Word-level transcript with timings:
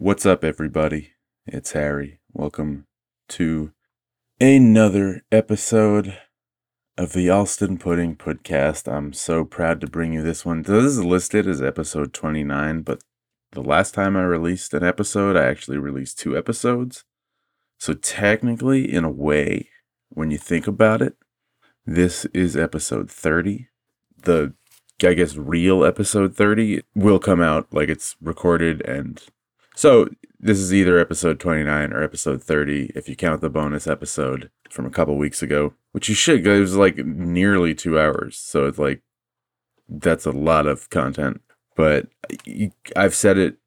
What's 0.00 0.24
up, 0.24 0.44
everybody? 0.44 1.14
It's 1.44 1.72
Harry. 1.72 2.20
Welcome 2.32 2.86
to 3.30 3.72
another 4.40 5.22
episode 5.32 6.16
of 6.96 7.14
the 7.14 7.28
Allston 7.28 7.78
Pudding 7.78 8.14
Podcast. 8.14 8.86
I'm 8.86 9.12
so 9.12 9.44
proud 9.44 9.80
to 9.80 9.88
bring 9.88 10.12
you 10.12 10.22
this 10.22 10.44
one. 10.44 10.62
This 10.62 10.84
is 10.84 11.04
listed 11.04 11.48
as 11.48 11.60
episode 11.60 12.14
29, 12.14 12.82
but 12.82 13.02
the 13.50 13.60
last 13.60 13.92
time 13.92 14.16
I 14.16 14.22
released 14.22 14.72
an 14.72 14.84
episode, 14.84 15.34
I 15.36 15.46
actually 15.46 15.78
released 15.78 16.20
two 16.20 16.38
episodes. 16.38 17.04
So, 17.80 17.92
technically, 17.92 18.88
in 18.88 19.02
a 19.02 19.10
way, 19.10 19.68
when 20.10 20.30
you 20.30 20.38
think 20.38 20.68
about 20.68 21.02
it, 21.02 21.16
this 21.84 22.24
is 22.26 22.56
episode 22.56 23.10
30. 23.10 23.66
The, 24.16 24.54
I 25.02 25.14
guess, 25.14 25.34
real 25.34 25.84
episode 25.84 26.36
30 26.36 26.82
will 26.94 27.18
come 27.18 27.40
out 27.40 27.66
like 27.74 27.88
it's 27.88 28.14
recorded 28.20 28.80
and 28.82 29.20
so 29.78 30.08
this 30.40 30.58
is 30.58 30.74
either 30.74 30.98
episode 30.98 31.38
29 31.38 31.92
or 31.92 32.02
episode 32.02 32.42
30 32.42 32.90
if 32.96 33.08
you 33.08 33.14
count 33.14 33.40
the 33.40 33.48
bonus 33.48 33.86
episode 33.86 34.50
from 34.68 34.86
a 34.86 34.90
couple 34.90 35.16
weeks 35.16 35.40
ago, 35.40 35.72
which 35.92 36.08
you 36.08 36.16
should. 36.16 36.44
It 36.44 36.58
was 36.58 36.74
like 36.74 36.96
nearly 36.96 37.76
two 37.76 37.96
hours. 37.96 38.36
So 38.36 38.66
it's 38.66 38.80
like, 38.80 39.02
that's 39.88 40.26
a 40.26 40.32
lot 40.32 40.66
of 40.66 40.90
content. 40.90 41.42
But 41.76 42.08
I've 42.96 43.14
said 43.14 43.38
it 43.38 43.58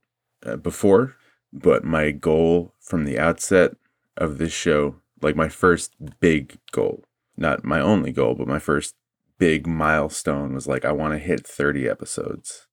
uh, 0.45 0.57
before, 0.57 1.15
but 1.53 1.85
my 1.85 2.11
goal 2.11 2.73
from 2.81 3.05
the 3.05 3.17
outset 3.17 3.77
of 4.17 4.37
this 4.37 4.51
show, 4.51 4.97
like 5.21 5.37
my 5.37 5.47
first 5.47 5.95
big 6.19 6.57
goal, 6.73 7.05
not 7.37 7.63
my 7.63 7.79
only 7.79 8.11
goal, 8.11 8.35
but 8.35 8.49
my 8.49 8.59
first 8.59 8.95
big 9.37 9.65
milestone 9.65 10.55
was 10.55 10.67
like, 10.67 10.83
I 10.83 10.91
want 10.91 11.13
to 11.13 11.19
hit 11.19 11.47
30 11.47 11.87
episodes. 11.87 12.67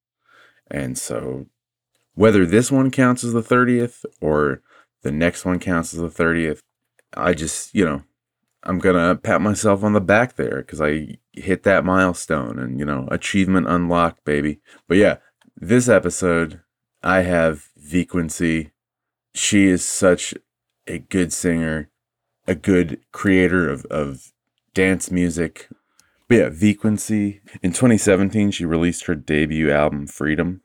And 0.69 0.97
so 0.97 1.45
whether 2.19 2.45
this 2.45 2.69
one 2.69 2.91
counts 2.91 3.23
as 3.23 3.31
the 3.31 3.41
30th 3.41 4.03
or 4.19 4.61
the 5.03 5.11
next 5.11 5.45
one 5.45 5.57
counts 5.57 5.93
as 5.93 6.01
the 6.01 6.23
30th, 6.23 6.59
I 7.13 7.33
just, 7.33 7.73
you 7.73 7.85
know, 7.85 8.03
I'm 8.63 8.77
going 8.77 8.97
to 8.97 9.15
pat 9.15 9.39
myself 9.39 9.85
on 9.85 9.93
the 9.93 10.01
back 10.01 10.35
there 10.35 10.57
because 10.57 10.81
I 10.81 11.17
hit 11.31 11.63
that 11.63 11.85
milestone 11.85 12.59
and, 12.59 12.77
you 12.77 12.83
know, 12.83 13.07
achievement 13.09 13.69
unlocked, 13.69 14.25
baby. 14.25 14.59
But 14.85 14.97
yeah, 14.97 15.19
this 15.55 15.87
episode, 15.87 16.59
I 17.01 17.21
have 17.21 17.69
Vequency. 17.81 18.71
She 19.33 19.67
is 19.67 19.85
such 19.85 20.33
a 20.87 20.97
good 20.99 21.31
singer, 21.31 21.89
a 22.45 22.53
good 22.53 22.99
creator 23.13 23.69
of, 23.69 23.85
of 23.85 24.33
dance 24.73 25.09
music. 25.09 25.69
But 26.27 26.35
yeah, 26.35 26.49
Vequency. 26.49 27.39
In 27.63 27.71
2017, 27.71 28.51
she 28.51 28.65
released 28.65 29.05
her 29.05 29.15
debut 29.15 29.71
album, 29.71 30.05
Freedom 30.05 30.59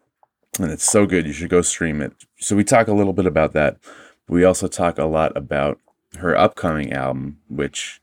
and 0.59 0.71
it's 0.71 0.91
so 0.91 1.07
good. 1.07 1.27
You 1.27 1.33
should 1.33 1.51
go 1.51 1.63
stream 1.63 2.01
it. 2.01 2.13
So 2.39 2.57
we 2.57 2.65
talk 2.65 2.89
a 2.89 2.95
little 2.95 3.13
bit 3.13 3.27
about 3.27 3.53
that. 3.53 3.79
We 4.29 4.45
also 4.45 4.69
talk 4.69 4.99
a 4.99 5.05
lot 5.05 5.37
about 5.37 5.79
her 6.19 6.37
upcoming 6.37 6.93
album, 6.93 7.39
which, 7.49 8.01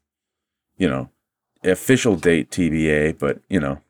you 0.78 0.90
know, 0.90 1.10
official 1.64 2.16
date 2.16 2.52
TBA, 2.52 3.20
but 3.20 3.40
you 3.50 3.60
know, 3.60 3.82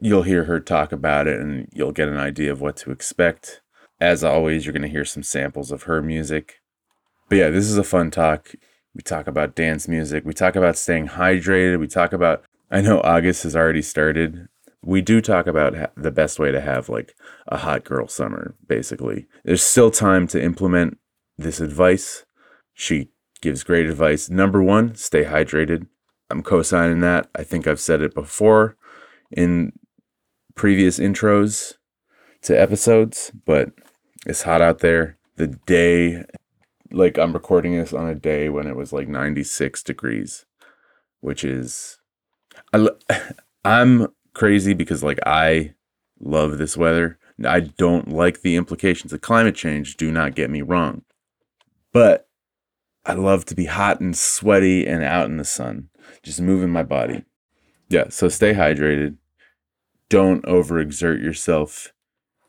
you'll 0.00 0.22
hear 0.22 0.44
her 0.44 0.60
talk 0.60 0.92
about 0.92 1.26
it 1.26 1.40
and 1.40 1.68
you'll 1.72 1.92
get 1.92 2.08
an 2.08 2.18
idea 2.18 2.52
of 2.52 2.60
what 2.60 2.76
to 2.78 2.90
expect. 2.90 3.60
As 4.00 4.24
always, 4.24 4.64
you're 4.64 4.72
going 4.72 4.82
to 4.82 4.88
hear 4.88 5.04
some 5.04 5.22
samples 5.22 5.70
of 5.70 5.82
her 5.82 6.00
music. 6.00 6.60
But 7.28 7.36
yeah, 7.36 7.50
this 7.50 7.66
is 7.66 7.76
a 7.76 7.84
fun 7.84 8.10
talk. 8.10 8.52
We 8.94 9.02
talk 9.02 9.26
about 9.26 9.54
dance 9.54 9.86
music. 9.86 10.24
We 10.24 10.32
talk 10.32 10.56
about 10.56 10.76
staying 10.76 11.08
hydrated. 11.08 11.78
We 11.78 11.86
talk 11.86 12.12
about, 12.12 12.42
I 12.70 12.80
know 12.80 13.00
August 13.02 13.42
has 13.44 13.54
already 13.54 13.82
started 13.82 14.48
we 14.82 15.00
do 15.00 15.20
talk 15.20 15.46
about 15.46 15.76
ha- 15.76 15.90
the 15.96 16.10
best 16.10 16.38
way 16.38 16.50
to 16.50 16.60
have 16.60 16.88
like 16.88 17.14
a 17.48 17.58
hot 17.58 17.84
girl 17.84 18.08
summer, 18.08 18.54
basically. 18.66 19.26
There's 19.44 19.62
still 19.62 19.90
time 19.90 20.26
to 20.28 20.42
implement 20.42 20.98
this 21.36 21.60
advice. 21.60 22.24
She 22.72 23.10
gives 23.40 23.62
great 23.62 23.86
advice. 23.86 24.30
Number 24.30 24.62
one, 24.62 24.94
stay 24.94 25.24
hydrated. 25.24 25.86
I'm 26.30 26.42
co 26.42 26.62
signing 26.62 27.00
that. 27.00 27.28
I 27.34 27.42
think 27.42 27.66
I've 27.66 27.80
said 27.80 28.00
it 28.00 28.14
before 28.14 28.76
in 29.30 29.72
previous 30.54 30.98
intros 30.98 31.74
to 32.42 32.58
episodes, 32.58 33.32
but 33.44 33.70
it's 34.26 34.42
hot 34.42 34.62
out 34.62 34.78
there. 34.78 35.18
The 35.36 35.48
day, 35.66 36.24
like 36.90 37.18
I'm 37.18 37.32
recording 37.32 37.76
this 37.76 37.92
on 37.92 38.08
a 38.08 38.14
day 38.14 38.48
when 38.48 38.66
it 38.66 38.76
was 38.76 38.92
like 38.92 39.08
96 39.08 39.82
degrees, 39.82 40.46
which 41.20 41.44
is, 41.44 41.98
I, 42.72 42.88
I'm 43.64 44.08
crazy 44.40 44.72
because 44.72 45.02
like 45.02 45.18
I 45.26 45.74
love 46.18 46.56
this 46.56 46.74
weather. 46.74 47.18
I 47.46 47.60
don't 47.60 48.08
like 48.08 48.40
the 48.40 48.56
implications 48.56 49.12
of 49.12 49.20
climate 49.20 49.54
change, 49.54 49.98
do 49.98 50.10
not 50.10 50.34
get 50.34 50.48
me 50.48 50.62
wrong. 50.62 51.02
But 51.92 52.26
I 53.04 53.12
love 53.12 53.44
to 53.46 53.54
be 53.54 53.66
hot 53.66 54.00
and 54.00 54.16
sweaty 54.16 54.86
and 54.86 55.04
out 55.04 55.26
in 55.26 55.36
the 55.36 55.44
sun, 55.44 55.90
just 56.22 56.40
moving 56.40 56.70
my 56.70 56.82
body. 56.82 57.24
Yeah, 57.90 58.08
so 58.08 58.30
stay 58.30 58.54
hydrated. 58.54 59.18
Don't 60.08 60.42
overexert 60.44 61.22
yourself. 61.22 61.92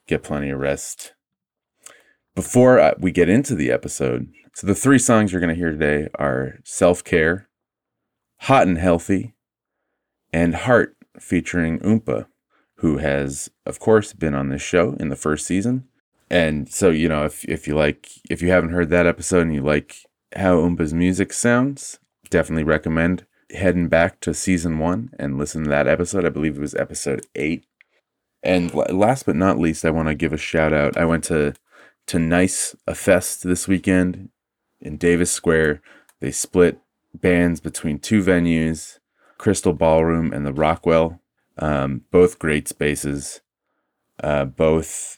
Get 0.07 0.24
plenty 0.24 0.50
of 0.50 0.59
rest. 0.59 1.13
Before 2.35 2.80
uh, 2.80 2.94
we 3.00 3.12
get 3.12 3.28
into 3.28 3.53
the 3.53 3.69
episode, 3.69 4.30
so 4.56 4.66
the 4.66 4.75
three 4.75 5.00
songs 5.00 5.31
you're 5.31 5.41
going 5.41 5.53
to 5.53 5.59
hear 5.59 5.72
today 5.72 6.07
are 6.16 6.59
Self 6.63 7.03
Care, 7.03 7.50
Hot 8.41 8.66
and 8.66 8.78
Healthy, 8.78 9.34
and 10.31 10.56
Heart 10.56 10.96
featuring 11.21 11.79
Oompa, 11.79 12.27
who 12.77 12.97
has, 12.97 13.49
of 13.65 13.79
course, 13.79 14.13
been 14.13 14.33
on 14.33 14.49
this 14.49 14.61
show 14.61 14.93
in 14.99 15.09
the 15.09 15.15
first 15.15 15.45
season. 15.45 15.87
And 16.29 16.69
so, 16.71 16.89
you 16.89 17.09
know, 17.09 17.25
if, 17.25 17.45
if 17.45 17.67
you 17.67 17.75
like, 17.75 18.09
if 18.29 18.41
you 18.41 18.49
haven't 18.49 18.71
heard 18.71 18.89
that 18.89 19.05
episode 19.05 19.41
and 19.41 19.53
you 19.53 19.61
like 19.61 19.97
how 20.35 20.57
Oompa's 20.57 20.93
music 20.93 21.33
sounds, 21.33 21.99
definitely 22.29 22.63
recommend 22.63 23.25
heading 23.51 23.89
back 23.89 24.19
to 24.21 24.33
season 24.33 24.79
one 24.79 25.11
and 25.19 25.37
listen 25.37 25.63
to 25.63 25.69
that 25.69 25.87
episode. 25.87 26.25
I 26.25 26.29
believe 26.29 26.57
it 26.57 26.61
was 26.61 26.75
episode 26.75 27.25
eight. 27.35 27.65
And 28.43 28.73
last 28.73 29.25
but 29.25 29.35
not 29.35 29.59
least, 29.59 29.85
I 29.85 29.91
want 29.91 30.07
to 30.07 30.15
give 30.15 30.33
a 30.33 30.38
shout 30.38 30.73
out. 30.73 30.97
I 30.97 31.05
went 31.05 31.23
to 31.25 31.53
to 32.07 32.17
Nice 32.17 32.75
a 32.88 32.95
Fest 32.95 33.43
this 33.43 33.67
weekend 33.67 34.29
in 34.79 34.97
Davis 34.97 35.31
Square. 35.31 35.81
They 36.19 36.31
split 36.31 36.79
bands 37.13 37.59
between 37.59 37.99
two 37.99 38.23
venues 38.23 38.97
Crystal 39.41 39.74
Ballroom 39.74 40.31
and 40.31 40.46
the 40.46 40.53
Rockwell. 40.53 41.19
Um, 41.57 42.03
both 42.12 42.38
great 42.38 42.68
spaces. 42.68 43.41
Uh, 44.24 44.46
both 44.46 45.18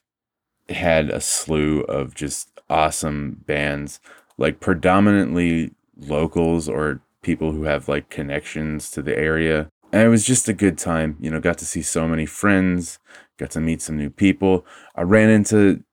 had 0.69 1.09
a 1.09 1.19
slew 1.19 1.81
of 1.81 2.15
just 2.15 2.49
awesome 2.69 3.41
bands, 3.45 3.99
like 4.37 4.61
predominantly 4.61 5.71
locals 5.97 6.69
or 6.69 7.01
people 7.21 7.51
who 7.51 7.63
have 7.63 7.89
like 7.89 8.09
connections 8.09 8.89
to 8.91 9.01
the 9.01 9.17
area. 9.17 9.67
And 9.91 10.03
it 10.03 10.09
was 10.09 10.25
just 10.25 10.47
a 10.47 10.53
good 10.53 10.77
time. 10.77 11.17
You 11.19 11.29
know, 11.29 11.41
got 11.41 11.57
to 11.57 11.65
see 11.65 11.81
so 11.81 12.07
many 12.07 12.25
friends, 12.25 12.99
got 13.37 13.51
to 13.51 13.59
meet 13.59 13.81
some 13.81 13.97
new 13.97 14.09
people. 14.09 14.65
I 14.95 15.01
ran 15.01 15.29
into 15.29 15.83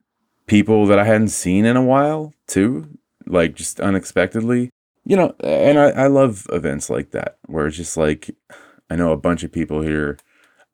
people 0.47 0.87
that 0.87 1.01
I 1.01 1.05
hadn't 1.05 1.31
seen 1.31 1.65
in 1.65 1.77
a 1.77 1.83
while 1.83 2.33
too, 2.47 2.97
like 3.27 3.57
just 3.57 3.81
unexpectedly 3.81 4.71
you 5.05 5.17
know, 5.17 5.35
and 5.41 5.79
I, 5.79 5.91
I 5.91 6.07
love 6.07 6.47
events 6.53 6.91
like 6.91 7.11
that 7.11 7.39
where 7.47 7.67
it's 7.67 7.77
just 7.77 7.97
like 7.97 8.31
I 8.89 8.97
know 8.97 9.13
a 9.13 9.17
bunch 9.17 9.43
of 9.43 9.53
people 9.53 9.83
here. 9.83 10.19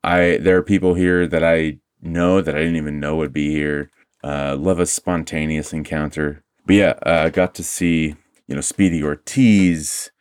I 0.03 0.37
there 0.41 0.57
are 0.57 0.63
people 0.63 0.93
here 0.95 1.27
that 1.27 1.43
I 1.43 1.79
know 2.01 2.41
that 2.41 2.55
I 2.55 2.59
didn't 2.59 2.75
even 2.75 2.99
know 2.99 3.15
would 3.15 3.33
be 3.33 3.51
here. 3.51 3.89
Uh, 4.23 4.55
love 4.57 4.79
a 4.79 4.85
spontaneous 4.85 5.73
encounter. 5.73 6.43
But 6.65 6.75
yeah, 6.75 6.93
uh, 7.05 7.23
I 7.25 7.29
got 7.29 7.55
to 7.55 7.63
see 7.63 8.15
you 8.47 8.55
know 8.55 8.61
Speedy 8.61 9.03
Ortiz, 9.03 10.11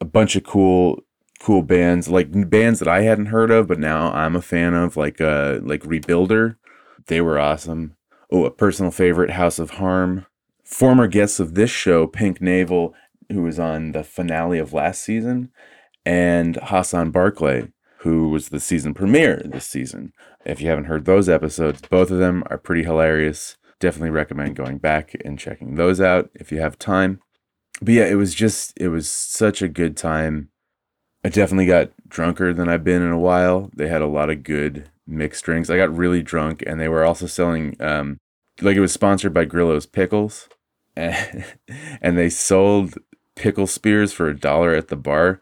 a 0.00 0.04
bunch 0.04 0.36
of 0.36 0.44
cool 0.44 1.02
cool 1.40 1.62
bands 1.62 2.08
like 2.08 2.28
bands 2.50 2.78
that 2.78 2.88
I 2.88 3.02
hadn't 3.02 3.26
heard 3.26 3.50
of, 3.50 3.66
but 3.66 3.78
now 3.78 4.12
I'm 4.12 4.36
a 4.36 4.42
fan 4.42 4.74
of 4.74 4.96
like 4.96 5.20
uh 5.20 5.58
like 5.62 5.82
Rebuilder. 5.82 6.56
They 7.06 7.20
were 7.20 7.38
awesome. 7.38 7.96
Oh, 8.32 8.44
a 8.44 8.50
personal 8.50 8.92
favorite, 8.92 9.30
House 9.30 9.58
of 9.58 9.70
Harm. 9.70 10.26
Former 10.64 11.08
guests 11.08 11.40
of 11.40 11.54
this 11.54 11.70
show, 11.70 12.06
Pink 12.06 12.40
Navel 12.40 12.94
who 13.30 13.42
was 13.42 13.58
on 13.58 13.92
the 13.92 14.04
finale 14.04 14.58
of 14.58 14.72
last 14.72 15.02
season, 15.02 15.50
and 16.04 16.56
Hassan 16.62 17.10
Barclay, 17.10 17.68
who 17.98 18.28
was 18.28 18.48
the 18.48 18.60
season 18.60 18.94
premiere 18.94 19.42
this 19.44 19.66
season. 19.66 20.12
If 20.44 20.60
you 20.60 20.68
haven't 20.68 20.86
heard 20.86 21.04
those 21.04 21.28
episodes, 21.28 21.82
both 21.82 22.10
of 22.10 22.18
them 22.18 22.42
are 22.48 22.58
pretty 22.58 22.82
hilarious. 22.82 23.56
Definitely 23.78 24.10
recommend 24.10 24.56
going 24.56 24.78
back 24.78 25.14
and 25.24 25.38
checking 25.38 25.74
those 25.74 26.00
out 26.00 26.30
if 26.34 26.50
you 26.50 26.60
have 26.60 26.78
time. 26.78 27.20
But 27.82 27.94
yeah, 27.94 28.06
it 28.06 28.14
was 28.14 28.34
just, 28.34 28.72
it 28.76 28.88
was 28.88 29.08
such 29.08 29.62
a 29.62 29.68
good 29.68 29.96
time. 29.96 30.50
I 31.24 31.28
definitely 31.28 31.66
got 31.66 31.90
drunker 32.08 32.54
than 32.54 32.68
I've 32.68 32.84
been 32.84 33.02
in 33.02 33.12
a 33.12 33.18
while. 33.18 33.70
They 33.74 33.88
had 33.88 34.02
a 34.02 34.06
lot 34.06 34.30
of 34.30 34.42
good 34.42 34.90
mixed 35.06 35.44
drinks. 35.44 35.68
I 35.68 35.76
got 35.76 35.94
really 35.94 36.22
drunk, 36.22 36.62
and 36.66 36.80
they 36.80 36.88
were 36.88 37.04
also 37.04 37.26
selling, 37.26 37.76
um, 37.80 38.18
like 38.62 38.76
it 38.76 38.80
was 38.80 38.92
sponsored 38.92 39.34
by 39.34 39.44
Grillo's 39.44 39.86
Pickles, 39.86 40.48
and, 40.96 41.44
and 42.00 42.16
they 42.16 42.30
sold 42.30 42.96
pickle 43.40 43.66
spears 43.66 44.12
for 44.12 44.28
a 44.28 44.38
dollar 44.38 44.74
at 44.74 44.88
the 44.88 44.96
bar. 44.96 45.40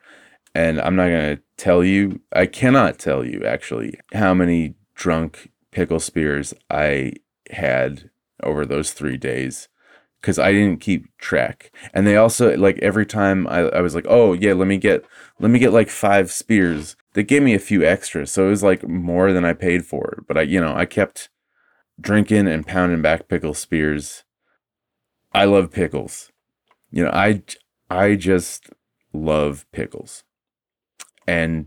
And 0.54 0.80
I'm 0.80 0.96
not 0.96 1.08
going 1.08 1.36
to 1.36 1.42
tell 1.56 1.84
you, 1.84 2.20
I 2.32 2.46
cannot 2.46 2.98
tell 2.98 3.24
you 3.24 3.44
actually 3.44 3.98
how 4.14 4.32
many 4.34 4.74
drunk 4.94 5.50
pickle 5.72 6.00
spears 6.00 6.54
I 6.70 7.14
had 7.50 8.10
over 8.42 8.64
those 8.64 8.92
three 8.92 9.18
days. 9.18 9.68
because 10.20 10.38
I 10.38 10.52
didn't 10.52 10.80
keep 10.80 11.06
track. 11.18 11.72
And 11.94 12.06
they 12.06 12.16
also 12.16 12.56
like 12.56 12.78
every 12.80 13.06
time 13.06 13.46
I, 13.46 13.60
I 13.68 13.80
was 13.80 13.94
like, 13.94 14.06
oh 14.08 14.32
yeah, 14.32 14.52
let 14.52 14.68
me 14.68 14.78
get 14.78 15.04
let 15.38 15.50
me 15.50 15.58
get 15.58 15.72
like 15.72 15.88
five 15.90 16.30
spears. 16.30 16.96
They 17.14 17.22
gave 17.22 17.42
me 17.42 17.54
a 17.54 17.58
few 17.60 17.84
extras, 17.84 18.30
so 18.30 18.46
it 18.46 18.50
was 18.50 18.62
like 18.62 18.86
more 18.86 19.32
than 19.32 19.44
I 19.44 19.52
paid 19.52 19.86
for. 19.86 20.16
it. 20.18 20.24
But 20.26 20.38
I 20.38 20.42
you 20.42 20.60
know 20.60 20.74
I 20.74 20.86
kept 20.86 21.28
drinking 22.00 22.48
and 22.48 22.66
pounding 22.66 23.02
back 23.02 23.28
pickle 23.28 23.54
spears. 23.54 24.24
I 25.32 25.44
love 25.44 25.70
pickles. 25.72 26.30
You 26.90 27.04
know 27.04 27.10
I 27.12 27.42
I 27.90 28.14
just 28.16 28.70
love 29.12 29.66
pickles, 29.72 30.24
and 31.26 31.66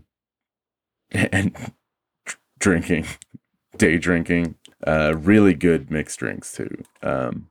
and 1.10 1.72
drinking, 2.58 3.06
day 3.76 3.98
drinking. 3.98 4.56
Uh, 4.86 5.14
really 5.16 5.54
good 5.54 5.90
mixed 5.90 6.18
drinks 6.18 6.52
too. 6.52 6.82
Um, 7.02 7.48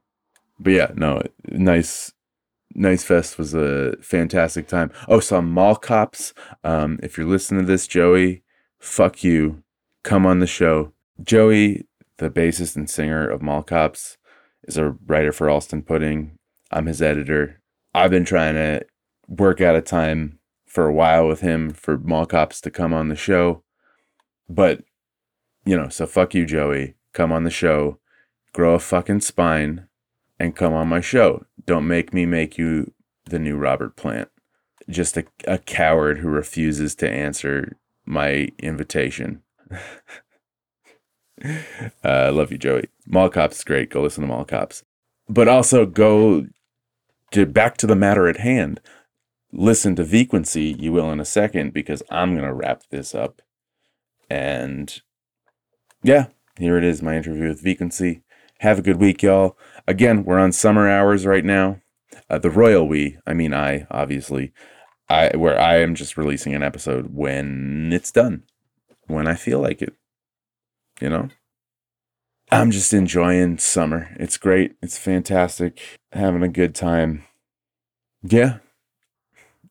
but 0.60 0.74
yeah, 0.74 0.92
no, 0.96 1.22
nice, 1.50 2.12
nice 2.76 3.04
fest 3.04 3.38
was 3.38 3.54
a 3.54 3.96
fantastic 4.02 4.68
time. 4.68 4.92
Oh, 5.08 5.20
some 5.20 5.50
mall 5.52 5.76
cops. 5.76 6.34
Um, 6.64 7.00
if 7.02 7.18
you're 7.18 7.28
listening 7.28 7.62
to 7.62 7.68
this, 7.68 7.88
Joey, 7.88 8.44
fuck 8.80 9.24
you. 9.24 9.64
Come 10.04 10.26
on 10.26 10.40
the 10.40 10.48
show. 10.48 10.92
Joey, 11.24 11.88
the 12.18 12.30
bassist 12.30 12.76
and 12.76 12.90
singer 12.90 13.28
of 13.28 13.42
Mall 13.42 13.64
Cops, 13.64 14.18
is 14.64 14.78
a 14.78 14.96
writer 15.06 15.32
for 15.32 15.50
Allston 15.50 15.84
Pudding. 15.84 16.38
I'm 16.72 16.88
his 16.88 17.02
editor. 17.02 17.61
I've 17.94 18.12
been 18.12 18.26
trying 18.26 18.56
to 18.56 18.86
work 19.28 19.62
out 19.62 19.76
a 19.76 19.82
time 19.82 20.40
for 20.66 20.88
a 20.88 20.94
while 20.94 21.28
with 21.28 21.42
him 21.42 21.72
for 21.72 21.98
Mall 21.98 22.26
Cops 22.26 22.62
to 22.62 22.72
come 22.72 22.94
on 22.94 23.10
the 23.10 23.16
show. 23.16 23.64
But, 24.48 24.84
you 25.66 25.78
know, 25.78 25.90
so 25.90 26.06
fuck 26.06 26.34
you, 26.34 26.46
Joey. 26.46 26.96
Come 27.14 27.32
on 27.32 27.44
the 27.44 27.50
show. 27.50 28.00
Grow 28.54 28.76
a 28.76 28.80
fucking 28.80 29.22
spine 29.22 29.88
and 30.40 30.56
come 30.56 30.74
on 30.74 30.88
my 30.88 31.02
show. 31.02 31.46
Don't 31.66 31.88
make 31.88 32.14
me 32.14 32.26
make 32.26 32.58
you 32.58 32.94
the 33.26 33.40
new 33.40 33.58
Robert 33.58 33.96
Plant. 33.96 34.30
Just 34.90 35.18
a, 35.18 35.26
a 35.46 35.58
coward 35.58 36.20
who 36.20 36.30
refuses 36.30 36.96
to 36.96 37.10
answer 37.10 37.78
my 38.06 38.50
invitation. 38.60 39.42
I 41.44 41.64
uh, 42.04 42.32
love 42.32 42.52
you, 42.52 42.58
Joey. 42.58 42.90
Mall 43.06 43.30
Cops 43.30 43.58
is 43.58 43.64
great. 43.64 43.90
Go 43.90 44.02
listen 44.02 44.22
to 44.22 44.28
Mall 44.28 44.46
Cops. 44.46 44.84
But 45.28 45.48
also 45.48 45.86
go 45.86 46.48
to 47.32 47.46
back 47.46 47.78
to 47.78 47.88
the 47.88 47.96
matter 47.96 48.28
at 48.28 48.38
hand. 48.38 48.80
Listen 49.52 49.96
to 49.98 50.04
Vequency, 50.04 50.80
you 50.80 50.94
will 50.94 51.12
in 51.12 51.20
a 51.20 51.26
second, 51.26 51.74
because 51.74 52.04
I'm 52.10 52.36
going 52.36 52.48
to 52.48 52.54
wrap 52.54 52.84
this 52.90 53.14
up. 53.14 53.42
And 54.30 55.02
yeah, 56.04 56.28
here 56.58 56.78
it 56.78 56.84
is, 56.84 57.02
my 57.02 57.18
interview 57.18 57.50
with 57.50 57.64
Vequency. 57.64 58.22
Have 58.60 58.80
a 58.80 58.84
good 58.84 58.98
week, 58.98 59.24
y'all. 59.24 59.58
Again, 59.88 60.24
we're 60.24 60.40
on 60.40 60.52
summer 60.52 60.88
hours 60.88 61.26
right 61.26 61.44
now. 61.44 61.82
Uh, 62.30 62.38
the 62.38 62.50
royal 62.50 62.88
we, 62.88 63.18
I 63.26 63.34
mean 63.34 63.54
I, 63.54 63.88
obviously, 63.90 64.54
I 65.10 65.36
where 65.36 65.60
I 65.60 65.80
am 65.80 65.96
just 65.96 66.16
releasing 66.16 66.54
an 66.54 66.64
episode 66.64 67.14
when 67.14 67.90
it's 67.92 68.12
done, 68.12 68.44
when 69.08 69.28
I 69.28 69.36
feel 69.36 69.60
like 69.60 69.82
it. 69.82 69.96
You 71.02 71.10
know, 71.10 71.30
I'm 72.52 72.70
just 72.72 72.94
enjoying 72.94 73.60
summer. 73.60 74.10
It's 74.20 74.38
great. 74.38 74.76
It's 74.82 74.98
fantastic. 74.98 75.80
Having 76.12 76.44
a 76.44 76.50
good 76.50 76.76
time. 76.76 77.24
Yeah. 78.24 78.58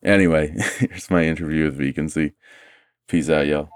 Anyway, 0.03 0.55
here's 0.79 1.11
my 1.11 1.23
interview 1.25 1.65
with 1.65 1.77
Vequency. 1.77 2.33
Peace 3.07 3.29
out, 3.29 3.45
y'all. 3.45 3.69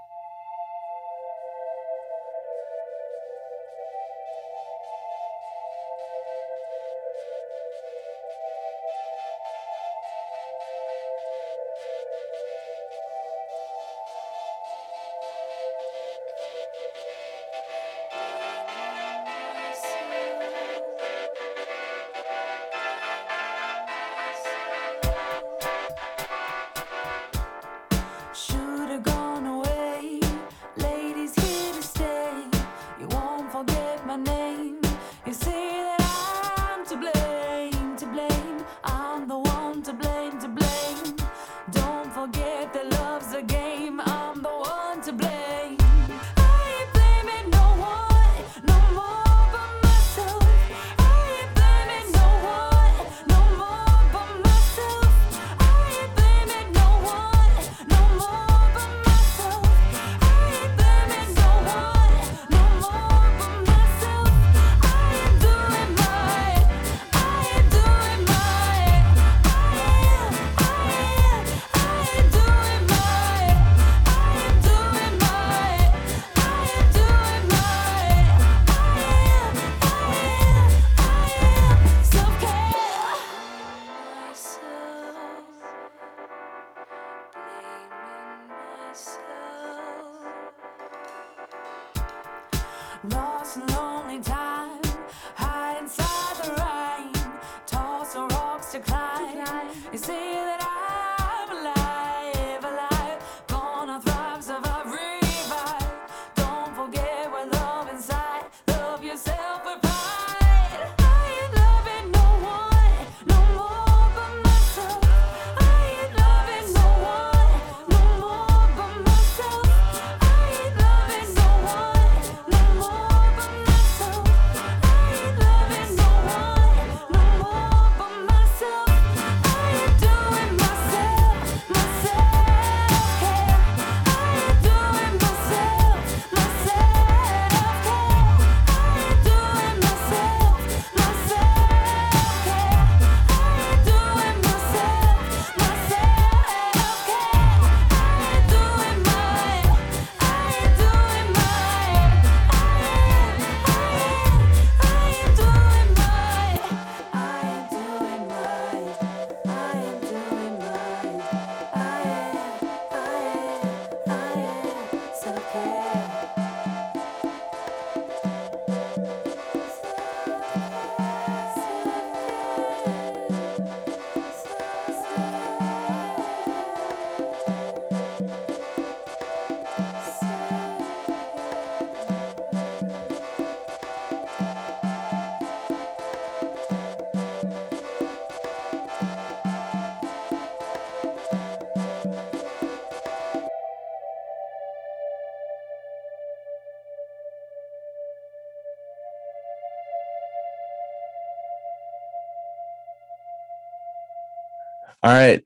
Right. 205.16 205.42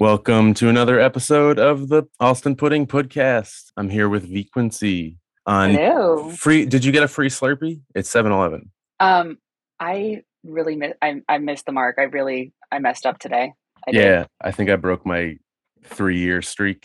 Welcome 0.00 0.52
to 0.54 0.68
another 0.68 0.98
episode 0.98 1.56
of 1.56 1.88
the 1.88 2.08
Allston 2.18 2.56
Pudding 2.56 2.88
Podcast. 2.88 3.70
I'm 3.76 3.88
here 3.88 4.08
with 4.08 4.28
Vequency 4.28 5.18
on 5.46 5.70
Hello. 5.70 6.30
free. 6.30 6.66
Did 6.66 6.84
you 6.84 6.90
get 6.90 7.04
a 7.04 7.08
free 7.08 7.28
Slurpee? 7.28 7.82
It's 7.94 8.10
7 8.10 8.32
Eleven. 8.32 8.72
Um, 8.98 9.38
I 9.78 10.24
really 10.42 10.74
miss. 10.74 10.94
I, 11.00 11.22
I 11.28 11.38
missed 11.38 11.66
the 11.66 11.72
mark. 11.72 11.98
I 12.00 12.02
really 12.02 12.52
I 12.72 12.80
messed 12.80 13.06
up 13.06 13.20
today. 13.20 13.52
I 13.86 13.92
did. 13.92 14.02
Yeah, 14.02 14.24
I 14.40 14.50
think 14.50 14.70
I 14.70 14.74
broke 14.74 15.06
my 15.06 15.36
three 15.84 16.18
year 16.18 16.42
streak. 16.42 16.84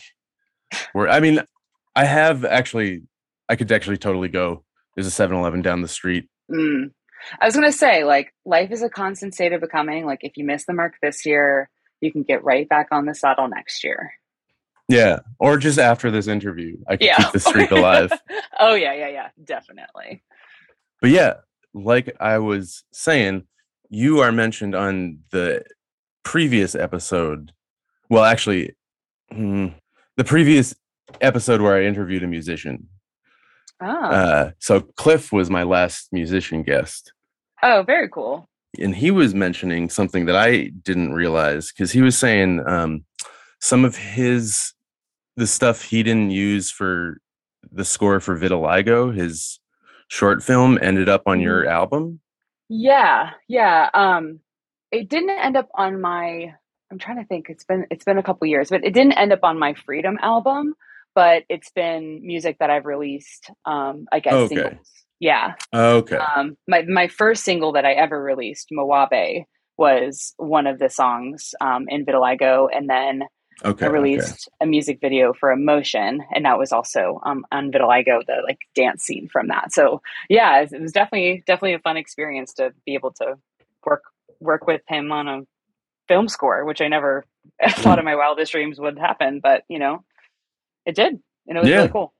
Where 0.92 1.08
I 1.08 1.18
mean, 1.18 1.40
I 1.96 2.04
have 2.04 2.44
actually, 2.44 3.02
I 3.48 3.56
could 3.56 3.72
actually 3.72 3.98
totally 3.98 4.28
go. 4.28 4.62
There's 4.94 5.08
a 5.08 5.10
7 5.10 5.36
Eleven 5.36 5.60
down 5.60 5.82
the 5.82 5.88
street. 5.88 6.28
Mm. 6.48 6.92
I 7.40 7.46
was 7.46 7.56
gonna 7.56 7.72
say, 7.72 8.04
like, 8.04 8.32
life 8.44 8.70
is 8.70 8.82
a 8.82 8.88
constant 8.88 9.34
state 9.34 9.52
of 9.52 9.60
becoming. 9.60 10.06
Like, 10.06 10.20
if 10.22 10.36
you 10.36 10.44
miss 10.44 10.66
the 10.66 10.72
mark 10.72 10.94
this 11.02 11.26
year, 11.26 11.68
you 12.00 12.12
can 12.12 12.22
get 12.22 12.44
right 12.44 12.68
back 12.68 12.88
on 12.90 13.06
the 13.06 13.14
saddle 13.14 13.48
next 13.48 13.82
year. 13.84 14.12
Yeah, 14.88 15.18
or 15.38 15.58
just 15.58 15.78
after 15.78 16.10
this 16.10 16.28
interview, 16.28 16.76
I 16.88 16.96
can 16.96 17.08
Yeah. 17.08 17.16
keep 17.16 17.32
the 17.32 17.40
streak 17.40 17.70
alive. 17.70 18.10
oh 18.58 18.74
yeah, 18.74 18.94
yeah, 18.94 19.08
yeah, 19.08 19.28
definitely. 19.44 20.22
But 21.00 21.10
yeah, 21.10 21.34
like 21.74 22.16
I 22.20 22.38
was 22.38 22.84
saying, 22.92 23.44
you 23.90 24.20
are 24.20 24.32
mentioned 24.32 24.74
on 24.74 25.18
the 25.30 25.64
previous 26.22 26.74
episode. 26.74 27.52
Well, 28.08 28.24
actually, 28.24 28.74
hmm, 29.30 29.68
the 30.16 30.24
previous 30.24 30.74
episode 31.20 31.60
where 31.60 31.76
I 31.76 31.84
interviewed 31.84 32.22
a 32.22 32.26
musician. 32.26 32.88
Oh, 33.80 33.86
Uh, 33.86 34.50
so 34.58 34.80
Cliff 34.80 35.32
was 35.32 35.50
my 35.50 35.62
last 35.62 36.12
musician 36.12 36.62
guest, 36.62 37.12
oh, 37.62 37.82
very 37.86 38.08
cool. 38.08 38.48
And 38.78 38.94
he 38.94 39.10
was 39.10 39.34
mentioning 39.34 39.88
something 39.88 40.26
that 40.26 40.36
I 40.36 40.64
didn't 40.82 41.12
realize 41.14 41.72
because 41.72 41.92
he 41.92 42.02
was 42.02 42.16
saying 42.18 42.62
um, 42.66 43.04
some 43.60 43.84
of 43.84 43.96
his 43.96 44.72
the 45.36 45.46
stuff 45.46 45.82
he 45.82 46.02
didn't 46.02 46.30
use 46.32 46.70
for 46.70 47.18
the 47.70 47.84
score 47.84 48.18
for 48.20 48.36
Vitiligo, 48.36 49.14
his 49.14 49.60
short 50.08 50.42
film, 50.42 50.78
ended 50.82 51.08
up 51.08 51.22
on 51.26 51.40
your 51.40 51.66
album. 51.68 52.20
Yeah, 52.68 53.30
yeah. 53.46 53.88
Um, 53.94 54.40
it 54.90 55.08
didn't 55.08 55.30
end 55.30 55.56
up 55.56 55.68
on 55.74 56.00
my. 56.00 56.54
I'm 56.90 56.98
trying 56.98 57.18
to 57.18 57.24
think. 57.24 57.48
It's 57.50 57.64
been 57.64 57.86
it's 57.90 58.04
been 58.04 58.18
a 58.18 58.22
couple 58.22 58.46
years, 58.46 58.70
but 58.70 58.84
it 58.84 58.92
didn't 58.94 59.12
end 59.12 59.32
up 59.32 59.40
on 59.44 59.58
my 59.58 59.74
Freedom 59.74 60.18
album. 60.20 60.74
But 61.14 61.44
it's 61.48 61.70
been 61.70 62.26
music 62.26 62.58
that 62.60 62.70
I've 62.70 62.84
released. 62.86 63.50
Um, 63.64 64.06
I 64.12 64.20
guess 64.20 64.34
Okay. 64.34 64.54
singles. 64.54 64.88
Yeah. 65.20 65.54
Okay. 65.74 66.16
Um, 66.16 66.56
my 66.68 66.82
my 66.82 67.08
first 67.08 67.44
single 67.44 67.72
that 67.72 67.84
I 67.84 67.92
ever 67.92 68.22
released, 68.22 68.68
Moabe, 68.72 69.44
was 69.76 70.34
one 70.36 70.66
of 70.66 70.78
the 70.78 70.88
songs 70.88 71.54
um, 71.60 71.86
in 71.88 72.04
Vitiligo, 72.04 72.68
and 72.74 72.88
then 72.88 73.22
Okay. 73.64 73.86
I 73.86 73.88
okay. 73.88 73.92
released 73.98 74.48
a 74.60 74.66
music 74.66 75.00
video 75.00 75.32
for 75.32 75.50
Emotion, 75.50 76.20
and 76.32 76.44
that 76.44 76.58
was 76.58 76.70
also 76.70 77.20
um, 77.26 77.44
on 77.50 77.72
Vitiligo, 77.72 78.24
the 78.24 78.42
like 78.46 78.58
dance 78.76 79.02
scene 79.02 79.28
from 79.32 79.48
that. 79.48 79.72
So 79.72 80.00
yeah, 80.28 80.60
it, 80.60 80.72
it 80.72 80.80
was 80.80 80.92
definitely 80.92 81.42
definitely 81.46 81.74
a 81.74 81.80
fun 81.80 81.96
experience 81.96 82.52
to 82.54 82.72
be 82.86 82.94
able 82.94 83.12
to 83.14 83.34
work 83.84 84.02
work 84.40 84.66
with 84.68 84.82
him 84.86 85.10
on 85.10 85.26
a 85.26 85.40
film 86.06 86.28
score, 86.28 86.64
which 86.64 86.80
I 86.80 86.86
never 86.86 87.24
thought 87.70 87.98
in 87.98 88.04
my 88.04 88.14
wildest 88.14 88.52
dreams 88.52 88.78
would 88.78 88.98
happen, 88.98 89.40
but 89.42 89.64
you 89.68 89.80
know, 89.80 90.04
it 90.86 90.94
did, 90.94 91.18
and 91.48 91.58
it 91.58 91.60
was 91.60 91.68
Yeah. 91.68 91.78
really 91.78 91.88
cool. 91.88 92.14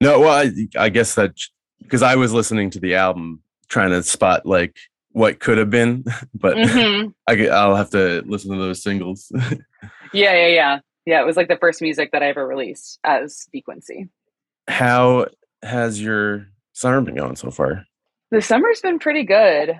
No, 0.00 0.20
well, 0.20 0.30
I, 0.46 0.52
I 0.78 0.88
guess 0.90 1.16
that 1.16 1.32
because 1.82 2.02
I 2.02 2.16
was 2.16 2.32
listening 2.32 2.70
to 2.70 2.80
the 2.80 2.94
album 2.94 3.42
trying 3.68 3.90
to 3.90 4.02
spot 4.02 4.46
like 4.46 4.76
what 5.12 5.40
could 5.40 5.58
have 5.58 5.70
been, 5.70 6.04
but 6.34 6.56
hmm 6.56 7.08
I, 7.26 7.34
will 7.66 7.76
have 7.76 7.90
to 7.90 8.22
listen 8.26 8.52
to 8.52 8.58
those 8.58 8.82
singles. 8.82 9.30
Yeah, 10.14 10.32
yeah, 10.34 10.46
yeah, 10.46 10.78
yeah. 11.04 11.20
It 11.20 11.26
was 11.26 11.36
like 11.36 11.48
the 11.48 11.58
first 11.58 11.82
music 11.82 12.12
that 12.12 12.22
I 12.22 12.28
ever 12.28 12.46
released 12.46 12.98
as 13.04 13.46
Frequency. 13.50 14.08
How 14.66 15.26
has 15.62 16.00
your 16.00 16.46
summer 16.72 17.02
been 17.02 17.14
going 17.14 17.36
so 17.36 17.50
far? 17.50 17.84
The 18.30 18.40
summer's 18.40 18.80
been 18.80 18.98
pretty 18.98 19.24
good. 19.24 19.78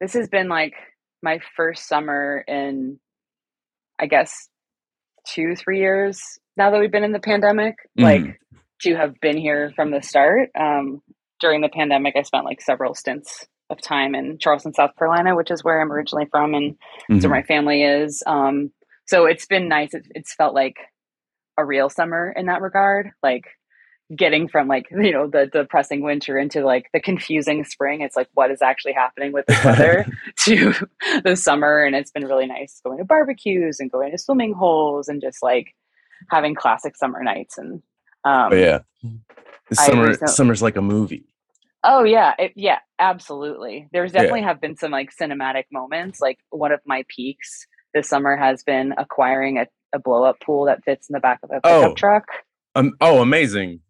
This 0.00 0.14
has 0.14 0.28
been 0.28 0.48
like 0.48 0.74
my 1.22 1.38
first 1.56 1.86
summer 1.86 2.44
in, 2.48 2.98
I 4.00 4.06
guess, 4.06 4.48
two, 5.28 5.54
three 5.54 5.78
years 5.78 6.20
now 6.56 6.72
that 6.72 6.80
we've 6.80 6.90
been 6.92 7.04
in 7.04 7.12
the 7.12 7.20
pandemic. 7.20 7.76
Like 7.96 8.22
Mhm. 8.22 8.34
to 8.82 8.96
have 8.96 9.14
been 9.20 9.36
here 9.36 9.72
from 9.76 9.92
the 9.92 10.02
start. 10.02 10.50
Um, 10.58 11.02
during 11.40 11.60
the 11.60 11.68
pandemic, 11.68 12.14
I 12.16 12.22
spent 12.22 12.44
like 12.44 12.60
several 12.60 12.94
stints 12.94 13.46
of 13.70 13.80
time 13.80 14.14
in 14.14 14.38
Charleston, 14.38 14.72
South 14.74 14.96
Carolina, 14.96 15.36
which 15.36 15.50
is 15.50 15.62
where 15.62 15.80
I'm 15.80 15.92
originally 15.92 16.26
from, 16.30 16.54
and 16.54 16.76
Mhm. 17.10 17.22
where 17.22 17.30
my 17.30 17.42
family 17.42 17.82
is. 17.84 18.22
Um, 18.26 18.70
so 19.06 19.26
it's 19.26 19.46
been 19.46 19.68
nice. 19.68 19.94
It, 19.94 20.06
it's 20.14 20.34
felt 20.34 20.54
like 20.54 20.76
a 21.58 21.64
real 21.64 21.88
summer 21.90 22.32
in 22.36 22.46
that 22.46 22.62
regard. 22.62 23.10
Like 23.22 23.44
getting 24.16 24.48
from 24.48 24.68
like 24.68 24.86
you 24.90 25.12
know 25.12 25.26
the 25.26 25.46
depressing 25.46 26.00
winter 26.02 26.38
into 26.38 26.64
like 26.64 26.86
the 26.94 27.00
confusing 27.00 27.62
spring. 27.64 28.00
It's 28.00 28.16
like 28.16 28.28
what 28.32 28.50
is 28.50 28.62
actually 28.62 28.94
happening 28.94 29.32
with 29.32 29.44
the 29.46 29.60
weather 29.64 30.06
to 30.44 30.72
the 31.24 31.36
summer, 31.36 31.84
and 31.84 31.94
it's 31.94 32.10
been 32.10 32.24
really 32.26 32.46
nice 32.46 32.80
going 32.82 32.98
to 32.98 33.04
barbecues 33.04 33.80
and 33.80 33.90
going 33.92 34.12
to 34.12 34.18
swimming 34.18 34.54
holes 34.54 35.08
and 35.08 35.20
just 35.20 35.42
like 35.42 35.74
having 36.30 36.54
classic 36.54 36.96
summer 36.96 37.22
nights 37.22 37.58
and. 37.58 37.82
Um, 38.24 38.50
But 38.50 38.58
yeah, 38.58 38.78
summer 39.74 40.14
summer's 40.26 40.62
like 40.62 40.76
a 40.76 40.82
movie. 40.82 41.24
Oh 41.84 42.02
yeah, 42.04 42.34
it, 42.38 42.52
yeah, 42.56 42.78
absolutely. 42.98 43.88
There's 43.92 44.12
Yeah. 44.12 44.22
definitely 44.22 44.42
have 44.42 44.60
been 44.60 44.76
some 44.76 44.90
like 44.90 45.10
cinematic 45.18 45.64
moments. 45.72 46.20
Like 46.20 46.38
one 46.50 46.72
of 46.72 46.80
my 46.86 47.04
peaks 47.08 47.66
this 47.94 48.08
summer 48.08 48.36
has 48.36 48.62
been 48.64 48.94
acquiring 48.98 49.58
a, 49.58 49.66
a 49.94 49.98
blow 49.98 50.24
up 50.24 50.36
pool 50.44 50.66
that 50.66 50.84
fits 50.84 51.08
in 51.08 51.14
the 51.14 51.20
back 51.20 51.38
of 51.42 51.50
a 51.50 51.60
pickup 51.60 51.90
Oh. 51.90 51.94
truck. 51.94 52.24
Um, 52.74 52.92
oh, 53.00 53.22
amazing! 53.22 53.80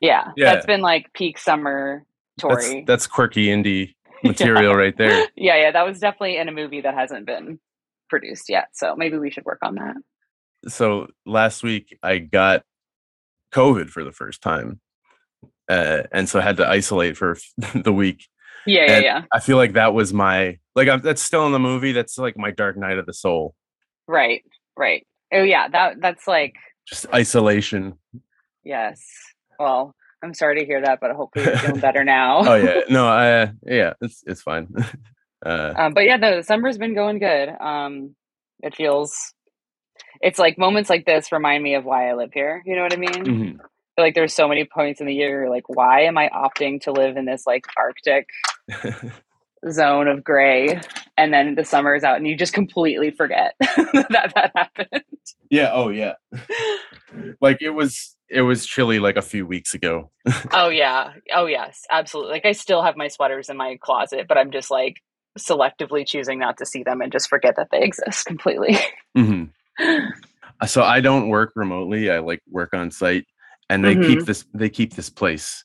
Yeah, 0.00 0.30
Yeah. 0.36 0.52
that's 0.54 0.66
been 0.66 0.80
like 0.80 1.12
peak 1.12 1.38
summer 1.38 2.04
That's 2.42 2.68
Tory. 2.70 2.84
that's 2.86 3.06
quirky 3.06 3.46
indie 3.46 3.94
material 4.24 4.74
right 4.74 4.96
there. 4.96 5.26
yeah, 5.36 5.56
yeah, 5.56 5.70
that 5.72 5.86
was 5.86 6.00
definitely 6.00 6.36
in 6.38 6.48
a 6.48 6.52
movie 6.52 6.80
that 6.80 6.94
hasn't 6.94 7.26
been 7.26 7.58
produced 8.08 8.48
yet. 8.48 8.68
So 8.72 8.94
maybe 8.96 9.18
we 9.18 9.30
should 9.30 9.44
work 9.44 9.58
on 9.62 9.74
that. 9.76 9.96
So 10.68 11.08
last 11.26 11.62
week 11.62 11.96
I 12.02 12.18
got 12.18 12.62
COVID 13.52 13.90
for 13.90 14.02
the 14.04 14.12
first 14.12 14.42
time, 14.42 14.80
uh, 15.68 16.02
and 16.12 16.28
so 16.28 16.38
I 16.38 16.42
had 16.42 16.56
to 16.58 16.66
isolate 16.68 17.16
for 17.16 17.36
the 17.74 17.92
week. 17.92 18.26
Yeah, 18.66 18.84
yeah, 18.86 18.92
And 18.94 19.04
yeah. 19.04 19.22
I 19.32 19.40
feel 19.40 19.56
like 19.56 19.74
that 19.74 19.94
was 19.94 20.12
my 20.12 20.58
like 20.74 20.88
I'm, 20.88 21.00
that's 21.00 21.22
still 21.22 21.46
in 21.46 21.52
the 21.52 21.58
movie. 21.58 21.92
That's 21.92 22.18
like 22.18 22.36
my 22.36 22.50
dark 22.50 22.76
night 22.76 22.98
of 22.98 23.06
the 23.06 23.12
soul. 23.14 23.54
Right, 24.08 24.44
right. 24.76 25.06
Oh 25.32 25.42
yeah, 25.42 25.68
that 25.68 26.00
that's 26.00 26.26
like 26.26 26.54
Just 26.86 27.06
isolation. 27.14 27.94
yes. 28.64 29.00
Well, 29.58 29.94
I'm 30.22 30.34
sorry 30.34 30.58
to 30.60 30.66
hear 30.66 30.80
that, 30.82 30.98
but 31.00 31.12
hopefully 31.12 31.44
you're 31.46 31.56
feeling 31.58 31.80
better 31.80 32.02
now. 32.16 32.40
Oh 32.46 32.54
yeah, 32.56 32.80
no, 32.90 33.06
I 33.06 33.30
uh, 33.42 33.46
yeah, 33.64 33.92
it's 34.00 34.22
it's 34.26 34.42
fine. 34.42 34.68
uh, 35.44 35.72
um, 35.76 35.94
but 35.94 36.04
yeah, 36.04 36.16
no, 36.16 36.36
the 36.36 36.42
summer's 36.42 36.78
been 36.78 36.94
going 36.94 37.18
good. 37.20 37.48
Um, 37.60 38.16
it 38.62 38.74
feels, 38.74 39.32
it's 40.20 40.38
like 40.38 40.58
moments 40.58 40.90
like 40.90 41.04
this 41.06 41.30
remind 41.30 41.62
me 41.62 41.74
of 41.74 41.84
why 41.84 42.08
I 42.10 42.14
live 42.14 42.30
here. 42.32 42.62
You 42.66 42.74
know 42.76 42.82
what 42.82 42.92
I 42.92 42.96
mean? 42.96 43.12
mhm. 43.12 43.58
Like 43.98 44.14
there's 44.14 44.34
so 44.34 44.48
many 44.48 44.64
points 44.64 45.00
in 45.00 45.06
the 45.06 45.14
year, 45.14 45.48
like, 45.48 45.68
why 45.68 46.02
am 46.02 46.18
I 46.18 46.28
opting 46.28 46.80
to 46.82 46.92
live 46.92 47.16
in 47.16 47.24
this 47.24 47.46
like 47.46 47.64
Arctic 47.76 48.28
zone 49.70 50.08
of 50.08 50.22
gray? 50.22 50.80
And 51.16 51.32
then 51.32 51.54
the 51.54 51.64
summer 51.64 51.94
is 51.94 52.04
out, 52.04 52.16
and 52.16 52.26
you 52.26 52.36
just 52.36 52.52
completely 52.52 53.10
forget 53.10 53.54
that 53.60 54.32
that 54.34 54.52
happened. 54.54 55.02
yeah. 55.50 55.70
Oh 55.72 55.88
yeah. 55.88 56.14
like 57.40 57.58
it 57.62 57.70
was 57.70 58.16
it 58.28 58.42
was 58.42 58.66
chilly 58.66 58.98
like 58.98 59.16
a 59.16 59.22
few 59.22 59.46
weeks 59.46 59.72
ago. 59.74 60.10
oh 60.52 60.68
yeah, 60.68 61.12
oh 61.34 61.46
yes, 61.46 61.82
absolutely. 61.90 62.32
Like 62.32 62.44
I 62.44 62.52
still 62.52 62.82
have 62.82 62.96
my 62.96 63.08
sweaters 63.08 63.48
in 63.48 63.56
my 63.56 63.78
closet, 63.80 64.26
but 64.28 64.36
I'm 64.36 64.50
just 64.50 64.70
like 64.70 64.96
selectively 65.38 66.06
choosing 66.06 66.38
not 66.38 66.56
to 66.58 66.66
see 66.66 66.82
them 66.82 67.00
and 67.00 67.12
just 67.12 67.28
forget 67.28 67.54
that 67.56 67.68
they 67.70 67.82
exist 67.82 68.26
completely. 68.26 68.76
Mhm. 69.16 69.50
So 70.66 70.82
I 70.82 71.00
don't 71.00 71.28
work 71.28 71.52
remotely. 71.54 72.10
I 72.10 72.18
like 72.20 72.40
work 72.50 72.72
on 72.74 72.90
site, 72.90 73.26
and 73.70 73.84
they 73.84 73.94
keep 73.94 74.24
this. 74.24 74.44
They 74.54 74.68
keep 74.68 74.94
this 74.94 75.10
place. 75.10 75.64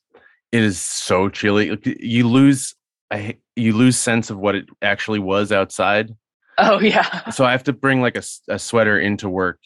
It 0.51 0.63
is 0.63 0.79
so 0.79 1.29
chilly. 1.29 1.77
You 2.00 2.27
lose. 2.27 2.75
I 3.12 3.38
you 3.55 3.75
lose 3.75 3.98
sense 3.98 4.29
of 4.29 4.38
what 4.38 4.55
it 4.55 4.65
actually 4.81 5.20
was 5.20 5.51
outside. 5.51 6.15
oh 6.58 6.79
yeah. 6.79 7.29
So 7.31 7.46
I 7.46 7.51
have 7.51 7.63
to 7.65 7.74
bring 7.74 8.01
like 8.01 8.15
a, 8.15 8.24
a 8.48 8.60
sweater 8.60 9.00
into 9.00 9.29
work, 9.29 9.60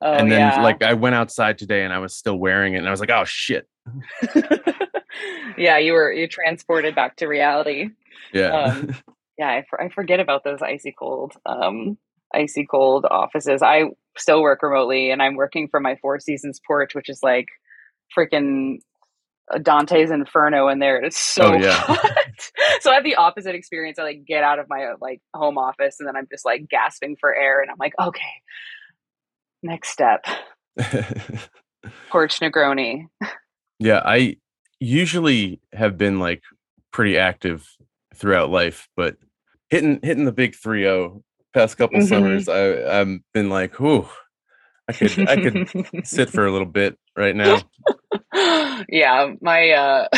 Oh 0.00 0.12
and 0.12 0.30
then 0.30 0.40
yeah. 0.40 0.62
like 0.62 0.82
I 0.82 0.94
went 0.94 1.16
outside 1.16 1.58
today 1.58 1.82
and 1.82 1.92
I 1.92 1.98
was 1.98 2.14
still 2.14 2.36
wearing 2.36 2.74
it, 2.74 2.78
and 2.78 2.86
I 2.86 2.90
was 2.90 3.00
like, 3.00 3.10
oh 3.10 3.24
shit. 3.24 3.68
yeah, 5.58 5.78
you 5.78 5.92
were 5.92 6.12
you 6.12 6.28
transported 6.28 6.94
back 6.94 7.16
to 7.16 7.26
reality. 7.26 7.88
Yeah. 8.32 8.50
Um, 8.50 8.94
yeah, 9.38 9.48
I, 9.48 9.64
for, 9.68 9.80
I 9.80 9.88
forget 9.88 10.20
about 10.20 10.44
those 10.44 10.62
icy 10.62 10.94
cold, 10.96 11.32
um, 11.46 11.96
icy 12.34 12.66
cold 12.66 13.06
offices. 13.10 13.62
I 13.62 13.84
still 14.16 14.42
work 14.42 14.62
remotely, 14.62 15.10
and 15.10 15.20
I'm 15.20 15.34
working 15.34 15.68
from 15.68 15.82
my 15.82 15.96
Four 15.96 16.20
Seasons 16.20 16.60
porch, 16.64 16.94
which 16.94 17.08
is 17.08 17.20
like 17.22 17.46
freaking 18.16 18.78
Dante's 19.62 20.10
Inferno 20.10 20.68
in 20.68 20.78
there. 20.78 21.02
It's 21.02 21.18
so 21.18 21.54
Oh, 21.54 21.56
yeah. 21.56 21.72
hot. 21.76 22.50
so 22.80 22.90
I 22.90 22.94
have 22.94 23.04
the 23.04 23.14
opposite 23.14 23.54
experience. 23.54 23.98
I 23.98 24.02
like 24.02 24.24
get 24.26 24.44
out 24.44 24.58
of 24.58 24.66
my 24.68 24.92
like 25.00 25.20
home 25.34 25.58
office 25.58 25.96
and 25.98 26.08
then 26.08 26.16
I'm 26.16 26.28
just 26.30 26.44
like 26.44 26.68
gasping 26.68 27.16
for 27.18 27.34
air 27.34 27.60
and 27.60 27.70
I'm 27.70 27.76
like, 27.78 27.94
okay, 28.00 28.20
next 29.62 29.90
step. 29.90 30.24
Porch 32.10 32.40
Negroni. 32.40 33.06
yeah, 33.78 34.02
I 34.04 34.36
usually 34.80 35.60
have 35.72 35.96
been 35.96 36.18
like 36.18 36.42
pretty 36.92 37.16
active 37.16 37.66
throughout 38.14 38.50
life, 38.50 38.88
but 38.96 39.16
hitting 39.70 40.00
hitting 40.02 40.24
the 40.24 40.32
big 40.32 40.54
3-0 40.54 41.22
past 41.54 41.76
couple 41.76 41.98
mm-hmm. 41.98 42.08
summers, 42.08 42.48
I 42.48 43.00
I've 43.00 43.18
been 43.32 43.48
like, 43.48 43.78
whew, 43.80 44.08
I 44.88 44.92
could 44.92 45.28
I 45.28 45.36
could 45.36 45.90
sit 46.06 46.30
for 46.30 46.46
a 46.46 46.52
little 46.52 46.66
bit 46.66 46.98
right 47.16 47.36
now. 47.36 47.60
yeah, 48.88 49.32
my 49.40 49.70
uh 49.70 50.08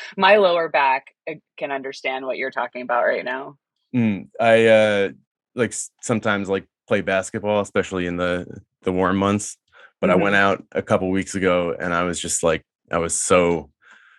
my 0.16 0.36
lower 0.36 0.68
back 0.68 1.14
uh, 1.28 1.34
can 1.56 1.72
understand 1.72 2.24
what 2.24 2.38
you're 2.38 2.50
talking 2.50 2.82
about 2.82 3.04
right 3.04 3.24
now. 3.24 3.56
Mm, 3.94 4.28
I 4.40 4.66
uh 4.66 5.08
like 5.54 5.74
sometimes 6.00 6.48
like 6.48 6.66
play 6.86 7.00
basketball, 7.00 7.60
especially 7.60 8.06
in 8.06 8.16
the 8.16 8.46
the 8.82 8.92
warm 8.92 9.16
months. 9.16 9.56
But 10.00 10.10
mm-hmm. 10.10 10.20
I 10.20 10.22
went 10.22 10.36
out 10.36 10.64
a 10.72 10.82
couple 10.82 11.10
weeks 11.10 11.34
ago 11.34 11.74
and 11.78 11.92
I 11.92 12.04
was 12.04 12.20
just 12.20 12.42
like 12.42 12.64
I 12.90 12.98
was 12.98 13.14
so 13.14 13.70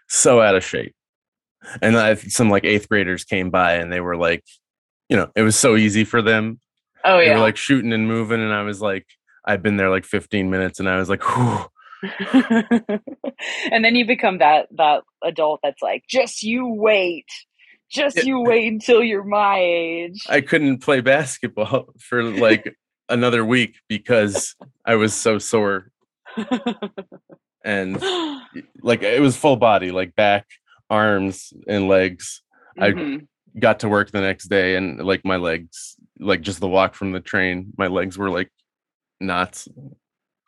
so 0.09 0.41
out 0.41 0.55
of 0.55 0.63
shape. 0.63 0.95
And 1.81 1.97
I, 1.97 2.15
some 2.15 2.49
like 2.49 2.65
eighth 2.65 2.89
graders 2.89 3.23
came 3.23 3.49
by 3.49 3.75
and 3.75 3.91
they 3.91 4.01
were 4.01 4.17
like, 4.17 4.43
you 5.07 5.15
know, 5.15 5.31
it 5.33 5.43
was 5.43 5.55
so 5.55 5.77
easy 5.77 6.03
for 6.03 6.21
them. 6.21 6.59
Oh 7.05 7.19
yeah, 7.19 7.29
they 7.29 7.35
were 7.35 7.41
like 7.41 7.57
shooting 7.57 7.93
and 7.93 8.07
moving, 8.07 8.41
and 8.41 8.53
I 8.53 8.63
was 8.63 8.81
like, 8.81 9.05
I've 9.45 9.61
been 9.61 9.77
there 9.77 9.89
like 9.89 10.05
15 10.05 10.49
minutes, 10.49 10.79
and 10.79 10.89
I 10.89 10.97
was 10.97 11.09
like, 11.09 11.23
whew. 11.23 11.65
and 13.71 13.85
then 13.85 13.95
you 13.95 14.05
become 14.05 14.39
that 14.39 14.67
that 14.71 15.03
adult 15.23 15.61
that's 15.63 15.81
like, 15.81 16.03
just 16.09 16.43
you 16.43 16.67
wait, 16.67 17.27
just 17.89 18.23
you 18.23 18.41
wait 18.41 18.71
until 18.71 19.03
you're 19.03 19.23
my 19.23 19.59
age. 19.59 20.25
I 20.27 20.41
couldn't 20.41 20.79
play 20.79 21.01
basketball 21.01 21.87
for 21.99 22.23
like 22.23 22.75
another 23.09 23.45
week 23.45 23.75
because 23.87 24.55
I 24.85 24.95
was 24.95 25.13
so 25.13 25.37
sore. 25.37 25.91
and 27.63 28.01
like 28.81 29.03
it 29.03 29.21
was 29.21 29.37
full 29.37 29.57
body, 29.57 29.91
like 29.91 30.15
back, 30.15 30.47
arms, 30.89 31.53
and 31.67 31.87
legs. 31.87 32.41
Mm-hmm. 32.77 33.17
I 33.55 33.59
got 33.59 33.81
to 33.81 33.89
work 33.89 34.11
the 34.11 34.21
next 34.21 34.45
day 34.45 34.75
and 34.75 34.99
like 34.99 35.23
my 35.23 35.37
legs, 35.37 35.95
like 36.19 36.41
just 36.41 36.59
the 36.59 36.67
walk 36.67 36.95
from 36.95 37.11
the 37.11 37.19
train, 37.19 37.73
my 37.77 37.87
legs 37.87 38.17
were 38.17 38.29
like 38.29 38.49
knots. 39.19 39.67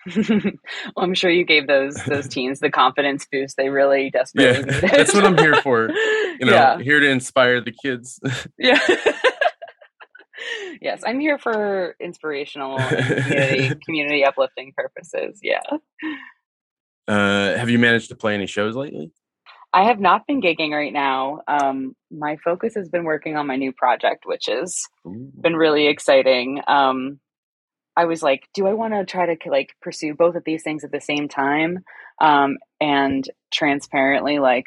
well, 0.15 0.51
I'm 0.97 1.15
sure 1.15 1.31
you 1.31 1.45
gave 1.45 1.67
those 1.67 1.95
those 2.05 2.27
teens 2.29 2.59
the 2.59 2.69
confidence 2.69 3.25
boost 3.31 3.57
they 3.57 3.69
really 3.69 4.11
desperately 4.11 4.51
yeah, 4.51 4.75
needed. 4.81 4.91
That's 4.91 5.13
what 5.13 5.25
I'm 5.25 5.37
here 5.37 5.55
for. 5.61 5.89
You 5.89 6.45
know, 6.45 6.51
yeah. 6.51 6.79
here 6.79 6.99
to 6.99 7.09
inspire 7.09 7.61
the 7.61 7.71
kids. 7.71 8.19
yeah. 8.59 8.79
yes, 10.81 11.01
I'm 11.05 11.19
here 11.19 11.39
for 11.39 11.95
inspirational 11.99 12.77
community 12.77 13.75
community 13.83 14.23
uplifting 14.23 14.73
purposes. 14.75 15.39
Yeah. 15.41 15.61
Uh, 17.07 17.57
have 17.57 17.69
you 17.69 17.79
managed 17.79 18.09
to 18.09 18.15
play 18.15 18.35
any 18.35 18.47
shows 18.47 18.75
lately? 18.75 19.11
I 19.73 19.83
have 19.83 19.99
not 19.99 20.25
been 20.25 20.41
gigging 20.41 20.71
right 20.71 20.93
now. 20.93 21.41
Um, 21.49 21.95
my 22.09 22.37
focus 22.37 22.75
has 22.75 22.87
been 22.87 23.03
working 23.03 23.35
on 23.35 23.45
my 23.45 23.57
new 23.57 23.73
project, 23.73 24.23
which 24.25 24.45
has 24.47 24.81
been 25.03 25.55
really 25.55 25.87
exciting. 25.87 26.61
Um, 26.65 27.19
I 27.97 28.05
was 28.05 28.21
like, 28.21 28.47
do 28.53 28.67
I 28.67 28.73
want 28.73 28.93
to 28.93 29.05
try 29.05 29.33
to 29.33 29.49
like 29.49 29.75
pursue 29.81 30.13
both 30.13 30.35
of 30.35 30.43
these 30.45 30.63
things 30.63 30.83
at 30.83 30.91
the 30.91 31.01
same 31.01 31.29
time? 31.29 31.79
Um, 32.21 32.57
and 32.81 33.27
transparently, 33.51 34.39
like 34.39 34.65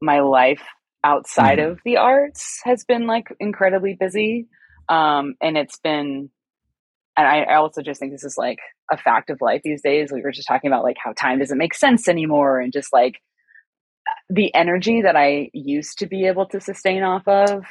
my 0.00 0.20
life 0.20 0.62
outside 1.02 1.58
mm-hmm. 1.58 1.72
of 1.72 1.80
the 1.84 1.96
arts 1.96 2.60
has 2.64 2.84
been 2.84 3.06
like 3.06 3.28
incredibly 3.40 3.96
busy. 3.98 4.48
Um, 4.88 5.34
and 5.40 5.56
it's 5.56 5.78
been, 5.78 6.30
and 7.16 7.26
I, 7.26 7.42
I 7.42 7.56
also 7.56 7.82
just 7.82 8.00
think 8.00 8.12
this 8.12 8.24
is 8.24 8.36
like 8.36 8.58
a 8.90 8.96
fact 8.96 9.30
of 9.30 9.38
life 9.40 9.62
these 9.64 9.82
days. 9.82 10.10
We 10.12 10.22
were 10.22 10.32
just 10.32 10.48
talking 10.48 10.68
about 10.68 10.84
like 10.84 10.96
how 11.02 11.12
time 11.12 11.38
doesn't 11.38 11.56
make 11.56 11.74
sense 11.74 12.08
anymore 12.08 12.60
and 12.60 12.72
just 12.72 12.92
like 12.92 13.20
the 14.28 14.54
energy 14.54 15.02
that 15.02 15.16
I 15.16 15.50
used 15.52 15.98
to 15.98 16.06
be 16.06 16.26
able 16.26 16.46
to 16.46 16.60
sustain 16.60 17.02
off 17.02 17.26
of 17.26 17.64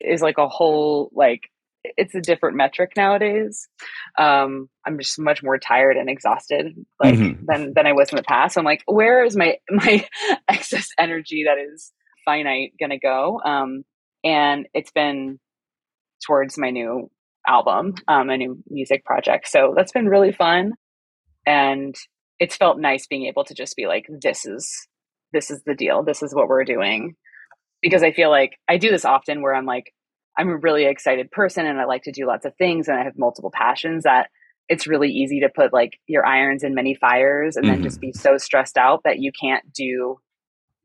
is 0.00 0.20
like 0.20 0.38
a 0.38 0.48
whole 0.48 1.10
like 1.14 1.42
it's 1.84 2.14
a 2.14 2.20
different 2.20 2.56
metric 2.56 2.92
nowadays. 2.96 3.68
Um, 4.18 4.68
I'm 4.86 4.98
just 4.98 5.18
much 5.18 5.42
more 5.42 5.58
tired 5.58 5.96
and 5.96 6.08
exhausted 6.08 6.74
like 7.02 7.14
mm-hmm. 7.14 7.44
than 7.46 7.72
than 7.74 7.86
I 7.86 7.92
was 7.92 8.10
in 8.10 8.16
the 8.16 8.22
past. 8.22 8.56
I'm 8.56 8.64
like, 8.64 8.82
where 8.86 9.24
is 9.24 9.36
my 9.36 9.58
my 9.70 10.06
excess 10.48 10.88
energy 10.98 11.44
that 11.44 11.58
is 11.58 11.92
finite 12.24 12.72
gonna 12.80 12.98
go? 12.98 13.40
Um, 13.44 13.84
and 14.22 14.66
it's 14.74 14.92
been 14.92 15.38
towards 16.26 16.56
my 16.56 16.70
new 16.70 17.10
album, 17.46 17.94
um, 18.08 18.30
a 18.30 18.36
new 18.38 18.62
music 18.68 19.04
project. 19.04 19.48
So 19.48 19.74
that's 19.76 19.92
been 19.92 20.08
really 20.08 20.32
fun, 20.32 20.72
and 21.46 21.94
it's 22.40 22.56
felt 22.56 22.78
nice 22.78 23.06
being 23.06 23.26
able 23.26 23.44
to 23.44 23.54
just 23.54 23.76
be 23.76 23.86
like, 23.86 24.06
this 24.20 24.46
is 24.46 24.88
this 25.32 25.50
is 25.50 25.62
the 25.64 25.74
deal. 25.74 26.02
This 26.02 26.22
is 26.22 26.34
what 26.34 26.48
we're 26.48 26.64
doing. 26.64 27.16
Because 27.82 28.02
I 28.02 28.12
feel 28.12 28.30
like 28.30 28.58
I 28.66 28.78
do 28.78 28.90
this 28.90 29.04
often 29.04 29.42
where 29.42 29.54
I'm 29.54 29.66
like, 29.66 29.92
I'm 30.36 30.48
a 30.48 30.56
really 30.56 30.84
excited 30.84 31.30
person 31.30 31.66
and 31.66 31.80
I 31.80 31.84
like 31.84 32.02
to 32.04 32.12
do 32.12 32.26
lots 32.26 32.44
of 32.44 32.54
things 32.56 32.88
and 32.88 32.98
I 32.98 33.04
have 33.04 33.16
multiple 33.16 33.52
passions 33.52 34.04
that 34.04 34.30
it's 34.68 34.86
really 34.86 35.10
easy 35.10 35.40
to 35.40 35.48
put 35.48 35.72
like 35.72 35.98
your 36.06 36.26
irons 36.26 36.64
in 36.64 36.74
many 36.74 36.94
fires 36.94 37.56
and 37.56 37.66
mm-hmm. 37.66 37.74
then 37.74 37.82
just 37.82 38.00
be 38.00 38.08
mm-hmm. 38.08 38.18
so 38.18 38.38
stressed 38.38 38.76
out 38.76 39.02
that 39.04 39.18
you 39.18 39.30
can't 39.38 39.72
do 39.72 40.18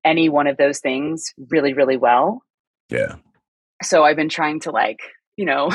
any 0.03 0.29
one 0.29 0.47
of 0.47 0.57
those 0.57 0.79
things 0.79 1.33
really, 1.49 1.73
really 1.73 1.97
well. 1.97 2.43
Yeah. 2.89 3.15
So 3.81 4.03
I've 4.03 4.15
been 4.15 4.29
trying 4.29 4.61
to 4.61 4.71
like, 4.71 4.99
you 5.37 5.45
know, 5.45 5.71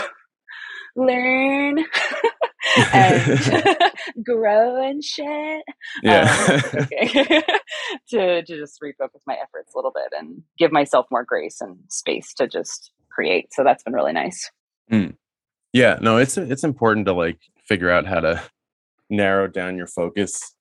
learn 0.96 1.78
and 2.92 3.92
grow 4.24 4.82
and 4.82 5.02
shit. 5.02 5.62
Yeah. 6.02 6.62
Um, 6.74 6.80
okay. 6.82 7.42
to, 8.08 8.42
to 8.42 8.56
just 8.56 8.80
refocus 8.82 9.20
my 9.26 9.34
efforts 9.34 9.74
a 9.74 9.78
little 9.78 9.92
bit 9.92 10.12
and 10.18 10.42
give 10.58 10.72
myself 10.72 11.06
more 11.10 11.24
grace 11.24 11.60
and 11.60 11.78
space 11.88 12.34
to 12.34 12.46
just 12.46 12.90
create. 13.14 13.52
So 13.52 13.64
that's 13.64 13.82
been 13.82 13.94
really 13.94 14.12
nice. 14.12 14.50
Mm. 14.90 15.16
Yeah, 15.72 15.98
no, 16.00 16.18
it's 16.18 16.36
it's 16.36 16.64
important 16.64 17.06
to 17.06 17.12
like 17.12 17.38
figure 17.66 17.90
out 17.90 18.06
how 18.06 18.20
to 18.20 18.42
narrow 19.10 19.46
down 19.46 19.76
your 19.76 19.86
focus 19.86 20.54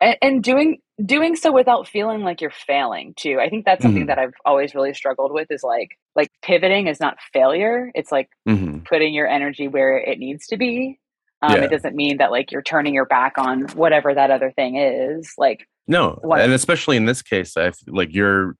and, 0.00 0.16
and 0.22 0.42
doing 0.42 0.78
doing 1.04 1.36
so 1.36 1.52
without 1.52 1.86
feeling 1.86 2.22
like 2.22 2.40
you're 2.40 2.50
failing 2.50 3.14
too. 3.16 3.38
I 3.40 3.48
think 3.48 3.64
that's 3.64 3.82
something 3.82 4.02
mm-hmm. 4.02 4.08
that 4.08 4.18
I've 4.18 4.34
always 4.44 4.74
really 4.74 4.94
struggled 4.94 5.32
with 5.32 5.48
is 5.50 5.62
like 5.62 5.98
like 6.14 6.30
pivoting 6.42 6.86
is 6.86 7.00
not 7.00 7.18
failure. 7.32 7.90
It's 7.94 8.12
like 8.12 8.28
mm-hmm. 8.48 8.80
putting 8.80 9.14
your 9.14 9.26
energy 9.26 9.68
where 9.68 9.98
it 9.98 10.18
needs 10.18 10.46
to 10.48 10.56
be. 10.56 10.98
Um, 11.42 11.56
yeah. 11.56 11.64
It 11.64 11.70
doesn't 11.70 11.94
mean 11.94 12.18
that 12.18 12.30
like 12.30 12.50
you're 12.50 12.62
turning 12.62 12.94
your 12.94 13.04
back 13.04 13.34
on 13.36 13.68
whatever 13.74 14.14
that 14.14 14.30
other 14.30 14.50
thing 14.50 14.76
is. 14.76 15.32
Like 15.36 15.66
no, 15.86 16.18
what, 16.22 16.40
and 16.40 16.52
especially 16.52 16.96
in 16.96 17.04
this 17.04 17.22
case, 17.22 17.56
I 17.56 17.72
like 17.86 18.12
you're 18.12 18.56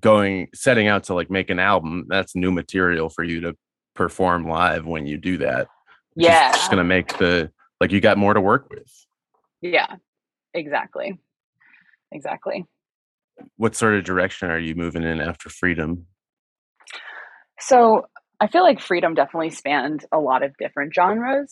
going 0.00 0.48
setting 0.54 0.88
out 0.88 1.04
to 1.04 1.14
like 1.14 1.30
make 1.30 1.50
an 1.50 1.58
album 1.58 2.06
that's 2.08 2.34
new 2.34 2.50
material 2.50 3.08
for 3.08 3.24
you 3.24 3.40
to 3.40 3.54
perform 3.94 4.48
live 4.48 4.86
when 4.86 5.06
you 5.06 5.16
do 5.16 5.38
that 5.38 5.68
yeah. 6.18 6.48
it's 6.48 6.58
just 6.58 6.70
gonna 6.70 6.84
make 6.84 7.16
the 7.18 7.50
like 7.80 7.92
you 7.92 8.00
got 8.00 8.18
more 8.18 8.34
to 8.34 8.40
work 8.40 8.68
with. 8.70 8.90
Yeah. 9.62 9.96
Exactly. 10.52 11.18
Exactly. 12.12 12.64
What 13.56 13.76
sort 13.76 13.94
of 13.94 14.04
direction 14.04 14.50
are 14.50 14.58
you 14.58 14.74
moving 14.74 15.04
in 15.04 15.20
after 15.20 15.48
freedom? 15.48 16.06
So 17.60 18.06
i 18.40 18.46
feel 18.46 18.62
like 18.62 18.80
freedom 18.80 19.14
definitely 19.14 19.50
spanned 19.50 20.04
a 20.12 20.18
lot 20.18 20.44
of 20.44 20.56
different 20.58 20.94
genres 20.94 21.50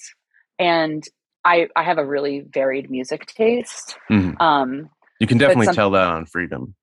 and 0.56 1.02
i 1.44 1.66
i 1.74 1.82
have 1.82 1.98
a 1.98 2.06
really 2.06 2.44
varied 2.48 2.88
music 2.88 3.26
taste. 3.26 3.98
Mm-hmm. 4.09 4.40
um 4.40 4.88
you 5.18 5.26
can 5.26 5.37
definitely 5.37 5.74
tell 5.74 5.90
that 5.90 6.06
on 6.06 6.26
freedom 6.26 6.76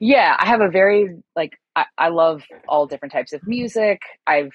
yeah, 0.00 0.36
I 0.38 0.46
have 0.46 0.60
a 0.60 0.68
very 0.68 1.16
like 1.34 1.52
I, 1.74 1.86
I 1.96 2.08
love 2.08 2.42
all 2.68 2.86
different 2.86 3.12
types 3.12 3.32
of 3.32 3.46
music. 3.46 4.00
I've 4.26 4.52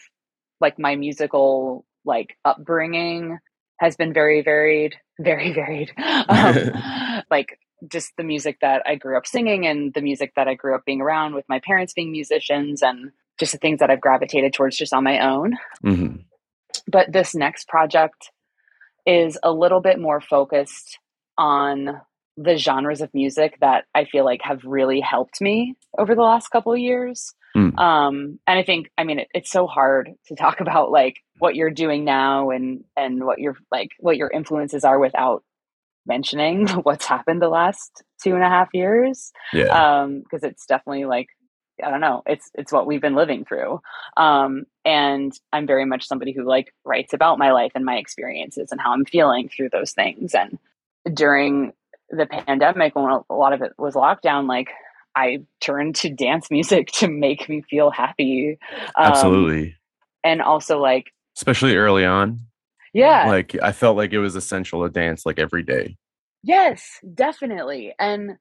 like 0.59 0.79
my 0.79 0.95
musical 0.95 1.85
like 2.05 2.37
upbringing 2.45 3.37
has 3.79 3.95
been 3.95 4.13
very 4.13 4.41
varied, 4.41 4.95
very 5.19 5.53
varied. 5.53 5.91
Um, 5.97 6.71
like 7.31 7.59
just 7.87 8.11
the 8.17 8.23
music 8.23 8.57
that 8.61 8.83
I 8.85 8.95
grew 8.95 9.17
up 9.17 9.25
singing 9.25 9.65
and 9.65 9.93
the 9.93 10.01
music 10.01 10.33
that 10.35 10.47
I 10.47 10.53
grew 10.53 10.75
up 10.75 10.85
being 10.85 11.01
around 11.01 11.33
with 11.33 11.45
my 11.49 11.59
parents 11.59 11.93
being 11.93 12.11
musicians 12.11 12.83
and 12.83 13.11
just 13.39 13.53
the 13.53 13.57
things 13.57 13.79
that 13.79 13.89
I've 13.89 14.01
gravitated 14.01 14.53
towards 14.53 14.77
just 14.77 14.93
on 14.93 15.03
my 15.03 15.19
own. 15.19 15.57
Mm-hmm. 15.83 16.17
But 16.87 17.11
this 17.11 17.33
next 17.33 17.67
project 17.67 18.29
is 19.05 19.37
a 19.41 19.51
little 19.51 19.81
bit 19.81 19.99
more 19.99 20.21
focused 20.21 20.99
on 21.37 22.01
the 22.37 22.57
genres 22.57 23.01
of 23.01 23.13
music 23.13 23.57
that 23.61 23.85
I 23.93 24.05
feel 24.05 24.25
like 24.25 24.41
have 24.43 24.63
really 24.63 24.99
helped 24.99 25.41
me 25.41 25.75
over 25.97 26.15
the 26.15 26.21
last 26.21 26.49
couple 26.49 26.73
of 26.73 26.79
years. 26.79 27.33
Mm. 27.55 27.77
Um, 27.77 28.39
and 28.47 28.59
I 28.59 28.63
think, 28.63 28.89
I 28.97 29.03
mean, 29.03 29.19
it, 29.19 29.27
it's 29.33 29.51
so 29.51 29.67
hard 29.67 30.11
to 30.27 30.35
talk 30.35 30.59
about 30.61 30.91
like 30.91 31.17
what 31.39 31.55
you're 31.55 31.71
doing 31.71 32.05
now 32.05 32.51
and 32.51 32.83
and 32.95 33.23
what 33.25 33.39
your 33.39 33.55
like 33.71 33.89
what 33.99 34.17
your 34.17 34.29
influences 34.29 34.83
are 34.83 34.99
without 34.99 35.43
mentioning 36.05 36.67
what's 36.83 37.05
happened 37.05 37.41
the 37.41 37.49
last 37.49 38.03
two 38.23 38.35
and 38.35 38.43
a 38.43 38.49
half 38.49 38.69
years. 38.73 39.31
Yeah. 39.53 40.01
Um, 40.01 40.21
because 40.21 40.43
it's 40.43 40.65
definitely 40.65 41.05
like 41.05 41.27
I 41.83 41.89
don't 41.89 42.01
know, 42.01 42.21
it's 42.25 42.49
it's 42.53 42.71
what 42.71 42.85
we've 42.85 43.01
been 43.01 43.15
living 43.15 43.43
through. 43.45 43.81
Um, 44.17 44.65
and 44.85 45.33
I'm 45.51 45.67
very 45.67 45.85
much 45.85 46.07
somebody 46.07 46.31
who 46.31 46.47
like 46.47 46.73
writes 46.85 47.13
about 47.13 47.39
my 47.39 47.51
life 47.51 47.71
and 47.75 47.85
my 47.85 47.95
experiences 47.95 48.71
and 48.71 48.79
how 48.79 48.93
I'm 48.93 49.05
feeling 49.05 49.49
through 49.49 49.69
those 49.69 49.91
things. 49.91 50.35
And 50.35 50.59
during 51.13 51.73
the 52.11 52.25
pandemic, 52.25 52.95
when 52.95 53.05
a 53.05 53.33
lot 53.33 53.53
of 53.53 53.61
it 53.61 53.73
was 53.77 53.95
lockdown, 53.95 54.47
like 54.47 54.69
I 55.15 55.39
turned 55.59 55.95
to 55.97 56.09
dance 56.09 56.49
music 56.51 56.87
to 56.93 57.07
make 57.07 57.49
me 57.49 57.61
feel 57.69 57.91
happy. 57.91 58.57
Um, 58.95 59.05
Absolutely. 59.05 59.75
And 60.23 60.41
also 60.41 60.79
like 60.79 61.11
especially 61.35 61.75
early 61.75 62.05
on. 62.05 62.39
Yeah. 62.93 63.27
Like 63.27 63.55
I 63.61 63.71
felt 63.71 63.97
like 63.97 64.13
it 64.13 64.19
was 64.19 64.35
essential 64.35 64.83
to 64.83 64.89
dance 64.89 65.25
like 65.25 65.39
every 65.39 65.63
day. 65.63 65.97
Yes, 66.43 66.99
definitely. 67.13 67.93
And 67.99 68.37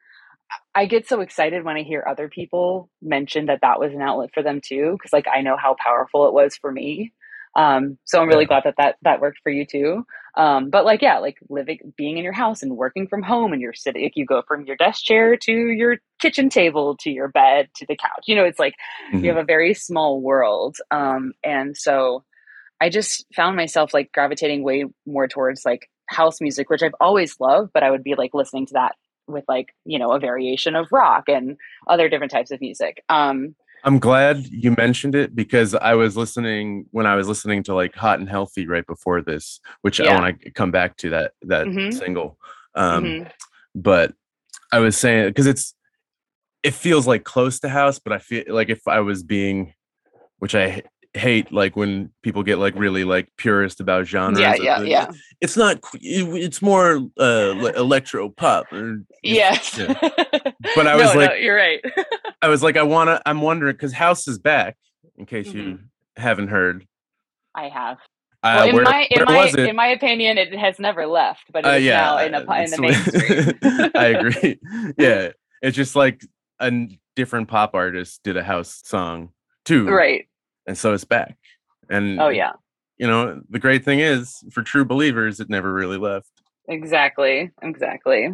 I 0.75 0.87
get 0.87 1.09
so 1.09 1.21
excited 1.21 1.65
when 1.65 1.77
I 1.77 1.83
hear 1.83 2.05
other 2.07 2.29
people 2.29 2.91
mention 3.01 3.47
that 3.47 3.61
that 3.63 3.79
was 3.79 3.93
an 3.93 4.03
outlet 4.03 4.31
for 4.35 4.43
them 4.43 4.61
too, 4.65 4.93
because 4.93 5.13
like 5.13 5.27
I 5.33 5.43
know 5.43 5.57
how 5.57 5.77
powerful 5.79 6.27
it 6.27 6.35
was 6.35 6.57
for 6.57 6.73
me. 6.73 7.13
Um, 7.57 7.99
so 8.05 8.21
I'm 8.21 8.29
really 8.29 8.45
yeah. 8.45 8.61
glad 8.61 8.63
that 8.65 8.75
that 8.79 8.97
that 9.03 9.21
worked 9.21 9.41
for 9.43 9.51
you 9.51 9.67
too. 9.67 10.05
Um, 10.37 10.71
but 10.71 10.85
like 10.85 11.03
yeah, 11.03 11.19
like 11.19 11.39
living, 11.49 11.93
being 11.97 12.17
in 12.17 12.25
your 12.25 12.33
house 12.33 12.63
and 12.63 12.77
working 12.77 13.09
from 13.09 13.23
home, 13.23 13.53
and 13.53 13.61
you're 13.61 13.75
sitting, 13.75 14.03
like 14.03 14.17
you 14.17 14.25
go 14.25 14.43
from 14.47 14.65
your 14.65 14.77
desk 14.77 15.05
chair 15.05 15.37
to 15.37 15.53
your 15.53 15.97
kitchen 16.21 16.49
table 16.49 16.97
to 17.01 17.11
your 17.11 17.29
bed 17.29 17.69
to 17.77 17.87
the 17.87 17.97
couch. 17.97 18.25
You 18.27 18.37
know, 18.37 18.45
it's 18.45 18.59
like 18.59 18.75
mm-hmm. 19.13 19.25
you 19.25 19.31
have 19.31 19.43
a 19.43 19.45
very 19.45 19.75
small 19.75 20.21
world. 20.21 20.77
Um, 20.91 21.33
and 21.43 21.77
so 21.77 22.25
I 22.81 22.89
just 22.89 23.27
found 23.35 23.57
myself 23.57 23.93
like 23.93 24.13
gravitating 24.13 24.63
way 24.63 24.85
more 25.07 25.27
towards 25.27 25.65
like 25.65 25.91
house 26.07 26.41
music, 26.41 26.71
which 26.71 26.83
I've 26.83 26.95
always 27.01 27.39
loved, 27.41 27.73
but 27.75 27.83
I 27.83 27.91
would 27.91 28.05
be 28.05 28.15
like 28.15 28.33
listening 28.33 28.67
to 28.67 28.75
that 28.75 28.95
with 29.27 29.45
like 29.49 29.69
you 29.85 29.99
know 29.99 30.13
a 30.13 30.19
variation 30.19 30.77
of 30.77 30.89
rock 30.91 31.25
and 31.29 31.57
other 31.87 32.09
different 32.09 32.33
types 32.33 32.51
of 32.51 32.61
music 32.61 33.05
um 33.09 33.55
i'm 33.85 33.99
glad 33.99 34.47
you 34.47 34.73
mentioned 34.73 35.15
it 35.15 35.35
because 35.35 35.75
i 35.75 35.95
was 35.95 36.17
listening 36.17 36.87
when 36.91 37.07
i 37.07 37.15
was 37.15 37.29
listening 37.29 37.63
to 37.63 37.75
like 37.75 37.95
hot 37.95 38.19
and 38.19 38.29
healthy 38.29 38.67
right 38.67 38.87
before 38.87 39.23
this 39.23 39.61
which 39.83 39.99
yeah. 39.99 40.07
i 40.07 40.21
want 40.21 40.41
to 40.41 40.51
come 40.51 40.71
back 40.71 40.97
to 40.97 41.11
that 41.11 41.33
that 41.43 41.67
mm-hmm. 41.67 41.91
single 41.91 42.39
um 42.75 43.05
mm-hmm. 43.05 43.29
but 43.75 44.13
i 44.73 44.79
was 44.79 44.97
saying 44.97 45.29
because 45.29 45.47
it's 45.47 45.75
it 46.63 46.75
feels 46.75 47.07
like 47.07 47.25
close 47.25 47.61
to 47.61 47.69
house 47.69 47.99
but 47.99 48.13
i 48.13 48.19
feel 48.19 48.45
like 48.49 48.69
if 48.69 48.87
i 48.87 49.01
was 49.01 49.23
being 49.23 49.73
which 50.39 50.55
i 50.55 50.83
hate 51.15 51.53
like 51.53 51.77
when 51.77 52.11
people 52.23 52.43
get 52.43 52.59
like 52.59 52.75
really 52.77 53.05
like 53.05 53.29
purist 53.37 53.81
about 53.81 54.07
genres. 54.07 54.41
Yeah, 54.41 54.55
yeah, 54.55 54.81
yeah. 54.83 55.11
It's 55.41 55.57
not. 55.57 55.81
It's 55.95 56.63
more 56.63 57.01
uh, 57.19 57.73
electro 57.77 58.29
pop. 58.29 58.73
Or, 58.73 59.03
yes. 59.23 59.77
Yeah. 59.77 59.95
But 60.75 60.87
I 60.87 60.97
was 60.97 61.15
no, 61.15 61.21
like, 61.21 61.31
no, 61.31 61.35
you're 61.37 61.57
right. 61.57 61.81
I 62.43 62.49
was 62.49 62.63
like, 62.63 62.77
I 62.77 62.83
wanna. 62.83 63.21
I'm 63.27 63.41
wondering 63.41 63.75
because 63.75 63.93
House 63.93 64.29
is 64.29 64.39
back. 64.39 64.77
In 65.17 65.27
case 65.27 65.49
mm-hmm. 65.49 65.59
you 65.59 65.79
haven't 66.17 66.49
heard, 66.49 66.87
I 67.55 67.69
have. 67.69 67.99
Uh, 68.43 68.55
well, 68.57 68.69
in 68.69 68.75
where, 68.77 68.85
my 68.85 69.09
in 69.11 69.25
my 69.25 69.53
in 69.69 69.77
my 69.77 69.87
opinion, 69.89 70.39
it 70.39 70.55
has 70.55 70.79
never 70.79 71.07
left, 71.07 71.45
but 71.53 71.67
it's 71.67 71.69
uh, 71.69 71.77
yeah, 71.77 72.01
now 72.01 72.19
in, 72.19 72.35
a, 72.35 72.39
in 72.39 72.71
the 72.71 72.81
mainstream. 72.81 73.91
I 73.95 74.07
agree. 74.07 74.59
Yeah, 74.97 75.33
it's 75.61 75.77
just 75.77 75.95
like 75.95 76.23
a 76.59 76.89
different 77.17 77.49
pop 77.49 77.75
artist 77.75 78.23
did 78.25 78.39
a 78.39 78.43
house 78.43 78.81
song 78.83 79.33
too. 79.67 79.87
Right 79.87 80.30
and 80.71 80.79
so 80.79 80.95
it's 80.95 81.05
back. 81.05 81.37
And 81.91 82.21
oh 82.21 82.29
yeah, 82.29 82.53
you 82.97 83.09
know 83.09 83.43
the 83.51 83.59
great 83.59 83.85
thing 83.85 83.99
is 83.99 84.45
for 84.53 84.63
true 84.63 84.85
believers, 84.85 85.41
it 85.41 85.51
never 85.51 85.73
really 85.73 85.99
left. 85.99 86.31
Exactly, 86.69 87.51
exactly. 87.61 88.29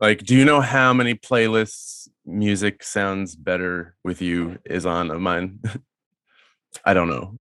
Like, 0.00 0.24
do 0.24 0.36
you 0.36 0.44
know 0.44 0.60
how 0.60 0.92
many 0.92 1.14
playlists 1.14 2.08
music 2.26 2.82
sounds 2.82 3.36
better 3.36 3.94
with 4.02 4.20
you 4.20 4.58
is 4.64 4.84
on 4.84 5.12
of 5.12 5.20
mine? 5.20 5.60
I 6.84 6.92
don't 6.92 7.08
know. 7.08 7.38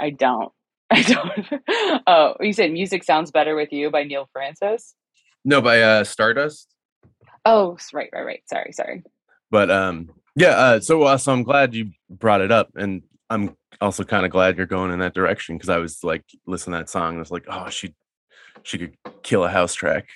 I 0.00 0.10
don't. 0.10 0.50
I 0.90 1.02
don't. 1.02 2.02
oh, 2.06 2.34
you 2.40 2.54
said 2.54 2.72
music 2.72 3.04
sounds 3.04 3.30
better 3.30 3.54
with 3.54 3.72
you 3.72 3.90
by 3.90 4.04
Neil 4.04 4.26
Frances? 4.32 4.94
No, 5.44 5.60
by 5.60 5.82
uh 5.82 6.04
Stardust. 6.04 6.74
Oh, 7.44 7.76
right, 7.92 8.08
right, 8.10 8.24
right. 8.24 8.42
Sorry, 8.46 8.72
sorry. 8.72 9.02
But 9.50 9.70
um, 9.70 10.10
yeah. 10.34 10.50
Uh, 10.50 10.80
so, 10.80 11.02
uh, 11.02 11.18
so 11.18 11.32
I'm 11.32 11.42
glad 11.42 11.74
you 11.74 11.90
brought 12.08 12.40
it 12.40 12.50
up, 12.50 12.70
and 12.74 13.02
I'm 13.30 13.56
also 13.80 14.04
kind 14.04 14.24
of 14.24 14.32
glad 14.32 14.56
you're 14.56 14.66
going 14.66 14.92
in 14.92 14.98
that 15.00 15.14
direction 15.14 15.56
because 15.56 15.68
I 15.68 15.78
was 15.78 16.02
like 16.02 16.24
listening 16.46 16.78
to 16.78 16.84
that 16.84 16.90
song 16.90 17.10
and 17.10 17.16
I 17.18 17.20
was 17.20 17.30
like, 17.30 17.46
oh, 17.48 17.68
she 17.68 17.94
she 18.62 18.78
could 18.78 18.96
kill 19.22 19.44
a 19.44 19.48
house 19.48 19.74
track. 19.74 20.08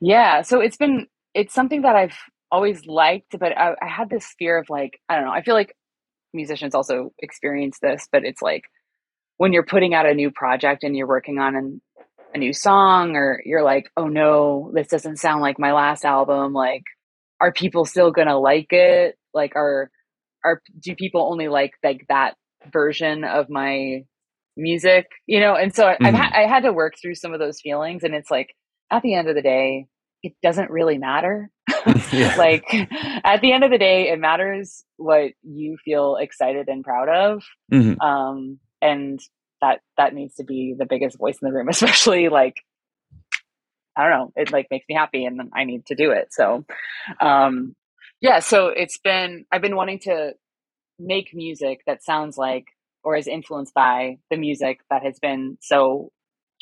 Yeah, 0.00 0.42
so 0.42 0.60
it's 0.60 0.76
been 0.76 1.06
it's 1.34 1.54
something 1.54 1.82
that 1.82 1.96
I've 1.96 2.16
always 2.50 2.86
liked, 2.86 3.38
but 3.38 3.56
I, 3.56 3.74
I 3.80 3.86
had 3.88 4.10
this 4.10 4.34
fear 4.38 4.58
of 4.58 4.66
like 4.68 5.00
I 5.08 5.16
don't 5.16 5.24
know. 5.24 5.32
I 5.32 5.42
feel 5.42 5.54
like 5.54 5.74
musicians 6.32 6.74
also 6.74 7.12
experience 7.18 7.78
this, 7.80 8.08
but 8.12 8.24
it's 8.24 8.42
like 8.42 8.64
when 9.36 9.52
you're 9.52 9.64
putting 9.64 9.94
out 9.94 10.06
a 10.06 10.14
new 10.14 10.30
project 10.30 10.84
and 10.84 10.96
you're 10.96 11.06
working 11.08 11.38
on 11.38 11.56
an, 11.56 11.80
a 12.34 12.38
new 12.38 12.52
song, 12.52 13.16
or 13.16 13.42
you're 13.44 13.64
like, 13.64 13.90
oh 13.96 14.06
no, 14.06 14.70
this 14.74 14.88
doesn't 14.88 15.18
sound 15.18 15.42
like 15.42 15.58
my 15.58 15.72
last 15.72 16.04
album. 16.04 16.52
Like, 16.52 16.84
are 17.40 17.52
people 17.52 17.84
still 17.84 18.12
gonna 18.12 18.38
like 18.38 18.72
it? 18.72 19.16
Like, 19.34 19.56
are 19.56 19.90
are 20.44 20.62
do 20.80 20.94
people 20.94 21.28
only 21.30 21.48
like 21.48 21.72
like 21.82 22.06
that 22.08 22.34
version 22.72 23.24
of 23.24 23.48
my 23.48 24.04
music 24.56 25.06
you 25.26 25.40
know 25.40 25.54
and 25.54 25.74
so 25.74 25.84
mm-hmm. 25.84 26.06
I've 26.06 26.14
ha- 26.14 26.32
i 26.34 26.46
had 26.46 26.64
to 26.64 26.72
work 26.72 26.94
through 27.00 27.14
some 27.14 27.32
of 27.32 27.40
those 27.40 27.60
feelings 27.60 28.02
and 28.02 28.14
it's 28.14 28.30
like 28.30 28.54
at 28.90 29.02
the 29.02 29.14
end 29.14 29.28
of 29.28 29.34
the 29.34 29.42
day 29.42 29.86
it 30.22 30.34
doesn't 30.42 30.70
really 30.70 30.98
matter 30.98 31.50
like 32.36 32.64
at 33.24 33.40
the 33.40 33.52
end 33.52 33.64
of 33.64 33.70
the 33.70 33.78
day 33.78 34.10
it 34.10 34.18
matters 34.18 34.84
what 34.96 35.32
you 35.42 35.78
feel 35.84 36.16
excited 36.16 36.68
and 36.68 36.84
proud 36.84 37.08
of 37.08 37.42
mm-hmm. 37.72 38.00
um 38.00 38.58
and 38.82 39.20
that 39.62 39.80
that 39.96 40.14
needs 40.14 40.34
to 40.36 40.44
be 40.44 40.74
the 40.78 40.86
biggest 40.86 41.18
voice 41.18 41.38
in 41.40 41.48
the 41.48 41.54
room 41.54 41.68
especially 41.70 42.28
like 42.28 42.56
i 43.96 44.02
don't 44.02 44.18
know 44.18 44.32
it 44.36 44.52
like 44.52 44.66
makes 44.70 44.84
me 44.88 44.94
happy 44.94 45.24
and 45.24 45.40
i 45.54 45.64
need 45.64 45.86
to 45.86 45.94
do 45.94 46.10
it 46.10 46.28
so 46.32 46.64
um 47.20 47.74
yeah, 48.20 48.40
so 48.40 48.68
it's 48.68 48.98
been 48.98 49.44
I've 49.50 49.62
been 49.62 49.76
wanting 49.76 49.98
to 50.00 50.32
make 50.98 51.34
music 51.34 51.80
that 51.86 52.02
sounds 52.02 52.36
like 52.36 52.66
or 53.02 53.16
is 53.16 53.26
influenced 53.26 53.74
by 53.74 54.18
the 54.30 54.36
music 54.36 54.80
that 54.90 55.02
has 55.02 55.18
been 55.18 55.56
so 55.60 56.12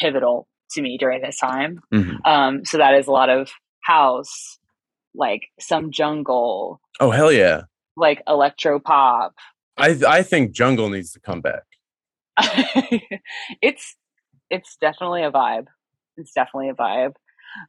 pivotal 0.00 0.46
to 0.70 0.82
me 0.82 0.96
during 0.98 1.20
this 1.20 1.38
time. 1.38 1.80
Mm-hmm. 1.92 2.16
Um, 2.24 2.64
so 2.64 2.78
that 2.78 2.94
is 2.94 3.08
a 3.08 3.12
lot 3.12 3.28
of 3.28 3.50
house, 3.82 4.58
like 5.14 5.48
some 5.58 5.90
jungle. 5.90 6.80
Oh 7.00 7.10
hell 7.10 7.32
yeah! 7.32 7.62
Like 7.96 8.22
electro 8.26 8.78
pop. 8.78 9.34
I 9.76 9.98
I 10.06 10.22
think 10.22 10.52
jungle 10.52 10.88
needs 10.90 11.12
to 11.12 11.20
come 11.20 11.40
back. 11.40 11.64
it's 13.60 13.96
it's 14.50 14.76
definitely 14.80 15.24
a 15.24 15.32
vibe. 15.32 15.66
It's 16.16 16.32
definitely 16.32 16.70
a 16.70 16.74
vibe. 16.74 17.14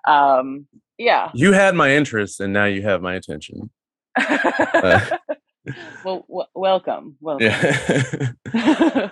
Um, 0.08 0.68
yeah. 0.98 1.32
You 1.34 1.54
had 1.54 1.76
my 1.76 1.92
interest, 1.92 2.40
and 2.40 2.54
now 2.54 2.66
you 2.66 2.82
have 2.84 3.02
my 3.02 3.16
attention. 3.16 3.70
Uh, 4.16 5.18
well, 6.06 6.26
w- 6.28 6.46
welcome. 6.56 7.18
Welcome. 7.20 7.48
Yeah. 7.48 9.12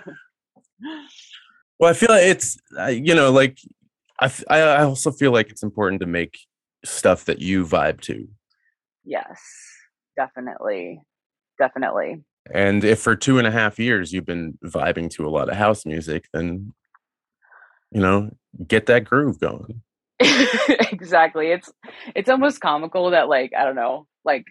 well, 1.78 1.90
I 1.90 1.92
feel 1.92 2.10
like 2.10 2.24
it's, 2.24 2.58
you 2.90 3.14
know, 3.14 3.30
like, 3.30 3.58
I, 4.20 4.30
I 4.48 4.82
also 4.82 5.10
feel 5.10 5.32
like 5.32 5.50
it's 5.50 5.62
important 5.62 6.00
to 6.00 6.06
make 6.06 6.38
stuff 6.84 7.24
that 7.26 7.40
you 7.40 7.64
vibe 7.64 8.00
to. 8.02 8.28
Yes, 9.04 9.40
definitely. 10.16 11.00
Definitely. 11.58 12.22
And 12.52 12.84
if 12.84 13.00
for 13.00 13.14
two 13.14 13.38
and 13.38 13.46
a 13.46 13.50
half 13.50 13.78
years 13.78 14.12
you've 14.12 14.26
been 14.26 14.58
vibing 14.64 15.10
to 15.10 15.26
a 15.26 15.30
lot 15.30 15.48
of 15.48 15.56
house 15.56 15.84
music, 15.84 16.26
then, 16.32 16.72
you 17.90 18.00
know, 18.00 18.30
get 18.66 18.86
that 18.86 19.04
groove 19.04 19.38
going. 19.38 19.82
exactly. 20.20 21.48
It's, 21.48 21.70
it's 22.14 22.28
almost 22.28 22.60
comical 22.60 23.10
that, 23.10 23.28
like, 23.28 23.52
I 23.56 23.64
don't 23.64 23.76
know, 23.76 24.06
like, 24.24 24.44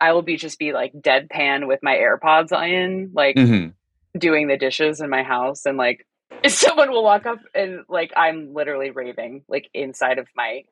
I 0.00 0.12
will 0.12 0.22
be 0.22 0.36
just 0.36 0.58
be 0.58 0.72
like 0.72 0.92
deadpan 0.92 1.66
with 1.66 1.80
my 1.82 1.94
AirPods 1.94 2.52
in, 2.52 3.10
like 3.14 3.36
mm-hmm. 3.36 3.70
doing 4.18 4.48
the 4.48 4.56
dishes 4.56 5.00
in 5.00 5.10
my 5.10 5.22
house, 5.22 5.66
and 5.66 5.78
like 5.78 6.06
someone 6.48 6.90
will 6.90 7.04
walk 7.04 7.26
up 7.26 7.38
and 7.54 7.80
like 7.88 8.12
I'm 8.16 8.54
literally 8.54 8.90
raving 8.90 9.44
like 9.48 9.68
inside 9.72 10.18
of 10.18 10.26
my 10.36 10.64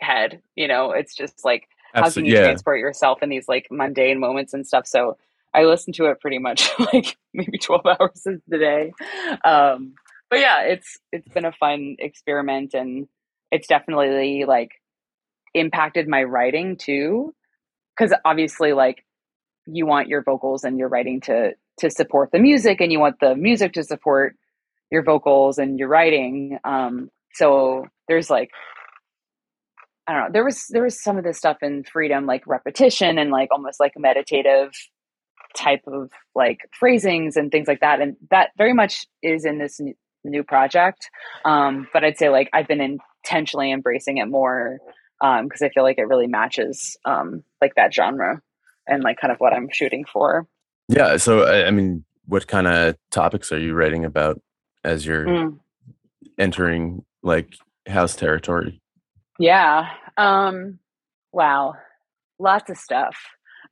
head. 0.00 0.42
You 0.54 0.68
know, 0.68 0.92
it's 0.92 1.14
just 1.14 1.44
like 1.44 1.68
Absolutely, 1.94 2.02
how 2.02 2.10
can 2.10 2.24
you 2.26 2.32
yeah. 2.32 2.48
transport 2.48 2.80
yourself 2.80 3.22
in 3.22 3.28
these 3.28 3.48
like 3.48 3.68
mundane 3.70 4.20
moments 4.20 4.52
and 4.54 4.66
stuff. 4.66 4.86
So 4.86 5.16
I 5.54 5.64
listen 5.64 5.92
to 5.94 6.06
it 6.06 6.20
pretty 6.20 6.38
much 6.38 6.68
like 6.92 7.16
maybe 7.32 7.58
twelve 7.58 7.86
hours 7.86 8.26
a 8.26 8.58
day. 8.58 8.92
Um, 9.44 9.94
but 10.28 10.40
yeah, 10.40 10.62
it's 10.62 10.98
it's 11.12 11.28
been 11.28 11.44
a 11.44 11.52
fun 11.52 11.96
experiment, 11.98 12.74
and 12.74 13.08
it's 13.50 13.68
definitely 13.68 14.44
like 14.44 14.70
impacted 15.54 16.06
my 16.06 16.22
writing 16.22 16.76
too 16.76 17.34
because 17.96 18.14
obviously 18.24 18.72
like 18.72 19.04
you 19.66 19.86
want 19.86 20.08
your 20.08 20.22
vocals 20.22 20.64
and 20.64 20.78
your 20.78 20.88
writing 20.88 21.20
to 21.20 21.52
to 21.78 21.90
support 21.90 22.30
the 22.32 22.38
music 22.38 22.80
and 22.80 22.92
you 22.92 23.00
want 23.00 23.16
the 23.20 23.34
music 23.34 23.72
to 23.72 23.82
support 23.82 24.36
your 24.90 25.02
vocals 25.02 25.58
and 25.58 25.78
your 25.78 25.88
writing 25.88 26.58
um 26.64 27.10
so 27.34 27.84
there's 28.08 28.30
like 28.30 28.50
i 30.06 30.12
don't 30.12 30.22
know 30.22 30.28
there 30.32 30.44
was 30.44 30.66
there 30.70 30.82
was 30.82 31.02
some 31.02 31.18
of 31.18 31.24
this 31.24 31.38
stuff 31.38 31.58
in 31.62 31.82
freedom 31.84 32.26
like 32.26 32.46
repetition 32.46 33.18
and 33.18 33.30
like 33.30 33.48
almost 33.50 33.80
like 33.80 33.92
meditative 33.96 34.70
type 35.54 35.82
of 35.86 36.10
like 36.34 36.58
phrasings 36.78 37.36
and 37.36 37.50
things 37.50 37.66
like 37.66 37.80
that 37.80 38.00
and 38.00 38.16
that 38.30 38.50
very 38.58 38.74
much 38.74 39.06
is 39.22 39.44
in 39.44 39.58
this 39.58 39.80
new, 39.80 39.94
new 40.24 40.44
project 40.44 41.08
um, 41.44 41.88
but 41.92 42.04
i'd 42.04 42.18
say 42.18 42.28
like 42.28 42.48
i've 42.52 42.68
been 42.68 42.98
intentionally 43.24 43.72
embracing 43.72 44.18
it 44.18 44.26
more 44.26 44.78
because 45.20 45.62
um, 45.62 45.66
i 45.66 45.68
feel 45.70 45.82
like 45.82 45.98
it 45.98 46.08
really 46.08 46.26
matches 46.26 46.96
um, 47.04 47.42
like 47.60 47.74
that 47.76 47.92
genre 47.94 48.40
and 48.86 49.02
like 49.02 49.18
kind 49.18 49.32
of 49.32 49.38
what 49.38 49.52
i'm 49.52 49.68
shooting 49.70 50.04
for. 50.10 50.46
Yeah 50.88 51.16
so 51.16 51.46
i 51.46 51.70
mean 51.70 52.04
what 52.26 52.46
kind 52.46 52.66
of 52.66 52.96
topics 53.10 53.52
are 53.52 53.58
you 53.58 53.74
writing 53.74 54.04
about 54.04 54.40
as 54.84 55.06
you're 55.06 55.26
mm. 55.26 55.58
entering 56.38 57.04
like 57.22 57.54
house 57.86 58.16
territory? 58.16 58.80
Yeah 59.38 59.90
um 60.16 60.78
wow 61.32 61.74
lots 62.38 62.70
of 62.70 62.76
stuff. 62.76 63.16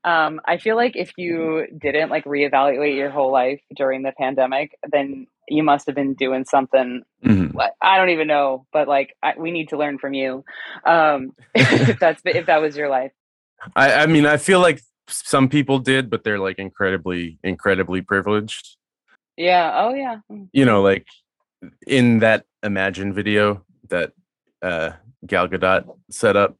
Um, 0.04 0.40
I 0.46 0.58
feel 0.58 0.76
like 0.76 0.96
if 0.96 1.12
you 1.16 1.66
didn't 1.78 2.10
like 2.10 2.24
reevaluate 2.24 2.96
your 2.96 3.10
whole 3.10 3.32
life 3.32 3.60
during 3.74 4.02
the 4.02 4.12
pandemic, 4.12 4.76
then 4.90 5.26
you 5.48 5.62
must 5.62 5.86
have 5.86 5.94
been 5.94 6.14
doing 6.14 6.44
something. 6.44 7.02
Mm-hmm. 7.24 7.58
I 7.82 7.98
don't 7.98 8.10
even 8.10 8.26
know, 8.26 8.66
but 8.72 8.88
like 8.88 9.16
I, 9.22 9.34
we 9.38 9.50
need 9.50 9.70
to 9.70 9.76
learn 9.76 9.98
from 9.98 10.14
you. 10.14 10.44
Um, 10.84 11.32
if 11.54 11.98
that's 11.98 12.22
if 12.24 12.46
that 12.46 12.60
was 12.60 12.76
your 12.76 12.88
life. 12.88 13.12
I, 13.76 13.92
I 13.94 14.06
mean, 14.06 14.26
I 14.26 14.36
feel 14.36 14.60
like 14.60 14.80
some 15.08 15.48
people 15.48 15.78
did, 15.78 16.10
but 16.10 16.24
they're 16.24 16.38
like 16.38 16.58
incredibly, 16.58 17.38
incredibly 17.42 18.02
privileged. 18.02 18.76
Yeah. 19.36 19.72
Oh, 19.74 19.94
yeah. 19.94 20.18
Mm. 20.30 20.48
You 20.52 20.64
know, 20.64 20.82
like 20.82 21.06
in 21.86 22.20
that 22.20 22.44
Imagine 22.62 23.12
video 23.12 23.62
that 23.90 24.12
uh, 24.62 24.92
Gal 25.26 25.48
Gadot 25.48 25.84
set 26.10 26.36
up. 26.36 26.56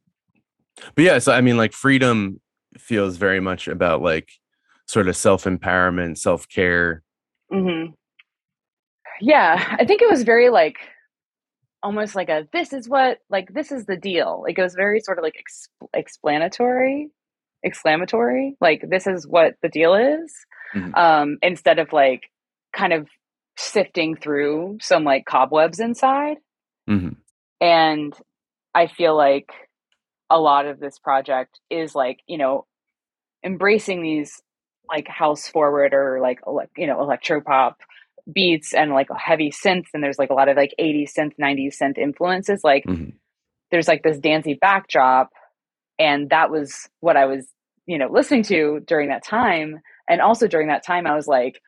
But 0.95 1.05
yeah, 1.05 1.19
so 1.19 1.33
I 1.33 1.41
mean, 1.41 1.57
like 1.57 1.73
freedom 1.73 2.41
feels 2.77 3.17
very 3.17 3.41
much 3.41 3.69
about 3.69 4.03
like 4.03 4.29
sort 4.87 5.09
of 5.09 5.17
self 5.17 5.45
empowerment, 5.45 6.19
self 6.19 6.49
care. 6.49 7.03
Mm-hmm. 7.53 7.93
Yeah, 9.21 9.77
I 9.79 9.85
think 9.85 10.03
it 10.03 10.11
was 10.11 10.23
very 10.23 10.51
like 10.51 10.77
almost 11.83 12.15
like 12.17 12.31
a 12.31 12.49
this 12.53 12.73
is 12.73 12.89
what 12.89 13.19
like 13.29 13.53
this 13.53 13.71
is 13.71 13.85
the 13.85 13.97
deal. 13.97 14.45
It 14.49 14.59
was 14.59 14.75
very 14.75 15.01
sort 15.01 15.19
of 15.19 15.25
like 15.25 15.35
exp- 15.35 15.89
explanatory, 15.93 17.11
exclamatory. 17.65 18.57
Like 18.61 18.85
this 18.89 19.07
is 19.07 19.27
what 19.27 19.55
the 19.63 19.69
deal 19.69 19.95
is, 19.95 20.35
mm-hmm. 20.75 20.95
um, 20.95 21.39
instead 21.43 21.79
of 21.79 21.93
like 21.93 22.23
kind 22.75 22.93
of 22.93 23.07
sifting 23.57 24.17
through 24.17 24.79
some 24.81 25.05
like 25.05 25.27
cobwebs 25.27 25.79
inside. 25.79 26.39
Mm-hmm. 26.89 27.11
And 27.61 28.15
I 28.75 28.89
feel 28.89 29.17
like 29.17 29.51
a 30.31 30.41
lot 30.41 30.67
of 30.67 30.81
this 30.81 30.99
project 30.99 31.61
is 31.71 31.95
like 31.95 32.19
you 32.27 32.39
know 32.39 32.67
embracing 33.45 34.03
these 34.03 34.43
like 34.89 35.07
house 35.07 35.49
forward 35.49 35.95
or 35.95 36.21
like 36.21 36.41
you 36.77 36.87
know 36.87 37.01
electro 37.01 37.41
pop 37.41 37.79
beats 38.33 38.73
and 38.73 38.91
like 38.93 39.09
heavy 39.17 39.51
synth 39.51 39.87
and 39.93 40.03
there's 40.03 40.19
like 40.19 40.31
a 40.31 40.35
lot 40.35 40.49
of 40.49 40.57
like 40.57 40.75
80s 40.81 41.13
synth 41.17 41.33
90s 41.41 41.77
synth 41.81 41.99
influences 41.99 42.63
like 42.65 42.85
mm-hmm. 42.85 43.11
there's 43.71 43.89
like 43.89 44.03
this 44.03 44.19
dancey 44.19 44.55
backdrop 44.55 45.31
and 45.99 46.31
that 46.31 46.51
was 46.51 46.89
what 47.01 47.17
i 47.17 47.27
was 47.27 47.47
you 47.87 47.99
know 47.99 48.09
listening 48.11 48.43
to 48.45 48.81
during 48.87 49.09
that 49.09 49.25
time 49.25 49.81
and 50.09 50.21
also 50.21 50.47
during 50.47 50.69
that 50.69 50.87
time 50.87 51.07
i 51.07 51.15
was 51.15 51.27
like 51.27 51.61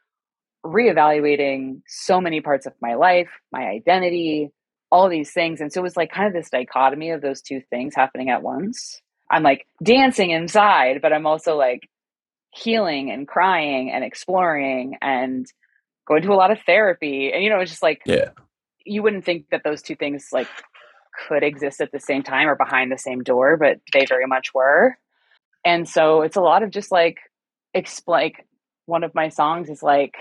reevaluating 0.65 1.83
so 1.87 2.21
many 2.21 2.41
parts 2.41 2.67
of 2.67 2.73
my 2.81 2.95
life 2.95 3.29
my 3.53 3.67
identity 3.67 4.51
all 4.91 5.09
these 5.09 5.33
things. 5.33 5.61
And 5.61 5.73
so 5.73 5.81
it 5.81 5.83
was 5.83 5.97
like 5.97 6.13
kind 6.13 6.27
of 6.27 6.33
this 6.33 6.51
dichotomy 6.51 7.11
of 7.11 7.21
those 7.21 7.43
two 7.43 7.61
things 7.71 7.95
happening 7.95 8.31
at 8.31 8.43
once. 8.43 9.01
I'm 9.31 9.43
like 9.43 9.67
dancing 9.83 10.31
inside, 10.31 11.03
but 11.03 11.13
I'm 11.13 11.27
also 11.27 11.57
like 11.57 11.89
healing 12.55 13.11
and 13.11 13.27
crying 13.27 13.91
and 13.91 14.05
exploring 14.05 14.97
and 15.03 15.47
going 16.07 16.23
to 16.23 16.33
a 16.33 16.35
lot 16.35 16.51
of 16.51 16.59
therapy. 16.67 17.33
And, 17.33 17.43
you 17.43 17.51
know, 17.51 17.61
it's 17.61 17.71
just 17.71 17.83
like, 17.83 18.03
yeah, 18.07 18.31
you 18.85 19.03
wouldn't 19.03 19.25
think 19.25 19.51
that 19.51 19.65
those 19.65 19.83
two 19.83 19.97
things 19.97 20.29
like 20.33 20.49
could 21.29 21.43
exist 21.43 21.81
at 21.81 21.93
the 21.93 22.01
same 22.01 22.23
time 22.23 22.49
or 22.49 22.55
behind 22.55 22.93
the 22.93 22.99
same 22.99 23.23
door, 23.23 23.57
but 23.57 23.81
they 23.93 24.07
very 24.07 24.27
much 24.27 24.55
were. 24.55 24.97
And 25.65 25.89
so 25.89 26.23
it's 26.23 26.37
a 26.37 26.41
lot 26.41 26.63
of 26.63 26.71
just 26.71 26.93
like, 26.93 27.19
explain. 27.75 28.25
Like 28.25 28.47
one 28.87 29.05
of 29.05 29.15
my 29.15 29.29
songs 29.29 29.69
is 29.69 29.83
like, 29.83 30.15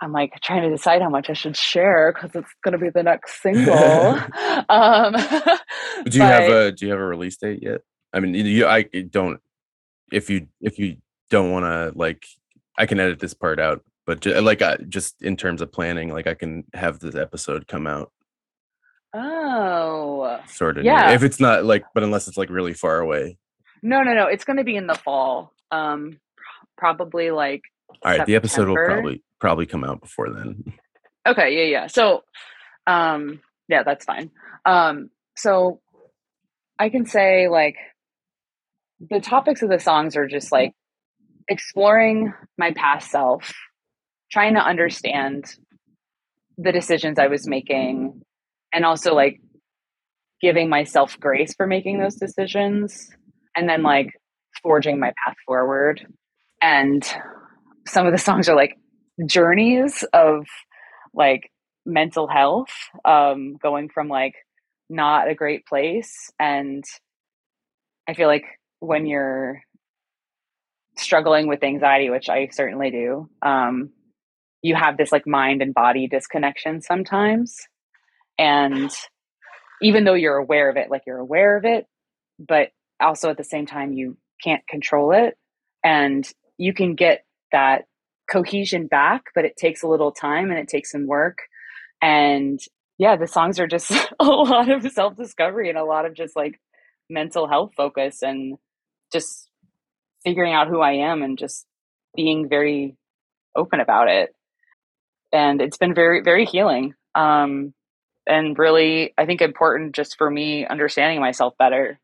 I'm 0.00 0.12
like 0.12 0.40
trying 0.42 0.62
to 0.62 0.70
decide 0.70 1.00
how 1.00 1.08
much 1.08 1.30
I 1.30 1.34
should 1.34 1.56
share 1.56 2.12
because 2.12 2.34
it's 2.34 2.52
going 2.64 2.72
to 2.72 2.78
be 2.78 2.90
the 2.90 3.04
next 3.04 3.40
single. 3.40 3.72
um, 4.68 5.12
do 6.04 6.18
you 6.18 6.24
but, 6.24 6.28
have 6.28 6.50
a 6.50 6.72
Do 6.72 6.86
you 6.86 6.90
have 6.90 7.00
a 7.00 7.06
release 7.06 7.36
date 7.36 7.60
yet? 7.62 7.82
I 8.12 8.20
mean, 8.20 8.34
you 8.34 8.66
I 8.66 8.82
don't. 8.82 9.40
If 10.10 10.28
you 10.28 10.48
if 10.60 10.78
you 10.78 10.96
don't 11.30 11.52
want 11.52 11.64
to 11.64 11.92
like, 11.96 12.26
I 12.76 12.86
can 12.86 12.98
edit 12.98 13.20
this 13.20 13.32
part 13.32 13.60
out. 13.60 13.82
But 14.06 14.20
just, 14.20 14.42
like, 14.42 14.62
uh, 14.62 14.78
just 14.88 15.22
in 15.22 15.36
terms 15.36 15.62
of 15.62 15.70
planning, 15.72 16.12
like 16.12 16.26
I 16.26 16.34
can 16.34 16.64
have 16.74 16.98
this 16.98 17.14
episode 17.14 17.68
come 17.68 17.86
out. 17.86 18.10
Oh, 19.14 20.40
sort 20.48 20.78
of. 20.78 20.84
Yeah. 20.84 21.12
If 21.12 21.22
it's 21.22 21.38
not 21.38 21.64
like, 21.64 21.84
but 21.94 22.02
unless 22.02 22.28
it's 22.28 22.36
like 22.36 22.50
really 22.50 22.74
far 22.74 23.00
away. 23.00 23.38
No, 23.82 24.02
no, 24.02 24.14
no. 24.14 24.26
It's 24.26 24.44
going 24.44 24.56
to 24.56 24.64
be 24.64 24.76
in 24.76 24.86
the 24.86 24.94
fall. 24.94 25.52
Um, 25.70 26.18
probably 26.76 27.30
like. 27.30 27.62
All 27.90 28.10
right, 28.10 28.12
September. 28.12 28.26
the 28.26 28.36
episode 28.36 28.68
will 28.68 28.76
probably 28.76 29.22
probably 29.38 29.66
come 29.66 29.84
out 29.84 30.00
before 30.00 30.30
then. 30.30 30.64
Okay, 31.24 31.56
yeah, 31.56 31.82
yeah. 31.82 31.86
So, 31.86 32.24
um, 32.88 33.40
yeah, 33.68 33.84
that's 33.84 34.04
fine. 34.04 34.32
Um, 34.64 35.08
so 35.36 35.80
I 36.80 36.88
can 36.88 37.06
say 37.06 37.46
like 37.46 37.76
the 39.08 39.20
topics 39.20 39.62
of 39.62 39.68
the 39.68 39.78
songs 39.78 40.16
are 40.16 40.26
just 40.26 40.50
like 40.50 40.72
exploring 41.48 42.32
my 42.58 42.72
past 42.72 43.08
self, 43.08 43.52
trying 44.32 44.54
to 44.54 44.60
understand 44.60 45.44
the 46.58 46.72
decisions 46.72 47.18
I 47.18 47.28
was 47.28 47.46
making, 47.46 48.22
and 48.72 48.84
also 48.84 49.14
like 49.14 49.40
giving 50.40 50.68
myself 50.68 51.18
grace 51.20 51.54
for 51.54 51.66
making 51.66 51.98
those 51.98 52.16
decisions, 52.16 53.10
and 53.56 53.68
then 53.68 53.82
like 53.82 54.10
forging 54.62 54.98
my 54.98 55.12
path 55.24 55.36
forward. 55.46 56.06
And 56.60 57.04
some 57.86 58.06
of 58.06 58.12
the 58.12 58.18
songs 58.18 58.48
are 58.48 58.56
like 58.56 58.76
journeys 59.26 60.04
of 60.12 60.46
like 61.14 61.50
mental 61.84 62.28
health 62.28 62.70
um 63.04 63.56
going 63.62 63.88
from 63.88 64.08
like 64.08 64.34
not 64.88 65.28
a 65.28 65.34
great 65.34 65.66
place 65.66 66.30
and 66.38 66.84
i 68.08 68.14
feel 68.14 68.28
like 68.28 68.44
when 68.80 69.06
you're 69.06 69.60
struggling 70.96 71.48
with 71.48 71.62
anxiety 71.64 72.08
which 72.08 72.28
i 72.28 72.48
certainly 72.52 72.90
do 72.90 73.28
um 73.42 73.90
you 74.62 74.74
have 74.74 74.96
this 74.96 75.12
like 75.12 75.26
mind 75.26 75.62
and 75.62 75.74
body 75.74 76.06
disconnection 76.08 76.80
sometimes 76.80 77.56
and 78.38 78.90
even 79.82 80.04
though 80.04 80.14
you're 80.14 80.36
aware 80.36 80.70
of 80.70 80.76
it 80.76 80.90
like 80.90 81.02
you're 81.06 81.18
aware 81.18 81.56
of 81.56 81.64
it 81.64 81.86
but 82.38 82.68
also 83.00 83.30
at 83.30 83.36
the 83.36 83.44
same 83.44 83.66
time 83.66 83.92
you 83.92 84.16
can't 84.42 84.66
control 84.66 85.12
it 85.12 85.36
and 85.84 86.28
you 86.58 86.72
can 86.72 86.94
get 86.94 87.24
that 87.50 87.84
cohesion 88.30 88.86
back, 88.86 89.24
but 89.34 89.44
it 89.44 89.56
takes 89.56 89.82
a 89.82 89.88
little 89.88 90.12
time 90.12 90.50
and 90.50 90.58
it 90.58 90.68
takes 90.68 90.90
some 90.90 91.06
work. 91.06 91.38
And 92.00 92.58
yeah, 92.98 93.16
the 93.16 93.26
songs 93.26 93.58
are 93.58 93.66
just 93.66 93.90
a 94.20 94.24
lot 94.24 94.70
of 94.70 94.90
self 94.92 95.16
discovery 95.16 95.68
and 95.68 95.78
a 95.78 95.84
lot 95.84 96.06
of 96.06 96.14
just 96.14 96.36
like 96.36 96.60
mental 97.10 97.48
health 97.48 97.72
focus 97.76 98.22
and 98.22 98.56
just 99.12 99.50
figuring 100.24 100.54
out 100.54 100.68
who 100.68 100.80
I 100.80 100.92
am 100.92 101.22
and 101.22 101.36
just 101.36 101.66
being 102.14 102.48
very 102.48 102.96
open 103.56 103.80
about 103.80 104.08
it. 104.08 104.34
And 105.32 105.60
it's 105.60 105.78
been 105.78 105.94
very, 105.94 106.22
very 106.22 106.44
healing. 106.44 106.94
Um, 107.14 107.74
and 108.26 108.58
really, 108.58 109.14
I 109.18 109.26
think 109.26 109.40
important 109.40 109.94
just 109.94 110.16
for 110.16 110.30
me 110.30 110.66
understanding 110.66 111.20
myself 111.20 111.54
better. 111.58 111.98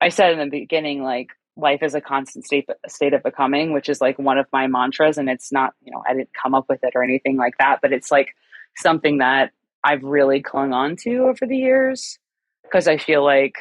I 0.00 0.10
said 0.10 0.32
in 0.32 0.38
the 0.38 0.50
beginning, 0.50 1.02
like, 1.02 1.30
life 1.56 1.82
is 1.82 1.94
a 1.94 2.00
constant 2.00 2.44
state 2.44 2.68
state 2.86 3.14
of 3.14 3.22
becoming 3.22 3.72
which 3.72 3.88
is 3.88 4.00
like 4.00 4.18
one 4.18 4.38
of 4.38 4.46
my 4.52 4.66
mantras 4.66 5.18
and 5.18 5.28
it's 5.28 5.50
not 5.50 5.72
you 5.82 5.90
know 5.90 6.02
i 6.06 6.12
didn't 6.12 6.28
come 6.40 6.54
up 6.54 6.66
with 6.68 6.80
it 6.82 6.92
or 6.94 7.02
anything 7.02 7.36
like 7.36 7.56
that 7.58 7.78
but 7.80 7.92
it's 7.92 8.10
like 8.10 8.34
something 8.76 9.18
that 9.18 9.52
i've 9.84 10.02
really 10.02 10.42
clung 10.42 10.72
on 10.72 10.96
to 10.96 11.26
over 11.28 11.46
the 11.46 11.56
years 11.56 12.18
because 12.62 12.86
i 12.86 12.98
feel 12.98 13.24
like 13.24 13.54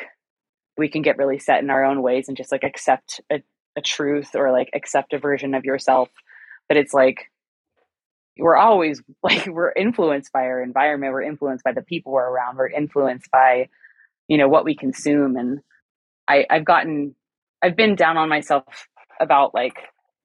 we 0.77 0.89
can 0.89 1.01
get 1.01 1.17
really 1.17 1.39
set 1.39 1.63
in 1.63 1.69
our 1.69 1.85
own 1.85 2.01
ways 2.01 2.27
and 2.27 2.35
just 2.35 2.51
like 2.51 2.63
accept 2.63 3.21
a, 3.31 3.41
a 3.77 3.81
truth 3.81 4.35
or 4.35 4.51
like 4.51 4.69
accept 4.73 5.13
a 5.13 5.19
version 5.19 5.53
of 5.53 5.63
yourself 5.63 6.09
but 6.67 6.77
it's 6.77 6.93
like 6.93 7.31
we're 8.37 8.57
always 8.57 9.01
like 9.23 9.45
we're 9.47 9.71
influenced 9.71 10.31
by 10.31 10.43
our 10.43 10.61
environment 10.61 11.13
we're 11.13 11.21
influenced 11.21 11.63
by 11.63 11.71
the 11.71 11.81
people 11.81 12.11
we're 12.11 12.29
around 12.29 12.57
we're 12.57 12.69
influenced 12.69 13.29
by 13.31 13.67
you 14.27 14.37
know 14.37 14.47
what 14.47 14.65
we 14.65 14.75
consume 14.75 15.35
and 15.35 15.59
i 16.27 16.45
i've 16.49 16.65
gotten 16.65 17.15
I've 17.65 17.75
been 17.75 17.95
down 17.95 18.15
on 18.17 18.29
myself 18.29 18.87
about 19.19 19.55
like, 19.55 19.75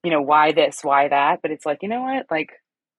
you 0.04 0.10
know, 0.10 0.20
why 0.20 0.52
this, 0.52 0.80
why 0.82 1.08
that, 1.08 1.40
but 1.40 1.50
it's 1.50 1.64
like, 1.64 1.78
you 1.80 1.88
know 1.88 2.02
what? 2.02 2.26
Like 2.30 2.50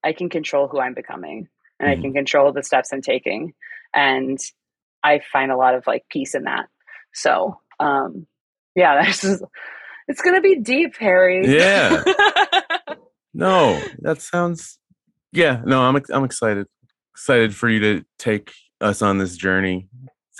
I 0.03 0.13
can 0.13 0.29
control 0.29 0.67
who 0.67 0.79
I'm 0.79 0.95
becoming 0.95 1.47
and 1.79 1.89
mm-hmm. 1.89 1.99
I 1.99 2.01
can 2.01 2.13
control 2.13 2.51
the 2.51 2.63
steps 2.63 2.91
I'm 2.91 3.03
taking. 3.03 3.53
And 3.93 4.39
I 5.03 5.21
find 5.31 5.51
a 5.51 5.57
lot 5.57 5.75
of 5.75 5.85
like 5.85 6.05
peace 6.09 6.33
in 6.33 6.45
that. 6.45 6.69
So, 7.13 7.59
um, 7.79 8.25
yeah, 8.75 9.03
this 9.05 9.23
is, 9.23 9.43
It's 10.07 10.21
gonna 10.23 10.41
be 10.41 10.55
deep, 10.55 10.95
Harry. 10.97 11.45
Yeah. 11.45 12.03
No, 13.33 13.81
that 13.99 14.21
sounds. 14.21 14.77
Yeah, 15.31 15.61
no, 15.65 15.81
I'm 15.81 16.01
I'm 16.11 16.23
excited. 16.23 16.67
Excited 17.13 17.55
for 17.55 17.69
you 17.69 17.79
to 17.79 18.05
take 18.17 18.51
us 18.79 19.01
on 19.01 19.17
this 19.17 19.35
journey 19.37 19.87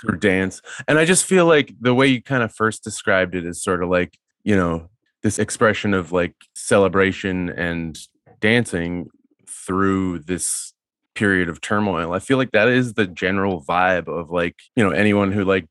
through 0.00 0.18
dance. 0.18 0.60
And 0.88 0.98
I 0.98 1.04
just 1.04 1.24
feel 1.24 1.46
like 1.46 1.74
the 1.80 1.94
way 1.94 2.06
you 2.08 2.22
kind 2.22 2.42
of 2.42 2.54
first 2.54 2.82
described 2.82 3.34
it 3.34 3.46
is 3.46 3.62
sort 3.62 3.82
of 3.82 3.88
like, 3.88 4.18
you 4.42 4.56
know, 4.56 4.88
this 5.22 5.38
expression 5.38 5.94
of 5.94 6.12
like 6.12 6.34
celebration 6.54 7.50
and 7.50 7.98
dancing 8.40 9.08
through 9.48 10.18
this 10.20 10.72
period 11.14 11.48
of 11.48 11.60
turmoil. 11.60 12.12
I 12.12 12.18
feel 12.18 12.38
like 12.38 12.50
that 12.52 12.68
is 12.68 12.94
the 12.94 13.06
general 13.06 13.62
vibe 13.64 14.08
of 14.08 14.30
like, 14.30 14.56
you 14.74 14.82
know, 14.82 14.90
anyone 14.90 15.30
who 15.30 15.44
like 15.44 15.66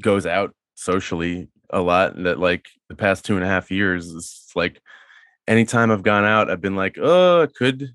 goes 0.00 0.26
out 0.26 0.54
socially 0.74 1.48
a 1.70 1.80
lot 1.80 2.22
that 2.22 2.38
like 2.38 2.66
the 2.88 2.94
past 2.94 3.24
two 3.24 3.34
and 3.34 3.44
a 3.44 3.48
half 3.48 3.70
years 3.70 4.06
is 4.06 4.46
like 4.54 4.80
anytime 5.48 5.90
I've 5.90 6.02
gone 6.02 6.24
out, 6.24 6.50
I've 6.50 6.60
been 6.60 6.76
like, 6.76 6.96
oh, 6.98 7.46
could 7.56 7.90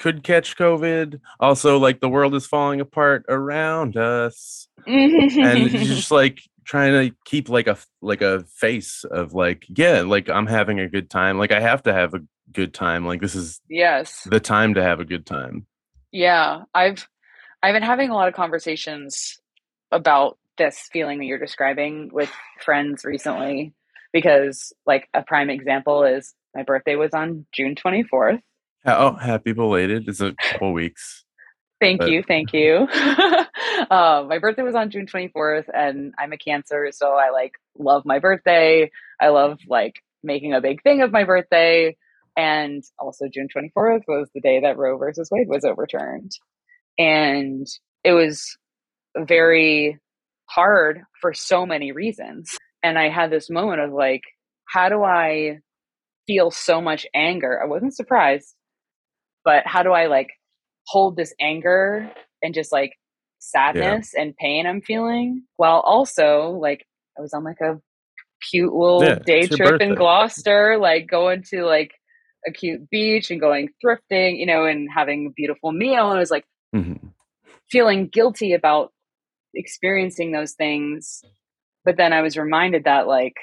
could 0.00 0.24
catch 0.24 0.56
COVID. 0.56 1.20
Also, 1.38 1.78
like 1.78 2.00
the 2.00 2.08
world 2.08 2.34
is 2.34 2.46
falling 2.46 2.80
apart 2.80 3.24
around 3.28 3.96
us. 3.96 4.66
and 4.86 5.70
just 5.70 6.10
like 6.10 6.40
trying 6.64 6.92
to 6.92 7.14
keep 7.24 7.48
like 7.48 7.68
a 7.68 7.76
like 8.02 8.22
a 8.22 8.44
face 8.44 9.04
of 9.04 9.34
like, 9.34 9.64
yeah, 9.68 10.00
like 10.00 10.28
I'm 10.28 10.46
having 10.46 10.80
a 10.80 10.88
good 10.88 11.08
time. 11.08 11.38
Like 11.38 11.52
I 11.52 11.60
have 11.60 11.84
to 11.84 11.92
have 11.92 12.14
a 12.14 12.20
good 12.52 12.74
time. 12.74 13.06
Like 13.06 13.20
this 13.20 13.36
is 13.36 13.60
yes 13.68 14.26
the 14.28 14.40
time 14.40 14.74
to 14.74 14.82
have 14.82 14.98
a 14.98 15.04
good 15.04 15.26
time. 15.26 15.66
Yeah. 16.10 16.62
I've 16.74 17.06
I've 17.62 17.74
been 17.74 17.82
having 17.82 18.10
a 18.10 18.14
lot 18.14 18.26
of 18.26 18.34
conversations 18.34 19.38
about 19.92 20.38
this 20.56 20.88
feeling 20.92 21.18
that 21.18 21.26
you're 21.26 21.38
describing 21.38 22.10
with 22.12 22.30
friends 22.64 23.04
recently 23.04 23.74
because 24.12 24.72
like 24.86 25.08
a 25.14 25.22
prime 25.22 25.50
example 25.50 26.04
is 26.04 26.34
my 26.54 26.62
birthday 26.62 26.96
was 26.96 27.14
on 27.14 27.46
June 27.52 27.74
24th. 27.74 28.40
Oh, 28.86 29.14
happy 29.14 29.52
belated. 29.52 30.08
It's 30.08 30.20
a 30.20 30.34
couple 30.52 30.72
weeks. 30.72 31.24
Thank 31.80 32.00
but... 32.00 32.10
you. 32.10 32.22
Thank 32.22 32.52
you. 32.52 32.86
uh, 33.90 34.24
my 34.28 34.38
birthday 34.38 34.62
was 34.62 34.74
on 34.74 34.90
June 34.90 35.06
24th 35.06 35.64
and 35.72 36.12
I'm 36.18 36.32
a 36.32 36.38
cancer. 36.38 36.88
So 36.92 37.12
I 37.12 37.30
like 37.30 37.52
love 37.78 38.04
my 38.04 38.18
birthday. 38.18 38.90
I 39.20 39.28
love 39.28 39.58
like 39.66 39.94
making 40.22 40.52
a 40.52 40.60
big 40.60 40.82
thing 40.82 41.02
of 41.02 41.10
my 41.10 41.24
birthday. 41.24 41.96
And 42.36 42.82
also 42.98 43.26
June 43.32 43.48
24th 43.54 44.02
was 44.06 44.28
the 44.34 44.40
day 44.40 44.60
that 44.60 44.78
Roe 44.78 44.98
versus 44.98 45.28
Wade 45.30 45.48
was 45.48 45.64
overturned. 45.64 46.32
And 46.98 47.66
it 48.04 48.12
was 48.12 48.56
very 49.16 49.98
hard 50.46 51.02
for 51.20 51.32
so 51.32 51.66
many 51.66 51.92
reasons. 51.92 52.56
And 52.82 52.98
I 52.98 53.08
had 53.08 53.30
this 53.30 53.50
moment 53.50 53.80
of 53.80 53.92
like, 53.92 54.22
how 54.66 54.88
do 54.88 55.02
I 55.02 55.58
feel 56.26 56.50
so 56.50 56.80
much 56.80 57.06
anger? 57.14 57.60
I 57.60 57.66
wasn't 57.66 57.94
surprised, 57.94 58.54
but 59.44 59.66
how 59.66 59.82
do 59.82 59.92
I 59.92 60.06
like 60.06 60.28
hold 60.86 61.16
this 61.16 61.34
anger 61.40 62.10
and 62.42 62.54
just 62.54 62.72
like 62.72 62.92
sadness 63.38 64.12
yeah. 64.14 64.22
and 64.22 64.36
pain 64.36 64.66
I'm 64.66 64.82
feeling 64.82 65.44
while 65.56 65.80
also 65.80 66.58
like 66.60 66.84
I 67.18 67.22
was 67.22 67.32
on 67.32 67.44
like 67.44 67.60
a 67.60 67.80
cute 68.50 68.72
little 68.72 69.04
yeah, 69.04 69.18
day 69.18 69.46
trip 69.46 69.70
birthday. 69.70 69.88
in 69.88 69.94
Gloucester, 69.94 70.78
like 70.78 71.06
going 71.08 71.42
to 71.50 71.64
like 71.64 71.92
a 72.46 72.52
cute 72.52 72.88
beach 72.90 73.30
and 73.30 73.40
going 73.40 73.68
thrifting, 73.84 74.38
you 74.38 74.46
know, 74.46 74.64
and 74.64 74.88
having 74.94 75.26
a 75.26 75.32
beautiful 75.34 75.72
meal. 75.72 76.08
And 76.08 76.16
I 76.16 76.20
was 76.20 76.30
like 76.30 76.44
mm-hmm. 76.74 77.08
feeling 77.70 78.08
guilty 78.08 78.54
about 78.54 78.92
experiencing 79.54 80.32
those 80.32 80.52
things. 80.52 81.22
But 81.84 81.96
then 81.96 82.12
I 82.12 82.22
was 82.22 82.36
reminded 82.36 82.84
that 82.84 83.06
like 83.06 83.34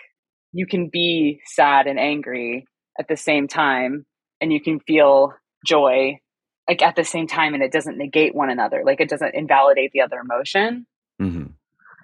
you 0.51 0.65
can 0.65 0.89
be 0.91 1.41
sad 1.45 1.87
and 1.87 1.99
angry 1.99 2.65
at 2.99 3.07
the 3.07 3.17
same 3.17 3.47
time 3.47 4.05
and 4.41 4.51
you 4.51 4.61
can 4.61 4.79
feel 4.79 5.33
joy 5.65 6.19
like 6.67 6.81
at 6.81 6.95
the 6.95 7.03
same 7.03 7.27
time 7.27 7.53
and 7.53 7.63
it 7.63 7.71
doesn't 7.71 7.97
negate 7.97 8.35
one 8.35 8.49
another 8.49 8.83
like 8.85 8.99
it 8.99 9.09
doesn't 9.09 9.35
invalidate 9.35 9.91
the 9.93 10.01
other 10.01 10.19
emotion 10.19 10.85
mm-hmm. 11.21 11.45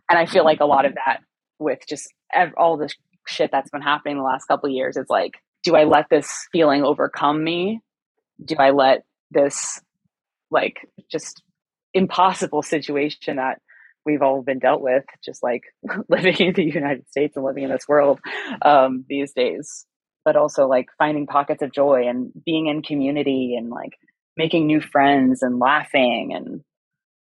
and 0.10 0.20
i 0.20 0.26
feel 0.26 0.44
like 0.44 0.60
a 0.60 0.66
lot 0.66 0.86
of 0.86 0.96
that 0.96 1.20
with 1.60 1.80
just 1.88 2.08
ev- 2.34 2.54
all 2.58 2.78
the 2.78 2.94
shit 3.28 3.52
that's 3.52 3.70
been 3.70 3.82
happening 3.82 4.18
the 4.18 4.24
last 4.24 4.46
couple 4.46 4.70
years 4.70 4.98
it's 4.98 5.10
like 5.10 5.34
do 5.64 5.76
i 5.76 5.84
let 5.84 6.10
this 6.10 6.48
feeling 6.52 6.84
overcome 6.84 7.44
me 7.44 7.82
do 8.44 8.56
i 8.60 8.72
let 8.72 9.04
this 9.32 9.82
like 10.52 10.88
just 11.12 11.42
impossible 11.94 12.62
situation 12.62 13.38
that 13.38 13.60
we've 14.06 14.22
all 14.22 14.42
been 14.42 14.60
dealt 14.60 14.82
with, 14.82 15.04
just 15.24 15.44
like 15.44 15.64
living 16.10 16.36
in 16.38 16.54
the 16.54 16.64
United 16.64 17.08
States 17.10 17.36
and 17.36 17.46
living 17.46 17.64
in 17.64 17.70
this 17.70 17.88
world 17.88 18.20
um, 18.62 19.06
these 19.08 19.34
days. 19.34 19.86
But 20.26 20.36
also 20.36 20.68
like 20.68 20.88
finding 20.98 21.28
pockets 21.28 21.62
of 21.62 21.74
joy 21.74 22.08
and 22.08 22.32
being 22.46 22.68
in 22.68 22.82
community 22.82 23.56
and 23.58 23.70
like 23.70 23.98
making 24.38 24.66
new 24.66 24.82
friends 24.82 25.44
and 25.44 25.60
laughing 25.60 26.32
and 26.34 26.62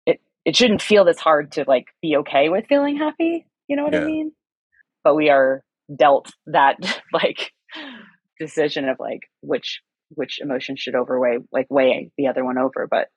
it 0.06 0.20
it 0.44 0.56
shouldn't 0.56 0.82
feel 0.82 1.04
this 1.04 1.18
hard 1.18 1.52
to 1.52 1.64
like 1.66 1.86
be 2.02 2.16
okay 2.18 2.48
with 2.48 2.66
feeling 2.68 2.96
happy. 2.96 3.46
You 3.68 3.76
know 3.76 3.84
what 3.84 3.94
yeah. 3.94 4.00
I 4.00 4.04
mean? 4.04 4.32
But 5.02 5.14
we 5.14 5.30
are 5.30 5.62
dealt 5.94 6.30
that 6.46 6.76
like 7.12 7.52
decision 8.38 8.88
of 8.88 8.98
like 9.00 9.22
which 9.40 9.80
which 10.10 10.40
emotion 10.40 10.76
should 10.76 10.94
overweigh 10.94 11.38
like 11.52 11.66
weigh 11.70 12.10
the 12.18 12.26
other 12.26 12.44
one 12.44 12.58
over. 12.58 12.86
But 12.90 13.08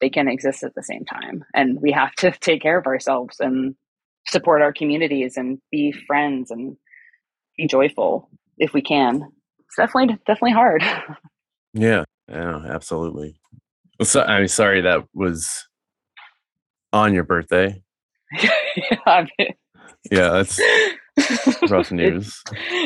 they 0.00 0.10
can 0.10 0.28
exist 0.28 0.62
at 0.62 0.74
the 0.74 0.82
same 0.82 1.04
time. 1.04 1.44
And 1.54 1.78
we 1.80 1.92
have 1.92 2.14
to 2.16 2.30
take 2.40 2.62
care 2.62 2.78
of 2.78 2.86
ourselves 2.86 3.36
and 3.40 3.74
support 4.26 4.62
our 4.62 4.72
communities 4.72 5.36
and 5.36 5.58
be 5.70 5.92
friends 5.92 6.50
and 6.50 6.76
be 7.56 7.66
joyful 7.66 8.28
if 8.60 8.72
we 8.72 8.82
can. 8.82 9.22
It's 9.66 9.76
definitely 9.76 10.16
definitely 10.26 10.52
hard. 10.52 10.82
yeah, 11.74 12.04
yeah, 12.28 12.62
absolutely. 12.68 13.40
So, 14.02 14.22
I'm 14.22 14.48
sorry 14.48 14.80
that 14.82 15.04
was 15.12 15.66
on 16.92 17.12
your 17.12 17.24
birthday. 17.24 17.82
yeah, 18.42 19.26
yeah, 20.10 20.28
that's 20.30 20.60
rough 21.70 21.90
news. 21.92 22.42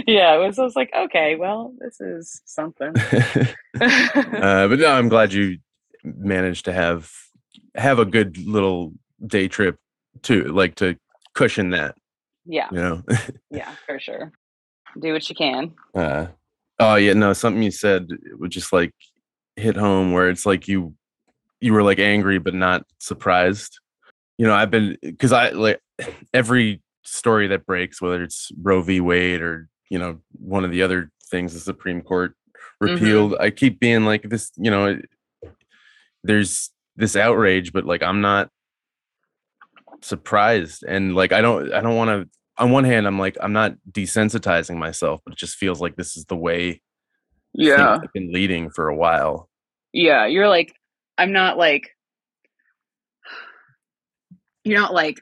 yeah, 0.07 0.35
it 0.35 0.39
was, 0.39 0.59
I 0.59 0.65
was 0.65 0.75
like, 0.75 0.91
okay, 0.97 1.37
well, 1.37 1.73
this 1.79 2.01
is 2.01 2.41
something. 2.45 2.93
uh, 2.97 4.69
but 4.69 4.79
no, 4.79 4.93
I'm 4.93 5.09
glad 5.09 5.33
you 5.33 5.59
managed 6.03 6.65
to 6.67 6.73
have 6.73 7.11
have 7.77 7.99
a 7.99 8.05
good 8.05 8.39
little 8.39 8.93
day 9.27 9.49
trip 9.49 9.77
too, 10.23 10.45
like 10.45 10.75
to 10.77 10.97
cushion 11.35 11.71
that. 11.71 11.97
Yeah. 12.45 12.69
You 12.73 12.79
know. 12.79 13.03
yeah, 13.51 13.73
for 13.87 13.99
sure. 13.99 14.33
Do 15.01 15.13
what 15.13 15.29
you 15.29 15.35
can. 15.35 15.75
Uh, 15.95 16.27
oh 16.79 16.95
yeah, 16.97 17.13
no, 17.13 17.33
something 17.33 17.63
you 17.63 17.71
said 17.71 18.09
would 18.39 18.51
just 18.51 18.73
like 18.73 18.95
hit 19.57 19.77
home 19.77 20.13
where 20.13 20.29
it's 20.29 20.47
like 20.47 20.69
you 20.69 20.95
you 21.61 21.73
were 21.73 21.83
like 21.83 21.99
angry 21.99 22.39
but 22.39 22.55
not 22.55 22.85
surprised. 22.99 23.79
You 24.39 24.47
know, 24.47 24.55
I've 24.55 24.71
been 24.71 24.97
because 25.03 25.33
I 25.33 25.51
like 25.51 25.81
every 26.35 26.83
story 27.03 27.49
that 27.49 27.67
breaks, 27.67 28.01
whether 28.01 28.23
it's 28.23 28.51
Roe 28.61 28.83
v. 28.83 29.01
Wade 29.01 29.43
or 29.43 29.69
you 29.91 29.99
know 29.99 30.21
one 30.33 30.65
of 30.65 30.71
the 30.71 30.83
other 30.83 31.11
things 31.31 31.55
the 31.55 31.61
Supreme 31.61 32.03
Court 32.03 32.35
repealed. 32.81 33.33
Mm-hmm. 33.33 33.43
I 33.43 33.51
keep 33.51 33.81
being 33.81 34.05
like 34.05 34.23
this. 34.23 34.53
You 34.57 34.71
know, 34.71 34.99
there's 36.23 36.71
this 36.97 37.17
outrage, 37.17 37.73
but 37.73 37.85
like 37.85 38.03
I'm 38.03 38.21
not 38.21 38.51
surprised. 40.03 40.85
And 40.87 41.15
like 41.15 41.33
I 41.33 41.41
don't 41.41 41.73
I 41.73 41.81
don't 41.81 41.97
want 41.97 42.11
to 42.11 42.29
on 42.57 42.71
one 42.71 42.85
hand, 42.85 43.07
I'm 43.07 43.19
like, 43.19 43.37
I'm 43.41 43.53
not 43.53 43.75
desensitizing 43.91 44.77
myself, 44.77 45.21
but 45.25 45.33
it 45.33 45.39
just 45.39 45.57
feels 45.57 45.81
like 45.81 45.97
this 45.97 46.17
is 46.17 46.25
the 46.27 46.37
way 46.37 46.81
yeah 47.57 48.01
I've 48.03 48.13
been 48.13 48.33
leading 48.33 48.71
for 48.71 48.89
a 48.89 48.97
while. 48.97 49.49
Yeah. 49.93 50.27
You're 50.27 50.49
like, 50.49 50.75
I'm 51.17 51.33
not 51.33 51.57
like 51.57 51.91
you're 54.65 54.81
not 54.81 54.95
like 54.95 55.21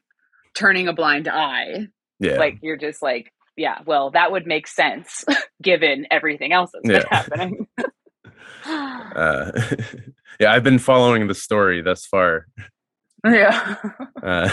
turning 0.55 0.89
a 0.89 0.93
blind 0.93 1.29
eye. 1.29 1.89
Yeah. 2.21 2.37
Like 2.37 2.59
you're 2.63 2.77
just 2.77 3.03
like, 3.03 3.33
yeah, 3.57 3.79
well, 3.85 4.11
that 4.13 4.33
would 4.33 4.47
make 4.47 4.67
sense 4.67 5.25
given 5.63 6.07
everything 6.11 6.53
else 6.53 6.71
that's 6.73 6.89
been 6.89 7.05
happening. 7.11 7.67
uh, 8.65 9.53
yeah, 10.41 10.53
I've 10.53 10.65
been 10.65 10.79
following 10.79 11.27
the 11.27 11.35
story 11.35 11.83
thus 11.83 12.07
far. 12.07 12.47
Yeah. 13.25 13.77
Uh, 14.23 14.49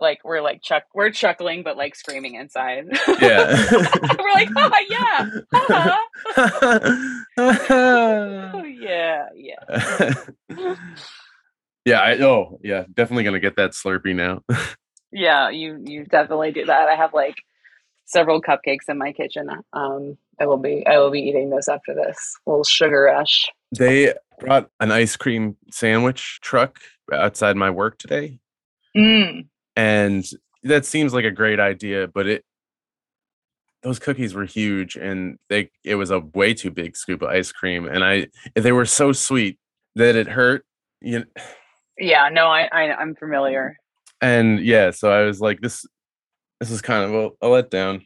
like 0.00 0.20
we're 0.24 0.40
like 0.40 0.62
chuck 0.62 0.84
we're 0.94 1.10
chuckling 1.10 1.62
but 1.62 1.76
like 1.76 1.94
screaming 1.94 2.34
inside. 2.34 2.86
Yeah. 3.20 3.66
we're 4.18 4.32
like, 4.34 4.48
oh 4.56 4.72
yeah. 4.88 5.30
oh, 7.36 8.64
yeah, 8.80 9.26
yeah. 9.34 10.74
yeah, 11.84 12.00
I 12.00 12.18
oh 12.18 12.58
yeah, 12.62 12.84
definitely 12.92 13.24
gonna 13.24 13.40
get 13.40 13.56
that 13.56 13.72
Slurpee 13.72 14.14
now. 14.14 14.42
yeah, 15.12 15.50
you 15.50 15.82
you 15.84 16.04
definitely 16.04 16.52
do 16.52 16.64
that. 16.66 16.88
I 16.88 16.94
have 16.94 17.14
like 17.14 17.36
several 18.06 18.42
cupcakes 18.42 18.88
in 18.88 18.98
my 18.98 19.12
kitchen. 19.12 19.48
Um 19.72 20.16
I 20.40 20.46
will 20.46 20.58
be 20.58 20.86
I 20.86 20.98
will 20.98 21.10
be 21.10 21.20
eating 21.20 21.50
those 21.50 21.68
after 21.68 21.94
this. 21.94 22.36
Little 22.46 22.64
sugar 22.64 23.02
rush. 23.02 23.50
They 23.76 24.14
brought 24.40 24.70
an 24.80 24.90
ice 24.90 25.16
cream 25.16 25.56
sandwich 25.70 26.40
truck 26.40 26.80
outside 27.12 27.56
my 27.56 27.70
work 27.70 27.98
today. 27.98 28.38
Mm. 28.96 29.46
And 29.80 30.26
that 30.64 30.84
seems 30.84 31.14
like 31.14 31.24
a 31.24 31.30
great 31.30 31.58
idea, 31.58 32.06
but 32.06 32.26
it 32.26 32.44
those 33.82 33.98
cookies 33.98 34.34
were 34.34 34.44
huge 34.44 34.94
and 34.96 35.38
they 35.48 35.70
it 35.84 35.94
was 35.94 36.10
a 36.10 36.18
way 36.34 36.52
too 36.52 36.70
big 36.70 36.94
scoop 36.94 37.22
of 37.22 37.30
ice 37.30 37.50
cream 37.50 37.86
and 37.86 38.04
I 38.04 38.26
they 38.54 38.72
were 38.72 38.84
so 38.84 39.12
sweet 39.12 39.58
that 39.94 40.16
it 40.16 40.28
hurt. 40.28 40.66
You 41.00 41.20
know. 41.20 41.24
Yeah, 41.98 42.28
no, 42.30 42.46
I, 42.46 42.68
I 42.72 42.94
I'm 42.94 43.14
familiar. 43.14 43.76
and 44.20 44.60
yeah, 44.60 44.90
so 44.90 45.10
I 45.10 45.22
was 45.22 45.40
like, 45.40 45.60
this 45.62 45.86
this 46.60 46.70
is 46.70 46.82
kind 46.82 47.04
of 47.04 47.14
a, 47.14 47.46
a 47.46 47.48
letdown. 47.48 48.02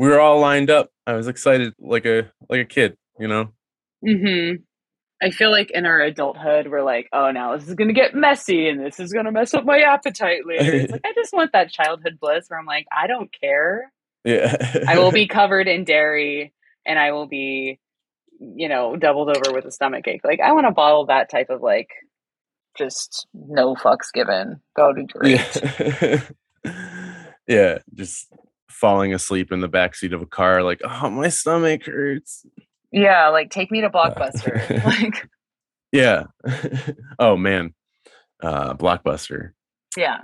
We 0.00 0.08
were 0.08 0.18
all 0.18 0.40
lined 0.40 0.70
up. 0.70 0.90
I 1.06 1.12
was 1.12 1.28
excited 1.28 1.72
like 1.78 2.04
a 2.04 2.32
like 2.48 2.60
a 2.60 2.64
kid, 2.64 2.96
you 3.20 3.28
know. 3.28 3.52
hmm 4.04 4.54
I 5.22 5.30
feel 5.30 5.50
like 5.50 5.70
in 5.70 5.86
our 5.86 6.00
adulthood, 6.00 6.68
we're 6.68 6.82
like, 6.82 7.08
oh, 7.12 7.30
now 7.30 7.56
this 7.56 7.68
is 7.68 7.74
going 7.74 7.88
to 7.88 7.94
get 7.94 8.14
messy 8.14 8.68
and 8.68 8.84
this 8.84 8.98
is 8.98 9.12
going 9.12 9.26
to 9.26 9.32
mess 9.32 9.54
up 9.54 9.64
my 9.64 9.78
appetite 9.80 10.46
later. 10.46 10.72
It's 10.72 10.92
like, 10.92 11.02
I 11.06 11.12
just 11.14 11.32
want 11.32 11.52
that 11.52 11.70
childhood 11.70 12.18
bliss 12.20 12.46
where 12.48 12.58
I'm 12.58 12.66
like, 12.66 12.86
I 12.90 13.06
don't 13.06 13.30
care. 13.32 13.92
Yeah. 14.24 14.56
I 14.86 14.98
will 14.98 15.12
be 15.12 15.26
covered 15.28 15.68
in 15.68 15.84
dairy 15.84 16.52
and 16.84 16.98
I 16.98 17.12
will 17.12 17.26
be, 17.26 17.78
you 18.40 18.68
know, 18.68 18.96
doubled 18.96 19.28
over 19.28 19.54
with 19.54 19.64
a 19.64 19.70
stomach 19.70 20.08
ache. 20.08 20.22
Like, 20.24 20.40
I 20.40 20.52
want 20.52 20.66
to 20.66 20.72
bottle 20.72 21.06
that 21.06 21.30
type 21.30 21.50
of 21.50 21.62
like, 21.62 21.88
just 22.76 23.26
no 23.32 23.74
fucks 23.74 24.12
given. 24.12 24.60
That 24.76 24.86
would 24.86 24.96
be 24.96 25.06
great. 25.06 26.20
yeah. 26.64 27.22
yeah, 27.46 27.78
just 27.94 28.32
falling 28.68 29.14
asleep 29.14 29.52
in 29.52 29.60
the 29.60 29.68
backseat 29.68 30.14
of 30.14 30.22
a 30.22 30.26
car 30.26 30.62
like, 30.62 30.80
"Oh, 30.84 31.10
my 31.10 31.28
stomach 31.28 31.84
hurts." 31.84 32.46
Yeah, 32.92 33.28
like 33.28 33.50
take 33.50 33.70
me 33.70 33.80
to 33.80 33.90
Blockbuster. 33.90 34.84
like, 34.84 35.28
Yeah. 35.90 36.24
oh 37.18 37.36
man. 37.36 37.74
Uh 38.42 38.74
Blockbuster. 38.74 39.52
yeah. 39.96 40.22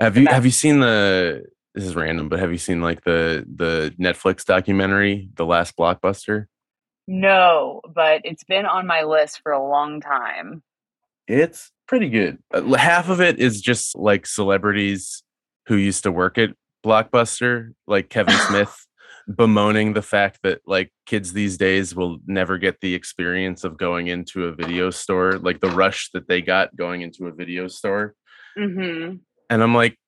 Have 0.00 0.16
you 0.16 0.26
have 0.26 0.44
you 0.44 0.50
seen 0.52 0.80
the 0.80 1.44
this 1.74 1.84
is 1.84 1.96
random, 1.96 2.28
but 2.28 2.38
have 2.40 2.52
you 2.52 2.58
seen 2.58 2.80
like 2.80 3.02
the 3.04 3.44
the 3.52 3.94
Netflix 3.98 4.44
documentary, 4.44 5.28
The 5.34 5.46
Last 5.46 5.76
Blockbuster? 5.76 6.46
No, 7.06 7.80
but 7.94 8.20
it's 8.24 8.44
been 8.44 8.66
on 8.66 8.86
my 8.86 9.02
list 9.02 9.40
for 9.42 9.52
a 9.52 9.66
long 9.66 10.00
time. 10.00 10.62
It's 11.26 11.70
pretty 11.86 12.08
good. 12.10 12.38
Uh, 12.52 12.74
half 12.74 13.08
of 13.08 13.20
it 13.20 13.38
is 13.38 13.60
just 13.60 13.96
like 13.96 14.26
celebrities 14.26 15.22
who 15.66 15.76
used 15.76 16.02
to 16.02 16.12
work 16.12 16.36
at 16.38 16.50
Blockbuster, 16.84 17.72
like 17.86 18.08
Kevin 18.08 18.36
Smith 18.48 18.86
bemoaning 19.28 19.92
the 19.92 20.02
fact 20.02 20.40
that 20.42 20.60
like 20.66 20.92
kids 21.06 21.32
these 21.32 21.58
days 21.58 21.94
will 21.94 22.18
never 22.26 22.58
get 22.58 22.80
the 22.80 22.94
experience 22.94 23.64
of 23.64 23.76
going 23.76 24.08
into 24.08 24.44
a 24.46 24.52
video 24.52 24.90
store, 24.90 25.32
like 25.38 25.60
the 25.60 25.70
rush 25.70 26.10
that 26.14 26.28
they 26.28 26.40
got 26.42 26.74
going 26.76 27.02
into 27.02 27.26
a 27.26 27.32
video 27.32 27.68
store. 27.68 28.14
hmm 28.56 29.14
And 29.50 29.62
I'm 29.62 29.74
like 29.74 29.98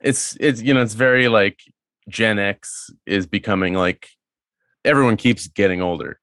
it's 0.00 0.36
it's 0.40 0.62
you 0.62 0.74
know, 0.74 0.82
it's 0.82 0.94
very 0.94 1.28
like 1.28 1.60
Gen 2.08 2.38
X 2.38 2.90
is 3.06 3.26
becoming 3.26 3.74
like 3.74 4.08
everyone 4.84 5.16
keeps 5.16 5.46
getting 5.48 5.82
older. 5.82 6.18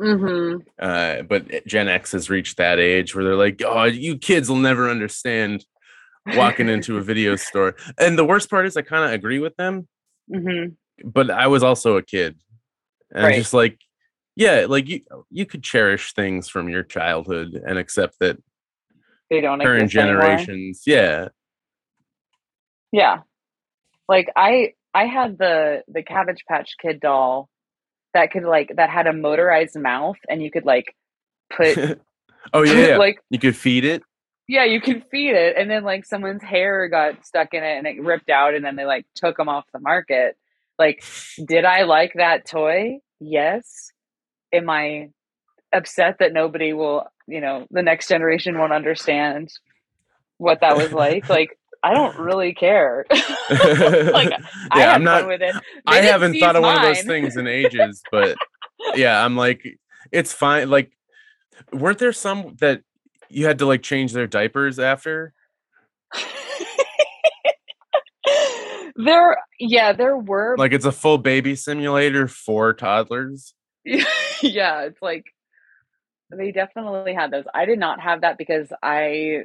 hmm 0.00 0.56
Uh, 0.80 1.22
but 1.22 1.66
Gen 1.66 1.88
X 1.88 2.12
has 2.12 2.30
reached 2.30 2.56
that 2.56 2.78
age 2.78 3.14
where 3.14 3.22
they're 3.22 3.36
like, 3.36 3.60
"Oh, 3.62 3.84
you 3.84 4.16
kids 4.16 4.48
will 4.48 4.56
never 4.56 4.88
understand 4.88 5.62
walking 6.34 6.70
into 6.70 6.96
a 6.96 7.02
video 7.02 7.36
store." 7.48 7.76
And 7.98 8.18
the 8.18 8.24
worst 8.24 8.48
part 8.48 8.64
is, 8.66 8.76
I 8.78 8.82
kind 8.82 9.04
of 9.04 9.10
agree 9.12 9.38
with 9.40 9.54
them, 9.56 9.86
hmm 10.32 10.68
but 11.04 11.30
I 11.30 11.46
was 11.46 11.62
also 11.62 11.96
a 11.96 12.02
kid, 12.02 12.36
and 13.12 13.24
Right. 13.24 13.36
just 13.36 13.52
like, 13.54 13.78
yeah, 14.36 14.66
like 14.68 14.88
you 14.88 15.00
you 15.30 15.46
could 15.46 15.62
cherish 15.62 16.12
things 16.14 16.48
from 16.48 16.68
your 16.68 16.82
childhood 16.82 17.54
and 17.66 17.78
accept 17.78 18.18
that 18.20 18.38
They 19.30 19.40
don't 19.40 19.60
current 19.60 19.84
exist 19.84 19.98
anymore. 20.04 20.22
generations, 20.22 20.82
yeah, 20.86 21.28
Yeah. 22.92 23.18
Like 24.08 24.28
I 24.36 24.74
I 24.94 25.06
had 25.06 25.38
the 25.38 25.82
the 25.88 26.02
Cabbage 26.02 26.44
Patch 26.48 26.74
Kid 26.80 27.00
doll 27.00 27.48
that 28.14 28.32
could 28.32 28.42
like 28.44 28.72
that 28.76 28.90
had 28.90 29.06
a 29.06 29.12
motorized 29.12 29.78
mouth 29.78 30.16
and 30.28 30.42
you 30.42 30.50
could 30.50 30.64
like 30.64 30.94
put 31.54 31.76
oh 32.52 32.62
yeah, 32.62 32.88
yeah. 32.88 32.96
like 32.98 33.20
you 33.30 33.38
could 33.38 33.56
feed 33.56 33.84
it. 33.84 34.02
yeah, 34.48 34.64
you 34.64 34.80
could 34.80 35.04
feed 35.12 35.34
it 35.34 35.56
and 35.56 35.70
then 35.70 35.84
like 35.84 36.04
someone's 36.04 36.42
hair 36.42 36.88
got 36.88 37.24
stuck 37.24 37.54
in 37.54 37.62
it 37.62 37.78
and 37.78 37.86
it 37.86 38.02
ripped 38.02 38.30
out 38.30 38.54
and 38.54 38.64
then 38.64 38.74
they 38.74 38.84
like 38.84 39.06
took 39.14 39.36
them 39.36 39.48
off 39.48 39.64
the 39.72 39.78
market. 39.78 40.36
Like 40.80 41.04
did 41.46 41.64
I 41.64 41.82
like 41.82 42.14
that 42.14 42.46
toy? 42.48 42.98
Yes. 43.20 43.92
Am 44.52 44.68
I 44.68 45.10
upset 45.72 46.16
that 46.18 46.32
nobody 46.32 46.72
will, 46.72 47.06
you 47.28 47.40
know, 47.40 47.66
the 47.70 47.82
next 47.82 48.08
generation 48.08 48.58
won't 48.58 48.72
understand 48.72 49.52
what 50.38 50.62
that 50.62 50.76
was 50.76 50.92
like? 50.92 51.28
Like 51.28 51.56
I 51.82 51.94
don't 51.94 52.18
really 52.18 52.52
care. 52.54 53.06
like 53.10 53.22
I 53.50 54.78
yeah, 54.78 54.78
had 54.78 54.88
I'm 54.88 55.04
not. 55.04 55.20
fun 55.20 55.28
with 55.28 55.42
it. 55.42 55.54
They 55.54 55.60
I 55.86 55.96
haven't 56.02 56.38
thought 56.38 56.56
of 56.56 56.62
one 56.62 56.76
of 56.76 56.82
those 56.82 57.02
things 57.02 57.36
in 57.36 57.46
ages, 57.46 58.02
but 58.10 58.36
yeah, 58.94 59.24
I'm 59.24 59.36
like, 59.36 59.62
it's 60.12 60.32
fine. 60.32 60.68
Like, 60.68 60.92
weren't 61.72 61.98
there 61.98 62.12
some 62.12 62.56
that 62.60 62.82
you 63.28 63.46
had 63.46 63.58
to 63.58 63.66
like 63.66 63.82
change 63.82 64.12
their 64.12 64.26
diapers 64.26 64.78
after? 64.78 65.32
There, 69.04 69.36
yeah, 69.58 69.92
there 69.92 70.16
were. 70.16 70.56
Like, 70.58 70.72
it's 70.72 70.84
a 70.84 70.92
full 70.92 71.18
baby 71.18 71.54
simulator 71.54 72.28
for 72.28 72.72
toddlers. 72.72 73.54
yeah, 73.84 74.82
it's 74.82 75.00
like 75.02 75.24
they 76.30 76.52
definitely 76.52 77.14
had 77.14 77.30
those. 77.30 77.44
I 77.54 77.64
did 77.64 77.78
not 77.78 78.00
have 78.00 78.20
that 78.22 78.38
because 78.38 78.72
I, 78.82 79.44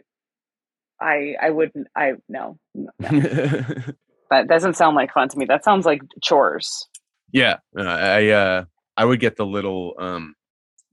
I, 1.00 1.36
I 1.42 1.50
wouldn't. 1.50 1.88
I 1.96 2.14
no, 2.30 2.58
no. 2.74 2.90
that 3.00 4.48
doesn't 4.48 4.76
sound 4.76 4.96
like 4.96 5.14
fun 5.14 5.30
to 5.30 5.38
me. 5.38 5.46
That 5.46 5.64
sounds 5.64 5.86
like 5.86 6.02
chores. 6.22 6.88
yeah, 7.32 7.58
I 7.78 8.30
uh, 8.30 8.66
I 8.98 9.06
would 9.06 9.20
get 9.20 9.38
the 9.38 9.46
little. 9.46 9.96
um 10.00 10.36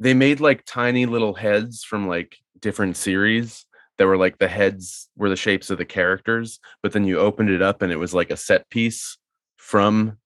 They 0.01 0.15
made 0.15 0.41
like 0.41 0.65
tiny 0.65 1.07
little 1.07 1.35
heads 1.35 1.85
from 1.85 2.07
like 2.09 2.37
different 2.61 2.97
series 2.97 3.67
that 4.03 4.09
were 4.09 4.17
like 4.17 4.39
the 4.39 4.49
heads 4.49 5.09
were 5.17 5.29
the 5.29 5.37
shapes 5.37 5.71
of 5.71 5.79
the 5.79 5.85
characters, 5.85 6.59
but 6.83 6.91
then 6.91 7.05
you 7.05 7.21
opened 7.21 7.51
it 7.51 7.63
up 7.63 7.83
and 7.83 7.93
it 7.93 8.01
was 8.01 8.13
like 8.13 8.33
a 8.33 8.37
set 8.37 8.69
piece 8.69 9.17
from 9.59 10.19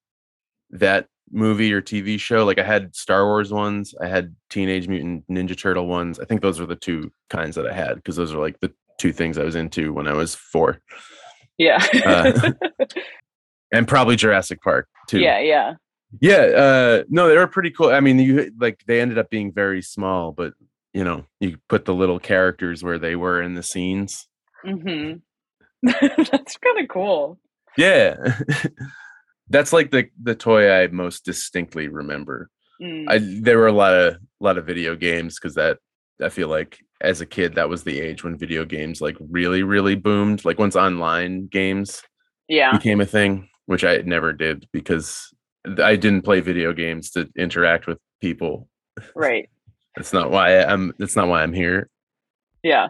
that 0.71 1.09
movie 1.31 1.75
or 1.75 1.83
TV 1.83 2.19
show. 2.19 2.47
Like 2.47 2.59
I 2.59 2.63
had 2.63 2.97
Star 2.97 3.27
Wars 3.27 3.53
ones, 3.53 3.95
I 4.01 4.07
had 4.07 4.35
Teenage 4.49 4.89
Mutant 4.89 5.29
Ninja 5.29 5.55
Turtle 5.55 5.87
ones. 5.89 6.19
I 6.19 6.25
think 6.25 6.41
those 6.41 6.59
were 6.59 6.65
the 6.65 6.75
two 6.75 7.13
kinds 7.29 7.55
that 7.57 7.67
I 7.67 7.75
had 7.75 7.97
because 7.97 8.17
those 8.17 8.33
are 8.33 8.39
like 8.39 8.59
the 8.61 8.73
two 8.99 9.13
things 9.13 9.37
I 9.37 9.45
was 9.45 9.57
into 9.57 9.93
when 9.93 10.09
I 10.09 10.15
was 10.15 10.35
four, 10.35 10.81
Yeah, 11.59 11.85
Uh, 12.07 12.53
and 13.75 13.87
probably 13.87 14.17
Jurassic 14.17 14.63
Park 14.63 14.89
too. 15.07 15.19
yeah, 15.21 15.39
yeah. 15.41 15.75
yeah. 16.19 16.37
Uh, 16.37 17.03
no, 17.11 17.29
they 17.29 17.37
were 17.37 17.47
pretty 17.47 17.73
cool. 17.73 17.91
I 17.91 18.01
mean, 18.01 18.19
you 18.19 18.51
like 18.59 18.81
they 18.87 19.03
ended 19.03 19.19
up 19.19 19.29
being 19.29 19.53
very 19.53 19.83
small, 19.83 20.33
but 20.33 20.55
you 20.97 21.05
know, 21.05 21.27
you 21.41 21.59
put 21.69 21.85
the 21.85 21.95
little 21.95 22.19
characters 22.19 22.83
where 22.83 22.99
they 22.99 23.17
were 23.17 23.43
in 23.43 23.55
the 23.55 23.63
scenes. 23.63 24.27
hmm 24.65 25.13
That's 25.83 26.57
kind 26.57 26.81
of 26.81 26.89
cool. 26.89 27.39
Yeah. 27.77 28.15
That's 29.51 29.75
like 29.75 29.91
the 29.91 30.09
the 30.23 30.35
toy 30.35 30.71
I 30.73 30.87
most 30.87 31.27
distinctly 31.27 31.89
remember. 31.89 32.49
Mm. 32.81 33.05
I 33.09 33.19
there 33.43 33.59
were 33.59 33.67
a 33.67 33.73
lot 33.73 33.93
of 33.93 34.17
lot 34.41 34.57
of 34.57 34.65
video 34.65 34.97
games 34.97 35.39
because 35.39 35.55
that 35.57 35.79
I 36.23 36.31
feel 36.31 36.49
like 36.49 36.79
as 37.03 37.21
a 37.21 37.27
kid 37.27 37.57
that 37.57 37.69
was 37.69 37.85
the 37.85 38.01
age 38.01 38.25
when 38.25 38.39
video 38.39 38.65
games 38.65 39.03
like 39.03 39.19
really 39.21 39.63
really 39.63 39.97
boomed. 39.97 40.47
Like 40.47 40.59
once 40.59 40.77
online 40.77 41.49
games 41.49 42.03
yeah, 42.49 42.73
became 42.73 43.03
a 43.03 43.07
thing, 43.07 43.51
which 43.67 43.85
I 43.85 43.99
never 43.99 44.33
did 44.33 44.67
because 44.73 45.29
I 45.79 45.97
didn't 45.97 46.23
play 46.23 46.41
video 46.41 46.73
games 46.73 47.11
to 47.11 47.29
interact 47.37 47.87
with 47.87 47.99
people. 48.23 48.71
right. 49.15 49.51
That's 49.97 50.13
not 50.13 50.31
why 50.31 50.63
I'm. 50.63 50.93
That's 50.99 51.17
not 51.17 51.29
why 51.29 51.43
I'm 51.43 51.53
here. 51.53 51.89
Yeah. 52.63 52.87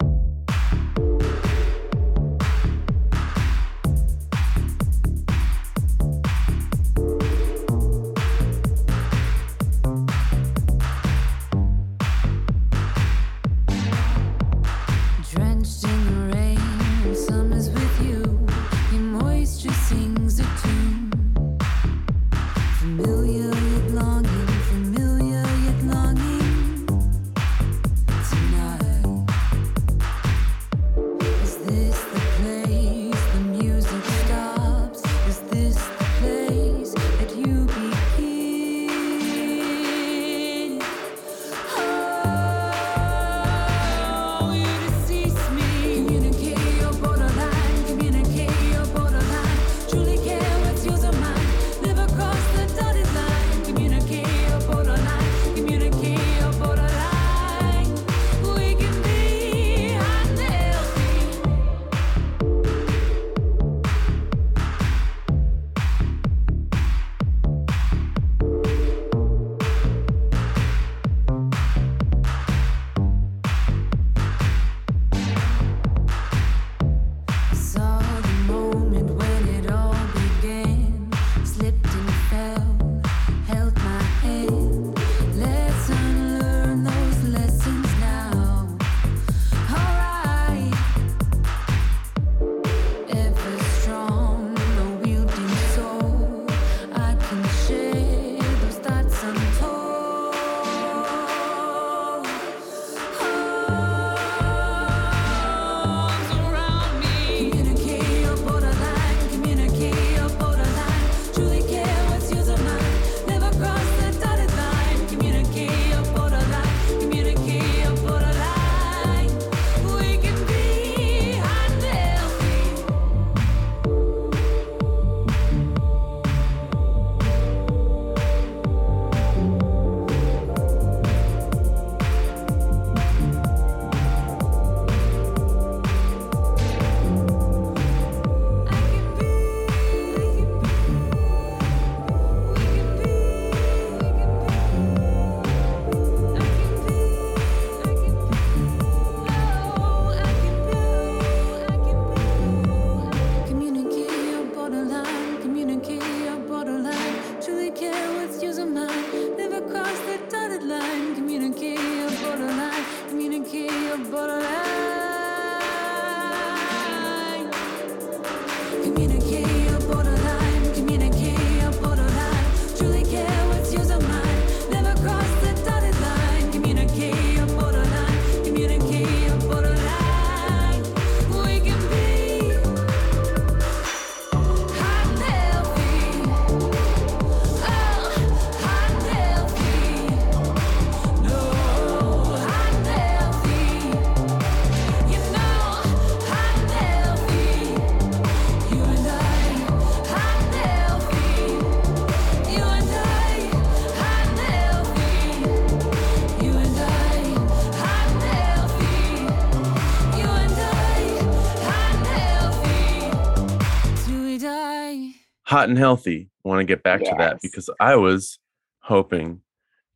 Hot 215.56 215.70
and 215.70 215.78
healthy. 215.78 216.28
I 216.44 216.48
want 216.50 216.60
to 216.60 216.64
get 216.64 216.82
back 216.82 217.02
to 217.04 217.14
that 217.16 217.40
because 217.40 217.70
I 217.80 217.96
was 217.96 218.38
hoping 218.80 219.40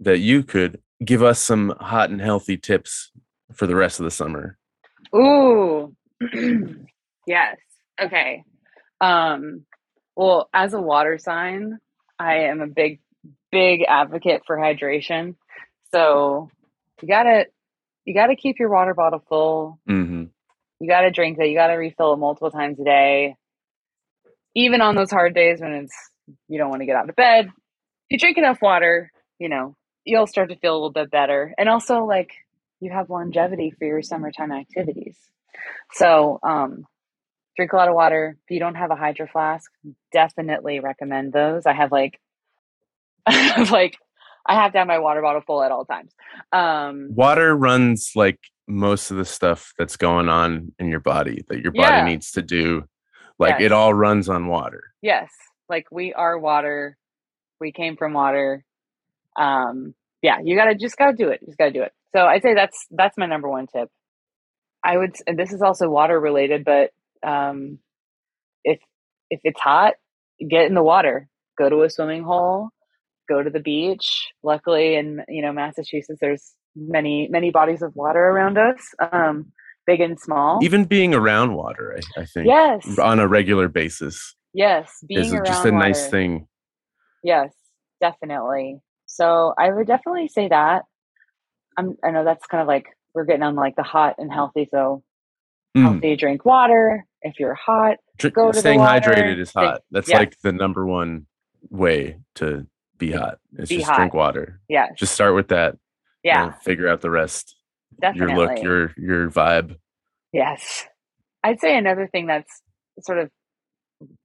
that 0.00 0.20
you 0.20 0.42
could 0.42 0.80
give 1.04 1.22
us 1.22 1.38
some 1.38 1.74
hot 1.78 2.08
and 2.08 2.18
healthy 2.18 2.56
tips 2.56 3.12
for 3.52 3.66
the 3.66 3.76
rest 3.76 4.00
of 4.00 4.04
the 4.04 4.10
summer. 4.10 4.56
Ooh. 5.14 5.94
yes. 7.26 7.58
Okay. 8.00 8.42
Um 9.02 9.66
well, 10.16 10.48
as 10.54 10.72
a 10.72 10.80
water 10.80 11.18
sign, 11.18 11.78
I 12.18 12.44
am 12.44 12.62
a 12.62 12.66
big 12.66 13.00
big 13.52 13.84
advocate 13.86 14.42
for 14.46 14.56
hydration. 14.56 15.34
So, 15.92 16.50
you 17.02 17.08
got 17.08 17.24
to 17.24 17.46
you 18.06 18.14
got 18.14 18.28
to 18.28 18.36
keep 18.36 18.58
your 18.58 18.70
water 18.70 18.94
bottle 18.94 19.22
full. 19.28 19.78
hmm 19.86 20.24
You 20.80 20.88
got 20.88 21.02
to 21.02 21.10
drink 21.10 21.38
it. 21.38 21.48
You 21.48 21.54
got 21.54 21.66
to 21.66 21.74
refill 21.74 22.14
it 22.14 22.16
multiple 22.16 22.50
times 22.50 22.80
a 22.80 22.84
day. 22.84 23.36
Even 24.54 24.80
on 24.80 24.94
those 24.96 25.10
hard 25.10 25.34
days 25.34 25.60
when 25.60 25.72
it's 25.72 25.94
you 26.48 26.58
don't 26.58 26.70
want 26.70 26.82
to 26.82 26.86
get 26.86 26.96
out 26.96 27.08
of 27.08 27.16
bed. 27.16 27.46
If 27.46 27.52
you 28.10 28.18
drink 28.18 28.38
enough 28.38 28.58
water, 28.62 29.10
you 29.38 29.48
know, 29.48 29.76
you'll 30.04 30.26
start 30.26 30.50
to 30.50 30.56
feel 30.56 30.72
a 30.72 30.76
little 30.76 30.92
bit 30.92 31.10
better. 31.10 31.54
And 31.58 31.68
also 31.68 32.04
like 32.04 32.30
you 32.80 32.90
have 32.90 33.10
longevity 33.10 33.72
for 33.78 33.84
your 33.86 34.02
summertime 34.02 34.52
activities. 34.52 35.16
So, 35.92 36.38
um, 36.42 36.84
drink 37.56 37.72
a 37.72 37.76
lot 37.76 37.88
of 37.88 37.94
water. 37.94 38.36
If 38.44 38.50
you 38.50 38.60
don't 38.60 38.76
have 38.76 38.90
a 38.90 38.96
hydro 38.96 39.26
flask, 39.30 39.70
definitely 40.12 40.80
recommend 40.80 41.32
those. 41.32 41.66
I 41.66 41.72
have 41.72 41.92
like, 41.92 42.18
I 43.26 43.32
have 43.32 43.70
like, 43.70 43.96
I 44.46 44.54
have 44.54 44.72
to 44.72 44.78
have 44.78 44.86
my 44.88 44.98
water 44.98 45.20
bottle 45.20 45.42
full 45.46 45.62
at 45.62 45.70
all 45.70 45.84
times. 45.84 46.12
Um, 46.52 47.08
Water 47.14 47.54
runs 47.54 48.12
like 48.16 48.38
most 48.66 49.10
of 49.10 49.16
the 49.18 49.24
stuff 49.24 49.72
that's 49.78 49.96
going 49.96 50.28
on 50.28 50.72
in 50.78 50.88
your 50.88 51.00
body 51.00 51.44
that 51.48 51.60
your 51.60 51.72
body 51.72 51.96
Yeah. 51.96 52.04
needs 52.06 52.30
to 52.32 52.42
do. 52.42 52.84
Like 53.40 53.58
Yes. 53.58 53.66
it 53.66 53.72
all 53.72 53.92
runs 53.94 54.28
on 54.28 54.46
water. 54.46 54.82
yes, 55.02 55.30
like 55.68 55.86
we 55.90 56.12
are 56.12 56.38
water. 56.38 56.96
We 57.60 57.72
came 57.72 57.96
from 57.96 58.12
water. 58.12 58.64
Um, 59.36 59.94
yeah, 60.22 60.38
you 60.44 60.56
gotta 60.56 60.74
just 60.74 60.96
gotta 60.96 61.16
do 61.16 61.28
it. 61.30 61.40
Just 61.44 61.58
gotta 61.58 61.72
do 61.72 61.82
it. 61.82 61.92
So 62.14 62.24
I'd 62.26 62.42
say 62.42 62.54
that's 62.54 62.86
that's 62.90 63.16
my 63.18 63.26
number 63.26 63.48
one 63.48 63.66
tip. 63.66 63.88
I 64.84 64.96
would, 64.96 65.14
and 65.26 65.38
this 65.38 65.52
is 65.52 65.62
also 65.62 65.88
water 65.90 66.18
related, 66.18 66.64
but 66.64 66.90
um, 67.26 67.78
if 68.64 68.78
if 69.30 69.40
it's 69.44 69.60
hot, 69.60 69.94
get 70.48 70.66
in 70.66 70.74
the 70.74 70.82
water. 70.82 71.28
Go 71.58 71.68
to 71.68 71.82
a 71.82 71.90
swimming 71.90 72.22
hole. 72.24 72.70
Go 73.28 73.42
to 73.42 73.50
the 73.50 73.60
beach. 73.60 74.28
Luckily, 74.42 74.96
in 74.96 75.22
you 75.28 75.42
know 75.42 75.52
Massachusetts, 75.52 76.18
there's 76.20 76.52
many 76.76 77.28
many 77.30 77.50
bodies 77.50 77.82
of 77.82 77.94
water 77.96 78.18
around 78.20 78.58
us, 78.58 78.80
um, 79.12 79.52
big 79.86 80.00
and 80.00 80.18
small. 80.18 80.58
Even 80.62 80.84
being 80.84 81.14
around 81.14 81.54
water, 81.54 81.98
I, 82.16 82.20
I 82.22 82.24
think, 82.24 82.46
yes, 82.46 82.98
on 82.98 83.18
a 83.20 83.26
regular 83.28 83.68
basis 83.68 84.34
yes, 84.54 84.90
being 85.08 85.20
is 85.20 85.32
around 85.32 85.46
just 85.46 85.64
a 85.64 85.72
nice 85.72 86.08
thing. 86.08 86.46
Yes, 87.22 87.52
definitely. 88.00 88.78
So 89.06 89.54
I 89.58 89.70
would 89.70 89.86
definitely 89.86 90.28
say 90.28 90.48
that. 90.48 90.82
I'm, 91.76 91.96
I 92.04 92.10
know 92.10 92.24
that's 92.24 92.46
kind 92.46 92.60
of 92.62 92.68
like 92.68 92.86
we're 93.14 93.24
getting 93.24 93.42
on 93.42 93.54
like 93.56 93.76
the 93.76 93.82
hot 93.82 94.16
and 94.18 94.32
healthy. 94.32 94.68
So 94.70 95.02
Mm. 95.76 95.82
healthy, 95.82 96.16
drink 96.16 96.44
water. 96.44 97.06
If 97.22 97.38
you're 97.38 97.54
hot, 97.54 97.98
Dr- 98.18 98.34
go 98.34 98.46
to 98.50 98.56
the 98.56 98.58
staying 98.60 98.80
water, 98.80 99.12
hydrated 99.12 99.38
is 99.38 99.52
hot. 99.52 99.82
That's 99.92 100.08
yes. 100.08 100.18
like 100.18 100.36
the 100.42 100.50
number 100.50 100.84
one 100.84 101.26
way 101.68 102.18
to 102.36 102.66
be 102.98 103.12
hot. 103.12 103.38
Is 103.56 103.68
Be 103.68 103.76
just 103.76 103.88
hot. 103.88 103.96
drink 103.96 104.12
water. 104.14 104.60
Yeah. 104.68 104.88
Just 104.96 105.14
start 105.14 105.36
with 105.36 105.46
that. 105.48 105.76
yeah, 106.24 106.46
and 106.46 106.54
figure 106.56 106.88
out 106.88 107.02
the 107.02 107.10
rest. 107.10 107.54
Definitely. 107.98 108.34
Your 108.34 108.46
look, 108.46 108.62
your 108.62 108.94
your 108.96 109.30
vibe. 109.30 109.76
Yes. 110.32 110.86
I'd 111.42 111.60
say 111.60 111.76
another 111.76 112.06
thing 112.06 112.26
that's 112.26 112.50
sort 113.00 113.18
of 113.18 113.30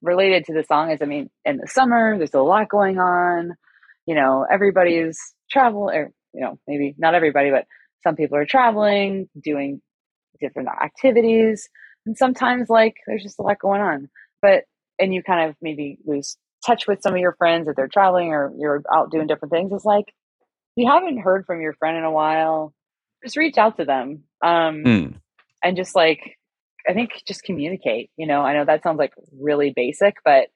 related 0.01 0.45
to 0.45 0.53
the 0.53 0.63
song 0.63 0.91
is 0.91 1.01
I 1.01 1.05
mean, 1.05 1.29
in 1.45 1.57
the 1.57 1.67
summer, 1.67 2.17
there's 2.17 2.33
a 2.33 2.41
lot 2.41 2.69
going 2.69 2.99
on. 2.99 3.55
You 4.05 4.15
know, 4.15 4.45
everybody's 4.51 5.17
travel 5.49 5.89
or, 5.89 6.11
you 6.33 6.41
know, 6.41 6.59
maybe 6.67 6.93
not 6.97 7.15
everybody, 7.15 7.49
but 7.49 7.65
some 8.03 8.15
people 8.15 8.37
are 8.37 8.45
traveling, 8.45 9.29
doing 9.41 9.81
different 10.39 10.69
activities. 10.69 11.69
And 12.05 12.15
sometimes, 12.15 12.69
like, 12.69 12.95
there's 13.07 13.23
just 13.23 13.39
a 13.39 13.41
lot 13.41 13.57
going 13.59 13.81
on. 13.81 14.09
But, 14.41 14.65
and 14.99 15.13
you 15.13 15.23
kind 15.23 15.49
of 15.49 15.55
maybe 15.59 15.97
lose 16.05 16.37
touch 16.65 16.87
with 16.87 17.01
some 17.01 17.13
of 17.13 17.19
your 17.19 17.35
friends 17.37 17.67
if 17.67 17.75
they're 17.75 17.87
traveling 17.87 18.29
or 18.29 18.51
you're 18.57 18.83
out 18.93 19.11
doing 19.11 19.25
different 19.25 19.51
things. 19.51 19.71
It's 19.73 19.85
like, 19.85 20.05
you 20.75 20.87
haven't 20.87 21.17
heard 21.19 21.45
from 21.45 21.61
your 21.61 21.73
friend 21.73 21.97
in 21.97 22.03
a 22.03 22.11
while, 22.11 22.73
just 23.25 23.37
reach 23.37 23.57
out 23.57 23.77
to 23.77 23.85
them. 23.85 24.23
Um, 24.43 24.83
Mm. 24.85 25.15
and 25.63 25.75
just 25.77 25.95
like 25.95 26.37
i 26.87 26.93
think 26.93 27.11
just 27.27 27.43
communicate 27.43 28.11
you 28.17 28.27
know 28.27 28.41
i 28.41 28.53
know 28.53 28.65
that 28.65 28.83
sounds 28.83 28.99
like 28.99 29.13
really 29.39 29.73
basic 29.75 30.15
but 30.23 30.49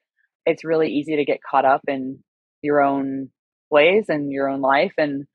it's 0.46 0.64
really 0.64 0.90
easy 0.90 1.16
to 1.18 1.26
get 1.26 1.40
caught 1.50 1.66
up 1.66 1.82
in 1.88 2.24
your 2.62 2.82
own 2.82 3.30
ways 3.72 4.06
and 4.10 4.32
your 4.32 4.48
own 4.50 4.62
life 4.62 4.94
and 4.98 5.26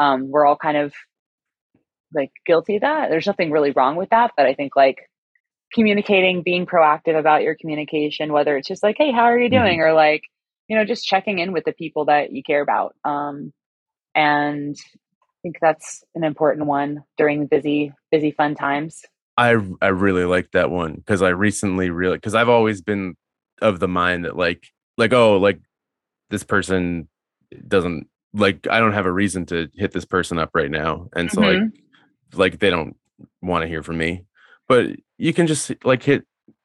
um, 0.00 0.30
we're 0.30 0.46
all 0.46 0.56
kind 0.56 0.76
of 0.76 0.92
like 2.14 2.30
guilty 2.46 2.76
of 2.76 2.82
that 2.82 3.10
there's 3.10 3.26
nothing 3.26 3.50
really 3.50 3.72
wrong 3.72 3.96
with 3.96 4.10
that 4.10 4.32
but 4.36 4.46
i 4.46 4.54
think 4.54 4.76
like 4.76 4.98
communicating 5.74 6.42
being 6.42 6.66
proactive 6.66 7.18
about 7.18 7.42
your 7.42 7.56
communication 7.60 8.32
whether 8.32 8.56
it's 8.56 8.68
just 8.68 8.82
like 8.82 8.96
hey 8.98 9.10
how 9.12 9.24
are 9.24 9.38
you 9.38 9.50
Mhm. 9.50 9.62
doing 9.64 9.80
or 9.80 9.92
like 9.92 10.22
you 10.68 10.76
know 10.76 10.84
just 10.84 11.06
checking 11.06 11.38
in 11.38 11.52
with 11.52 11.64
the 11.64 11.72
people 11.72 12.06
that 12.06 12.32
you 12.32 12.42
care 12.42 12.62
about 12.62 12.94
um, 13.04 13.52
and 14.14 14.76
think 15.44 15.58
that's 15.60 16.02
an 16.14 16.24
important 16.24 16.66
one 16.66 17.04
during 17.18 17.46
busy 17.46 17.92
busy 18.10 18.32
fun 18.32 18.54
times. 18.56 19.04
I 19.36 19.56
I 19.82 19.88
really 19.88 20.24
like 20.24 20.50
that 20.52 20.70
one 20.70 20.94
because 20.94 21.22
I 21.22 21.28
recently 21.28 21.90
really 21.90 22.16
because 22.16 22.34
I've 22.34 22.48
always 22.48 22.80
been 22.80 23.14
of 23.60 23.78
the 23.78 23.86
mind 23.86 24.24
that 24.24 24.36
like 24.36 24.64
like 24.96 25.12
oh 25.12 25.36
like 25.36 25.60
this 26.30 26.42
person 26.42 27.08
doesn't 27.68 28.08
like 28.32 28.66
I 28.68 28.80
don't 28.80 28.94
have 28.94 29.06
a 29.06 29.12
reason 29.12 29.44
to 29.46 29.68
hit 29.74 29.92
this 29.92 30.06
person 30.06 30.38
up 30.38 30.50
right 30.54 30.70
now 30.70 31.08
and 31.14 31.30
so 31.30 31.42
like 31.42 31.56
mm-hmm. 31.58 32.38
like 32.38 32.58
they 32.58 32.70
don't 32.70 32.96
want 33.42 33.62
to 33.62 33.68
hear 33.68 33.82
from 33.82 33.98
me. 33.98 34.24
But 34.66 34.96
you 35.18 35.34
can 35.34 35.46
just 35.46 35.72
like 35.84 36.02
hit 36.02 36.24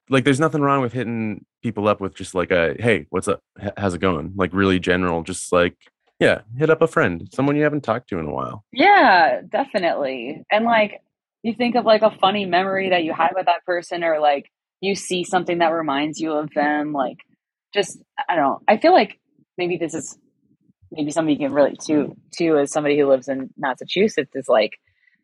like 0.09 0.23
there's 0.23 0.39
nothing 0.39 0.61
wrong 0.61 0.81
with 0.81 0.93
hitting 0.93 1.45
people 1.61 1.89
up 1.89 1.99
with 1.99 2.15
just 2.15 2.33
like 2.33 2.51
a 2.51 2.75
hey 2.79 3.07
what's 3.09 3.27
up? 3.27 3.41
How's 3.75 3.93
it 3.93 3.99
going? 3.99 4.31
Like 4.37 4.53
really 4.53 4.79
general 4.79 5.21
just 5.23 5.51
like 5.51 5.75
yeah 6.19 6.41
hit 6.57 6.69
up 6.69 6.81
a 6.81 6.87
friend 6.87 7.27
someone 7.33 7.55
you 7.55 7.63
haven't 7.63 7.81
talked 7.83 8.09
to 8.09 8.19
in 8.19 8.25
a 8.25 8.33
while 8.33 8.63
Yeah, 8.71 9.41
definitely. 9.47 10.43
And 10.51 10.65
like 10.65 11.01
you 11.43 11.53
think 11.53 11.75
of 11.75 11.85
like 11.85 12.01
a 12.01 12.11
funny 12.11 12.45
memory 12.45 12.89
that 12.89 13.03
you 13.03 13.13
had 13.13 13.31
with 13.35 13.45
that 13.45 13.65
person 13.65 14.03
or 14.03 14.19
like 14.19 14.51
you 14.81 14.95
see 14.95 15.23
something 15.23 15.59
that 15.59 15.69
reminds 15.69 16.19
you 16.19 16.33
of 16.33 16.49
them 16.53 16.93
like 16.93 17.17
just 17.73 17.99
I 18.27 18.35
don't 18.35 18.43
know. 18.45 18.59
I 18.67 18.77
feel 18.77 18.93
like 18.93 19.19
maybe 19.57 19.77
this 19.77 19.93
is 19.93 20.17
maybe 20.91 21.11
something 21.11 21.31
you 21.33 21.47
can 21.47 21.53
relate 21.53 21.79
to 21.87 22.15
to 22.37 22.57
as 22.59 22.71
somebody 22.71 22.97
who 22.99 23.07
lives 23.07 23.27
in 23.27 23.49
Massachusetts 23.57 24.35
is 24.35 24.47
like 24.47 24.79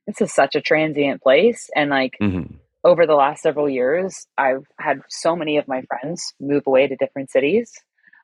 this 0.08 0.22
is 0.22 0.34
such 0.34 0.56
a 0.56 0.62
transient 0.62 1.22
place 1.22 1.70
and 1.76 1.90
like 1.90 2.14
Mhm. 2.22 2.60
over 2.84 3.08
the 3.08 3.16
last 3.16 3.42
several 3.42 3.68
years, 3.68 4.28
I've 4.38 4.66
had 4.80 5.02
so 5.10 5.36
many 5.36 5.58
of 5.58 5.68
my 5.68 5.82
friends 5.90 6.34
move 6.40 6.64
away 6.68 6.88
to 6.88 6.96
different 6.96 7.32
cities. 7.32 7.74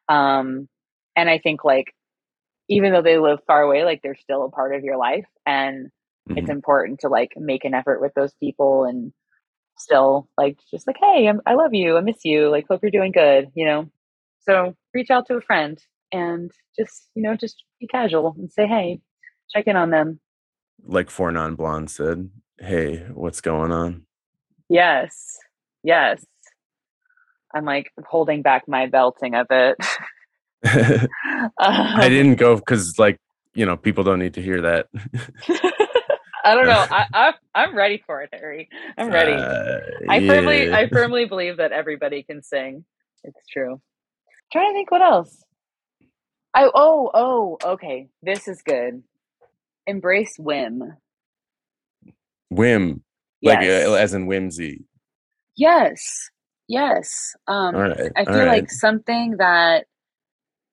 Um, 0.07 0.69
and 1.15 1.27
I 1.31 1.39
think 1.39 1.63
like, 1.65 1.95
even 2.71 2.93
though 2.93 3.03
they 3.03 3.19
live 3.19 3.39
far 3.47 3.61
away, 3.61 3.85
like 3.85 4.01
they're 4.03 4.15
still 4.15 4.45
a 4.45 4.49
part 4.51 4.75
of 4.75 4.83
your 4.83 4.97
life. 4.97 5.27
And 5.45 5.91
it's 6.35 6.49
Mhm. 6.49 6.53
important 6.53 7.01
to 7.01 7.09
like 7.09 7.33
make 7.37 7.65
an 7.65 7.75
effort 7.75 8.01
with 8.01 8.13
those 8.15 8.33
people 8.35 8.85
and 8.85 9.13
still 9.77 10.29
like, 10.37 10.59
just 10.71 10.87
like, 10.87 10.97
Hey, 10.99 11.27
I'm, 11.27 11.41
I 11.45 11.55
love 11.55 11.73
you. 11.73 11.97
I 11.97 12.01
miss 12.01 12.25
you. 12.25 12.49
Like, 12.49 12.67
hope 12.69 12.81
you're 12.83 12.91
doing 12.91 13.11
good, 13.13 13.51
you 13.55 13.65
know? 13.67 13.89
So 14.41 14.75
reach 14.93 15.11
out 15.11 15.27
to 15.27 15.35
a 15.37 15.41
friend 15.41 15.79
and 16.11 16.51
just, 16.79 17.09
you 17.15 17.23
know, 17.23 17.35
just 17.35 17.63
be 17.79 17.87
casual 17.87 18.35
and 18.37 18.51
say, 18.51 18.67
Hey, 18.67 19.01
check 19.51 19.67
in 19.67 19.75
on 19.77 19.91
them. 19.91 20.19
like 20.85 21.09
four 21.11 21.31
non 21.31 21.55
blonde 21.55 21.91
said 21.91 22.29
hey 22.59 22.97
what's 23.13 23.41
going 23.41 23.71
on 23.71 24.05
Yes. 24.69 25.37
Yes. 25.83 26.25
I'm 27.53 27.65
like 27.65 27.91
holding 28.05 28.41
back 28.43 28.67
my 28.67 28.87
belting 28.87 29.35
of 29.35 29.47
it. 29.51 29.77
I 30.65 31.07
I 31.59 32.09
didn't 32.09 32.35
go 32.35 32.55
because 32.55 32.97
like 32.99 33.17
you 33.53 33.65
know 33.65 33.77
people 33.77 34.03
don't 34.03 34.19
need 34.19 34.35
to 34.35 34.41
hear 34.41 34.61
that. 34.61 34.87
I 36.43 36.55
don't 36.55 36.65
know. 36.65 36.85
I, 36.89 37.05
I 37.13 37.33
I'm 37.53 37.75
ready 37.75 38.01
for 38.05 38.21
it, 38.21 38.29
Harry. 38.33 38.69
I'm 38.97 39.09
ready. 39.11 39.33
Uh, 39.33 39.79
I 40.09 40.25
firmly. 40.25 40.71
I 40.73 40.89
firmly 40.89 41.25
believe 41.25 41.57
that 41.57 41.71
everybody 41.71 42.23
can 42.23 42.41
sing. 42.41 42.85
It's 43.23 43.39
true. 43.51 43.79
trying 44.51 44.71
to 44.71 44.73
think 44.73 44.91
what 44.91 45.01
else. 45.01 45.43
I 46.53 46.69
oh 46.73 47.11
oh 47.13 47.57
okay. 47.63 48.07
This 48.23 48.47
is 48.47 48.61
good. 48.61 49.03
Embrace 49.87 50.35
whim. 50.39 50.97
whim 52.49 53.03
like 53.43 53.61
Yes. 53.61 53.87
uh, 53.87 53.93
as 53.93 54.13
in 54.13 54.25
whimsy. 54.27 54.83
yes. 55.55 56.29
Yes. 56.67 57.35
Um 57.47 57.75
right, 57.75 58.11
I 58.15 58.25
feel 58.25 58.35
right. 58.39 58.47
like 58.47 58.71
something 58.71 59.37
that 59.37 59.85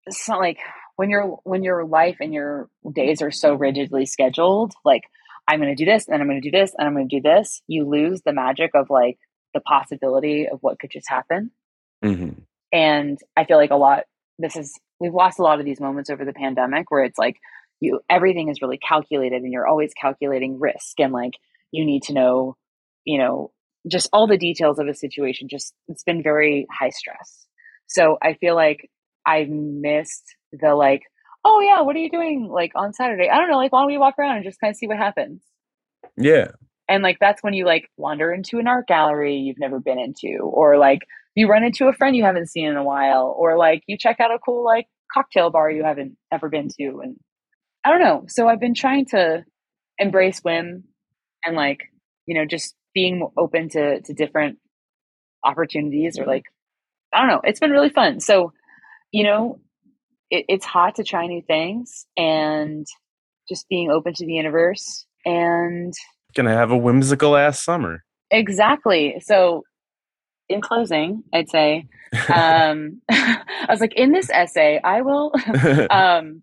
it's 0.08 0.28
not 0.28 0.40
like 0.40 0.58
when 0.96 1.10
your 1.10 1.38
when 1.44 1.62
your 1.62 1.84
life 1.84 2.16
and 2.20 2.34
your 2.34 2.68
days 2.92 3.22
are 3.22 3.30
so 3.30 3.54
rigidly 3.54 4.06
scheduled, 4.06 4.74
like 4.84 5.02
I'm 5.48 5.60
going 5.60 5.74
to 5.74 5.82
do 5.84 5.88
this 5.90 6.08
and 6.08 6.20
I'm 6.20 6.28
going 6.28 6.42
to 6.42 6.50
do 6.50 6.56
this 6.56 6.74
and 6.76 6.86
I'm 6.86 6.94
going 6.94 7.08
to 7.08 7.16
do 7.16 7.22
this, 7.22 7.62
you 7.68 7.88
lose 7.88 8.20
the 8.24 8.32
magic 8.32 8.72
of 8.74 8.90
like 8.90 9.18
the 9.54 9.60
possibility 9.60 10.46
of 10.48 10.58
what 10.60 10.78
could 10.78 10.90
just 10.90 11.08
happen. 11.08 11.50
Mhm. 12.04 12.42
and 12.72 13.18
I 13.36 13.44
feel 13.44 13.56
like 13.56 13.70
a 13.70 13.76
lot. 13.76 14.04
This 14.38 14.56
is 14.56 14.78
we've 15.00 15.14
lost 15.14 15.38
a 15.38 15.42
lot 15.42 15.58
of 15.58 15.64
these 15.64 15.80
moments 15.80 16.10
over 16.10 16.24
the 16.24 16.32
pandemic 16.32 16.90
where 16.90 17.02
it's 17.04 17.18
like 17.18 17.36
you 17.80 18.00
everything 18.10 18.48
is 18.48 18.60
really 18.62 18.78
calculated 18.78 19.42
and 19.42 19.52
you're 19.52 19.66
always 19.66 19.92
calculating 19.94 20.58
risk 20.60 20.98
and 21.00 21.12
like 21.12 21.34
you 21.70 21.84
need 21.84 22.02
to 22.04 22.12
know 22.12 22.56
you 23.04 23.18
know 23.18 23.50
just 23.90 24.08
all 24.12 24.26
the 24.26 24.36
details 24.38 24.78
of 24.78 24.86
a 24.88 24.94
situation 24.94 25.48
just 25.48 25.72
it's 25.88 26.02
been 26.02 26.22
very 26.22 26.66
high 26.70 26.90
stress 26.90 27.46
so 27.86 28.18
i 28.22 28.34
feel 28.34 28.54
like 28.54 28.90
i 29.28 29.46
missed 29.48 30.24
the 30.52 30.74
like 30.74 31.02
oh 31.44 31.60
yeah 31.60 31.82
what 31.82 31.94
are 31.94 32.00
you 32.00 32.10
doing 32.10 32.48
like 32.50 32.72
on 32.74 32.92
saturday? 32.92 33.28
I 33.28 33.36
don't 33.36 33.50
know 33.50 33.56
like 33.56 33.72
why 33.72 33.80
don't 33.80 33.88
we 33.88 33.98
walk 33.98 34.18
around 34.18 34.36
and 34.36 34.44
just 34.44 34.60
kind 34.60 34.70
of 34.70 34.76
see 34.76 34.86
what 34.88 34.96
happens? 34.96 35.42
Yeah. 36.16 36.48
and 36.88 37.02
like 37.02 37.18
that's 37.20 37.42
when 37.42 37.54
you 37.54 37.64
like 37.66 37.88
wander 37.96 38.32
into 38.32 38.58
an 38.58 38.66
art 38.66 38.86
gallery 38.88 39.36
you've 39.36 39.60
never 39.60 39.78
been 39.78 39.98
into 39.98 40.38
or 40.42 40.78
like 40.78 41.00
you 41.34 41.46
run 41.48 41.62
into 41.62 41.86
a 41.86 41.92
friend 41.92 42.16
you 42.16 42.24
haven't 42.24 42.50
seen 42.50 42.66
in 42.66 42.76
a 42.76 42.82
while 42.82 43.34
or 43.38 43.56
like 43.56 43.82
you 43.86 43.96
check 43.96 44.18
out 44.18 44.34
a 44.34 44.38
cool 44.38 44.64
like 44.64 44.86
cocktail 45.14 45.50
bar 45.50 45.70
you 45.70 45.84
haven't 45.84 46.16
ever 46.32 46.48
been 46.48 46.68
to 46.68 47.00
and 47.02 47.16
i 47.84 47.90
don't 47.90 48.00
know. 48.00 48.24
So 48.28 48.48
i've 48.48 48.60
been 48.60 48.74
trying 48.74 49.06
to 49.06 49.44
embrace 49.98 50.40
whim 50.40 50.84
and 51.44 51.54
like 51.54 51.80
you 52.26 52.34
know 52.34 52.46
just 52.46 52.74
being 52.94 53.28
open 53.36 53.68
to 53.70 54.00
to 54.00 54.12
different 54.12 54.58
opportunities 55.44 56.18
or 56.18 56.26
like 56.26 56.44
i 57.12 57.20
don't 57.20 57.28
know 57.28 57.40
it's 57.44 57.60
been 57.60 57.70
really 57.70 57.90
fun. 57.90 58.20
So 58.20 58.52
you 59.12 59.24
know 59.24 59.60
it, 60.30 60.44
it's 60.48 60.64
hot 60.64 60.96
to 60.96 61.04
try 61.04 61.26
new 61.26 61.42
things 61.42 62.06
and 62.16 62.86
just 63.48 63.68
being 63.68 63.90
open 63.90 64.12
to 64.14 64.26
the 64.26 64.32
universe 64.32 65.06
and 65.24 65.94
Gonna 66.34 66.54
have 66.54 66.70
a 66.70 66.76
whimsical 66.76 67.36
ass 67.36 67.62
summer. 67.62 68.04
Exactly. 68.30 69.20
So, 69.20 69.64
in 70.48 70.60
closing, 70.60 71.24
I'd 71.32 71.48
say, 71.48 71.86
um, 72.32 73.00
I 73.10 73.66
was 73.68 73.80
like, 73.80 73.94
in 73.94 74.12
this 74.12 74.30
essay, 74.30 74.80
I 74.82 75.02
will 75.02 75.32
um, 75.90 76.42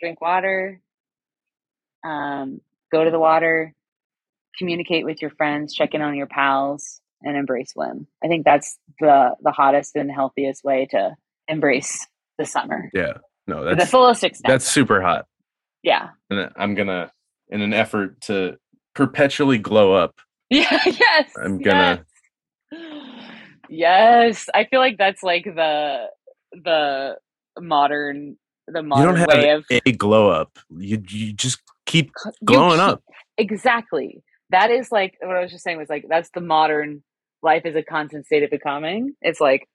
drink 0.00 0.20
water, 0.20 0.80
um, 2.04 2.60
go 2.92 3.04
to 3.04 3.10
the 3.10 3.18
water, 3.18 3.74
communicate 4.58 5.04
with 5.04 5.20
your 5.20 5.30
friends, 5.30 5.74
check 5.74 5.94
in 5.94 6.02
on 6.02 6.14
your 6.14 6.26
pals, 6.26 7.00
and 7.22 7.36
embrace 7.36 7.72
whim. 7.74 8.06
I 8.22 8.28
think 8.28 8.44
that's 8.44 8.78
the 9.00 9.34
the 9.42 9.52
hottest 9.52 9.96
and 9.96 10.10
healthiest 10.10 10.62
way 10.64 10.86
to 10.92 11.16
embrace 11.48 12.06
the 12.38 12.44
summer 12.44 12.90
yeah. 12.94 13.14
No, 13.46 13.64
that's 13.64 13.84
the 13.84 13.86
fullest 13.90 14.24
extent. 14.24 14.50
that's 14.52 14.66
super 14.66 15.00
hot. 15.00 15.26
yeah. 15.82 16.08
And 16.30 16.50
I'm 16.56 16.74
gonna 16.74 17.12
in 17.48 17.60
an 17.62 17.72
effort 17.72 18.20
to 18.22 18.56
perpetually 18.94 19.58
glow 19.58 19.92
up. 19.94 20.16
Yeah. 20.50 20.80
Yes. 20.86 21.30
I'm 21.42 21.58
gonna- 21.60 22.04
Yes. 22.72 22.80
yes. 23.68 24.46
I 24.54 24.64
feel 24.64 24.80
like 24.80 24.96
that's 24.98 25.22
like 25.22 25.44
the 25.44 26.06
the 26.52 27.16
modern 27.60 28.36
the 28.68 28.80
You 28.80 28.86
modern 28.88 29.06
don't 29.14 29.16
have 29.18 29.28
way 29.28 29.50
of 29.50 29.64
a 29.70 29.92
glow 29.92 30.28
up. 30.30 30.58
You 30.76 31.02
you 31.08 31.32
just 31.32 31.60
keep 31.86 32.10
you 32.24 32.32
glowing 32.44 32.78
keep- 32.78 32.88
up. 32.88 33.02
Exactly. 33.38 34.22
That 34.50 34.70
is 34.70 34.90
like 34.90 35.14
what 35.20 35.36
I 35.36 35.40
was 35.40 35.50
just 35.52 35.62
saying 35.64 35.78
was 35.78 35.88
like 35.88 36.04
that's 36.08 36.30
the 36.34 36.40
modern 36.40 37.02
life 37.42 37.62
is 37.64 37.76
a 37.76 37.82
constant 37.82 38.26
state 38.26 38.42
of 38.42 38.50
becoming. 38.50 39.14
It's 39.20 39.40
like 39.40 39.60
you 39.60 39.66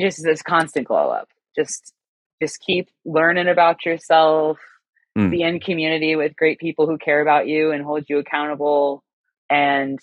just 0.00 0.22
this 0.22 0.42
constant 0.42 0.86
glow 0.86 1.10
up. 1.10 1.28
Just 1.56 1.92
just 2.42 2.60
keep 2.60 2.88
learning 3.04 3.48
about 3.48 3.84
yourself, 3.84 4.58
Mm. 5.16 5.30
be 5.30 5.42
in 5.42 5.58
community 5.58 6.14
with 6.14 6.36
great 6.36 6.60
people 6.60 6.86
who 6.86 6.96
care 6.98 7.20
about 7.20 7.48
you 7.48 7.72
and 7.72 7.82
hold 7.82 8.04
you 8.08 8.18
accountable 8.18 9.02
and 9.50 9.98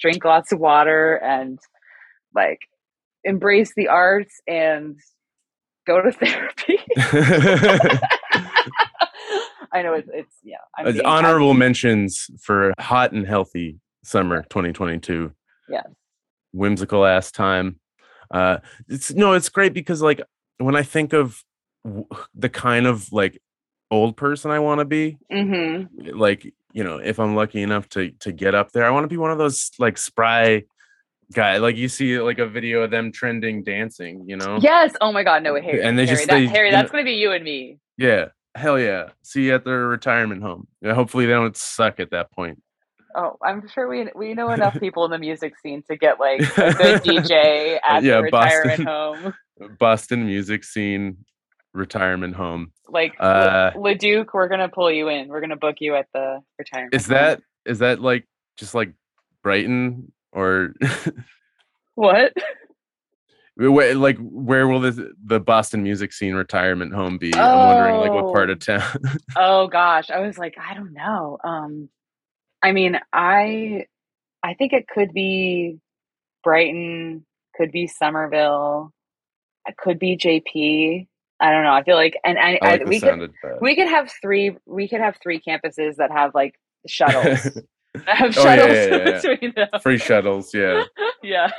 drink 0.00 0.22
lots 0.24 0.52
of 0.52 0.58
water 0.58 1.14
and 1.16 1.58
like 2.34 2.58
embrace 3.24 3.72
the 3.76 3.88
arts 3.88 4.40
and 4.46 4.96
go 5.86 6.02
to 6.02 6.12
therapy. 6.20 6.78
I 9.72 9.82
know 9.82 9.94
it's 9.94 10.08
it's 10.12 10.34
yeah. 10.42 10.56
Being- 10.84 11.04
honorable 11.04 11.54
mentions 11.54 12.30
for 12.42 12.72
hot 12.78 13.12
and 13.12 13.26
healthy 13.26 13.80
summer 14.04 14.42
2022. 14.50 15.32
Yeah. 15.68 15.82
Whimsical 16.52 17.04
ass 17.04 17.30
time. 17.30 17.78
Uh 18.30 18.58
it's 18.88 19.12
no, 19.12 19.32
it's 19.32 19.48
great 19.48 19.72
because 19.74 20.02
like 20.02 20.20
when 20.58 20.76
I 20.76 20.82
think 20.82 21.12
of 21.12 21.42
w- 21.84 22.06
the 22.34 22.48
kind 22.48 22.86
of 22.86 23.12
like 23.12 23.40
old 23.90 24.16
person 24.16 24.50
I 24.50 24.58
want 24.58 24.80
to 24.80 24.84
be, 24.84 25.18
Mm-hmm. 25.32 26.10
like 26.18 26.52
you 26.74 26.84
know 26.84 26.98
if 26.98 27.18
i'm 27.18 27.34
lucky 27.34 27.62
enough 27.62 27.88
to 27.88 28.10
to 28.20 28.30
get 28.30 28.54
up 28.54 28.72
there 28.72 28.84
i 28.84 28.90
want 28.90 29.02
to 29.04 29.08
be 29.08 29.16
one 29.16 29.30
of 29.30 29.38
those 29.38 29.70
like 29.78 29.96
spry 29.96 30.62
guy 31.32 31.56
like 31.56 31.76
you 31.76 31.88
see 31.88 32.20
like 32.20 32.38
a 32.38 32.46
video 32.46 32.82
of 32.82 32.90
them 32.90 33.10
trending 33.10 33.62
dancing 33.64 34.22
you 34.28 34.36
know 34.36 34.58
Yes. 34.60 34.94
Oh 35.00 35.10
my 35.10 35.22
God. 35.22 35.42
No, 35.42 35.54
Harry. 35.54 35.82
And 35.82 35.98
they 35.98 36.04
Harry, 36.04 36.16
just- 36.18 36.28
that, 36.28 36.34
they- 36.34 36.46
Harry, 36.46 36.68
you 36.68 36.72
that's 36.72 36.88
know- 36.88 36.92
going 36.92 37.04
to 37.06 37.10
be 37.10 37.16
you 37.16 37.32
and 37.32 37.42
me. 37.42 37.78
yeah 37.96 38.26
hell 38.54 38.78
yeah 38.78 39.08
see 39.22 39.44
you 39.46 39.54
at 39.54 39.64
their 39.64 39.86
retirement 39.88 40.42
home 40.42 40.68
yeah, 40.82 40.92
hopefully 40.92 41.24
they 41.24 41.32
don't 41.32 41.56
suck 41.56 42.00
at 42.00 42.10
that 42.10 42.30
point 42.32 42.60
Oh, 43.14 43.36
I'm 43.42 43.66
sure 43.68 43.88
we 43.88 44.08
we 44.14 44.34
know 44.34 44.50
enough 44.50 44.78
people 44.80 45.04
in 45.04 45.10
the 45.10 45.18
music 45.18 45.54
scene 45.58 45.82
to 45.90 45.96
get 45.96 46.20
like 46.20 46.40
a 46.58 46.72
good 46.74 47.02
DJ 47.04 47.78
at 47.88 48.02
Yeah, 48.02 48.16
the 48.16 48.22
retirement 48.24 48.84
Boston. 48.84 48.86
home. 48.86 49.34
boston 49.78 50.26
music 50.26 50.62
scene 50.64 51.16
retirement 51.74 52.34
home 52.36 52.72
Like 52.88 53.14
Uh, 53.20 53.70
Leduc, 53.76 54.32
we're 54.34 54.48
gonna 54.48 54.68
pull 54.68 54.90
you 54.90 55.08
in. 55.08 55.28
We're 55.28 55.40
gonna 55.40 55.56
book 55.56 55.76
you 55.80 55.94
at 55.96 56.06
the 56.14 56.40
retirement. 56.58 56.94
is 56.94 57.06
home. 57.06 57.14
that 57.14 57.40
is 57.66 57.78
that 57.80 58.00
like 58.00 58.24
just 58.56 58.74
like 58.74 58.92
brighton 59.42 60.12
or 60.32 60.74
what? 61.94 62.32
where, 63.56 63.94
like 63.94 64.16
where 64.18 64.68
will 64.68 64.80
this 64.80 65.00
the 65.24 65.40
boston 65.40 65.82
music 65.82 66.12
scene 66.12 66.34
retirement 66.34 66.94
home 66.94 67.18
be 67.18 67.32
i'm 67.34 67.64
wondering 67.66 67.96
like 67.96 68.12
what 68.12 68.32
part 68.32 68.50
of 68.50 68.58
town 68.60 68.82
Oh 69.36 69.66
gosh, 69.68 70.10
I 70.10 70.20
was 70.20 70.38
like, 70.38 70.56
I 70.58 70.74
don't 70.74 70.92
know. 70.92 71.38
Um, 71.44 71.88
I 72.62 72.72
mean, 72.72 72.98
I 73.12 73.86
I 74.42 74.54
think 74.54 74.72
it 74.72 74.88
could 74.88 75.12
be 75.12 75.78
Brighton, 76.44 77.26
could 77.56 77.72
be 77.72 77.86
Somerville, 77.86 78.92
it 79.66 79.76
could 79.76 79.98
be 79.98 80.16
JP. 80.16 81.06
I 81.40 81.52
don't 81.52 81.62
know. 81.64 81.72
I 81.72 81.84
feel 81.84 81.96
like, 81.96 82.18
and 82.24 82.38
I, 82.38 82.58
i 82.62 82.70
like 82.72 82.82
I, 82.82 82.84
we 82.84 83.00
could 83.00 83.32
we 83.60 83.76
could 83.76 83.88
have 83.88 84.10
three. 84.20 84.56
We 84.66 84.88
could 84.88 85.00
have 85.00 85.16
three 85.22 85.40
campuses 85.40 85.96
that 85.96 86.10
have 86.10 86.34
like 86.34 86.54
shuttles. 86.86 87.58
have 88.06 88.36
Oh, 88.36 88.42
shuttles 88.42 88.68
yeah, 88.70 88.86
yeah, 88.86 88.96
yeah. 89.06 89.20
between 89.20 89.52
them. 89.54 89.68
free 89.82 89.98
shuttles 89.98 90.52
yeah 90.54 90.84
yeah. 91.22 91.50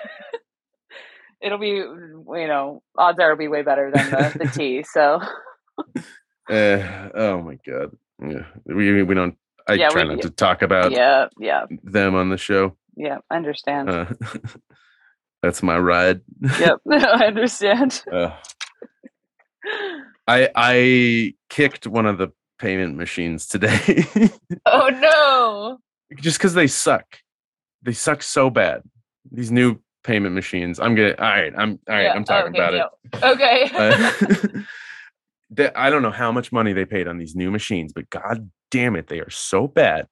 It'll 1.41 1.58
be, 1.58 1.68
you 1.70 2.26
know, 2.28 2.84
odds 2.97 3.20
are 3.20 3.32
it'll 3.32 3.38
be 3.39 3.47
way 3.47 3.62
better 3.64 3.91
than 3.93 4.10
the, 4.12 4.34
the 4.39 4.45
T. 4.52 4.84
So 4.84 5.22
Uh, 6.50 7.10
oh 7.16 7.41
my 7.41 7.58
god. 7.66 7.95
Yeah. 8.22 8.45
We 8.66 9.04
we 9.04 9.16
don't 9.16 9.38
I 9.70 9.74
Yeah, 9.74 9.89
try 9.89 10.03
we- 10.03 10.09
not 10.15 10.22
to 10.24 10.30
talk 10.30 10.61
about 10.61 10.91
yeah, 10.91 11.28
yeah, 11.39 11.65
them 11.84 12.15
on 12.15 12.30
the 12.30 12.38
show. 12.38 12.76
yeah. 12.97 13.17
I 13.30 13.36
understand. 13.38 13.89
Uh, 13.89 14.05
that's 15.41 15.61
my 15.63 15.78
ride. 15.78 16.22
yep, 16.59 16.80
I 16.91 17.26
understand. 17.28 18.03
Uh, 18.11 18.32
I 20.28 20.49
I 20.55 21.34
kicked 21.49 21.88
one 21.88 22.05
of 22.05 22.17
the 22.17 22.30
payment 22.59 22.95
machines 22.97 23.47
today 23.47 24.03
Oh 24.65 24.89
no. 24.89 25.78
just 26.22 26.38
because 26.38 26.53
they 26.53 26.67
suck. 26.67 27.05
They 27.84 27.93
suck 27.93 28.22
so 28.24 28.49
bad. 28.49 28.82
These 29.32 29.51
new 29.51 29.80
payment 30.03 30.36
machines. 30.36 30.80
I'm 30.80 30.95
gonna. 30.95 31.15
All 31.17 31.26
right. 31.26 31.53
I'm 31.57 31.80
all 31.88 31.95
right. 31.95 32.03
Yeah, 32.03 32.13
I'm 32.13 32.24
talking 32.26 32.53
okay, 32.55 32.78
about 32.78 32.91
it. 33.13 33.24
Okay. 33.24 33.72
Uh, 33.74 34.61
they- 35.49 35.74
I 35.74 35.89
don't 35.89 36.01
know 36.01 36.11
how 36.11 36.32
much 36.32 36.51
money 36.51 36.74
they 36.74 36.86
paid 36.86 37.07
on 37.07 37.17
these 37.17 37.36
new 37.36 37.51
machines, 37.51 37.93
but 37.93 38.09
god 38.09 38.49
damn 38.72 38.95
it, 38.95 39.07
they 39.07 39.20
are 39.20 39.30
so 39.30 39.67
bad. 39.67 40.07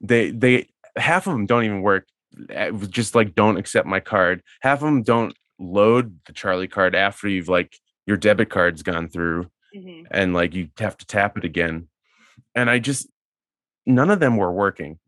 They 0.00 0.30
they 0.30 0.68
half 0.96 1.26
of 1.26 1.32
them 1.32 1.46
don't 1.46 1.64
even 1.64 1.82
work. 1.82 2.06
uh, 2.54 2.70
Just 2.72 3.14
like 3.14 3.34
don't 3.34 3.56
accept 3.56 3.86
my 3.86 4.00
card. 4.00 4.42
Half 4.60 4.78
of 4.78 4.86
them 4.86 5.02
don't 5.02 5.34
load 5.58 6.18
the 6.26 6.32
Charlie 6.32 6.68
card 6.68 6.94
after 6.94 7.28
you've 7.28 7.48
like 7.48 7.78
your 8.06 8.16
debit 8.16 8.50
card's 8.50 8.82
gone 8.82 9.08
through 9.08 9.50
Mhm. 9.74 10.06
and 10.10 10.34
like 10.34 10.54
you 10.54 10.68
have 10.78 10.96
to 10.98 11.06
tap 11.06 11.36
it 11.38 11.44
again. 11.44 11.88
And 12.54 12.68
I 12.70 12.78
just 12.78 13.08
none 13.86 14.10
of 14.10 14.20
them 14.20 14.36
were 14.36 14.52
working, 14.52 14.98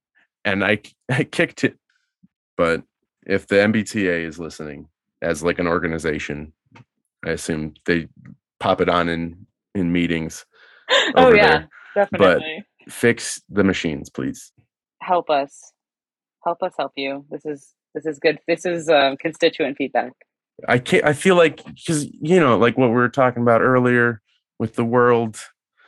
and 0.45 0.65
I 0.65 0.81
I 1.09 1.25
kicked 1.25 1.65
it. 1.65 1.77
But 2.57 2.83
if 3.27 3.47
the 3.47 3.57
MBTA 3.57 4.25
is 4.25 4.39
listening 4.39 4.89
as 5.23 5.43
like 5.43 5.59
an 5.59 5.67
organization, 5.67 6.53
I 7.25 7.31
assume 7.31 7.75
they 7.85 8.09
pop 8.61 8.81
it 8.81 8.89
on 8.89 9.09
in 9.09 9.47
in 9.75 9.93
meetings. 9.93 10.45
Oh 11.15 11.33
yeah, 11.35 11.59
there. 11.59 11.69
definitely. 11.95 12.65
Fix 12.89 13.41
the 13.49 13.65
machines, 13.65 14.11
please. 14.11 14.53
Help 15.03 15.31
us. 15.31 15.73
Help 16.45 16.63
us 16.63 16.73
help 16.79 16.93
you. 16.97 17.25
This 17.31 17.45
is 17.45 17.75
this 17.95 18.07
is 18.07 18.19
good. 18.19 18.39
This 18.47 18.65
is 18.65 18.89
um, 18.89 19.17
constituent 19.17 19.77
feedback. 19.77 20.13
I 20.69 20.79
can't. 20.79 21.05
I 21.05 21.13
feel 21.13 21.37
like 21.37 21.65
because 21.65 22.07
you 22.21 22.39
know, 22.41 22.57
like 22.59 22.77
what 22.79 22.89
we 22.89 22.95
were 22.95 23.09
talking 23.09 23.43
about 23.43 23.61
earlier 23.61 24.21
with 24.59 24.75
the 24.75 24.85
world, 24.85 25.39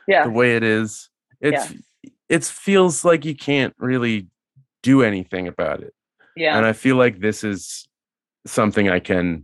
Yeah. 0.07 0.23
the 0.23 0.29
way 0.31 0.55
it 0.55 0.63
is. 0.63 1.09
It's 1.41 1.73
it 2.29 2.43
feels 2.45 3.03
like 3.03 3.25
you 3.25 3.35
can't 3.35 3.73
really 3.79 4.27
do 4.83 5.01
anything 5.03 5.47
about 5.47 5.81
it. 5.81 5.93
Yeah. 6.35 6.55
and 6.57 6.65
I 6.65 6.71
feel 6.73 6.95
like 6.95 7.19
this 7.19 7.43
is 7.43 7.87
something 8.45 8.89
I 8.89 8.99
can 8.99 9.43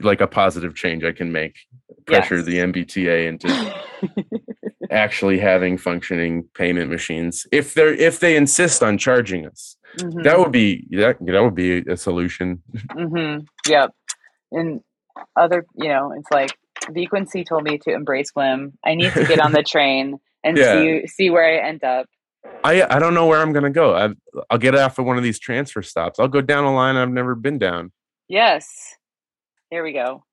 like 0.00 0.20
a 0.20 0.26
positive 0.26 0.74
change 0.74 1.04
I 1.04 1.12
can 1.12 1.30
make. 1.30 1.56
Pressure 2.06 2.36
Yes. 2.38 2.44
the 2.46 2.58
MBTA 2.58 3.26
into 3.28 3.74
actually 4.90 5.38
having 5.38 5.78
functioning 5.78 6.48
payment 6.54 6.90
machines. 6.90 7.46
If 7.52 7.74
they're 7.74 7.94
if 7.94 8.20
they 8.20 8.36
insist 8.36 8.82
on 8.82 8.98
charging 8.98 9.46
us, 9.46 9.76
Mhm. 9.98 10.24
that 10.24 10.38
would 10.38 10.52
be 10.52 10.86
that 10.92 11.16
that 11.20 11.42
would 11.42 11.54
be 11.54 11.78
a 11.88 11.96
solution. 11.96 12.62
hmm 12.92 13.38
Yep. 13.68 13.90
And 14.52 14.80
other, 15.36 15.64
you 15.76 15.88
know, 15.88 16.12
it's 16.12 16.30
like 16.30 16.50
Frequency 16.92 17.44
told 17.44 17.62
me 17.64 17.78
to 17.78 17.90
embrace 17.94 18.30
Glim. 18.30 18.76
I 18.84 18.94
need 18.94 19.12
to 19.14 19.24
get 19.24 19.40
on 19.40 19.52
the 19.52 19.62
train 19.74 20.18
and 20.42 20.56
Yeah. 20.58 20.72
see 20.74 21.06
see 21.06 21.30
where 21.30 21.44
I 21.44 21.66
end 21.68 21.84
up. 21.84 22.06
I 22.62 22.82
I 22.82 22.98
don't 22.98 23.14
know 23.14 23.26
where 23.26 23.40
I'm 23.40 23.52
gonna 23.52 23.70
go. 23.70 23.94
I 23.96 24.10
I'll 24.50 24.58
get 24.58 24.74
off 24.74 24.98
at 24.98 25.04
one 25.04 25.16
of 25.16 25.22
these 25.22 25.38
transfer 25.38 25.82
stops. 25.82 26.18
I'll 26.18 26.28
go 26.28 26.40
down 26.40 26.64
a 26.64 26.74
line 26.74 26.96
I've 26.96 27.10
never 27.10 27.34
been 27.34 27.58
down. 27.58 27.92
Yes. 28.28 28.66
Here 29.70 29.82
we 29.84 29.92
go. 29.92 30.24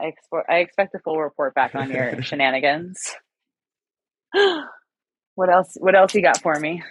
I 0.00 0.06
export 0.06 0.46
I 0.48 0.58
expect 0.58 0.94
a 0.94 0.98
full 1.00 1.18
report 1.20 1.54
back 1.54 1.74
on 1.74 1.90
your 1.90 2.22
shenanigans. 2.22 2.98
what 5.34 5.50
else 5.50 5.76
what 5.80 5.94
else 5.94 6.14
you 6.14 6.22
got 6.22 6.40
for 6.42 6.58
me? 6.58 6.82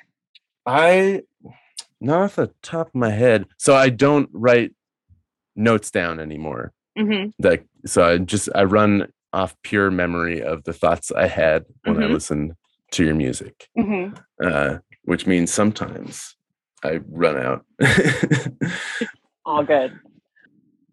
I 0.65 1.23
not 2.01 2.21
off 2.21 2.35
the 2.35 2.51
top 2.61 2.87
of 2.87 2.95
my 2.95 3.09
head. 3.11 3.45
So 3.57 3.75
I 3.75 3.89
don't 3.89 4.29
write 4.33 4.71
notes 5.55 5.91
down 5.91 6.19
anymore. 6.19 6.73
hmm 6.97 7.25
Like 7.39 7.65
so 7.85 8.03
I 8.05 8.17
just 8.19 8.49
I 8.55 8.63
run 8.63 9.11
off 9.33 9.55
pure 9.63 9.91
memory 9.91 10.41
of 10.41 10.63
the 10.63 10.73
thoughts 10.73 11.11
I 11.11 11.27
had 11.27 11.65
when 11.83 11.97
I 11.97 12.07
Mhm. 12.07 12.13
listen 12.13 12.57
to 12.91 13.03
your 13.05 13.15
music. 13.15 13.67
hmm 13.77 14.09
Uh 14.43 14.77
which 15.03 15.25
means 15.25 15.53
sometimes 15.53 16.35
I 16.83 16.99
run 17.09 17.37
out. 17.37 17.65
All 19.45 19.63
good. 19.63 19.97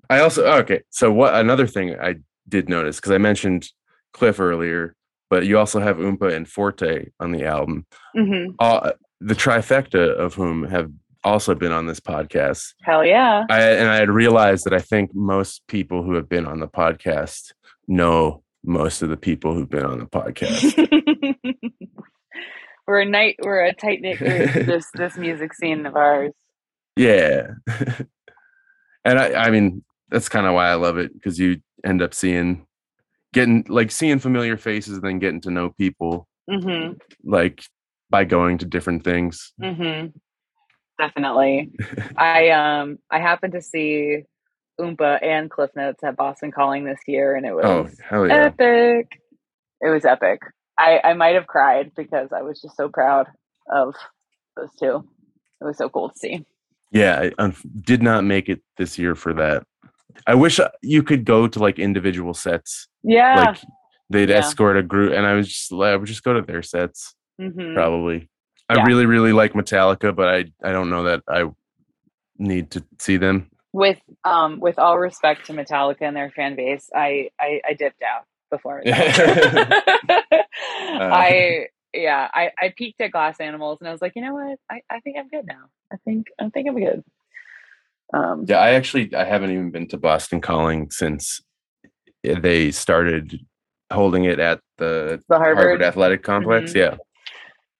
I 0.08 0.20
also 0.20 0.44
okay. 0.60 0.82
So 0.90 1.12
what 1.12 1.34
another 1.34 1.66
thing 1.66 1.96
I 2.00 2.16
did 2.48 2.68
notice 2.68 2.96
because 2.96 3.12
I 3.12 3.18
mentioned 3.18 3.68
Cliff 4.12 4.38
earlier, 4.38 4.94
but 5.34 5.46
you 5.46 5.58
also 5.58 5.80
have 5.80 5.96
Oompa 5.96 6.32
and 6.32 6.48
Forte 6.48 7.08
on 7.18 7.32
the 7.32 7.44
album. 7.44 7.84
hmm 8.14 8.50
Uh, 8.60 8.92
the 9.20 9.34
trifecta 9.34 10.14
of 10.14 10.34
whom 10.34 10.62
have 10.62 10.92
also 11.24 11.56
been 11.56 11.72
on 11.72 11.86
this 11.86 11.98
podcast. 11.98 12.74
Hell 12.82 13.04
yeah. 13.04 13.46
I 13.50 13.60
and 13.60 13.90
I 13.90 13.96
had 13.96 14.10
realized 14.10 14.64
that 14.64 14.72
I 14.72 14.78
think 14.78 15.12
most 15.12 15.66
people 15.66 16.04
who 16.04 16.14
have 16.14 16.28
been 16.28 16.46
on 16.46 16.60
the 16.60 16.68
podcast 16.68 17.50
know 17.88 18.44
most 18.62 19.02
of 19.02 19.08
the 19.08 19.16
people 19.16 19.54
who've 19.54 19.68
been 19.68 19.84
on 19.84 19.98
the 19.98 20.06
podcast. 20.06 20.76
we're 22.86 23.00
a 23.00 23.04
night 23.04 23.34
we're 23.42 23.64
a 23.64 23.74
tight 23.74 24.02
knit 24.02 24.18
group 24.18 24.52
this 24.66 24.86
this 24.94 25.16
music 25.16 25.52
scene 25.52 25.84
of 25.84 25.96
ours. 25.96 26.30
yeah. 26.94 27.48
and 29.04 29.18
I 29.18 29.46
I 29.46 29.50
mean 29.50 29.82
that's 30.10 30.28
kind 30.28 30.46
of 30.46 30.54
why 30.54 30.68
I 30.68 30.74
love 30.74 30.96
it 30.96 31.12
because 31.12 31.40
you 31.40 31.60
end 31.84 32.02
up 32.02 32.14
seeing 32.14 32.68
getting 33.34 33.64
like 33.68 33.90
seeing 33.90 34.18
familiar 34.18 34.56
faces 34.56 34.94
and 34.94 35.02
then 35.02 35.18
getting 35.18 35.40
to 35.42 35.50
know 35.50 35.70
people 35.70 36.26
hmm 36.48 36.92
like 37.24 37.64
by 38.10 38.24
going 38.24 38.58
to 38.58 38.66
different 38.66 39.04
things. 39.04 39.52
hmm 39.60 40.06
Definitely. 40.98 41.72
I 42.16 42.50
um 42.50 42.98
I 43.10 43.18
happened 43.18 43.54
to 43.54 43.62
see 43.62 44.22
Oompa 44.80 45.22
and 45.22 45.50
Cliff 45.50 45.70
Notes 45.76 46.02
at 46.04 46.16
Boston 46.16 46.52
Calling 46.52 46.84
this 46.84 47.00
year, 47.06 47.34
and 47.34 47.44
it 47.44 47.54
was 47.54 47.64
Oh 47.66 47.88
hell 48.08 48.28
yeah! 48.28 48.44
epic. 48.46 49.20
It 49.80 49.88
was 49.90 50.04
epic. 50.04 50.40
I 50.78 51.00
I 51.02 51.14
might 51.14 51.34
have 51.34 51.46
cried 51.48 51.92
because 51.96 52.32
I 52.32 52.42
was 52.42 52.60
just 52.60 52.76
so 52.76 52.88
proud 52.88 53.26
of 53.70 53.94
those 54.56 54.70
two. 54.78 55.04
It 55.60 55.64
was 55.64 55.78
so 55.78 55.88
cool 55.88 56.10
to 56.10 56.18
see. 56.18 56.44
Yeah, 56.92 57.20
I 57.20 57.30
unf- 57.42 57.66
did 57.82 58.02
not 58.02 58.24
make 58.24 58.48
it 58.48 58.62
this 58.76 58.98
year 58.98 59.14
for 59.16 59.32
that. 59.34 59.64
I 60.26 60.34
wish 60.34 60.58
uh, 60.60 60.70
you 60.82 61.02
could 61.02 61.24
go 61.24 61.46
to 61.48 61.58
like 61.58 61.78
individual 61.78 62.34
sets. 62.34 62.88
Yeah. 63.02 63.34
Like 63.36 63.56
they'd 64.10 64.30
Yeah. 64.30 64.36
escort 64.38 64.76
a 64.76 64.82
group, 64.82 65.12
and 65.12 65.26
I 65.26 65.34
was 65.34 65.48
just 65.48 65.72
like, 65.72 65.92
I 65.92 65.96
would 65.96 66.06
just 66.06 66.22
go 66.24 66.32
to 66.34 66.42
their 66.42 66.62
sets. 66.62 67.14
hmm 67.38 67.74
Probably. 67.74 68.28
I 68.68 68.76
Yeah. 68.76 68.84
really, 68.86 69.06
really 69.06 69.32
like 69.32 69.52
Metallica, 69.52 70.14
but 70.14 70.28
I 70.28 70.38
I 70.62 70.72
don't 70.72 70.90
know 70.90 71.04
that 71.04 71.22
I 71.28 71.50
need 72.38 72.70
to 72.72 72.84
see 72.98 73.16
them. 73.18 73.50
With 73.72 74.00
um 74.24 74.60
with 74.60 74.78
all 74.78 74.98
respect 74.98 75.46
to 75.46 75.52
Metallica 75.52 76.02
and 76.02 76.16
their 76.16 76.30
fan 76.30 76.54
base, 76.56 76.88
I 76.94 77.30
I, 77.40 77.60
I 77.68 77.74
dipped 77.74 78.02
out 78.02 78.24
before. 78.50 78.82
Metallica. 78.86 79.82
I 80.68 81.66
yeah, 81.92 82.28
I, 82.34 82.50
I 82.60 82.72
peeked 82.76 83.00
at 83.00 83.12
Glass 83.12 83.38
Animals 83.38 83.78
and 83.80 83.88
I 83.88 83.92
was 83.92 84.02
like, 84.02 84.14
you 84.16 84.22
know 84.22 84.34
what? 84.34 84.58
I, 84.68 84.82
I 84.90 84.98
think 85.00 85.16
I'm 85.18 85.28
good 85.28 85.46
now. 85.46 85.66
I 85.92 85.96
think 86.04 86.26
I 86.40 86.48
think 86.48 86.68
I'm 86.68 86.78
good. 86.78 87.04
Um, 88.14 88.44
Yeah, 88.48 88.58
I 88.58 88.72
actually 88.74 89.14
I 89.14 89.24
haven't 89.24 89.50
even 89.50 89.70
been 89.70 89.88
to 89.88 89.96
Boston 89.98 90.40
Calling 90.40 90.90
since 90.90 91.42
they 92.22 92.70
started 92.70 93.38
holding 93.92 94.24
it 94.24 94.38
at 94.38 94.60
the 94.78 95.20
the 95.28 95.36
Harvard, 95.38 95.56
Harvard. 95.66 95.82
Athletic 95.82 96.22
Complex. 96.22 96.72
Mhm. 96.72 96.76
Yeah. 96.76 96.96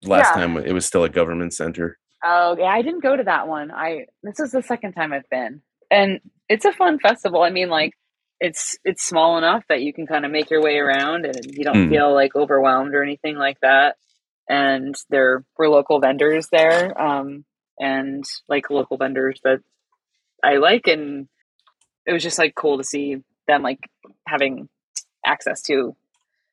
Last 0.05 0.35
Yeah. 0.35 0.43
time 0.43 0.57
it 0.59 0.73
was 0.73 0.85
still 0.85 1.05
a 1.05 1.09
government 1.09 1.55
center. 1.55 1.99
Oh 2.23 2.57
yeah, 2.59 2.67
I 2.67 2.83
didn't 2.83 3.03
go 3.03 3.17
to 3.17 3.25
that 3.25 3.49
one. 3.49 3.71
I 3.71 4.07
this 4.23 4.41
is 4.41 4.51
the 4.53 4.63
second 4.63 4.93
time 4.93 5.13
I've 5.13 5.29
been, 5.31 5.63
and 5.91 6.21
it's 6.49 6.65
a 6.65 6.73
fun 6.73 6.99
festival. 6.99 7.43
I 7.43 7.51
mean, 7.51 7.69
like 7.69 7.93
it's 8.41 8.77
it's 8.85 9.03
small 9.07 9.39
enough 9.39 9.65
that 9.69 9.83
you 9.83 9.93
can 9.93 10.07
kind 10.07 10.25
of 10.25 10.31
make 10.31 10.51
your 10.51 10.63
way 10.63 10.79
around, 10.79 11.25
and 11.27 11.55
you 11.57 11.65
don't 11.65 11.87
Mm. 11.87 11.91
feel 11.91 12.13
like 12.13 12.35
overwhelmed 12.35 12.95
or 12.95 13.03
anything 13.03 13.37
like 13.37 13.59
that. 13.61 13.97
And 14.49 14.95
there 15.09 15.45
were 15.57 15.69
local 15.71 16.01
vendors 16.01 16.49
there, 16.49 17.01
um, 17.01 17.45
and 17.79 18.25
like 18.49 18.69
local 18.71 18.97
vendors 18.99 19.41
that 19.45 19.61
I 20.45 20.57
like, 20.59 20.87
and 20.87 21.29
it 22.07 22.13
was 22.13 22.23
just 22.23 22.39
like 22.39 22.55
cool 22.55 22.79
to 22.79 22.85
see 22.85 23.17
them 23.49 23.63
like 23.63 23.81
having 24.29 24.69
access 25.27 25.63
to, 25.63 25.97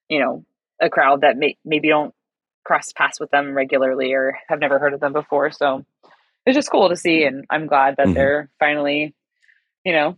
you 0.09 0.19
know, 0.19 0.45
a 0.81 0.89
crowd 0.89 1.21
that 1.21 1.37
may, 1.37 1.57
maybe 1.65 1.89
don't 1.89 2.13
cross 2.63 2.91
paths 2.93 3.19
with 3.19 3.29
them 3.31 3.53
regularly 3.53 4.13
or 4.13 4.37
have 4.47 4.59
never 4.59 4.79
heard 4.79 4.93
of 4.93 4.99
them 4.99 5.13
before. 5.13 5.51
So 5.51 5.85
it's 6.45 6.55
just 6.55 6.71
cool 6.71 6.89
to 6.89 6.95
see, 6.95 7.23
and 7.23 7.45
I'm 7.49 7.67
glad 7.67 7.97
that 7.97 8.07
Mhm. 8.07 8.13
they're 8.15 8.49
finally, 8.59 9.13
you 9.83 9.93
know, 9.93 10.15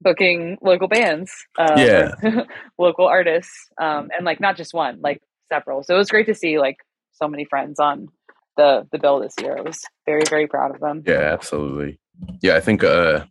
booking 0.00 0.58
local 0.60 0.88
bands, 0.88 1.32
um, 1.58 1.78
Yeah. 1.78 2.14
local 2.78 3.06
artists, 3.06 3.68
um, 3.78 4.10
and 4.16 4.24
like 4.24 4.40
not 4.40 4.56
just 4.56 4.74
one, 4.74 5.00
like 5.00 5.20
several. 5.52 5.82
So 5.82 5.94
it 5.94 5.98
was 5.98 6.10
great 6.10 6.26
to 6.26 6.34
see 6.34 6.58
like 6.58 6.76
so 7.12 7.28
many 7.28 7.44
friends 7.44 7.80
on 7.80 8.08
the 8.56 8.86
the 8.92 8.98
bill 8.98 9.20
this 9.20 9.34
year. 9.40 9.56
I 9.56 9.62
was 9.62 9.78
very 10.06 10.22
very 10.28 10.46
proud 10.46 10.74
of 10.74 10.80
them. 10.80 11.02
Yeah, 11.06 11.32
absolutely. 11.32 11.98
Yeah, 12.40 12.56
I 12.56 12.60
think 12.60 12.84
uh, 12.84 13.24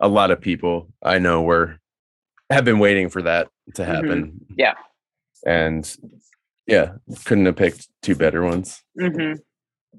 a 0.00 0.08
lot 0.08 0.30
of 0.30 0.40
people 0.40 0.88
I 1.02 1.18
know 1.18 1.42
were 1.42 1.78
have 2.50 2.64
been 2.64 2.78
waiting 2.78 3.08
for 3.08 3.22
that 3.22 3.48
to 3.74 3.84
happen. 3.84 4.40
Mm-hmm. 4.50 4.54
Yeah. 4.56 4.74
and 5.46 5.96
yeah, 6.66 6.92
couldn't 7.24 7.46
have 7.46 7.56
picked 7.56 7.88
two 8.02 8.14
better 8.14 8.42
ones. 8.44 8.82
hmm 8.98 9.34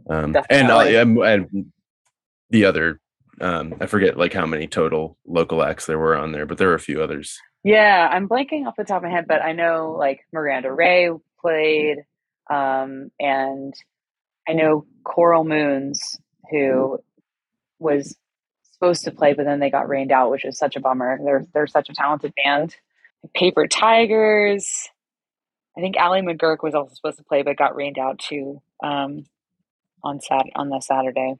Um, 0.09 0.35
and, 0.49 0.71
uh, 0.71 0.79
and 0.79 1.71
the 2.49 2.65
other, 2.65 2.99
um, 3.41 3.75
I 3.79 3.85
forget 3.85 4.17
like 4.17 4.33
how 4.33 4.45
many 4.45 4.67
total 4.67 5.17
local 5.25 5.63
acts 5.63 5.85
there 5.85 5.99
were 5.99 6.15
on 6.15 6.31
there, 6.31 6.45
but 6.45 6.57
there 6.57 6.67
were 6.67 6.75
a 6.75 6.79
few 6.79 7.01
others. 7.01 7.37
Yeah, 7.63 8.07
I'm 8.11 8.27
blanking 8.27 8.65
off 8.65 8.75
the 8.77 8.83
top 8.83 8.97
of 8.97 9.03
my 9.03 9.09
head, 9.09 9.25
but 9.27 9.41
I 9.41 9.51
know 9.51 9.95
like 9.97 10.21
Miranda 10.31 10.71
Ray 10.71 11.09
played, 11.41 11.97
um, 12.49 13.11
and 13.19 13.73
I 14.47 14.53
know 14.53 14.85
Coral 15.03 15.43
Moons, 15.43 16.17
who 16.49 16.99
was 17.79 18.15
supposed 18.79 19.03
to 19.03 19.11
play, 19.11 19.33
but 19.33 19.45
then 19.45 19.59
they 19.59 19.69
got 19.69 19.89
rained 19.89 20.11
out, 20.11 20.31
which 20.31 20.45
is 20.45 20.57
such 20.57 20.75
a 20.75 20.79
bummer. 20.79 21.19
They're 21.23 21.45
they're 21.53 21.67
such 21.67 21.89
a 21.89 21.93
talented 21.93 22.33
band. 22.43 22.75
Paper 23.33 23.67
Tigers. 23.67 24.89
I 25.77 25.81
think 25.81 25.95
Ali 25.99 26.21
McGuirk 26.21 26.63
was 26.63 26.73
also 26.73 26.93
supposed 26.93 27.17
to 27.17 27.23
play, 27.23 27.43
but 27.43 27.57
got 27.57 27.75
rained 27.75 27.97
out 27.97 28.19
too 28.19 28.61
um, 28.83 29.25
on 30.03 30.19
Sat 30.19 30.45
on 30.55 30.69
the 30.69 30.79
Saturday. 30.81 31.35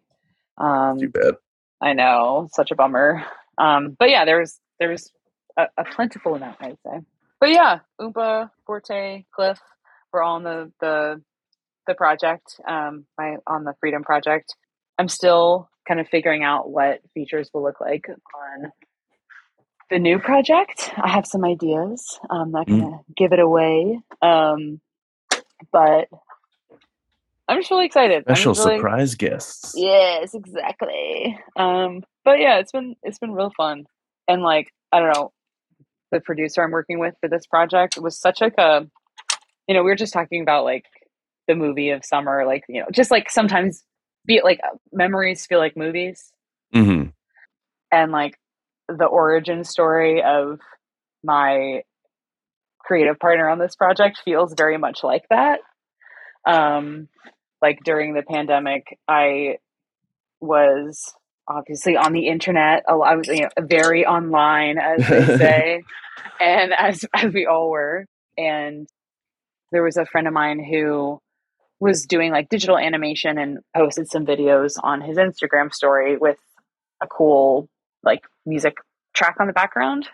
Um, 0.57 0.99
Too 0.99 1.09
bad. 1.09 1.35
I 1.81 1.93
know, 1.93 2.49
such 2.51 2.71
a 2.71 2.75
bummer. 2.75 3.23
Um, 3.57 3.95
but 3.97 4.09
yeah, 4.09 4.25
there's 4.25 4.59
there's 4.79 5.11
a, 5.57 5.67
a 5.77 5.85
plentiful 5.85 6.35
amount, 6.35 6.57
I'd 6.61 6.77
say. 6.85 6.99
But 7.39 7.49
yeah, 7.51 7.79
Oompa, 7.99 8.51
Forte, 8.65 9.23
Cliff, 9.33 9.59
we're 10.11 10.21
all 10.21 10.35
on 10.35 10.43
the 10.43 10.71
the 10.81 11.21
the 11.87 11.95
project, 11.95 12.59
um, 12.67 13.05
my 13.17 13.37
on 13.47 13.63
the 13.63 13.73
Freedom 13.79 14.03
Project. 14.03 14.55
I'm 14.97 15.07
still 15.07 15.69
kind 15.89 15.99
of 15.99 16.07
figuring 16.07 16.43
out 16.43 16.69
what 16.69 17.01
features 17.15 17.49
will 17.53 17.63
look 17.63 17.81
like 17.81 18.07
on 18.07 18.71
the 19.89 19.97
new 19.99 20.19
project. 20.19 20.91
I 20.95 21.09
have 21.09 21.25
some 21.25 21.43
ideas. 21.43 22.19
I'm 22.29 22.51
not 22.51 22.67
gonna 22.67 22.99
give 23.17 23.33
it 23.33 23.39
away, 23.39 23.99
um, 24.21 24.79
but 25.71 26.07
I'm 27.47 27.57
just 27.57 27.71
really 27.71 27.87
excited. 27.87 28.23
Special 28.23 28.53
really- 28.53 28.77
surprise 28.77 29.15
guests. 29.15 29.73
Yes, 29.75 30.35
exactly. 30.35 31.37
Um, 31.57 32.03
but 32.23 32.39
yeah, 32.39 32.59
it's 32.59 32.71
been 32.71 32.95
it's 33.01 33.17
been 33.17 33.33
real 33.33 33.51
fun, 33.57 33.85
and 34.27 34.43
like 34.43 34.71
I 34.91 34.99
don't 34.99 35.11
know, 35.13 35.31
the 36.11 36.21
producer 36.21 36.63
I'm 36.63 36.71
working 36.71 36.99
with 36.99 37.15
for 37.19 37.27
this 37.27 37.47
project 37.47 37.97
was 37.97 38.19
such 38.19 38.41
like 38.41 38.53
a, 38.59 38.87
you 39.67 39.73
know, 39.73 39.81
we 39.83 39.89
were 39.89 39.95
just 39.95 40.13
talking 40.13 40.43
about 40.43 40.65
like 40.65 40.85
the 41.47 41.55
movie 41.55 41.89
of 41.89 42.05
summer, 42.05 42.45
like 42.45 42.63
you 42.69 42.81
know, 42.81 42.87
just 42.91 43.09
like 43.09 43.31
sometimes 43.31 43.83
be 44.25 44.41
like 44.43 44.59
memories 44.91 45.45
feel 45.45 45.59
like 45.59 45.77
movies, 45.77 46.31
hmm 46.73 47.05
and 47.91 48.11
like 48.11 48.37
the 48.87 49.05
origin 49.05 49.63
story 49.63 50.21
of 50.23 50.59
my 51.23 51.83
creative 52.79 53.19
partner 53.19 53.49
on 53.49 53.59
this 53.59 53.75
project 53.75 54.21
feels 54.23 54.53
very 54.55 54.77
much 54.77 55.03
like 55.03 55.25
that. 55.29 55.59
Um, 56.45 57.07
like 57.61 57.79
during 57.83 58.13
the 58.13 58.23
pandemic, 58.23 58.97
I 59.07 59.57
was 60.39 61.13
obviously 61.47 61.97
on 61.97 62.13
the 62.13 62.27
internet. 62.27 62.83
a 62.87 62.95
lot- 62.95 63.11
I 63.11 63.15
was 63.15 63.27
you 63.27 63.41
know, 63.41 63.49
very 63.59 64.05
online, 64.05 64.77
as 64.77 65.07
they 65.07 65.25
say, 65.37 65.83
and 66.39 66.73
as 66.73 67.05
as 67.13 67.33
we 67.33 67.45
all 67.45 67.69
were. 67.69 68.05
And 68.37 68.87
there 69.71 69.83
was 69.83 69.97
a 69.97 70.05
friend 70.05 70.27
of 70.27 70.33
mine 70.33 70.63
who 70.63 71.19
was 71.79 72.05
doing 72.05 72.31
like 72.31 72.49
digital 72.49 72.77
animation 72.77 73.37
and 73.37 73.59
posted 73.75 74.09
some 74.09 74.25
videos 74.25 74.73
on 74.83 75.01
his 75.01 75.17
Instagram 75.17 75.73
story 75.73 76.17
with 76.17 76.37
a 77.01 77.07
cool 77.07 77.69
like 78.03 78.21
music 78.45 78.77
track 79.15 79.37
on 79.39 79.47
the 79.47 79.53
background. 79.53 80.07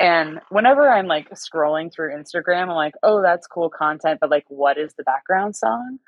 And 0.00 0.40
whenever 0.50 0.88
I'm 0.88 1.06
like 1.06 1.30
scrolling 1.30 1.92
through 1.92 2.14
Instagram, 2.14 2.62
I'm 2.62 2.68
like, 2.70 2.94
oh, 3.02 3.22
that's 3.22 3.46
cool 3.46 3.70
content, 3.70 4.18
but 4.20 4.30
like, 4.30 4.44
what 4.48 4.78
is 4.78 4.94
the 4.94 5.04
background 5.04 5.56
song? 5.56 5.98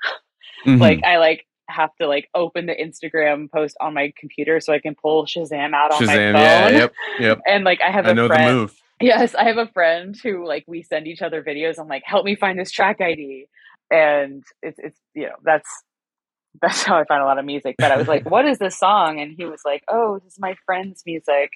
Mhm. 0.66 0.78
Like, 0.80 1.03
I 1.05 1.18
like 1.18 1.47
have 1.68 1.91
to 2.01 2.07
like 2.07 2.28
open 2.35 2.66
the 2.66 2.74
Instagram 2.74 3.51
post 3.51 3.76
on 3.80 3.95
my 3.95 4.12
computer 4.18 4.61
so 4.61 4.72
I 4.72 4.78
can 4.80 4.95
pull 4.95 5.24
Shazam 5.26 5.72
out 5.74 5.93
on 5.93 6.05
my 6.07 6.14
phone. 6.14 6.35
yeah, 6.35 6.68
yep, 6.68 6.93
yep. 7.18 7.41
And 7.47 7.64
like, 7.64 7.80
I 7.80 7.91
have 7.91 8.07
I 8.07 8.11
a 8.11 8.14
know 8.14 8.26
friend. 8.26 8.49
the 8.49 8.53
move. 8.55 8.74
Yes, 9.01 9.35
I 9.35 9.45
have 9.45 9.59
a 9.59 9.66
friend 9.66 10.16
who 10.22 10.47
like 10.47 10.64
we 10.68 10.82
send 10.82 11.09
each 11.09 11.20
other 11.20 11.43
videos. 11.43 11.78
I'm 11.80 11.89
like, 11.89 12.05
help 12.07 12.24
me 12.24 12.37
find 12.37 12.59
this 12.59 12.70
track 12.70 13.01
ID, 13.01 13.49
and 13.91 14.43
it's 14.62 14.78
it's 14.78 14.99
you 15.14 15.24
know 15.24 15.37
that's 15.45 15.68
that's 16.62 16.82
how 16.82 16.97
I 16.97 17.05
find 17.05 17.22
a 17.22 17.26
lot 17.26 17.39
of 17.39 17.45
music. 17.45 17.76
But 17.78 17.91
I 17.91 17.97
was 17.97 18.07
like, 18.07 18.30
what 18.30 18.47
is 18.47 18.59
this 18.59 18.78
song? 18.78 19.20
And 19.20 19.35
he 19.37 19.45
was 19.45 19.62
like, 19.64 19.82
oh, 19.89 20.20
this 20.22 20.35
is 20.35 20.39
my 20.39 20.55
friend's 20.64 21.03
music. 21.05 21.51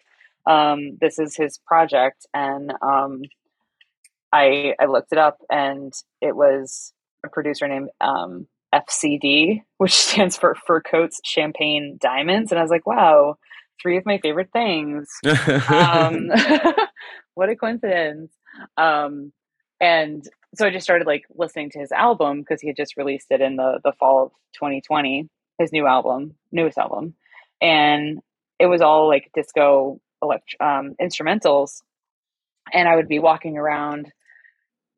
Um, 0.47 0.99
this 1.01 1.19
is 1.19 1.37
his 1.37 1.59
project, 1.59 2.27
and 2.33 2.73
um, 2.83 3.23
I 4.33 4.75
I 4.81 4.87
looked 4.87 5.13
it 5.13 5.19
up, 5.19 5.39
and 5.51 5.93
it 6.21 6.35
was 6.35 6.93
a 7.25 7.29
producer 7.29 7.69
named 7.69 7.91
um, 8.01 8.47
FCD, 8.75 9.63
which 9.77 9.95
stands 9.95 10.37
for 10.37 10.55
Fur 10.55 10.81
Coats 10.81 11.21
Champagne 11.25 11.99
Diamonds, 12.01 12.51
and 12.51 12.59
I 12.59 12.63
was 12.63 12.71
like, 12.71 12.87
wow, 12.87 13.37
three 13.81 13.97
of 13.97 14.07
my 14.07 14.19
favorite 14.19 14.51
things 14.53 15.09
um, 15.69 16.31
what 17.39 17.49
a 17.49 17.55
coincidence. 17.55 18.33
Um, 18.77 19.33
and 19.81 20.25
so 20.55 20.67
I 20.67 20.71
just 20.71 20.85
started 20.85 21.07
like 21.07 21.25
listening 21.35 21.71
to 21.71 21.79
his 21.79 21.93
album 21.93 22.41
because 22.41 22.61
he 22.61 22.69
had 22.69 22.77
just 22.77 22.97
released 22.97 23.27
it 23.31 23.41
in 23.41 23.57
the 23.57 23.81
the 23.85 23.93
fall 23.93 24.25
of 24.25 24.33
2020, 24.55 25.29
his 25.59 25.73
new 25.73 25.87
album, 25.87 26.35
newest 26.53 26.79
album, 26.79 27.15
and 27.61 28.21
it 28.59 28.67
was 28.67 28.81
all 28.81 29.09
like 29.09 29.31
disco 29.35 30.01
elect- 30.23 30.57
um, 30.61 30.95
instrumentals. 31.01 31.83
And 32.73 32.89
I 32.89 32.97
would 32.97 33.09
be 33.09 33.19
walking 33.19 33.57
around 33.57 34.13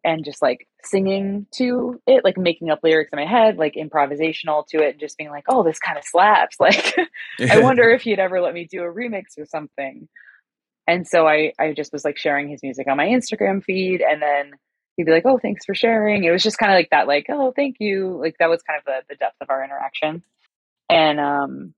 and 0.03 0.25
just 0.25 0.43
like 0.43 0.67
singing 0.83 1.47
to 1.55 2.01
it, 2.07 2.25
like 2.25 2.39
making 2.39 2.71
up 2.71 2.81
lyrics 2.83 3.11
in 3.13 3.19
my 3.19 3.27
head, 3.27 3.59
like 3.59 3.75
improvisational 3.75 4.67
to 4.69 4.79
it, 4.79 4.93
and 4.93 5.01
just 5.01 5.19
being 5.19 5.31
like, 5.31 5.45
"Oh, 5.49 5.63
this 5.63 5.79
kind 5.79 5.99
of 5.99 6.05
slaps!" 6.05 6.57
Like, 6.61 6.97
I 7.51 7.59
wonder 7.63 7.91
if 7.91 8.03
he'd 8.03 8.19
ever 8.19 8.41
let 8.41 8.55
me 8.55 8.67
do 8.71 8.83
a 8.83 8.93
remix 8.93 9.39
or 9.39 9.47
something. 9.47 10.09
And 10.87 11.07
so 11.07 11.29
I, 11.29 11.53
I 11.59 11.73
just 11.73 11.93
was 11.93 12.05
like 12.05 12.17
sharing 12.19 12.49
his 12.49 12.63
music 12.63 12.89
on 12.89 12.97
my 12.97 13.07
Instagram 13.07 13.63
feed, 13.63 14.01
and 14.01 14.21
then 14.23 14.53
he'd 14.97 15.05
be 15.05 15.13
like, 15.13 15.27
"Oh, 15.27 15.39
thanks 15.39 15.65
for 15.65 15.75
sharing." 15.75 16.25
It 16.25 16.31
was 16.31 16.43
just 16.43 16.59
kind 16.59 16.73
of 16.73 16.77
like 16.77 16.91
that, 16.91 17.07
like, 17.09 17.27
"Oh, 17.29 17.53
thank 17.55 17.77
you." 17.81 18.19
Like 18.21 18.37
that 18.39 18.49
was 18.51 18.63
kind 18.63 18.79
of 18.79 18.85
the, 18.85 19.15
the 19.15 19.17
depth 19.17 19.37
of 19.41 19.51
our 19.51 19.65
interaction. 19.65 20.23
And 20.91 21.21
um, 21.21 21.75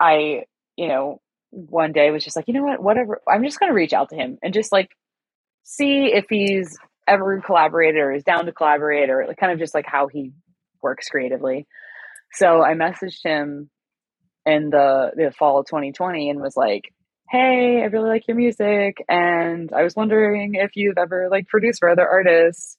I, 0.00 0.44
you 0.76 0.88
know, 0.88 1.20
one 1.50 1.92
day 1.92 2.10
was 2.10 2.24
just 2.24 2.36
like, 2.36 2.48
you 2.48 2.54
know 2.54 2.64
what, 2.64 2.82
whatever. 2.82 3.20
I'm 3.28 3.44
just 3.44 3.60
gonna 3.60 3.74
reach 3.74 3.92
out 3.92 4.10
to 4.10 4.16
him 4.16 4.38
and 4.42 4.54
just 4.54 4.72
like 4.72 4.90
see 5.64 6.06
if 6.06 6.26
he's 6.28 6.76
ever 7.06 7.40
collaborated 7.40 8.00
or 8.00 8.12
is 8.12 8.24
down 8.24 8.46
to 8.46 8.52
collaborate 8.52 9.10
or 9.10 9.26
like 9.26 9.36
kind 9.36 9.52
of 9.52 9.58
just 9.58 9.74
like 9.74 9.86
how 9.86 10.08
he 10.08 10.32
works 10.82 11.08
creatively. 11.08 11.66
So 12.32 12.62
I 12.62 12.74
messaged 12.74 13.22
him 13.22 13.70
in 14.46 14.70
the 14.70 15.12
the 15.16 15.32
fall 15.38 15.60
of 15.60 15.66
2020 15.66 16.30
and 16.30 16.40
was 16.40 16.56
like, 16.56 16.92
"Hey, 17.34 17.82
I 17.82 17.86
really 17.86 18.08
like 18.08 18.28
your 18.28 18.36
music, 18.36 18.96
and 19.08 19.72
I 19.72 19.82
was 19.82 19.96
wondering 19.96 20.54
if 20.54 20.76
you've 20.76 20.98
ever 20.98 21.28
like 21.30 21.48
produced 21.48 21.80
for 21.80 21.88
other 21.90 22.08
artists." 22.08 22.76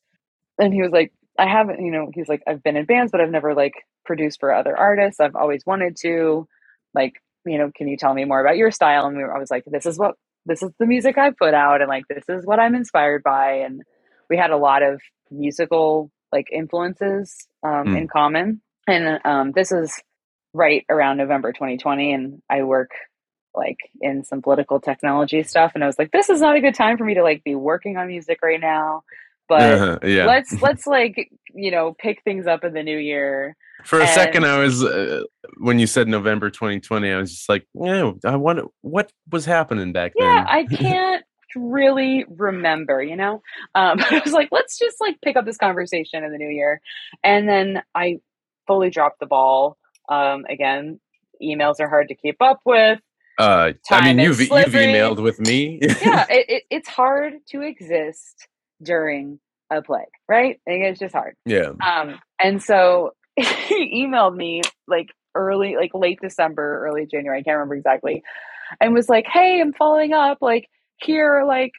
And 0.60 0.74
he 0.74 0.82
was 0.82 0.92
like, 0.92 1.12
"I 1.40 1.48
haven't, 1.48 1.80
you 1.86 1.92
know." 1.92 2.12
He's 2.14 2.30
like, 2.30 2.44
"I've 2.48 2.64
been 2.64 2.78
in 2.78 2.86
bands, 2.86 3.12
but 3.12 3.22
I've 3.22 3.32
never 3.32 3.54
like 3.56 3.74
produced 4.06 4.40
for 4.40 4.54
other 4.54 4.76
artists. 4.78 5.20
I've 5.20 5.36
always 5.36 5.64
wanted 5.66 5.98
to. 6.04 6.48
Like, 6.94 7.14
you 7.46 7.58
know, 7.60 7.72
can 7.76 7.88
you 7.90 7.98
tell 7.98 8.14
me 8.14 8.26
more 8.26 8.42
about 8.42 8.58
your 8.58 8.72
style?" 8.72 9.06
And 9.08 9.18
we 9.18 9.24
were, 9.24 9.36
I 9.36 9.40
was 9.40 9.52
like, 9.52 9.64
"This 9.68 9.86
is 9.86 9.98
what 10.00 10.16
this 10.46 10.64
is 10.64 10.72
the 10.80 10.86
music 10.86 11.18
I 11.18 11.32
put 11.32 11.54
out, 11.54 11.82
and 11.82 11.90
like 11.90 12.06
this 12.10 12.24
is 12.30 12.46
what 12.46 12.60
I'm 12.60 12.76
inspired 12.76 13.24
by." 13.24 13.48
And 13.66 13.82
we 14.30 14.38
had 14.38 14.52
a 14.52 14.58
lot 14.58 14.84
of 14.84 15.02
musical 15.32 16.12
like 16.32 16.48
influences 16.52 17.48
um, 17.64 17.86
Mm. 17.88 17.98
in 18.00 18.08
common. 18.08 18.62
And 18.88 19.20
um, 19.26 19.52
this 19.54 19.72
is 19.72 20.02
right 20.54 20.86
around 20.90 21.18
November 21.18 21.52
2020, 21.54 22.14
and 22.14 22.42
I 22.50 22.64
work 22.64 22.92
like 23.56 23.78
in 24.02 24.24
some 24.24 24.42
political 24.42 24.80
technology 24.80 25.44
stuff. 25.44 25.72
And 25.76 25.84
I 25.84 25.88
was 25.88 25.98
like, 26.00 26.12
this 26.12 26.30
is 26.30 26.42
not 26.42 26.56
a 26.56 26.62
good 26.62 26.76
time 26.76 26.98
for 26.98 27.04
me 27.06 27.14
to 27.16 27.24
like 27.24 27.44
be 27.44 27.56
working 27.56 27.98
on 27.98 28.08
music 28.08 28.40
right 28.44 28.60
now. 28.60 29.04
But 29.48 29.62
Uh-huh, 29.62 30.00
yeah. 30.04 30.26
let's 30.26 30.62
let's 30.62 30.88
like 30.88 31.30
you 31.54 31.70
know 31.72 31.96
pick 32.00 32.24
things 32.24 32.48
up 32.48 32.64
in 32.64 32.74
the 32.74 32.84
new 32.84 32.98
year. 32.98 33.56
For 33.84 34.00
a 34.00 34.08
second, 34.08 34.46
I 34.46 34.58
was 34.58 34.84
uh, 34.84 35.22
when 35.60 35.78
you 35.78 35.86
said 35.86 36.08
November 36.08 36.50
2020, 36.50 37.12
I 37.12 37.18
was 37.18 37.32
just 37.32 37.50
like, 37.50 37.68
no, 37.76 38.18
I 38.26 38.36
want 38.38 38.62
what 38.82 39.12
was 39.32 39.46
happening 39.46 39.92
back 39.94 40.14
then. 40.18 40.28
Yeah. 40.28 40.46
I 40.48 40.64
can't 40.72 41.24
really 41.56 42.26
remember, 42.28 43.04
you 43.04 43.16
know. 43.16 43.42
Um, 43.76 43.98
but 44.00 44.12
I 44.12 44.22
was 44.24 44.34
like, 44.34 44.50
let's 44.52 44.80
just 44.80 44.98
like 45.00 45.22
pick 45.22 45.36
up 45.36 45.46
this 45.46 45.58
conversation 45.58 46.24
in 46.24 46.32
the 46.32 46.38
new 46.40 46.50
year, 46.50 46.82
and 47.24 47.48
then 47.48 47.84
I 47.94 48.20
fully 48.66 48.90
dropped 48.90 49.20
the 49.20 49.28
ball. 49.28 49.78
Um, 50.10 50.46
again, 50.50 51.00
emails 51.42 51.80
are 51.80 51.90
hard 51.90 52.08
to 52.10 52.16
keep 52.16 52.42
up 52.42 52.62
with. 52.66 53.00
Uh, 53.38 53.74
I 53.92 54.14
mean, 54.14 54.20
you've 54.20 54.40
you've 54.40 54.50
emailed 54.50 55.22
with 55.22 55.40
me. 55.40 55.80
yeah, 55.82 56.26
it, 56.30 56.46
it, 56.50 56.64
it's 56.70 56.90
hard 56.90 57.34
to 57.50 57.62
exist 57.62 58.48
during 58.82 59.40
a 59.70 59.82
plague, 59.82 60.06
right? 60.28 60.60
I 60.68 60.72
think 60.72 60.86
it's 60.86 61.00
just 61.00 61.14
hard. 61.14 61.36
yeah. 61.46 61.72
Um, 61.86 62.20
and 62.40 62.62
so 62.62 63.14
he 63.36 64.06
emailed 64.06 64.36
me 64.36 64.62
like 64.88 65.10
early, 65.34 65.76
like 65.76 65.92
late 65.94 66.20
December, 66.22 66.86
early 66.86 67.06
January, 67.06 67.40
I 67.40 67.44
can't 67.44 67.56
remember 67.56 67.76
exactly, 67.76 68.24
and 68.80 68.94
was 68.94 69.10
like, 69.10 69.26
Hey, 69.28 69.60
I'm 69.62 69.74
following 69.74 70.14
up. 70.14 70.38
Like, 70.42 70.70
here 70.98 71.34
are 71.34 71.46
like 71.46 71.74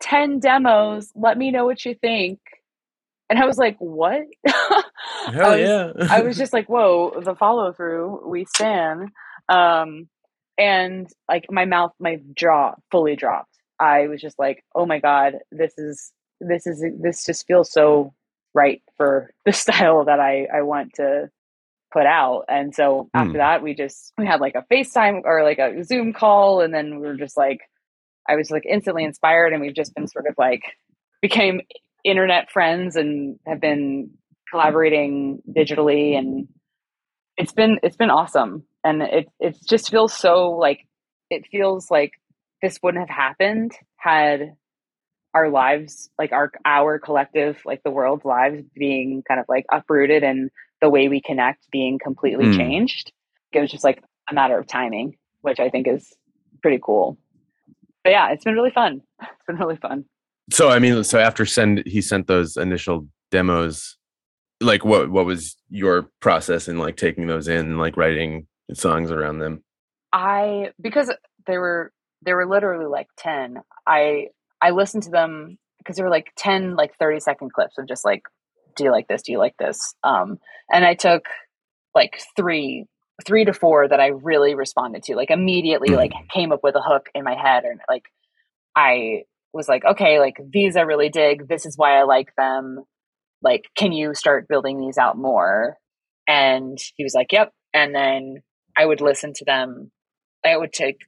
10 0.00 0.40
demos. 0.40 1.10
Let 1.14 1.38
me 1.38 1.50
know 1.50 1.64
what 1.64 1.84
you 1.84 1.94
think. 1.94 2.40
And 3.28 3.38
I 3.38 3.46
was 3.46 3.58
like, 3.58 3.76
What? 3.78 4.22
Hell 4.46 4.84
I 5.26 5.48
was, 5.48 5.60
yeah. 5.60 5.92
I 6.10 6.20
was 6.22 6.36
just 6.36 6.52
like, 6.52 6.68
Whoa, 6.68 7.20
the 7.20 7.34
follow 7.34 7.72
through, 7.72 8.28
we 8.28 8.44
stand. 8.44 9.10
Um, 9.48 10.08
and 10.58 11.08
like 11.28 11.46
my 11.50 11.64
mouth, 11.64 11.92
my 11.98 12.20
jaw 12.34 12.74
fully 12.90 13.16
dropped. 13.16 13.52
I 13.78 14.08
was 14.08 14.20
just 14.20 14.38
like, 14.38 14.64
Oh 14.74 14.86
my 14.86 14.98
God, 14.98 15.34
this 15.50 15.76
is, 15.78 16.12
this 16.40 16.66
is, 16.66 16.84
this 17.00 17.24
just 17.24 17.46
feels 17.46 17.70
so 17.70 18.14
right 18.54 18.82
for 18.96 19.30
the 19.44 19.52
style 19.52 20.04
that 20.04 20.20
I, 20.20 20.46
I 20.52 20.62
want 20.62 20.94
to 20.94 21.30
put 21.92 22.06
out. 22.06 22.44
And 22.48 22.74
so 22.74 23.08
after 23.14 23.32
hmm. 23.32 23.38
that, 23.38 23.62
we 23.62 23.74
just 23.74 24.12
we 24.18 24.26
had 24.26 24.40
like 24.40 24.54
a 24.54 24.64
FaceTime 24.72 25.22
or 25.24 25.42
like 25.42 25.58
a 25.58 25.82
Zoom 25.84 26.12
call, 26.12 26.60
and 26.60 26.74
then 26.74 27.00
we 27.00 27.06
were 27.06 27.16
just 27.16 27.36
like, 27.36 27.60
I 28.28 28.36
was 28.36 28.50
like 28.50 28.64
instantly 28.66 29.04
inspired, 29.04 29.52
and 29.52 29.62
we've 29.62 29.74
just 29.74 29.94
been 29.94 30.08
sort 30.08 30.26
of 30.26 30.34
like 30.36 30.62
became 31.22 31.60
internet 32.04 32.50
friends 32.50 32.96
and 32.96 33.38
have 33.46 33.60
been 33.60 34.10
collaborating 34.50 35.42
digitally, 35.48 36.18
and 36.18 36.48
it's 37.36 37.52
been 37.52 37.78
it's 37.82 37.96
been 37.96 38.10
awesome, 38.10 38.64
and 38.86 39.02
it 39.02 39.28
it 39.40 39.56
just 39.68 39.90
feels 39.90 40.12
so 40.14 40.50
like 40.52 40.80
it 41.30 41.44
feels 41.50 41.90
like 41.90 42.12
this 42.62 42.78
wouldn't 42.82 43.06
have 43.06 43.14
happened 43.14 43.72
had 43.96 44.54
our 45.34 45.50
lives 45.50 46.08
like 46.18 46.32
our 46.32 46.50
our 46.64 46.98
collective 46.98 47.58
like 47.66 47.82
the 47.82 47.90
world's 47.90 48.24
lives 48.24 48.62
being 48.74 49.22
kind 49.28 49.40
of 49.40 49.46
like 49.48 49.66
uprooted 49.72 50.22
and 50.22 50.50
the 50.80 50.88
way 50.88 51.08
we 51.08 51.20
connect 51.20 51.70
being 51.70 51.98
completely 51.98 52.46
Mm. 52.46 52.56
changed. 52.56 53.12
It 53.52 53.60
was 53.60 53.70
just 53.70 53.84
like 53.84 54.02
a 54.30 54.34
matter 54.34 54.58
of 54.58 54.66
timing 54.66 55.16
which 55.42 55.60
i 55.60 55.68
think 55.70 55.86
is 55.86 56.12
pretty 56.62 56.78
cool. 56.82 57.18
But 58.04 58.10
yeah 58.10 58.30
it's 58.32 58.44
been 58.44 58.54
really 58.54 58.70
fun. 58.72 59.02
It's 59.20 59.46
been 59.46 59.56
really 59.56 59.76
fun. 59.76 60.04
So 60.50 60.68
I 60.70 60.78
mean, 60.78 61.02
so 61.04 61.18
after 61.18 61.44
send 61.44 61.82
he 61.86 62.00
sent 62.00 62.26
those 62.28 62.56
initial 62.56 63.06
demos, 63.32 63.96
like 64.60 64.84
what 64.84 65.10
what 65.10 65.26
was 65.26 65.56
your 65.68 66.08
process 66.20 66.68
in 66.68 66.78
like 66.78 66.96
taking 66.96 67.26
those 67.26 67.48
in, 67.48 67.58
and, 67.66 67.78
like 67.78 67.96
writing 67.96 68.46
songs 68.74 69.10
around 69.10 69.38
them? 69.38 69.62
I 70.12 70.72
because 70.80 71.12
they 71.46 71.58
were 71.58 71.92
they 72.24 72.34
were 72.34 72.46
literally 72.46 72.86
like 72.86 73.08
10 73.18 73.58
I 73.86 74.28
I 74.60 74.70
listened 74.70 75.04
to 75.04 75.10
them 75.10 75.58
because 75.78 75.96
they 75.96 76.02
were 76.02 76.10
like 76.10 76.32
10 76.36 76.76
like 76.76 76.96
30 76.98 77.20
second 77.20 77.52
clips 77.52 77.78
of 77.78 77.86
just 77.86 78.04
like 78.04 78.22
do 78.76 78.84
you 78.84 78.90
like 78.90 79.08
this 79.08 79.22
do 79.22 79.32
you 79.32 79.38
like 79.38 79.56
this 79.58 79.94
um 80.02 80.38
and 80.72 80.84
I 80.84 80.94
took 80.94 81.24
like 81.94 82.20
3 82.36 82.86
three 83.24 83.44
to 83.44 83.52
four 83.52 83.88
that 83.88 84.00
I 84.00 84.08
really 84.08 84.54
responded 84.54 85.02
to, 85.04 85.16
like 85.16 85.30
immediately, 85.30 85.94
like 85.94 86.12
came 86.32 86.52
up 86.52 86.60
with 86.62 86.74
a 86.74 86.82
hook 86.82 87.08
in 87.14 87.24
my 87.24 87.34
head, 87.34 87.64
and 87.64 87.80
like 87.88 88.04
I 88.76 89.22
was 89.52 89.68
like, 89.68 89.84
okay, 89.84 90.18
like 90.18 90.36
these 90.52 90.76
I 90.76 90.82
really 90.82 91.08
dig. 91.08 91.48
This 91.48 91.64
is 91.64 91.78
why 91.78 91.98
I 91.98 92.02
like 92.02 92.34
them. 92.36 92.84
Like, 93.42 93.64
can 93.76 93.92
you 93.92 94.14
start 94.14 94.48
building 94.48 94.80
these 94.80 94.98
out 94.98 95.16
more? 95.16 95.76
And 96.28 96.78
he 96.96 97.04
was 97.04 97.14
like, 97.14 97.32
yep. 97.32 97.52
And 97.72 97.94
then 97.94 98.42
I 98.76 98.86
would 98.86 99.00
listen 99.00 99.32
to 99.34 99.44
them. 99.44 99.90
I 100.44 100.56
would 100.56 100.72
take 100.72 100.98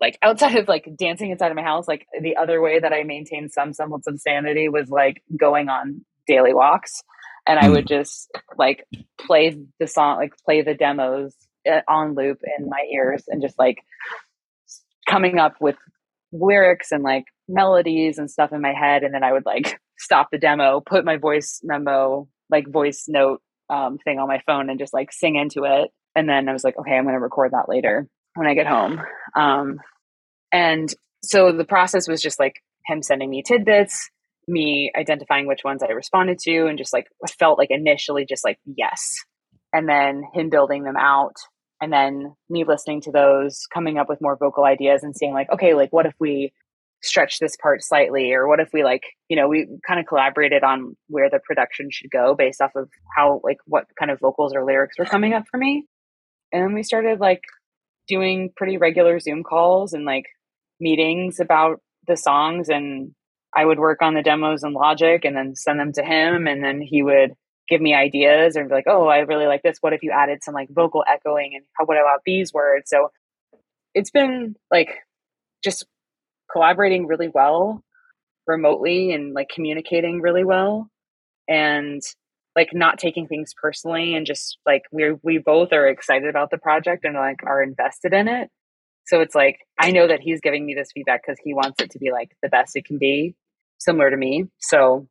like 0.00 0.18
outside 0.22 0.56
of 0.56 0.68
like 0.68 0.88
dancing 0.96 1.30
inside 1.30 1.50
of 1.50 1.56
my 1.56 1.62
house, 1.62 1.86
like 1.86 2.06
the 2.20 2.36
other 2.36 2.60
way 2.60 2.80
that 2.80 2.92
I 2.92 3.02
maintained 3.02 3.52
some 3.52 3.72
semblance 3.72 4.06
of 4.06 4.20
sanity 4.20 4.68
was 4.68 4.88
like 4.88 5.22
going 5.38 5.68
on 5.68 6.04
daily 6.26 6.54
walks. 6.54 7.02
And 7.46 7.58
I 7.58 7.68
would 7.68 7.86
just 7.86 8.30
like 8.56 8.86
play 9.18 9.56
the 9.78 9.86
song, 9.86 10.18
like 10.18 10.32
play 10.44 10.62
the 10.62 10.74
demos 10.74 11.34
uh, 11.70 11.80
on 11.88 12.14
loop 12.14 12.38
in 12.58 12.68
my 12.68 12.86
ears 12.92 13.24
and 13.28 13.42
just 13.42 13.58
like 13.58 13.78
coming 15.08 15.38
up 15.38 15.54
with 15.60 15.76
lyrics 16.32 16.92
and 16.92 17.02
like 17.02 17.24
melodies 17.48 18.18
and 18.18 18.30
stuff 18.30 18.52
in 18.52 18.60
my 18.60 18.72
head. 18.72 19.02
And 19.02 19.12
then 19.12 19.24
I 19.24 19.32
would 19.32 19.46
like 19.46 19.80
stop 19.98 20.28
the 20.30 20.38
demo, 20.38 20.80
put 20.80 21.04
my 21.04 21.16
voice 21.16 21.60
memo, 21.62 22.28
like 22.50 22.68
voice 22.68 23.04
note 23.08 23.42
um, 23.68 23.98
thing 23.98 24.18
on 24.18 24.28
my 24.28 24.40
phone 24.46 24.70
and 24.70 24.78
just 24.78 24.94
like 24.94 25.12
sing 25.12 25.36
into 25.36 25.64
it. 25.64 25.90
And 26.16 26.28
then 26.28 26.48
I 26.48 26.52
was 26.52 26.64
like, 26.64 26.78
okay, 26.78 26.92
I'm 26.92 27.04
going 27.04 27.14
to 27.14 27.20
record 27.20 27.52
that 27.52 27.68
later 27.68 28.08
when 28.34 28.48
I 28.48 28.54
get 28.54 28.66
home. 28.66 29.00
Um, 29.36 29.78
and 30.52 30.92
so 31.22 31.52
the 31.52 31.64
process 31.64 32.08
was 32.08 32.20
just 32.20 32.40
like 32.40 32.54
him 32.86 33.02
sending 33.02 33.30
me 33.30 33.42
tidbits, 33.46 34.10
me 34.48 34.90
identifying 34.96 35.46
which 35.46 35.64
ones 35.64 35.82
I 35.82 35.92
responded 35.92 36.38
to, 36.40 36.66
and 36.66 36.78
just 36.78 36.92
like 36.92 37.06
felt 37.38 37.58
like 37.58 37.70
initially 37.70 38.26
just 38.28 38.44
like 38.44 38.58
yes. 38.64 39.16
And 39.72 39.88
then 39.88 40.24
him 40.34 40.50
building 40.50 40.82
them 40.82 40.96
out, 40.96 41.36
and 41.80 41.92
then 41.92 42.34
me 42.48 42.64
listening 42.64 43.02
to 43.02 43.12
those, 43.12 43.66
coming 43.72 43.98
up 43.98 44.08
with 44.08 44.20
more 44.20 44.36
vocal 44.36 44.64
ideas 44.64 45.04
and 45.04 45.14
seeing 45.16 45.32
like, 45.32 45.50
okay, 45.52 45.74
like 45.74 45.92
what 45.92 46.06
if 46.06 46.14
we 46.18 46.52
stretch 47.02 47.38
this 47.38 47.56
part 47.56 47.82
slightly, 47.82 48.32
or 48.32 48.48
what 48.48 48.60
if 48.60 48.70
we 48.74 48.82
like, 48.82 49.02
you 49.28 49.36
know, 49.36 49.48
we 49.48 49.68
kind 49.86 50.00
of 50.00 50.06
collaborated 50.06 50.64
on 50.64 50.96
where 51.08 51.30
the 51.30 51.38
production 51.38 51.88
should 51.90 52.10
go 52.10 52.34
based 52.34 52.60
off 52.60 52.72
of 52.74 52.90
how 53.16 53.40
like 53.44 53.58
what 53.66 53.84
kind 53.98 54.10
of 54.10 54.18
vocals 54.20 54.52
or 54.54 54.66
lyrics 54.66 54.98
were 54.98 55.04
coming 55.04 55.32
up 55.32 55.44
for 55.50 55.56
me. 55.56 55.86
And 56.52 56.62
then 56.62 56.74
we 56.74 56.82
started 56.82 57.20
like 57.20 57.42
doing 58.08 58.50
pretty 58.56 58.76
regular 58.76 59.20
Zoom 59.20 59.42
calls 59.42 59.92
and 59.92 60.04
like 60.04 60.26
meetings 60.80 61.40
about 61.40 61.80
the 62.06 62.16
songs 62.16 62.68
and 62.68 63.12
I 63.56 63.64
would 63.64 63.78
work 63.78 64.02
on 64.02 64.14
the 64.14 64.22
demos 64.22 64.62
in 64.64 64.72
Logic 64.72 65.24
and 65.24 65.36
then 65.36 65.54
send 65.56 65.78
them 65.80 65.92
to 65.94 66.02
him 66.02 66.46
and 66.46 66.62
then 66.62 66.80
he 66.80 67.02
would 67.02 67.32
give 67.68 67.80
me 67.80 67.94
ideas 67.94 68.56
and 68.56 68.68
be 68.68 68.74
like, 68.74 68.88
"Oh, 68.88 69.06
I 69.06 69.18
really 69.18 69.46
like 69.46 69.62
this. 69.62 69.78
What 69.80 69.92
if 69.92 70.02
you 70.02 70.10
added 70.10 70.42
some 70.42 70.54
like 70.54 70.68
vocal 70.70 71.04
echoing 71.08 71.52
and 71.54 71.64
how 71.78 71.84
what 71.84 71.96
about 71.96 72.22
these 72.26 72.52
words?" 72.52 72.90
So 72.90 73.10
it's 73.94 74.10
been 74.10 74.56
like 74.70 74.90
just 75.62 75.86
collaborating 76.52 77.06
really 77.06 77.28
well 77.28 77.82
remotely 78.46 79.12
and 79.12 79.34
like 79.34 79.48
communicating 79.48 80.20
really 80.20 80.44
well 80.44 80.90
and 81.48 82.02
like 82.56 82.70
not 82.72 82.98
taking 82.98 83.26
things 83.26 83.52
personally 83.60 84.14
and 84.14 84.26
just 84.26 84.58
like 84.66 84.82
we 84.92 85.14
we 85.22 85.38
both 85.38 85.72
are 85.72 85.86
excited 85.88 86.28
about 86.28 86.50
the 86.50 86.58
project 86.58 87.04
and 87.04 87.14
like 87.14 87.38
are 87.46 87.62
invested 87.62 88.12
in 88.12 88.28
it 88.28 88.48
so 89.06 89.20
it's 89.20 89.34
like 89.34 89.58
i 89.78 89.90
know 89.90 90.06
that 90.06 90.20
he's 90.20 90.40
giving 90.40 90.66
me 90.66 90.74
this 90.74 90.90
feedback 90.92 91.22
because 91.24 91.38
he 91.42 91.54
wants 91.54 91.80
it 91.80 91.90
to 91.90 91.98
be 91.98 92.10
like 92.10 92.30
the 92.42 92.48
best 92.48 92.72
it 92.74 92.84
can 92.84 92.98
be 92.98 93.34
similar 93.78 94.10
to 94.10 94.16
me 94.16 94.44
so 94.58 95.06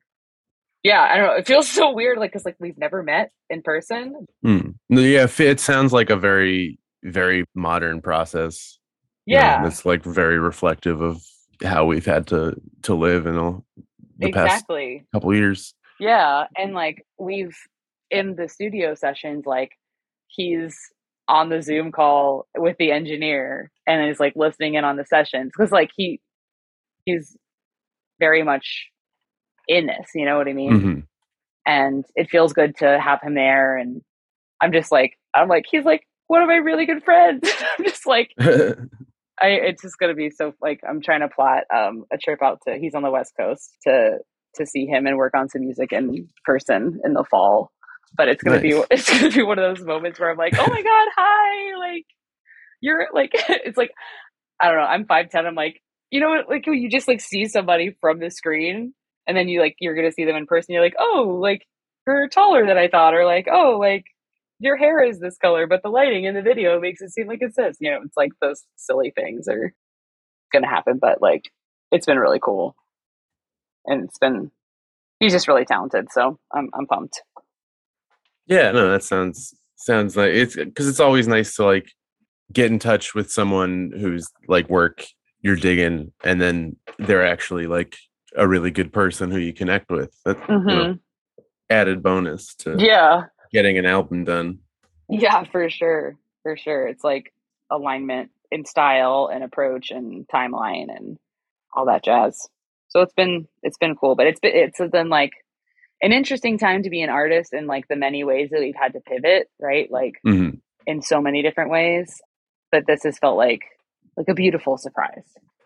yeah 0.83 1.01
i 1.01 1.17
don't 1.17 1.27
know 1.27 1.33
it 1.33 1.47
feels 1.47 1.69
so 1.69 1.91
weird 1.93 2.17
like 2.17 2.31
because 2.31 2.45
like 2.45 2.57
we've 2.59 2.77
never 2.77 3.03
met 3.03 3.31
in 3.49 3.61
person. 3.61 4.27
Hmm. 4.43 4.71
No, 4.89 5.01
Yeah, 5.01 5.27
it 5.39 5.59
sounds 5.59 5.93
like 5.93 6.09
a 6.09 6.15
very, 6.15 6.79
very 7.03 7.45
modern 7.55 8.01
process. 8.01 8.77
you 9.25 9.35
know, 9.35 9.41
yeah 9.41 9.63
that's 9.63 9.85
like 9.85 10.03
very 10.03 10.39
reflective 10.39 11.01
of 11.01 11.21
how 11.63 11.85
we've 11.85 12.05
had 12.05 12.27
to 12.27 12.55
to 12.83 12.95
live 12.95 13.25
in 13.25 13.37
all 13.37 13.65
the 14.17 14.31
past 14.31 14.53
exactly 14.53 15.05
couple 15.13 15.33
years. 15.33 15.73
Yeah, 15.99 16.45
and 16.57 16.73
like 16.73 17.05
we've 17.17 17.55
in 18.11 18.35
the 18.35 18.47
studio 18.49 18.95
sessions, 18.95 19.45
like 19.45 19.71
he's 20.27 20.77
on 21.27 21.49
the 21.49 21.61
Zoom 21.61 21.91
call 21.91 22.47
with 22.57 22.77
the 22.79 22.91
engineer 22.91 23.71
and 23.87 24.09
is 24.09 24.19
like 24.19 24.33
listening 24.35 24.75
in 24.75 24.83
on 24.83 24.97
the 24.97 25.05
sessions 25.05 25.51
because 25.55 25.71
like 25.71 25.91
he 25.95 26.21
he's 27.05 27.37
very 28.19 28.43
much 28.43 28.89
in 29.67 29.87
this, 29.87 30.09
you 30.15 30.25
know 30.25 30.37
what 30.37 30.47
I 30.47 30.53
mean? 30.53 30.73
Mhm. 30.81 31.03
And 31.65 32.05
it 32.15 32.29
feels 32.29 32.53
good 32.53 32.75
to 32.77 32.99
have 32.99 33.21
him 33.21 33.35
there. 33.35 33.77
And 33.77 34.01
I'm 34.61 34.71
just 34.73 34.91
like 34.91 35.13
I'm 35.35 35.47
like 35.49 35.65
he's 35.69 35.85
like 35.85 36.03
one 36.27 36.41
of 36.41 36.47
my 36.47 36.55
really 36.57 36.85
good 36.85 37.03
friends. 37.03 37.49
I'm 37.79 37.85
just 37.85 38.07
like 38.07 38.31
I 38.39 39.47
it's 39.49 39.81
just 39.83 39.97
gonna 39.99 40.15
be 40.15 40.29
so 40.31 40.53
like 40.61 40.81
I'm 40.87 41.01
trying 41.01 41.21
to 41.21 41.29
plot 41.29 41.63
um 41.73 42.05
a 42.11 42.17
trip 42.17 42.41
out 42.43 42.59
to 42.67 42.77
he's 42.77 42.95
on 42.95 43.03
the 43.03 43.11
west 43.11 43.33
coast 43.39 43.71
to 43.87 44.19
to 44.55 44.65
see 44.65 44.85
him 44.85 45.05
and 45.05 45.17
work 45.17 45.33
on 45.35 45.49
some 45.49 45.61
music 45.61 45.91
in 45.91 46.27
person 46.45 46.99
in 47.03 47.13
the 47.13 47.23
fall. 47.23 47.71
But 48.15 48.27
it's 48.27 48.43
gonna 48.43 48.59
be 48.59 48.71
it's 48.91 49.09
gonna 49.09 49.31
be 49.31 49.43
one 49.43 49.59
of 49.59 49.77
those 49.77 49.85
moments 49.85 50.19
where 50.19 50.31
I'm 50.31 50.37
like, 50.37 50.53
oh 50.57 50.67
my 50.67 50.81
god, 50.81 51.07
hi, 51.15 51.77
like 51.77 52.05
you're 52.81 53.07
like 53.13 53.31
it's 53.49 53.77
like 53.77 53.91
I 54.61 54.67
don't 54.67 54.77
know, 54.77 54.83
I'm 54.83 55.05
five 55.05 55.29
ten, 55.29 55.45
I'm 55.45 55.55
like, 55.55 55.81
you 56.11 56.19
know 56.19 56.29
what, 56.29 56.49
like 56.49 56.65
you 56.65 56.89
just 56.89 57.07
like 57.07 57.21
see 57.21 57.45
somebody 57.45 57.95
from 58.01 58.19
the 58.19 58.31
screen 58.31 58.93
and 59.27 59.37
then 59.37 59.47
you 59.47 59.61
like 59.61 59.75
you're 59.79 59.95
gonna 59.95 60.11
see 60.11 60.25
them 60.25 60.35
in 60.35 60.47
person, 60.47 60.73
you're 60.73 60.83
like, 60.83 60.95
oh, 60.99 61.37
like 61.39 61.65
you're 62.07 62.27
taller 62.27 62.65
than 62.65 62.77
I 62.77 62.87
thought, 62.87 63.13
or 63.13 63.25
like, 63.25 63.47
oh, 63.51 63.77
like 63.79 64.05
your 64.59 64.75
hair 64.75 65.03
is 65.03 65.19
this 65.19 65.37
color, 65.37 65.67
but 65.67 65.83
the 65.83 65.89
lighting 65.89 66.25
in 66.25 66.33
the 66.35 66.41
video 66.41 66.79
makes 66.79 67.01
it 67.01 67.11
seem 67.11 67.27
like 67.27 67.39
it's 67.41 67.55
this. 67.55 67.77
You 67.79 67.91
know, 67.91 67.99
it's 68.03 68.17
like 68.17 68.31
those 68.41 68.63
silly 68.75 69.11
things 69.15 69.47
are 69.47 69.73
gonna 70.51 70.67
happen, 70.67 70.97
but 70.99 71.21
like 71.21 71.43
it's 71.91 72.07
been 72.07 72.17
really 72.17 72.39
cool. 72.41 72.75
And 73.85 74.03
it's 74.05 74.17
been 74.17 74.51
he's 75.19 75.31
just 75.33 75.47
really 75.47 75.65
talented, 75.65 76.11
so 76.11 76.39
I'm 76.53 76.69
I'm 76.73 76.85
pumped. 76.85 77.21
Yeah, 78.47 78.71
no, 78.71 78.89
that 78.91 79.03
sounds 79.03 79.53
sounds 79.75 80.17
like 80.17 80.31
it's 80.31 80.55
because 80.55 80.87
it's 80.87 80.99
always 80.99 81.27
nice 81.27 81.55
to 81.55 81.65
like 81.65 81.91
get 82.51 82.71
in 82.71 82.79
touch 82.79 83.13
with 83.15 83.31
someone 83.31 83.91
who's 83.99 84.27
like 84.47 84.69
work 84.69 85.05
you're 85.41 85.55
digging, 85.55 86.11
and 86.23 86.41
then 86.41 86.75
they're 86.97 87.25
actually 87.25 87.67
like 87.67 87.95
a 88.35 88.47
really 88.47 88.71
good 88.71 88.91
person 88.91 89.31
who 89.31 89.37
you 89.37 89.53
connect 89.53 89.89
with. 89.89 90.11
That 90.25 90.37
you 90.49 90.55
know, 90.59 90.85
Mhm. 90.93 90.99
added 91.69 92.03
bonus 92.03 92.53
to 92.55 92.75
Yeah. 92.77 93.25
getting 93.51 93.77
an 93.77 93.85
album 93.85 94.23
done. 94.25 94.59
Yeah, 95.07 95.43
for 95.45 95.69
sure. 95.69 96.15
For 96.43 96.55
sure. 96.57 96.87
It's 96.87 97.03
like 97.03 97.33
alignment 97.71 98.31
in 98.51 98.65
style 98.65 99.29
and 99.31 99.43
approach 99.43 99.91
and 99.91 100.27
timeline 100.27 100.95
and 100.95 101.17
all 101.73 101.85
that 101.85 102.03
jazz. 102.03 102.47
So 102.89 103.01
it's 103.01 103.13
been 103.13 103.47
it's 103.63 103.77
been 103.77 103.95
cool, 103.95 104.15
but 104.15 104.27
it's 104.27 104.39
been 104.39 104.51
it's 104.55 104.79
been 104.91 105.09
like 105.09 105.31
an 106.01 106.11
interesting 106.11 106.57
time 106.57 106.83
to 106.83 106.89
be 106.89 107.01
an 107.01 107.09
artist 107.09 107.53
in 107.53 107.67
like 107.67 107.87
the 107.87 107.95
many 107.95 108.23
ways 108.23 108.49
that 108.51 108.59
we've 108.59 108.75
had 108.75 108.93
to 108.93 108.99
pivot, 109.01 109.49
right? 109.59 109.91
Like 109.91 110.15
hmm 110.23 110.51
in 110.87 111.01
so 111.01 111.21
many 111.21 111.43
different 111.43 111.69
ways. 111.71 112.21
But 112.71 112.87
this 112.87 113.03
has 113.03 113.17
felt 113.19 113.37
like 113.37 113.61
like 114.17 114.27
a 114.29 114.33
beautiful 114.33 114.77
surprise. 114.77 115.23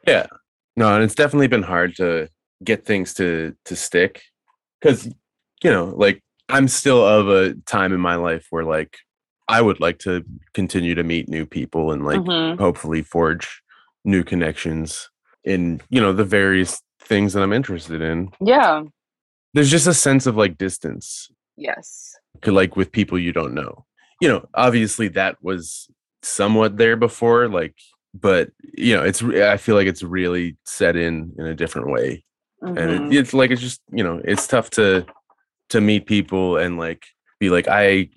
Yeah, 0.07 0.27
no, 0.75 0.93
and 0.93 1.03
it's 1.03 1.15
definitely 1.15 1.47
been 1.47 1.63
hard 1.63 1.95
to 1.97 2.29
get 2.63 2.85
things 2.85 3.13
to 3.15 3.55
to 3.65 3.75
stick 3.75 4.21
because 4.81 5.05
you 5.63 5.71
know, 5.71 5.93
like 5.95 6.21
I'm 6.49 6.67
still 6.67 7.05
of 7.05 7.29
a 7.29 7.53
time 7.65 7.93
in 7.93 7.99
my 8.01 8.15
life 8.15 8.47
where 8.49 8.65
like 8.65 8.97
I 9.47 9.61
would 9.61 9.79
like 9.79 9.99
to 9.99 10.23
continue 10.53 10.95
to 10.95 11.03
meet 11.03 11.29
new 11.29 11.45
people 11.45 11.91
and 11.91 12.05
like 12.05 12.21
Mhm. 12.21 12.59
hopefully 12.59 13.01
forge 13.01 13.61
new 14.05 14.23
connections 14.23 15.09
in 15.43 15.81
you 15.89 16.01
know 16.01 16.13
the 16.13 16.25
various 16.25 16.81
things 17.05 17.33
that 17.33 17.43
I'm 17.43 17.53
interested 17.53 18.01
in. 18.01 18.29
Yeah. 18.39 18.83
There's 19.53 19.69
just 19.71 19.87
a 19.87 19.93
sense 19.93 20.25
of 20.25 20.35
like 20.35 20.57
distance, 20.57 21.29
Yes. 21.57 22.15
like 22.45 22.75
with 22.75 22.91
people 22.91 23.19
you 23.19 23.31
don't 23.33 23.53
know. 23.53 23.85
You 24.21 24.29
know, 24.29 24.45
obviously 24.53 25.09
that 25.09 25.37
was 25.43 25.87
somewhat 26.23 26.77
there 26.77 26.95
before, 26.95 27.47
like, 27.49 27.75
but 28.13 28.49
you 28.73 28.95
know, 28.95 29.03
it's 29.03 29.21
I 29.23 29.57
feel 29.57 29.75
like 29.75 29.87
it's 29.87 30.03
really 30.03 30.57
set 30.65 30.95
in 30.95 31.33
in 31.37 31.45
a 31.45 31.55
different 31.55 31.91
way, 31.91 32.23
and 32.61 32.77
Mhm. 32.77 33.11
it, 33.13 33.17
it's 33.17 33.33
like 33.33 33.51
it's 33.51 33.61
just 33.61 33.81
you 33.91 34.03
know 34.03 34.21
it's 34.23 34.47
tough 34.47 34.69
to 34.71 35.05
to 35.69 35.81
meet 35.81 36.05
people 36.05 36.57
and 36.57 36.77
like 36.77 37.03
be 37.39 37.49
like 37.49 37.67
I 37.67 38.09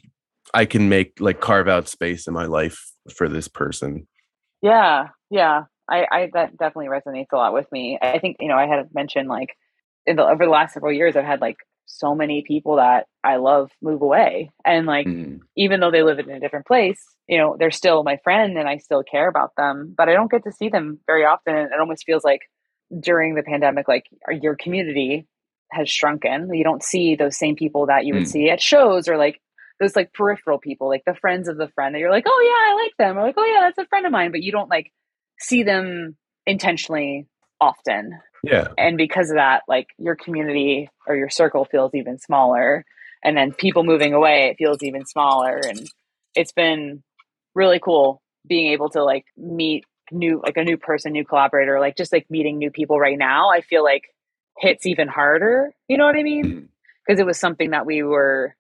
I 0.55 0.65
can 0.67 0.89
make 0.89 1.19
like 1.21 1.41
carve 1.41 1.67
out 1.69 1.89
space 1.89 2.27
in 2.27 2.35
my 2.35 2.45
life 2.47 2.79
for 3.15 3.29
this 3.29 3.49
person. 3.49 4.07
Yeah, 4.63 5.09
yeah. 5.31 5.65
I, 5.89 6.07
I 6.11 6.31
that 6.35 6.57
definitely 6.57 6.89
resonates 6.89 7.33
a 7.33 7.37
lot 7.37 7.53
with 7.53 7.71
me. 7.73 7.99
I 8.03 8.19
think 8.19 8.37
you 8.41 8.49
know 8.49 8.57
I 8.57 8.67
had 8.67 8.95
mentioned 8.95 9.29
like 9.29 9.57
in 10.07 10.17
the, 10.17 10.25
over 10.25 10.45
the 10.45 10.51
last 10.51 10.75
several 10.75 10.93
years 10.93 11.17
I've 11.17 11.25
had 11.25 11.41
like 11.41 11.57
so 11.87 12.15
many 12.15 12.45
people 12.47 12.77
that 12.77 13.07
I 13.23 13.37
love 13.37 13.71
move 13.81 14.03
away, 14.03 14.51
and 14.65 14.87
like 14.87 15.07
Mm. 15.07 15.41
even 15.57 15.81
though 15.81 15.91
they 15.91 16.03
live 16.03 16.19
in 16.19 16.31
a 16.31 16.41
different 16.41 16.67
place, 16.67 17.03
you 17.29 17.39
know 17.39 17.57
they're 17.59 17.71
still 17.71 18.03
my 18.03 18.19
friend 18.25 18.59
and 18.59 18.69
I 18.69 18.79
still 18.79 19.03
care 19.03 19.29
about 19.29 19.53
them, 19.57 19.95
but 19.97 20.09
I 20.09 20.13
don't 20.15 20.31
get 20.31 20.45
to 20.45 20.53
see 20.53 20.69
them 20.69 20.99
very 21.07 21.25
often. 21.25 21.55
And 21.57 21.73
it 21.73 21.81
almost 21.81 22.05
feels 22.05 22.25
like 22.25 22.41
during 23.01 23.35
the 23.35 23.43
pandemic, 23.43 23.89
like 23.89 24.05
your 24.31 24.57
community 24.57 25.27
has 25.73 25.89
shrunken. 25.91 26.53
You 26.53 26.63
don't 26.65 26.83
see 26.83 27.17
those 27.17 27.37
same 27.37 27.57
people 27.57 27.87
that 27.87 28.05
you 28.05 28.15
would 28.15 28.25
Mm. 28.25 28.29
see 28.29 28.51
at 28.51 28.61
shows 28.61 29.09
or 29.09 29.17
like 29.17 29.41
those 29.81 29.97
like 29.97 30.13
peripheral 30.13 30.59
people, 30.59 30.89
like 30.89 31.03
the 31.07 31.15
friends 31.15 31.49
of 31.49 31.57
the 31.59 31.69
friend 31.69 31.95
that 31.95 31.99
you're 31.99 32.11
like, 32.11 32.25
oh 32.27 32.43
yeah, 32.45 32.73
I 32.73 32.83
like 32.85 32.93
them, 32.99 33.19
or 33.19 33.23
like, 33.23 33.35
oh 33.37 33.45
yeah, 33.45 33.61
that's 33.63 33.79
a 33.79 33.87
friend 33.89 34.07
of 34.07 34.13
mine, 34.13 34.31
but 34.31 34.43
you 34.43 34.53
don't 34.53 34.71
like 34.71 34.93
see 35.39 35.63
them 35.63 36.17
intentionally 36.47 37.27
often. 37.61 38.19
Yeah. 38.43 38.69
And 38.79 38.97
because 38.97 39.31
of 39.31 39.37
that, 39.37 39.63
like 39.69 39.89
your 39.99 40.17
community 40.17 40.89
or 41.07 41.17
your 41.17 41.31
circle 41.31 41.65
feels 41.65 41.95
even 41.95 42.19
smaller. 42.19 42.85
And 43.25 43.37
then 43.37 43.53
people 43.53 43.83
moving 43.83 44.15
away, 44.15 44.51
it 44.51 44.57
feels 44.57 44.83
even 44.83 45.05
smaller. 45.07 45.61
And 45.67 45.89
it's 46.35 46.53
been 46.53 47.03
really 47.55 47.81
cool 47.81 48.23
being 48.47 48.73
able 48.73 48.91
to 48.91 49.03
like 49.03 49.25
meet 49.37 49.85
new 50.13 50.41
like 50.43 50.57
a 50.57 50.65
new 50.65 50.77
person, 50.77 51.13
new 51.13 51.25
collaborator, 51.25 51.81
like 51.81 51.97
just 51.97 52.13
like 52.13 52.31
meeting 52.31 52.59
new 52.59 52.71
people 52.71 52.99
right 52.99 53.19
now, 53.19 53.51
I 53.51 53.61
feel 53.61 53.83
like 53.83 54.03
hits 54.59 54.87
even 54.87 55.09
harder. 55.09 55.73
You 55.89 55.99
know 55.99 56.07
what 56.07 56.17
I 56.17 56.23
mean? 56.23 56.45
Mm. 56.45 56.69
Because 57.05 57.21
it 57.21 57.27
was 57.27 57.39
something 57.39 57.71
that 57.71 57.87
we 57.87 58.03
were 58.03 58.55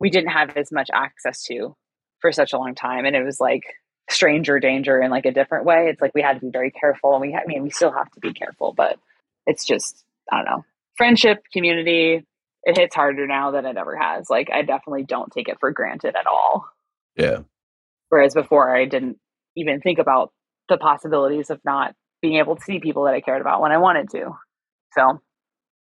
we 0.00 0.10
didn't 0.10 0.30
have 0.30 0.56
as 0.56 0.70
much 0.70 0.90
access 0.92 1.42
to 1.44 1.74
for 2.20 2.32
such 2.32 2.52
a 2.52 2.58
long 2.58 2.74
time. 2.74 3.04
And 3.04 3.16
it 3.16 3.24
was 3.24 3.40
like 3.40 3.62
stranger 4.10 4.58
danger 4.60 5.00
in 5.00 5.10
like 5.10 5.26
a 5.26 5.32
different 5.32 5.64
way. 5.64 5.88
It's 5.88 6.00
like 6.00 6.14
we 6.14 6.22
had 6.22 6.34
to 6.34 6.40
be 6.40 6.50
very 6.50 6.70
careful 6.70 7.12
and 7.12 7.20
we 7.20 7.32
had, 7.32 7.42
I 7.42 7.46
mean 7.46 7.62
we 7.62 7.70
still 7.70 7.92
have 7.92 8.10
to 8.12 8.20
be 8.20 8.32
careful, 8.32 8.72
but 8.76 8.98
it's 9.46 9.64
just 9.64 10.04
I 10.30 10.36
don't 10.36 10.46
know. 10.46 10.64
Friendship, 10.96 11.44
community, 11.52 12.24
it 12.64 12.78
hits 12.78 12.94
harder 12.94 13.26
now 13.26 13.50
than 13.50 13.66
it 13.66 13.76
ever 13.76 13.96
has. 13.96 14.28
Like 14.30 14.50
I 14.52 14.62
definitely 14.62 15.04
don't 15.04 15.32
take 15.32 15.48
it 15.48 15.58
for 15.60 15.70
granted 15.70 16.16
at 16.16 16.26
all. 16.26 16.66
Yeah. 17.16 17.40
Whereas 18.08 18.34
before 18.34 18.74
I 18.74 18.84
didn't 18.84 19.18
even 19.56 19.80
think 19.80 19.98
about 19.98 20.32
the 20.68 20.76
possibilities 20.76 21.50
of 21.50 21.60
not 21.64 21.94
being 22.22 22.36
able 22.36 22.56
to 22.56 22.62
see 22.62 22.80
people 22.80 23.04
that 23.04 23.14
I 23.14 23.20
cared 23.20 23.40
about 23.40 23.60
when 23.60 23.72
I 23.72 23.78
wanted 23.78 24.10
to. 24.10 24.36
So 24.92 25.20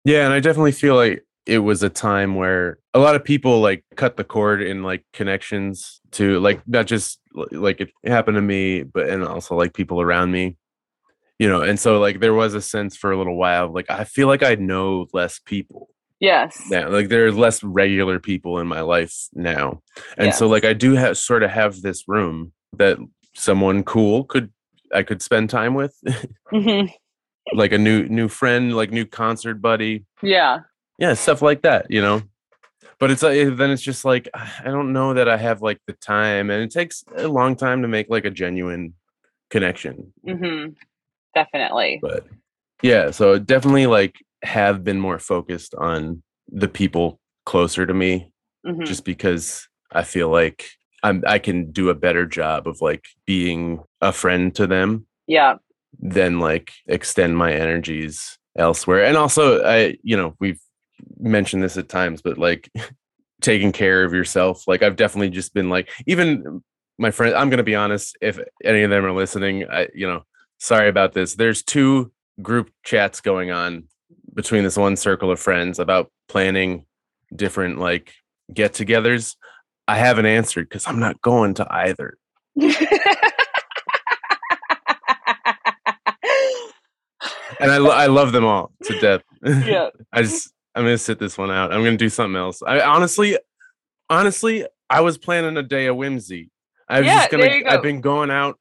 Yeah, 0.06 0.26
and 0.26 0.34
I 0.34 0.40
definitely 0.40 0.72
feel 0.72 0.96
like 0.96 1.26
it 1.50 1.60
was 1.60 1.82
a 1.82 1.90
time 1.90 2.36
where 2.36 2.78
a 2.94 3.00
lot 3.00 3.16
of 3.16 3.24
people 3.24 3.60
like 3.60 3.84
cut 3.96 4.18
the 4.18 4.24
cord 4.24 4.62
in 4.62 4.84
like 4.84 5.04
connections 5.14 6.00
to 6.12 6.40
like 6.40 6.62
not 6.68 6.86
just 6.86 7.20
like 7.52 7.82
it 7.82 7.90
happened 8.06 8.36
to 8.36 8.42
me, 8.42 8.84
but 8.84 9.10
and 9.10 9.24
also 9.24 9.56
like 9.56 9.74
people 9.74 10.00
around 10.00 10.32
me. 10.32 10.58
You 11.40 11.48
know, 11.48 11.62
and 11.62 11.80
so 11.80 12.00
like 12.00 12.20
there 12.20 12.34
was 12.34 12.54
a 12.54 12.62
sense 12.62 12.96
for 12.96 13.12
a 13.12 13.18
little 13.18 13.38
while 13.38 13.74
like 13.74 13.90
I 13.90 14.04
feel 14.04 14.28
like 14.28 14.44
I 14.44 14.56
know 14.56 15.08
less 15.14 15.40
people 15.40 15.90
yes. 16.20 16.62
now. 16.70 16.90
Like 16.90 17.10
there's 17.10 17.36
less 17.36 17.64
regular 17.64 18.20
people 18.20 18.60
in 18.60 18.68
my 18.68 18.82
life 18.82 19.16
now. 19.34 19.82
And 20.18 20.34
so 20.34 20.48
like 20.48 20.66
I 20.66 20.74
do 20.74 20.94
have 20.94 21.18
sort 21.18 21.44
of 21.44 21.50
have 21.50 21.82
this 21.82 22.04
room 22.08 22.52
that 22.78 22.98
someone 23.36 23.84
cool 23.84 24.26
could 24.26 24.52
I 24.94 25.04
could 25.04 25.22
spend 25.22 25.50
time 25.50 25.74
with. 25.74 25.96
Mhm. 26.54 26.92
like 27.54 27.72
a 27.72 27.78
new 27.78 28.08
new 28.08 28.28
friend, 28.28 28.76
like 28.76 28.92
new 28.92 29.06
concert 29.06 29.56
buddy 29.56 30.06
Yeah. 30.22 30.60
Yeah 31.00 31.14
stuff 31.14 31.42
like 31.42 31.62
that 31.64 31.90
you 31.90 32.02
know 32.02 32.22
but 33.00 33.10
it's 33.10 33.24
uh, 33.24 33.30
then 33.56 33.72
it's 33.72 33.82
just 33.82 34.06
like 34.06 34.30
i 34.34 34.66
don't 34.66 34.94
know 34.94 35.14
that 35.14 35.28
i 35.28 35.38
have 35.38 35.62
like 35.62 35.80
the 35.88 35.94
time 35.94 36.50
and 36.50 36.62
it 36.62 36.72
takes 36.72 37.04
a 37.16 37.28
long 37.28 37.56
time 37.56 37.82
to 37.82 37.88
make 37.88 38.10
like 38.10 38.26
a 38.26 38.30
genuine 38.32 38.94
connection 39.50 40.14
hmm 40.28 40.68
Definitely. 41.36 42.00
but 42.02 42.26
yeah 42.82 43.12
so 43.12 43.38
definitely 43.40 43.88
like 43.88 44.16
have 44.44 44.84
been 44.84 45.00
more 45.00 45.20
focused 45.20 45.76
on 45.76 46.22
the 46.52 46.68
people 46.68 47.20
closer 47.46 47.86
to 47.86 47.94
me 47.94 48.32
Mhm. 48.66 48.86
just 48.86 49.06
because 49.06 49.70
i 49.94 50.04
feel 50.04 50.30
like 50.30 50.66
i'm 51.02 51.24
i 51.26 51.40
can 51.40 51.72
do 51.72 51.90
a 51.90 51.96
better 51.96 52.26
job 52.26 52.68
of 52.68 52.82
like 52.82 53.06
being 53.26 53.82
a 54.02 54.12
friend 54.12 54.54
to 54.56 54.68
them 54.68 55.08
yeah. 55.28 55.56
then 55.98 56.40
like 56.42 56.74
extend 56.88 57.38
my 57.38 57.54
energies 57.54 58.38
elsewhere 58.58 59.06
and 59.06 59.16
also 59.16 59.64
i 59.64 59.96
you 60.04 60.18
know 60.18 60.36
we've 60.42 60.60
mentioned 61.20 61.64
this 61.64 61.78
at 61.78 61.90
times 61.90 62.22
but 62.22 62.38
like 62.38 62.72
taking 63.42 63.72
care 63.72 64.04
of 64.04 64.14
yourself 64.14 64.68
like 64.68 64.84
i've 64.84 64.98
definitely 64.98 65.30
just 65.30 65.54
been 65.54 65.70
like 65.70 65.90
even 66.06 66.62
my 66.98 67.10
friend 67.12 67.34
i'm 67.36 67.50
gonna 67.50 67.64
be 67.64 67.76
honest 67.76 68.18
if 68.22 68.38
any 68.64 68.84
of 68.84 68.90
them 68.90 69.06
are 69.06 69.14
listening 69.14 69.70
i 69.70 69.88
you 69.94 70.06
know 70.06 70.24
sorry 70.60 70.90
about 70.90 71.14
this. 71.14 71.36
There's 71.36 71.64
two 71.64 72.12
group 72.42 72.72
chats 72.84 73.22
going 73.22 73.52
on 73.52 73.86
between 74.34 74.64
this 74.64 74.78
one 74.78 74.96
circle 74.96 75.32
of 75.32 75.40
friends 75.40 75.80
about 75.80 76.12
planning 76.28 76.86
different 77.36 77.80
like 77.80 78.14
get-togethers. 78.54 79.36
I 79.88 79.98
haven't 79.98 80.28
answered 80.28 80.70
because 80.70 80.86
i'm 80.86 81.00
not 81.00 81.20
going 81.22 81.56
to 81.56 81.68
either. 81.74 82.18
And 87.62 87.72
i, 87.72 87.78
lo- 87.78 87.92
I 87.92 88.06
love 88.06 88.32
them 88.32 88.46
all 88.46 88.72
to 88.84 89.00
death. 89.02 89.22
Yeah. 89.44 89.90
I 90.14 90.22
just 90.22 90.54
I'm 90.76 90.84
gonna 90.84 90.98
sit 90.98 91.20
this 91.20 91.38
one 91.38 91.52
out. 91.52 91.74
I'm 91.74 91.84
gonna 91.84 91.98
do 91.98 92.10
something 92.10 92.36
else. 92.38 92.62
I 92.62 92.82
honestly, 92.82 93.38
honestly, 94.10 94.66
I 94.90 95.02
was 95.02 95.18
planning 95.18 95.58
a 95.58 95.64
day 95.64 95.88
of 95.88 95.96
whimsy. 95.96 96.52
I 96.88 97.00
was 97.00 97.08
Yeah, 97.08 97.14
just 97.20 97.32
gonna. 97.32 97.62
go. 97.64 97.70
I've 97.70 97.82
been 97.84 98.02
going 98.02 98.32
out 98.32 98.60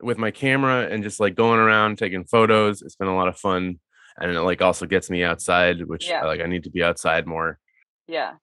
with 0.00 0.18
my 0.18 0.30
camera 0.30 0.88
and 0.90 1.02
just 1.02 1.20
like 1.20 1.34
going 1.34 1.60
around 1.60 1.98
taking 1.98 2.24
photos. 2.24 2.82
It's 2.82 2.96
been 2.96 3.08
a 3.08 3.16
lot 3.16 3.28
of 3.28 3.38
fun, 3.38 3.78
and 4.20 4.30
it 4.32 4.40
like 4.40 4.62
also 4.62 4.86
gets 4.86 5.10
me 5.10 5.22
outside, 5.22 5.82
which 5.86 6.08
Yeah. 6.08 6.22
I 6.22 6.26
like. 6.26 6.40
I 6.40 6.46
need 6.46 6.64
to 6.64 6.70
be 6.70 6.82
outside 6.82 7.26
more. 7.26 7.58
Yeah. 8.06 8.34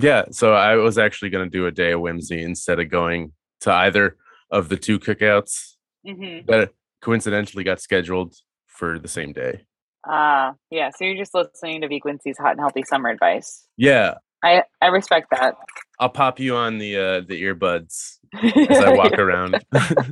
Yeah, 0.00 0.26
so 0.30 0.52
I 0.54 0.76
was 0.76 0.96
actually 0.98 1.30
gonna 1.30 1.48
do 1.50 1.66
a 1.66 1.72
day 1.72 1.92
of 1.92 2.00
whimsy 2.00 2.42
instead 2.42 2.78
of 2.78 2.88
going 2.88 3.32
to 3.60 3.72
either 3.72 4.16
of 4.50 4.68
the 4.68 4.76
two 4.76 4.98
cookouts 4.98 5.74
hmm 6.06 6.38
that 6.46 6.70
coincidentally 7.02 7.64
got 7.64 7.80
scheduled 7.80 8.34
for 8.66 8.98
the 8.98 9.08
same 9.08 9.32
day. 9.32 9.64
Uh, 10.08 10.52
yeah. 10.70 10.90
So 10.96 11.04
you're 11.04 11.16
just 11.16 11.34
listening 11.34 11.82
to 11.82 11.88
V 11.88 12.00
Quincy's 12.00 12.38
hot 12.38 12.52
and 12.52 12.60
healthy 12.60 12.82
summer 12.86 13.10
advice. 13.10 13.66
Yeah, 13.76 14.14
I, 14.42 14.62
I 14.80 14.86
respect 14.86 15.28
that. 15.30 15.56
I'll 16.00 16.08
pop 16.08 16.38
you 16.38 16.56
on 16.56 16.78
the 16.78 16.96
uh 16.96 17.20
the 17.26 17.42
earbuds 17.42 18.18
as 18.70 18.78
I 18.78 18.92
walk 18.94 19.12
around. 19.12 19.64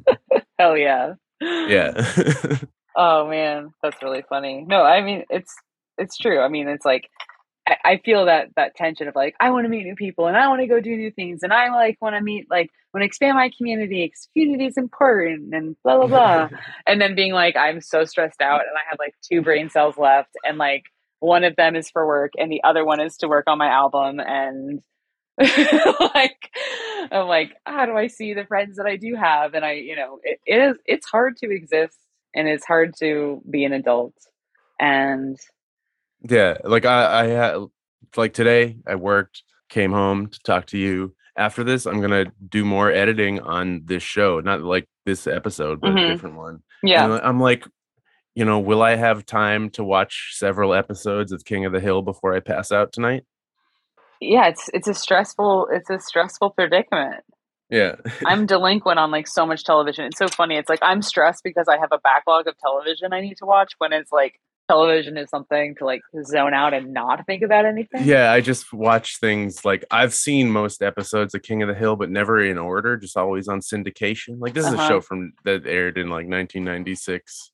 Hell 0.58 0.76
yeah. 0.76 1.14
yeah. 1.40 2.14
Oh 2.98 3.28
man, 3.28 3.74
that's 3.82 4.02
really 4.02 4.24
funny. 4.26 4.64
No, 4.66 4.82
I 4.82 5.02
mean 5.02 5.24
it's 5.28 5.54
it's 5.98 6.16
true. 6.16 6.40
I 6.40 6.48
mean 6.48 6.66
it's 6.66 6.86
like 6.86 7.10
I, 7.66 7.76
I 7.84 7.96
feel 8.04 8.26
that 8.26 8.48
that 8.56 8.74
tension 8.76 9.08
of 9.08 9.14
like 9.14 9.34
I 9.40 9.50
want 9.50 9.64
to 9.64 9.68
meet 9.68 9.84
new 9.84 9.96
people 9.96 10.26
and 10.26 10.36
I 10.36 10.48
want 10.48 10.60
to 10.60 10.66
go 10.66 10.80
do 10.80 10.96
new 10.96 11.10
things 11.10 11.42
and 11.42 11.52
I 11.52 11.70
like 11.74 11.98
want 12.00 12.14
to 12.16 12.20
meet 12.20 12.50
like 12.50 12.70
want 12.94 13.02
to 13.02 13.06
expand 13.06 13.36
my 13.36 13.50
community. 13.56 14.12
community 14.32 14.66
is 14.66 14.76
important 14.76 15.54
and 15.54 15.76
blah 15.82 15.98
blah 15.98 16.06
blah. 16.06 16.48
and 16.86 17.00
then 17.00 17.14
being 17.14 17.32
like 17.32 17.56
I'm 17.56 17.80
so 17.80 18.04
stressed 18.04 18.40
out 18.40 18.60
and 18.60 18.76
I 18.76 18.88
have 18.88 18.98
like 18.98 19.14
two 19.22 19.42
brain 19.42 19.70
cells 19.70 19.96
left 19.98 20.30
and 20.44 20.58
like 20.58 20.84
one 21.20 21.44
of 21.44 21.56
them 21.56 21.76
is 21.76 21.90
for 21.90 22.06
work 22.06 22.32
and 22.38 22.50
the 22.50 22.62
other 22.62 22.84
one 22.84 23.00
is 23.00 23.16
to 23.18 23.28
work 23.28 23.44
on 23.46 23.58
my 23.58 23.68
album 23.68 24.20
and 24.20 24.80
like 26.14 26.50
I'm 27.10 27.26
like 27.26 27.52
how 27.64 27.86
do 27.86 27.96
I 27.96 28.06
see 28.06 28.32
the 28.32 28.46
friends 28.46 28.76
that 28.76 28.86
I 28.86 28.96
do 28.96 29.14
have 29.14 29.54
and 29.54 29.64
I 29.64 29.72
you 29.72 29.96
know 29.96 30.18
it, 30.22 30.40
it 30.46 30.56
is 30.56 30.76
it's 30.86 31.06
hard 31.06 31.36
to 31.38 31.50
exist 31.50 31.98
and 32.34 32.48
it's 32.48 32.64
hard 32.64 32.94
to 33.00 33.42
be 33.48 33.64
an 33.64 33.72
adult 33.72 34.14
and 34.78 35.38
yeah. 36.28 36.58
Like 36.64 36.84
I 36.84 37.20
I 37.22 37.26
had 37.26 37.56
like 38.16 38.32
today 38.34 38.76
I 38.86 38.94
worked, 38.96 39.42
came 39.68 39.92
home 39.92 40.28
to 40.28 40.38
talk 40.40 40.66
to 40.68 40.78
you. 40.78 41.14
After 41.36 41.62
this, 41.64 41.86
I'm 41.86 42.00
gonna 42.00 42.26
do 42.48 42.64
more 42.64 42.90
editing 42.90 43.40
on 43.40 43.82
this 43.84 44.02
show. 44.02 44.40
Not 44.40 44.62
like 44.62 44.88
this 45.04 45.26
episode, 45.26 45.80
but 45.80 45.90
Mhm. 45.92 46.04
a 46.04 46.12
different 46.12 46.36
one. 46.36 46.62
yeah 46.82 47.04
And 47.04 47.12
I'm 47.22 47.40
like, 47.40 47.64
you 48.34 48.44
know, 48.44 48.58
will 48.58 48.82
I 48.82 48.96
have 48.96 49.24
time 49.26 49.70
to 49.70 49.84
watch 49.84 50.32
several 50.34 50.74
episodes 50.74 51.32
of 51.32 51.44
King 51.44 51.64
of 51.64 51.72
the 51.72 51.80
Hill 51.80 52.02
before 52.02 52.34
I 52.34 52.40
pass 52.40 52.72
out 52.72 52.92
tonight? 52.92 53.24
yeah 54.18 54.46
it's 54.48 54.70
it's 54.72 54.88
a 54.88 54.94
stressful 54.94 55.68
it's 55.70 55.90
a 55.90 56.00
stressful 56.00 56.48
predicament 56.50 57.22
Yeah. 57.68 57.96
i'm 58.24 58.46
delinquent 58.46 58.98
on 58.98 59.10
like 59.10 59.28
so 59.28 59.44
much 59.44 59.62
television 59.62 60.06
it's 60.06 60.16
so 60.18 60.26
funny 60.26 60.56
it's 60.56 60.70
like 60.70 60.78
i'm 60.80 61.02
stressed 61.02 61.44
because 61.44 61.68
i 61.68 61.76
have 61.76 61.92
a 61.92 61.98
backlog 61.98 62.46
of 62.46 62.56
television 62.56 63.12
i 63.12 63.20
need 63.20 63.36
to 63.36 63.44
watch 63.44 63.74
when 63.76 63.92
it's 63.92 64.10
like 64.10 64.40
television 64.68 65.16
is 65.16 65.30
something 65.30 65.74
to 65.76 65.84
like 65.84 66.02
zone 66.24 66.54
out 66.54 66.74
and 66.74 66.92
not 66.92 67.24
think 67.26 67.42
about 67.42 67.64
anything 67.64 68.04
Yeah, 68.04 68.32
I 68.32 68.40
just 68.40 68.72
watch 68.72 69.18
things 69.20 69.64
like 69.64 69.84
I've 69.90 70.12
seen 70.14 70.50
most 70.50 70.82
episodes 70.82 71.34
of 71.34 71.42
King 71.42 71.62
of 71.62 71.68
the 71.68 71.74
Hill, 71.74 71.96
but 71.96 72.10
never 72.10 72.42
in 72.42 72.58
order, 72.58 72.96
just 72.96 73.16
always 73.16 73.48
on 73.48 73.60
syndication. 73.60 74.40
Like 74.40 74.54
this 74.54 74.66
is 74.66 74.72
a 74.72 74.76
Uh-huh. 74.76 74.88
show 74.88 75.00
from 75.00 75.32
that 75.44 75.66
aired 75.66 75.98
in 75.98 76.08
like 76.08 76.26
1996. 76.28 77.52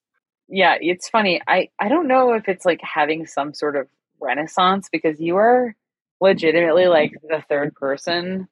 yeah 0.49 0.77
it's 0.81 1.09
funny 1.09 1.41
i 1.47 1.69
i 1.79 1.89
don't 1.89 2.09
know 2.09 2.33
if 2.35 2.49
it's 2.49 2.65
like 2.67 2.81
having 2.83 3.27
some 3.27 3.55
sort 3.55 3.77
of 3.77 3.87
renaissance 4.21 4.89
because 4.91 5.21
you 5.21 5.37
are 5.37 5.75
legitimately 6.21 6.87
like 6.89 7.13
the 7.29 7.43
third 7.49 7.75
person 7.75 8.47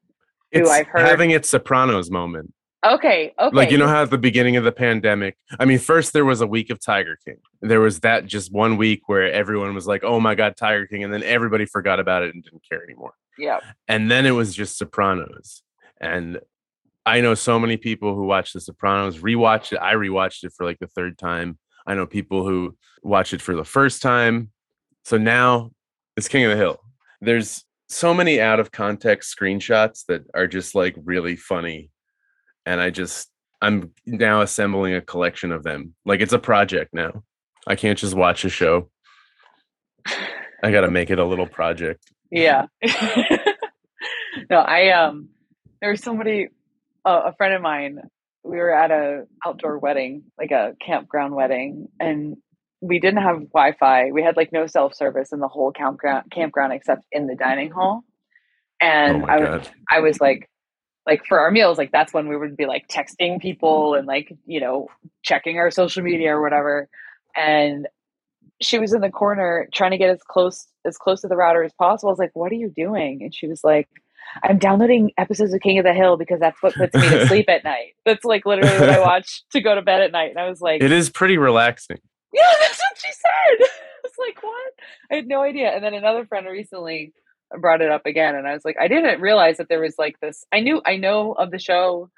Who 0.53 0.69
I've 0.69 0.87
heard- 0.87 1.07
having 1.07 1.31
its 1.31 1.49
Sopranos 1.49 2.11
moment. 2.11 2.53
Okay 2.85 3.32
okay 3.39 3.57
Like 3.57 3.70
you 3.70 3.78
know 3.78 3.89
how 3.89 4.02
at 4.02 4.11
the 4.11 4.19
beginning 4.19 4.57
of 4.57 4.65
the 4.65 4.73
pandemic, 4.73 5.36
I 5.59 5.65
mean, 5.65 5.78
first 5.78 6.12
there 6.12 6.24
was 6.24 6.40
a 6.40 6.47
week 6.47 6.70
of 6.70 6.81
Tiger 6.81 7.19
King. 7.24 7.36
There 7.61 7.81
was 7.81 8.01
that 8.01 8.27
just 8.27 8.52
one 8.52 8.77
week 8.77 9.02
where 9.09 9.31
everyone 9.32 9.74
was 9.74 9.86
like, 9.86 10.02
"Oh 10.05 10.20
my 10.20 10.35
god, 10.35 10.57
Tiger 10.57 10.86
King," 10.86 11.05
and 11.05 11.12
then 11.12 11.23
everybody 11.23 11.66
forgot 11.66 12.01
about 12.01 12.23
it 12.23 12.35
and 12.35 12.43
didn't 12.43 12.62
care 12.69 12.82
anymore. 12.82 13.15
yeah 13.39 13.61
and 13.89 14.11
then 14.11 14.27
it 14.27 14.32
was 14.32 14.55
just 14.55 14.78
Sopranos. 14.78 15.62
And 16.01 16.40
I 17.07 17.20
know 17.20 17.35
so 17.35 17.59
many 17.59 17.77
people 17.77 18.15
who 18.15 18.24
watch 18.24 18.52
The 18.52 18.61
Sopranos, 18.61 19.19
rewatched 19.19 19.73
it. 19.73 19.78
I 19.81 19.94
rewatched 19.94 20.44
it 20.44 20.52
for 20.57 20.65
like 20.65 20.78
the 20.78 20.86
third 20.86 21.19
time. 21.19 21.59
I 21.86 21.94
know 21.94 22.07
people 22.07 22.47
who 22.47 22.77
watch 23.02 23.32
it 23.32 23.40
for 23.40 23.55
the 23.55 23.65
first 23.65 24.02
time. 24.02 24.51
So 25.05 25.16
now 25.16 25.73
it's 26.16 26.28
King 26.28 26.44
of 26.44 26.51
the 26.51 26.57
Hill. 26.57 26.78
There's 27.20 27.65
so 27.89 28.15
many 28.15 28.40
out 28.40 28.61
of 28.61 28.70
context 28.70 29.35
screenshots 29.36 30.05
that 30.07 30.23
are 30.35 30.47
just 30.47 30.74
like 30.74 30.94
really 31.02 31.36
funny. 31.36 31.90
And 32.70 32.80
I 32.80 32.90
just 32.90 33.30
I'm 33.60 33.90
now 34.06 34.40
assembling 34.42 34.94
a 34.94 35.01
collection 35.01 35.51
of 35.52 35.64
them. 35.64 35.94
Like 36.06 36.20
it's 36.20 36.32
a 36.32 36.38
project 36.38 36.94
now. 36.94 37.22
I 37.66 37.74
can't 37.74 37.98
just 37.98 38.14
watch 38.14 38.44
a 38.44 38.48
show. 38.48 38.88
I 40.62 40.70
got 40.70 40.82
to 40.82 40.90
make 40.90 41.10
it 41.10 41.18
a 41.18 41.24
little 41.24 41.47
project. 41.47 42.05
yeah 42.30 42.66
no 44.51 44.59
i 44.59 44.90
um 44.90 45.28
there 45.80 45.90
was 45.90 46.01
somebody 46.01 46.48
uh, 47.05 47.22
a 47.26 47.32
friend 47.34 47.55
of 47.55 47.60
mine 47.60 47.98
we 48.44 48.56
were 48.56 48.72
at 48.72 48.90
a 48.92 49.24
outdoor 49.44 49.78
wedding 49.78 50.22
like 50.38 50.52
a 50.52 50.74
campground 50.80 51.34
wedding 51.34 51.88
and 51.98 52.36
we 52.80 53.01
didn't 53.01 53.22
have 53.22 53.38
wi-fi 53.52 54.12
we 54.12 54.22
had 54.22 54.36
like 54.36 54.52
no 54.52 54.66
self-service 54.66 55.32
in 55.32 55.40
the 55.40 55.48
whole 55.48 55.72
campground 55.72 56.24
campground 56.30 56.72
except 56.72 57.02
in 57.10 57.26
the 57.26 57.34
dining 57.34 57.70
hall 57.72 58.05
Oh 58.82 58.86
and 58.86 59.22
my 59.22 59.34
i 59.34 59.36
was 59.40 59.48
god. 59.48 59.68
I 59.90 60.01
was 60.01 60.20
like, 60.20 60.48
like 61.06 61.24
for 61.27 61.40
our 61.40 61.51
meals, 61.51 61.78
like 61.78 61.93
that's 61.93 62.12
when 62.12 62.28
we 62.28 62.36
would 62.36 62.56
be 62.56 62.66
like 62.66 62.89
texting 62.89 63.40
people 63.40 63.94
and 63.94 64.06
like, 64.06 64.36
you 64.47 64.60
know, 64.60 64.89
checking 65.22 65.59
our 65.59 65.70
social 65.70 66.02
media 66.02 66.36
or 66.36 66.43
whatever. 66.43 66.89
And 67.36 67.89
she 68.60 68.78
was 68.78 68.93
in 68.93 69.01
the 69.01 69.10
corner 69.10 69.68
trying 69.72 69.93
to 69.93 69.98
get 69.98 70.10
as 70.10 70.20
close 70.28 70.66
as 70.85 70.97
close 70.97 71.22
to 71.22 71.28
the 71.28 71.36
router 71.36 71.62
as 71.62 71.72
possible. 71.74 72.10
I 72.10 72.12
was 72.12 72.18
like, 72.18 72.31
what 72.35 72.52
are 72.52 72.56
you 72.56 72.70
doing? 72.74 73.22
And 73.22 73.35
she 73.35 73.47
was 73.47 73.62
like, 73.64 73.89
I'm 74.44 74.59
downloading 74.59 75.10
episodes 75.18 75.52
of 75.55 75.60
King 75.60 75.78
of 75.78 75.85
the 75.85 75.93
Hill 75.94 76.16
because 76.16 76.39
that's 76.39 76.62
what 76.62 76.74
puts 76.74 76.94
me 76.94 77.09
to 77.09 77.27
sleep 77.28 77.48
at 77.48 77.64
night. 77.64 77.94
That's 78.05 78.24
like 78.24 78.47
literally 78.47 78.78
what 78.78 78.90
I 78.90 79.01
watch 79.01 79.43
to 79.52 79.60
go 79.60 79.74
to 79.74 79.82
bed 79.82 80.02
at 80.02 80.12
night. 80.12 80.31
And 80.31 80.39
I 80.39 80.48
was 80.48 80.60
like, 80.60 80.82
It 80.82 80.93
is 80.93 81.10
pretty 81.10 81.39
relaxing. 81.39 81.98
yeah, 82.32 82.43
that's 82.60 82.78
what 82.78 82.98
she 82.98 83.10
said. 83.12 83.68
I 83.70 84.01
was 84.05 84.12
like, 84.18 84.43
what? 84.43 84.72
I 85.10 85.14
had 85.16 85.27
no 85.27 85.43
idea. 85.43 85.70
And 85.74 85.82
then 85.82 85.94
another 85.94 86.27
friend 86.27 86.47
recently 86.47 87.12
brought 87.59 87.81
it 87.82 87.90
up 87.90 88.06
again, 88.06 88.35
and 88.35 88.47
I 88.47 88.52
was 88.55 88.64
like, 88.64 88.77
I 88.81 88.89
didn't 88.89 89.20
realize 89.20 89.56
that 89.59 89.68
there 89.68 89.81
was 89.81 89.94
like 89.98 90.18
this. 90.20 90.44
I 90.52 90.60
knew, 90.60 90.81
I 90.85 90.97
know 90.97 91.32
of 91.32 91.51
the 91.51 91.59
show. 91.59 92.10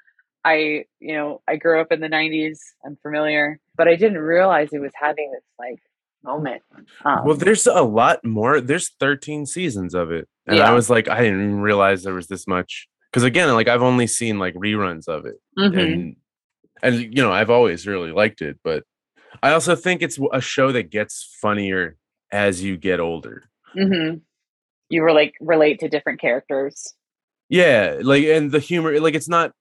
I, 0.45 0.85
you 0.99 1.13
know, 1.15 1.41
I 1.47 1.55
grew 1.55 1.79
up 1.79 1.91
in 1.91 2.01
the 2.01 2.09
'90s. 2.09 2.59
I'm 2.85 2.97
familiar, 3.01 3.59
but 3.77 3.87
I 3.87 3.95
didn't 3.95 4.19
realize 4.19 4.69
it 4.73 4.79
was 4.79 4.91
having 4.93 5.31
this 5.31 5.43
like 5.57 5.79
moment. 6.23 6.61
Um, 7.05 7.25
Well, 7.25 7.35
there's 7.35 7.65
a 7.67 7.81
lot 7.81 8.23
more. 8.25 8.59
There's 8.61 8.89
13 8.99 9.45
seasons 9.45 9.93
of 9.93 10.11
it. 10.11 10.27
And 10.45 10.59
I 10.59 10.73
was 10.73 10.89
like, 10.89 11.07
I 11.07 11.21
didn't 11.21 11.61
realize 11.61 12.03
there 12.03 12.13
was 12.13 12.27
this 12.27 12.45
much. 12.47 12.87
Because 13.11 13.23
again, 13.23 13.53
like 13.53 13.67
I've 13.67 13.81
only 13.83 14.07
seen 14.07 14.39
like 14.39 14.53
reruns 14.55 15.07
of 15.07 15.25
it. 15.25 15.35
mhm. 15.57 15.77
And 15.81 16.15
and 16.81 16.95
you 17.15 17.21
know, 17.23 17.31
I've 17.31 17.49
always 17.49 17.87
really 17.87 18.11
liked 18.11 18.41
it, 18.41 18.57
but 18.63 18.83
I 19.41 19.51
also 19.53 19.75
think 19.75 20.01
it's 20.01 20.19
a 20.33 20.41
show 20.41 20.71
that 20.73 20.91
gets 20.91 21.37
funnier 21.41 21.95
as 22.31 22.61
you 22.63 22.75
get 22.77 22.99
older. 22.99 23.43
Mhm. 23.77 24.21
You 24.93 25.01
were 25.01 25.11
like 25.11 25.33
relate 25.41 25.79
to 25.79 25.89
different 25.89 26.21
characters. 26.21 26.93
Yeah, 27.49 27.97
like 28.01 28.23
and 28.25 28.51
the 28.51 28.59
humor, 28.59 28.99
like 28.99 29.15
it's 29.15 29.27
not 29.27 29.51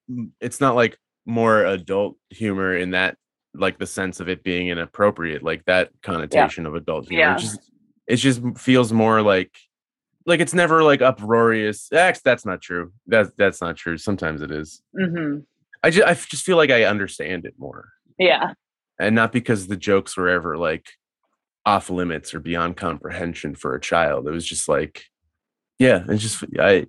it's 0.41 0.61
not 0.61 0.75
like 0.75 0.99
more 1.25 1.65
adult 1.65 2.17
humor 2.31 2.77
in 2.77 2.91
that 2.91 3.17
like 3.55 3.79
the 3.79 3.87
sense 3.87 4.21
of 4.21 4.29
it 4.29 4.43
being 4.45 4.69
inappropriate, 4.69 5.43
like 5.43 5.65
that 5.65 5.91
connotation 6.03 6.67
of 6.67 6.75
adult 6.75 7.09
humor. 7.09 7.21
Yeah. 7.21 7.35
It 7.37 7.41
just 7.41 7.71
it 8.07 8.17
just 8.17 8.43
feels 8.59 8.93
more 8.93 9.23
like 9.23 9.57
like 10.27 10.41
it's 10.41 10.55
never 10.55 10.83
like 10.83 11.01
uproarious. 11.03 11.91
Actually, 11.93 12.23
that's 12.25 12.45
not 12.47 12.61
true. 12.61 12.93
That's 13.07 13.31
that's 13.39 13.61
not 13.61 13.77
true. 13.77 13.97
Sometimes 13.99 14.43
it 14.43 14.51
is. 14.51 14.83
hmm 14.95 15.39
I 15.83 15.91
just 15.91 16.07
I 16.07 16.15
just 16.15 16.45
feel 16.45 16.57
like 16.57 16.71
I 16.71 16.85
understand 16.85 17.45
it 17.47 17.55
more. 17.59 17.89
Yeah. 18.19 18.53
and 19.01 19.15
not 19.15 19.33
because 19.33 19.67
the 19.67 19.77
jokes 19.77 20.17
were 20.17 20.29
ever 20.29 20.57
like 20.57 20.87
off 21.67 21.91
limits 21.91 22.35
or 22.35 22.41
beyond 22.41 22.77
comprehension 22.77 23.55
for 23.55 23.75
a 23.75 23.81
child. 23.81 24.27
It 24.29 24.33
was 24.33 24.47
just 24.47 24.69
like, 24.69 25.05
yeah, 25.83 26.05
it's 26.09 26.23
just 26.23 26.45
I, 26.61 26.87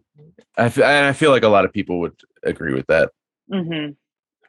I, 0.57 0.65
f- 0.65 0.77
and 0.77 1.05
I 1.07 1.13
feel 1.13 1.31
like 1.31 1.43
a 1.43 1.49
lot 1.49 1.65
of 1.65 1.73
people 1.73 1.99
would 2.01 2.15
agree 2.43 2.73
with 2.73 2.87
that. 2.87 3.11
hmm 3.49 3.95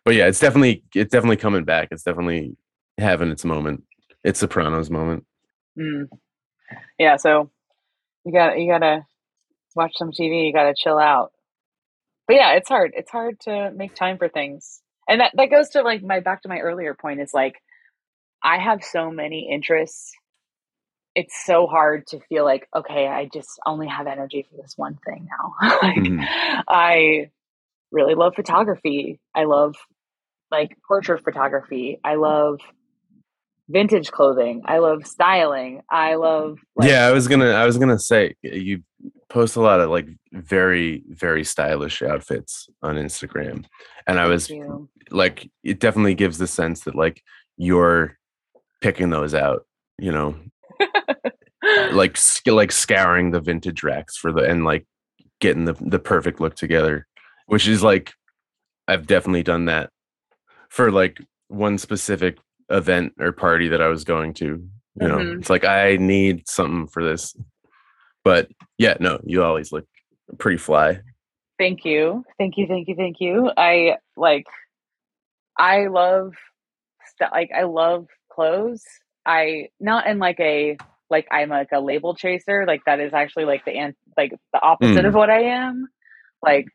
But 0.04 0.14
yeah, 0.14 0.26
it's 0.26 0.40
definitely 0.40 0.84
it's 0.94 1.12
definitely 1.12 1.36
coming 1.36 1.64
back. 1.64 1.88
It's 1.90 2.02
definitely 2.02 2.56
having 2.98 3.30
its 3.30 3.44
moment. 3.44 3.84
It's 4.24 4.40
Sopranos 4.40 4.90
moment. 4.90 5.24
Mm. 5.78 6.08
Yeah, 6.98 7.16
so 7.16 7.50
you 8.24 8.32
got 8.32 8.58
you 8.58 8.70
gotta 8.70 9.06
watch 9.76 9.92
some 9.96 10.12
TV. 10.12 10.46
You 10.46 10.52
gotta 10.52 10.74
chill 10.76 10.98
out. 10.98 11.32
But 12.28 12.36
yeah, 12.36 12.52
it's 12.54 12.68
hard. 12.68 12.92
It's 12.96 13.10
hard 13.10 13.40
to 13.42 13.72
make 13.72 13.94
time 13.94 14.18
for 14.18 14.28
things, 14.28 14.82
and 15.08 15.20
that 15.20 15.32
that 15.36 15.50
goes 15.50 15.70
to 15.70 15.82
like 15.82 16.02
my 16.02 16.20
back 16.20 16.42
to 16.42 16.48
my 16.48 16.60
earlier 16.60 16.94
point. 16.94 17.20
Is 17.20 17.34
like 17.34 17.56
I 18.42 18.58
have 18.58 18.84
so 18.84 19.10
many 19.10 19.50
interests. 19.52 20.12
It's 21.14 21.34
so 21.46 21.66
hard 21.66 22.06
to 22.08 22.20
feel 22.28 22.44
like 22.44 22.68
okay, 22.76 23.06
I 23.06 23.28
just 23.32 23.50
only 23.66 23.86
have 23.88 24.06
energy 24.06 24.46
for 24.50 24.60
this 24.60 24.74
one 24.76 24.98
thing 25.06 25.28
now. 25.30 25.54
like 25.82 25.96
Mhm. 25.96 26.24
I 26.68 27.30
really 27.92 28.14
love 28.14 28.34
photography. 28.34 29.20
I 29.34 29.44
love 29.44 29.74
like 30.50 30.76
portrait 30.86 31.22
photography. 31.24 32.00
I 32.04 32.16
love 32.16 32.60
vintage 33.68 34.10
clothing. 34.10 34.62
I 34.66 34.78
love 34.78 35.06
styling. 35.06 35.82
I 35.90 36.16
love 36.16 36.58
like, 36.76 36.88
yeah, 36.90 37.06
I 37.06 37.12
was 37.12 37.28
gonna 37.28 37.50
I 37.50 37.64
was 37.64 37.78
gonna 37.78 37.98
say 37.98 38.34
you 38.42 38.82
post 39.28 39.56
a 39.56 39.60
lot 39.60 39.80
of 39.80 39.90
like 39.90 40.06
very 40.32 41.02
very 41.08 41.44
stylish 41.44 42.02
outfits 42.02 42.68
on 42.82 42.96
Instagram, 42.96 43.64
and 44.06 44.18
I 44.20 44.26
was 44.26 44.50
you. 44.50 44.88
like 45.10 45.48
it 45.62 45.80
definitely 45.80 46.14
gives 46.14 46.38
the 46.38 46.46
sense 46.46 46.80
that 46.84 46.94
like 46.94 47.22
you're 47.56 48.18
picking 48.80 49.10
those 49.10 49.32
out 49.34 49.64
you 49.98 50.12
know 50.12 50.34
like 51.92 52.16
like 52.46 52.72
scouring 52.72 53.30
the 53.30 53.40
vintage 53.40 53.82
racks 53.82 54.16
for 54.16 54.32
the 54.32 54.42
and 54.42 54.64
like 54.64 54.86
getting 55.40 55.64
the 55.64 55.74
the 55.80 55.98
perfect 55.98 56.40
look 56.40 56.54
together 56.54 57.06
which 57.46 57.66
is 57.66 57.82
like 57.82 58.12
i've 58.88 59.06
definitely 59.06 59.42
done 59.42 59.64
that 59.66 59.90
for 60.68 60.90
like 60.90 61.18
one 61.48 61.78
specific 61.78 62.38
event 62.70 63.12
or 63.18 63.32
party 63.32 63.68
that 63.68 63.80
i 63.82 63.88
was 63.88 64.04
going 64.04 64.32
to 64.34 64.46
you 65.00 65.08
know 65.08 65.18
Mhm. 65.18 65.38
it's 65.40 65.50
like 65.50 65.64
i 65.64 65.96
need 65.96 66.46
something 66.48 66.86
for 66.86 67.02
this 67.04 67.34
but 68.24 68.48
yeah 68.78 68.94
no 69.00 69.20
you 69.24 69.42
always 69.42 69.72
look 69.72 69.86
pretty 70.38 70.58
fly 70.58 71.00
Thank 71.56 71.84
you. 71.84 72.24
Thank 72.36 72.56
you. 72.58 72.66
Thank 72.66 72.88
you. 72.88 72.96
Thank 72.96 73.20
you. 73.20 73.48
I 73.56 73.98
like 74.16 74.44
I 75.56 75.86
love 75.86 76.34
st- 77.16 77.30
like 77.30 77.50
I 77.56 77.62
love 77.62 78.08
clothes. 78.28 78.82
I 79.26 79.68
not 79.80 80.06
in 80.06 80.18
like 80.18 80.40
a 80.40 80.76
like 81.10 81.26
I'm 81.30 81.48
like 81.50 81.68
a 81.72 81.80
label 81.80 82.14
chaser. 82.14 82.64
Like 82.66 82.82
that 82.86 83.00
is 83.00 83.12
actually 83.14 83.44
like 83.44 83.64
the 83.64 83.94
like 84.16 84.32
the 84.52 84.60
opposite 84.62 85.04
Mm. 85.04 85.08
of 85.08 85.14
what 85.14 85.30
I 85.30 85.42
am. 85.44 85.88
Like 86.42 86.66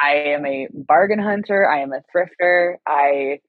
I 0.00 0.14
am 0.14 0.46
a 0.46 0.68
bargain 0.72 1.18
hunter. 1.18 1.68
I 1.68 1.80
am 1.80 1.92
a 1.92 2.02
thrifter. 2.14 2.76
I 2.86 3.40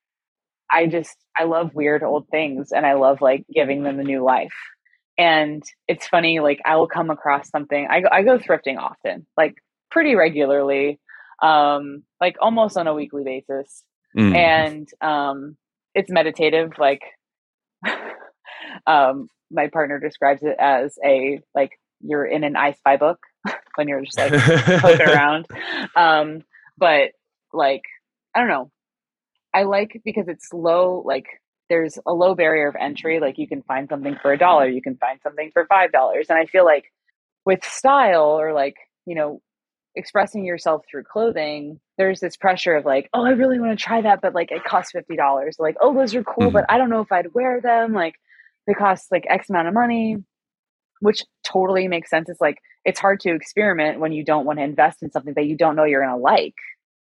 I 0.71 0.87
just 0.87 1.15
I 1.37 1.45
love 1.45 1.73
weird 1.73 2.03
old 2.03 2.27
things 2.29 2.71
and 2.71 2.85
I 2.85 2.93
love 2.93 3.21
like 3.21 3.45
giving 3.53 3.83
them 3.83 3.99
a 3.99 4.03
new 4.03 4.23
life. 4.23 4.53
And 5.17 5.61
it's 5.87 6.07
funny, 6.07 6.39
like 6.39 6.61
I 6.65 6.77
will 6.77 6.87
come 6.87 7.09
across 7.09 7.49
something. 7.49 7.87
I 7.89 8.01
go, 8.01 8.07
I 8.11 8.23
go 8.23 8.37
thrifting 8.39 8.77
often, 8.77 9.25
like 9.35 9.55
pretty 9.91 10.15
regularly, 10.15 10.99
um, 11.43 12.03
like 12.21 12.37
almost 12.41 12.77
on 12.77 12.87
a 12.87 12.93
weekly 12.93 13.23
basis. 13.25 13.83
Mm. 14.17 14.35
And 14.35 14.89
um, 15.01 15.57
it's 15.93 16.09
meditative. 16.09 16.71
Like 16.77 17.01
um, 18.87 19.27
my 19.51 19.67
partner 19.67 19.99
describes 19.99 20.43
it 20.43 20.55
as 20.59 20.97
a 21.03 21.41
like 21.55 21.71
you're 22.01 22.25
in 22.25 22.43
an 22.43 22.55
I 22.55 22.73
Spy 22.73 22.97
book 22.97 23.19
when 23.75 23.87
you're 23.87 24.03
just 24.03 24.17
like 24.17 24.31
poking 24.81 25.01
around. 25.07 25.47
Um, 25.95 26.43
but 26.77 27.11
like, 27.53 27.83
I 28.35 28.39
don't 28.39 28.49
know. 28.49 28.71
I 29.53 29.63
like 29.63 30.01
because 30.05 30.27
it's 30.27 30.53
low, 30.53 31.01
like 31.05 31.25
there's 31.69 31.97
a 32.05 32.13
low 32.13 32.35
barrier 32.35 32.67
of 32.67 32.75
entry. 32.75 33.19
Like 33.19 33.37
you 33.37 33.47
can 33.47 33.63
find 33.63 33.89
something 33.89 34.17
for 34.21 34.31
a 34.31 34.37
dollar, 34.37 34.67
you 34.67 34.81
can 34.81 34.97
find 34.97 35.19
something 35.23 35.51
for 35.53 35.65
five 35.65 35.91
dollars. 35.91 36.27
And 36.29 36.37
I 36.37 36.45
feel 36.45 36.65
like 36.65 36.85
with 37.45 37.63
style 37.63 38.39
or 38.39 38.53
like, 38.53 38.75
you 39.05 39.15
know, 39.15 39.41
expressing 39.95 40.45
yourself 40.45 40.83
through 40.89 41.03
clothing, 41.03 41.79
there's 41.97 42.19
this 42.19 42.37
pressure 42.37 42.75
of 42.75 42.85
like, 42.85 43.09
oh, 43.13 43.25
I 43.25 43.31
really 43.31 43.59
want 43.59 43.77
to 43.77 43.83
try 43.83 44.01
that, 44.01 44.21
but 44.21 44.35
like 44.35 44.51
it 44.51 44.63
costs 44.63 44.91
fifty 44.91 45.15
dollars. 45.15 45.57
Like, 45.59 45.75
oh, 45.81 45.93
those 45.93 46.13
are 46.15 46.23
cool, 46.23 46.51
but 46.51 46.65
I 46.69 46.77
don't 46.77 46.89
know 46.89 47.01
if 47.01 47.11
I'd 47.11 47.33
wear 47.33 47.59
them. 47.59 47.93
Like 47.93 48.15
they 48.69 48.75
cost 48.75 49.11
like 49.11 49.25
X 49.27 49.49
amount 49.49 49.67
of 49.67 49.73
money, 49.73 50.17
which 51.01 51.23
totally 51.43 51.87
makes 51.87 52.09
sense. 52.09 52.29
It's 52.29 52.39
like 52.39 52.59
it's 52.85 52.99
hard 52.99 53.19
to 53.21 53.33
experiment 53.33 53.99
when 53.99 54.13
you 54.13 54.23
don't 54.23 54.45
want 54.45 54.59
to 54.59 54.63
invest 54.63 55.01
in 55.01 55.11
something 55.11 55.33
that 55.35 55.47
you 55.47 55.57
don't 55.57 55.75
know 55.75 55.83
you're 55.83 56.05
gonna 56.05 56.17
like 56.17 56.55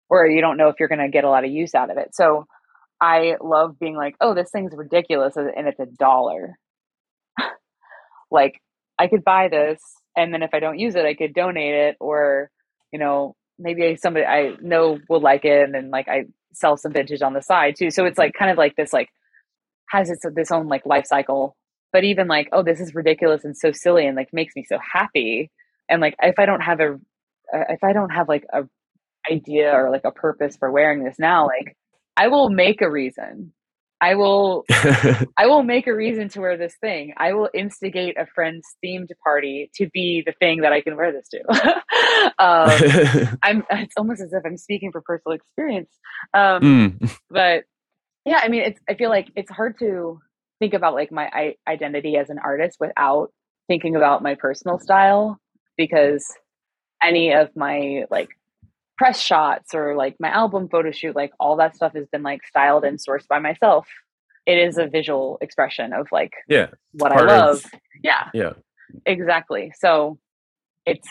or 0.08 0.26
you 0.26 0.40
don't 0.40 0.56
know 0.56 0.68
if 0.68 0.76
you're 0.78 0.88
going 0.88 1.00
to 1.00 1.08
get 1.08 1.24
a 1.24 1.30
lot 1.30 1.44
of 1.44 1.50
use 1.50 1.74
out 1.74 1.90
of 1.90 1.96
it. 1.96 2.14
So 2.14 2.46
I 3.00 3.36
love 3.40 3.78
being 3.78 3.96
like, 3.96 4.14
oh, 4.20 4.34
this 4.34 4.50
thing's 4.50 4.74
ridiculous 4.74 5.36
and 5.36 5.66
it's 5.66 5.80
a 5.80 5.86
dollar. 5.86 6.58
like 8.30 8.60
I 8.98 9.08
could 9.08 9.24
buy 9.24 9.48
this 9.48 9.80
and 10.16 10.32
then 10.32 10.42
if 10.42 10.50
I 10.54 10.60
don't 10.60 10.78
use 10.78 10.94
it, 10.94 11.04
I 11.04 11.14
could 11.14 11.34
donate 11.34 11.74
it 11.74 11.96
or, 12.00 12.50
you 12.92 12.98
know, 12.98 13.34
maybe 13.58 13.96
somebody 13.96 14.26
I 14.26 14.52
know 14.60 14.98
will 15.08 15.20
like 15.20 15.44
it 15.44 15.64
and 15.64 15.74
then 15.74 15.90
like 15.90 16.08
I 16.08 16.24
sell 16.52 16.76
some 16.76 16.92
vintage 16.92 17.22
on 17.22 17.32
the 17.32 17.42
side 17.42 17.76
too. 17.76 17.90
So 17.90 18.04
it's 18.04 18.18
like 18.18 18.34
kind 18.38 18.50
of 18.50 18.58
like 18.58 18.76
this 18.76 18.92
like 18.92 19.08
has 19.90 20.10
its 20.10 20.24
this 20.34 20.50
own 20.50 20.68
like 20.68 20.86
life 20.86 21.06
cycle. 21.06 21.56
But 21.92 22.04
even 22.04 22.26
like, 22.28 22.48
oh, 22.52 22.62
this 22.62 22.80
is 22.80 22.94
ridiculous 22.94 23.44
and 23.44 23.56
so 23.56 23.70
silly 23.72 24.06
and 24.06 24.16
like 24.16 24.30
makes 24.32 24.54
me 24.56 24.64
so 24.68 24.78
happy. 24.92 25.50
and 25.88 26.00
like 26.00 26.14
if 26.22 26.38
i 26.38 26.46
don't 26.46 26.60
have 26.62 26.80
a 26.80 26.94
uh, 27.54 27.64
if 27.70 27.82
i 27.84 27.92
don't 27.92 28.10
have 28.10 28.28
like 28.28 28.44
a 28.52 28.62
idea 29.30 29.72
or 29.72 29.90
like 29.90 30.04
a 30.04 30.10
purpose 30.10 30.56
for 30.56 30.70
wearing 30.70 31.04
this 31.04 31.16
now 31.18 31.46
like 31.46 31.76
i 32.16 32.28
will 32.28 32.50
make 32.50 32.80
a 32.82 32.90
reason 32.90 33.52
i 34.00 34.14
will 34.14 34.64
i 34.70 35.46
will 35.46 35.62
make 35.62 35.86
a 35.86 35.94
reason 35.94 36.28
to 36.28 36.40
wear 36.40 36.56
this 36.56 36.74
thing 36.80 37.14
i 37.16 37.32
will 37.32 37.48
instigate 37.54 38.18
a 38.18 38.26
friend's 38.34 38.66
themed 38.84 39.08
party 39.22 39.70
to 39.74 39.88
be 39.94 40.22
the 40.26 40.32
thing 40.40 40.60
that 40.62 40.72
i 40.72 40.80
can 40.80 40.96
wear 40.96 41.12
this 41.12 41.28
to 41.28 41.40
um, 42.38 43.38
i'm 43.42 43.62
it's 43.70 43.94
almost 43.96 44.20
as 44.20 44.32
if 44.32 44.42
i'm 44.44 44.56
speaking 44.58 44.92
for 44.92 45.00
personal 45.00 45.34
experience 45.36 45.90
um, 46.34 46.60
Mm, 46.62 47.18
but 47.30 47.64
yeah 48.24 48.40
i 48.42 48.48
mean 48.48 48.62
it's 48.62 48.80
i 48.88 48.94
feel 48.94 49.10
like 49.10 49.28
it's 49.36 49.50
hard 49.50 49.78
to 49.78 50.20
think 50.60 50.74
about 50.74 50.94
like 50.94 51.10
my 51.12 51.26
I- 51.32 51.56
identity 51.68 52.16
as 52.16 52.30
an 52.30 52.38
artist 52.38 52.76
without 52.80 53.30
thinking 53.68 53.96
about 53.96 54.22
my 54.22 54.34
personal 54.34 54.78
style 54.78 55.38
because 55.76 56.24
any 57.02 57.32
of 57.32 57.48
my 57.56 58.04
like 58.10 58.28
press 58.96 59.20
shots 59.20 59.74
or 59.74 59.96
like 59.96 60.14
my 60.20 60.28
album 60.28 60.68
photo 60.68 60.90
shoot 60.92 61.16
like 61.16 61.32
all 61.40 61.56
that 61.56 61.74
stuff 61.74 61.92
has 61.94 62.06
been 62.12 62.22
like 62.22 62.46
styled 62.46 62.84
and 62.84 62.98
sourced 62.98 63.26
by 63.28 63.38
myself 63.38 63.86
it 64.46 64.58
is 64.58 64.78
a 64.78 64.86
visual 64.86 65.38
expression 65.40 65.92
of 65.92 66.06
like 66.12 66.32
yeah, 66.48 66.68
what 66.92 67.10
i 67.12 67.16
part 67.16 67.28
of- 67.30 67.36
love 67.36 67.64
yeah 68.02 68.28
yeah. 68.32 68.52
exactly 69.06 69.72
so 69.78 70.18
it's 70.86 71.08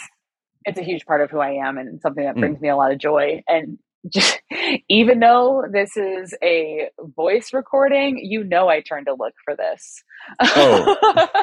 it's 0.66 0.80
a 0.80 0.84
huge 0.84 1.06
part 1.06 1.20
of 1.22 1.30
who 1.30 1.40
i 1.40 1.52
am 1.52 1.78
and 1.78 2.00
something 2.02 2.24
that 2.24 2.36
Mm. 2.36 2.40
brings 2.40 2.62
me 2.62 2.70
a 2.70 2.76
lot 2.78 2.92
of 2.92 2.98
joy 3.00 3.44
and 3.48 3.78
just 4.10 4.42
even 4.90 5.20
though 5.20 5.64
this 5.72 5.96
is 5.98 6.34
a 6.44 6.90
voice 7.16 7.54
recording 7.54 8.18
you 8.18 8.44
know 8.44 8.68
i 8.68 8.82
turned 8.82 9.06
to 9.06 9.14
look 9.14 9.34
for 9.44 9.56
this 9.56 10.04
Oh. 10.42 11.28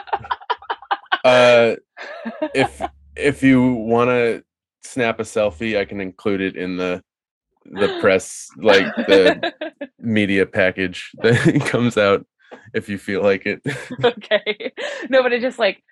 Uh, 1.24 1.77
if 2.55 2.81
if 3.16 3.43
you 3.43 3.74
want 3.74 4.09
to 4.09 4.43
snap 4.82 5.20
a 5.20 5.23
selfie, 5.23 5.78
I 5.78 5.85
can 5.85 6.01
include 6.01 6.41
it 6.41 6.57
in 6.57 6.77
the 6.77 7.03
the 7.65 7.99
press 8.01 8.49
like 8.57 8.87
the 8.97 9.53
media 9.99 10.47
package 10.47 11.11
that 11.19 11.62
comes 11.66 11.99
out 11.99 12.24
if 12.73 12.89
you 12.89 12.97
feel 12.97 13.23
like 13.23 13.45
it. 13.45 13.61
okay 14.03 14.73
no 15.11 15.23
but 15.23 15.32
it 15.32 15.43
just 15.43 15.59
like 15.59 15.82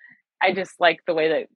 i 0.41 0.51
just 0.51 0.73
like 0.79 0.99
the 1.05 1.13
way 1.13 1.29
that 1.29 1.47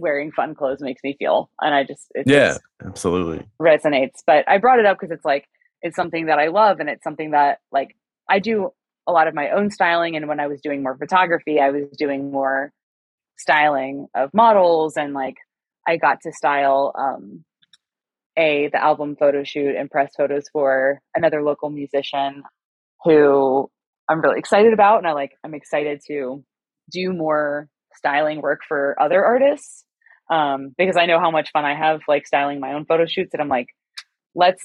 wearing 0.00 0.32
fun 0.32 0.54
clothes 0.54 0.80
makes 0.80 1.02
me 1.02 1.16
feel 1.18 1.50
and 1.60 1.74
i 1.74 1.84
just 1.84 2.06
it 2.14 2.24
yeah, 2.26 2.48
just 2.48 2.60
absolutely. 2.84 3.46
resonates 3.60 4.22
but 4.26 4.44
i 4.48 4.58
brought 4.58 4.78
it 4.78 4.86
up 4.86 4.98
because 4.98 5.12
it's 5.12 5.24
like 5.24 5.46
it's 5.82 5.96
something 5.96 6.26
that 6.26 6.38
i 6.38 6.48
love 6.48 6.80
and 6.80 6.88
it's 6.88 7.04
something 7.04 7.32
that 7.32 7.58
like 7.72 7.96
i 8.28 8.38
do 8.38 8.70
a 9.06 9.12
lot 9.12 9.26
of 9.28 9.34
my 9.34 9.50
own 9.50 9.70
styling 9.70 10.16
and 10.16 10.28
when 10.28 10.40
i 10.40 10.46
was 10.46 10.60
doing 10.60 10.82
more 10.82 10.96
photography 10.96 11.60
i 11.60 11.70
was 11.70 11.84
doing 11.96 12.30
more 12.30 12.72
styling 13.36 14.06
of 14.14 14.30
models 14.34 14.96
and 14.96 15.14
like 15.14 15.36
i 15.86 15.96
got 15.96 16.20
to 16.20 16.32
style 16.32 16.92
um 16.98 17.44
a 18.36 18.68
the 18.72 18.82
album 18.82 19.16
photo 19.18 19.42
shoot 19.44 19.74
and 19.76 19.90
press 19.90 20.12
photos 20.16 20.44
for 20.52 21.00
another 21.14 21.42
local 21.42 21.70
musician 21.70 22.42
who 23.04 23.70
i'm 24.08 24.20
really 24.20 24.38
excited 24.38 24.72
about 24.72 24.98
and 24.98 25.06
i 25.06 25.12
like 25.12 25.32
i'm 25.44 25.54
excited 25.54 26.00
to 26.06 26.44
do 26.90 27.12
more 27.12 27.68
styling 27.94 28.40
work 28.40 28.60
for 28.66 28.96
other 29.00 29.24
artists 29.24 29.84
um, 30.30 30.74
because 30.76 30.96
I 30.96 31.06
know 31.06 31.20
how 31.20 31.30
much 31.30 31.50
fun 31.52 31.64
I 31.64 31.74
have 31.74 32.00
like 32.08 32.26
styling 32.26 32.60
my 32.60 32.74
own 32.74 32.84
photo 32.84 33.06
shoots, 33.06 33.32
and 33.32 33.42
I'm 33.42 33.48
like, 33.48 33.68
let's 34.34 34.64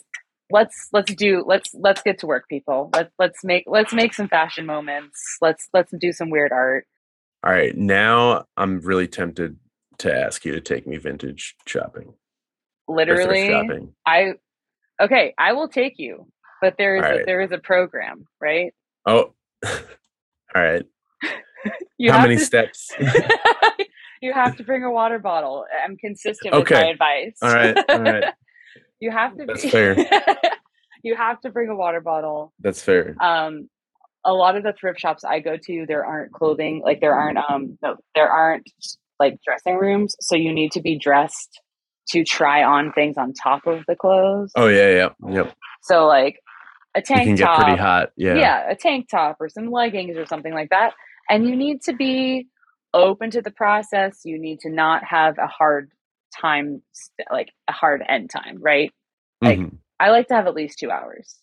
let's 0.52 0.90
let's 0.94 1.14
do 1.16 1.44
let's 1.46 1.70
let's 1.74 2.02
get 2.02 2.20
to 2.20 2.28
work, 2.28 2.48
people. 2.50 2.90
Let's 2.94 3.12
let's 3.20 3.44
make 3.44 3.64
let's 3.68 3.94
make 3.94 4.14
some 4.14 4.28
fashion 4.28 4.66
moments. 4.66 5.38
Let's 5.42 5.68
let's 5.74 5.94
do 6.00 6.12
some 6.12 6.30
weird 6.30 6.52
art. 6.52 6.86
All 7.46 7.52
right, 7.52 7.76
now 7.76 8.46
I'm 8.56 8.80
really 8.80 9.08
tempted 9.08 9.58
to 10.00 10.16
ask 10.16 10.46
you 10.46 10.54
to 10.54 10.62
take 10.62 10.88
me 10.88 10.98
vintage 10.98 11.56
shopping. 11.66 12.14
Literally, 12.88 13.48
shopping. 13.50 13.94
I 14.06 14.34
okay, 15.02 15.34
I 15.38 15.54
will 15.54 15.68
take 15.68 15.96
you, 15.98 16.28
but 16.62 16.76
there 16.78 16.96
is 16.96 17.04
All 17.04 17.10
a, 17.10 17.16
right. 17.16 17.26
there 17.26 17.42
is 17.42 17.52
a 17.52 17.58
program, 17.58 18.26
right? 18.40 18.74
Oh, 19.06 19.34
all 19.66 19.72
right. 20.56 20.86
You 21.98 22.12
How 22.12 22.22
many 22.22 22.36
to, 22.36 22.44
steps? 22.44 22.92
you 24.24 24.32
have 24.34 24.56
to 24.56 24.64
bring 24.64 24.84
a 24.84 24.92
water 24.92 25.20
bottle. 25.20 25.66
I'm 25.86 25.98
consistent 25.98 26.56
with 26.56 26.70
my 26.72 26.78
Okay. 26.82 26.92
advice. 26.92 27.38
All 27.42 27.54
right, 27.54 27.78
all 27.90 28.00
right. 28.00 28.24
you 29.00 29.12
have 29.12 29.36
to. 29.38 29.46
That's 29.46 29.64
be- 29.64 29.70
fair. 29.70 29.96
you 31.04 31.16
have 31.16 31.40
to 31.42 31.50
bring 31.50 31.70
a 31.70 31.76
water 31.76 32.00
bottle. 32.02 32.54
That's 32.60 32.82
fair. 32.82 33.16
um 33.22 33.70
a 34.26 34.32
lot 34.34 34.56
of 34.56 34.64
the 34.64 34.72
thrift 34.80 35.02
shops 35.02 35.26
I 35.26 35.40
go 35.42 35.58
to, 35.58 35.86
there 35.86 36.06
aren't 36.06 36.32
clothing, 36.32 36.82
like 36.84 37.02
there 37.02 37.14
aren't 37.14 37.38
um 37.38 37.78
no, 37.84 37.98
there 38.16 38.30
aren't 38.30 38.70
like 39.20 39.38
dressing 39.46 39.76
rooms, 39.78 40.16
so 40.22 40.36
you 40.36 40.54
need 40.54 40.72
to 40.74 40.82
be 40.82 40.98
dressed 40.98 41.60
to 42.12 42.24
try 42.24 42.64
on 42.64 42.94
things 42.94 43.18
on 43.18 43.34
top 43.34 43.68
of 43.68 43.84
the 43.88 43.96
clothes. 43.98 44.52
Oh 44.56 44.68
yeah, 44.68 44.90
yeah, 44.92 45.10
yep. 45.30 45.54
So 45.82 46.06
like 46.08 46.40
a 46.96 47.00
You 47.00 47.04
tank 47.04 47.24
can 47.26 47.36
get 47.36 47.46
top, 47.46 47.64
pretty 47.66 47.78
hot. 47.82 48.12
Yeah. 48.16 48.36
yeah, 48.36 48.70
a 48.72 48.76
tank 48.76 49.10
top 49.10 49.38
or 49.42 49.50
some 49.50 49.70
leggings 49.72 50.16
or 50.16 50.26
something 50.26 50.54
like 50.54 50.70
that, 50.70 50.94
and 51.30 51.46
you 51.46 51.56
need 51.58 51.82
to 51.84 51.94
be 51.94 52.48
open 52.94 53.32
to 53.32 53.42
the 53.42 53.52
process. 53.52 54.22
You 54.24 54.40
need 54.40 54.60
to 54.62 54.70
not 54.70 55.04
have 55.04 55.38
a 55.38 55.48
hard 55.48 55.92
time, 56.40 56.82
like 57.32 57.50
a 57.68 57.72
hard 57.72 58.04
end 58.08 58.30
time, 58.30 58.58
right? 58.62 58.92
like- 59.42 59.60
Mhm. 59.60 59.78
I 60.00 60.10
like 60.10 60.28
to 60.30 60.36
have 60.36 60.48
at 60.48 60.54
least 60.54 60.80
two 60.80 60.90
hours 60.92 61.40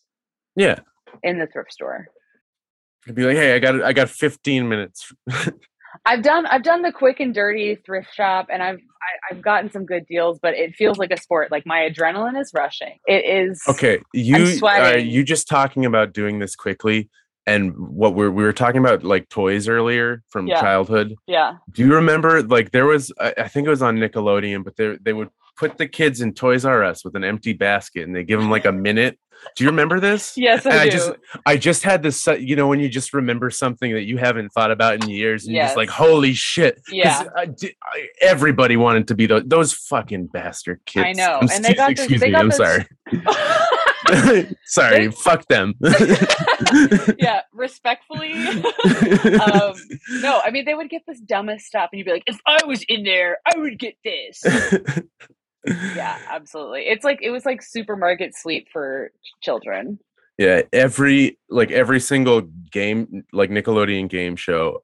Yeah. 0.57 0.79
in 1.23 1.39
the 1.39 1.47
thrift 1.47 1.73
store. 1.73 2.09
I'd 3.09 3.15
be 3.15 3.23
like, 3.25 3.37
hey, 3.37 3.55
I 3.55 3.59
got 3.59 3.83
I 3.83 3.93
got 3.93 4.09
15 4.11 4.69
minutes. 4.69 5.13
I've 6.07 6.23
done 6.23 6.47
I've 6.47 6.63
done 6.63 6.83
the 6.83 6.93
quick 6.93 7.21
and 7.21 7.35
dirty 7.35 7.75
thrift 7.85 8.15
shop, 8.15 8.47
and 8.51 8.63
I've 8.63 8.77
I, 8.79 9.35
I've 9.35 9.43
gotten 9.43 9.71
some 9.73 9.87
good 9.87 10.05
deals, 10.07 10.39
but 10.41 10.55
it 10.55 10.75
feels 10.77 10.99
like 10.99 11.11
a 11.11 11.17
sport. 11.17 11.51
Like 11.51 11.65
my 11.67 11.89
adrenaline 11.91 12.39
is 12.41 12.53
rushing. 12.55 12.99
It 13.07 13.25
is 13.25 13.63
Okay, 13.69 14.01
you 14.13 14.59
are 14.65 14.99
you 14.99 15.25
just 15.25 15.49
talking 15.49 15.85
about 15.87 16.13
doing 16.13 16.39
this 16.39 16.55
quickly, 16.55 17.09
and 17.55 17.63
what 17.77 18.15
we're 18.15 18.31
we 18.31 18.43
were 18.45 18.53
talking 18.53 18.81
about 18.81 19.03
like 19.05 19.29
toys 19.29 19.69
earlier 19.69 20.23
from 20.33 20.47
Yeah. 20.47 20.61
childhood. 20.61 21.15
Yeah, 21.27 21.57
Do 21.73 21.85
you 21.85 21.95
remember 21.95 22.43
like 22.43 22.71
there 22.71 22.87
was 22.87 23.13
I, 23.21 23.35
I 23.45 23.49
think 23.49 23.67
it 23.67 23.71
was 23.71 23.83
on 23.83 23.97
Nickelodeon, 23.99 24.65
but 24.65 24.77
they 24.77 24.97
they 25.03 25.13
would 25.13 25.31
put 25.57 25.77
the 25.79 25.89
kids 25.89 26.21
in 26.21 26.33
Toys 26.35 26.65
R 26.65 26.83
Us 26.85 27.05
with 27.05 27.15
an 27.17 27.25
empty 27.25 27.53
basket, 27.53 28.03
and 28.07 28.15
they 28.17 28.25
give 28.25 28.41
them 28.41 28.51
like 28.51 28.65
a 28.67 28.73
minute. 28.73 29.19
Do 29.57 29.65
you 29.65 29.71
remember 29.71 30.01
this? 30.01 30.35
yes, 30.47 30.67
I 30.67 30.71
And 30.71 30.81
I 30.81 30.85
do. 30.85 30.91
just 30.91 31.11
I 31.47 31.57
just 31.57 31.83
had 31.83 32.03
this, 32.03 32.29
uh, 32.29 32.35
you 32.35 32.57
know, 32.57 32.67
when 32.69 32.79
you 32.79 32.89
just 32.91 33.15
remember 33.15 33.49
something 33.51 33.91
that 33.95 34.03
you 34.03 34.19
haven't 34.19 34.51
thought 34.51 34.71
about 34.71 35.03
in 35.03 35.09
years, 35.11 35.47
and 35.47 35.55
you're 35.55 35.65
just 35.65 35.77
like, 35.83 35.89
"Holy 35.89 36.35
shit. 36.35 36.79
yeah, 36.91 37.25
I 37.37 37.49
I- 37.95 38.09
everybody 38.21 38.77
wanted 38.77 39.09
to 39.09 39.15
be 39.15 39.25
those 39.27 39.45
those 39.47 39.73
fucking 39.73 40.27
bastard 40.27 40.81
kids. 40.87 41.07
I 41.09 41.13
know, 41.13 41.39
I'm 41.41 41.49
and 41.51 41.65
they 41.65 41.75
got 41.75 41.89
this- 41.97 42.01
excuse 42.05 42.21
they 42.21 42.27
me. 42.27 42.33
got 42.33 42.41
I'm 42.43 42.49
this- 42.49 42.59
sorry. 42.59 42.85
sorry. 44.65 45.11
Fuck 45.11 45.47
them. 45.49 45.75
yeah, 47.19 47.41
respectfully. 47.53 48.33
um, 48.35 49.75
no, 50.21 50.41
I 50.45 50.51
mean 50.53 50.65
they 50.65 50.75
would 50.75 50.91
get 50.91 51.03
this 51.07 51.21
dumbest 51.21 51.67
stuff, 51.67 51.91
and 51.93 51.99
you'd 51.99 52.05
be 52.07 52.13
like, 52.13 52.25
if 52.27 52.39
I 52.47 52.59
was 52.67 52.83
in 52.89 53.05
there, 53.05 53.39
I 53.47 53.59
would 53.59 53.79
get 53.79 53.95
this. 54.05 54.43
yeah, 55.95 56.19
absolutely. 56.29 56.83
It's 56.83 57.05
like 57.05 57.19
it 57.23 57.31
was 57.31 57.45
like 57.45 57.63
Supermarket 57.63 58.35
Sweep 58.35 58.69
for 58.73 59.11
ch- 59.23 59.45
children. 59.45 59.99
Yeah, 60.39 60.63
every 60.73 61.39
like 61.51 61.71
every 61.71 62.01
single 62.01 62.43
game, 62.73 63.25
like 63.33 63.51
Nickelodeon 63.51 64.09
game 64.09 64.37
show, 64.37 64.83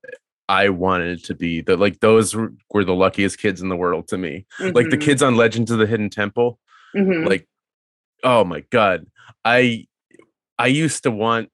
I 0.49 0.69
wanted 0.69 1.25
to 1.25 1.35
be 1.35 1.63
that. 1.63 1.79
like 1.81 2.01
those 2.01 2.35
were 2.37 2.85
the 2.85 2.95
luckiest 2.95 3.39
kids 3.39 3.63
in 3.63 3.69
the 3.71 3.77
world 3.77 4.09
to 4.09 4.19
me. 4.19 4.45
Like 4.61 4.91
the 4.91 4.99
Mhm, 4.99 5.03
kids 5.03 5.23
on 5.23 5.37
Legends 5.37 5.71
of 5.71 5.79
the 5.79 5.87
Hidden 5.87 6.11
Temple, 6.11 6.59
mhm. 6.95 7.27
like 7.27 7.49
oh 8.23 8.45
my 8.45 8.61
god, 8.71 9.07
I 9.45 9.87
I 10.59 10.69
used 10.69 11.03
to 11.05 11.11
want 11.11 11.51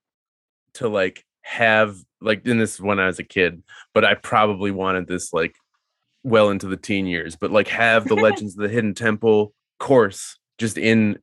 to 0.74 0.88
like 0.88 1.24
have 1.42 1.96
like 2.20 2.46
in 2.46 2.58
this 2.58 2.80
when 2.80 2.98
I 2.98 3.06
was 3.06 3.18
a 3.18 3.24
kid, 3.24 3.62
but 3.94 4.04
I 4.04 4.14
probably 4.14 4.70
wanted 4.70 5.06
this 5.08 5.32
like 5.32 5.54
well 6.22 6.50
into 6.50 6.66
the 6.68 6.76
teen 6.76 7.06
years, 7.06 7.36
but 7.36 7.50
like 7.50 7.68
have 7.68 8.06
the 8.06 8.14
Legends 8.26 8.56
of 8.56 8.62
the 8.62 8.68
Hidden 8.68 8.94
Temple 8.94 9.52
course 9.80 10.38
just 10.58 10.78
in 10.78 11.18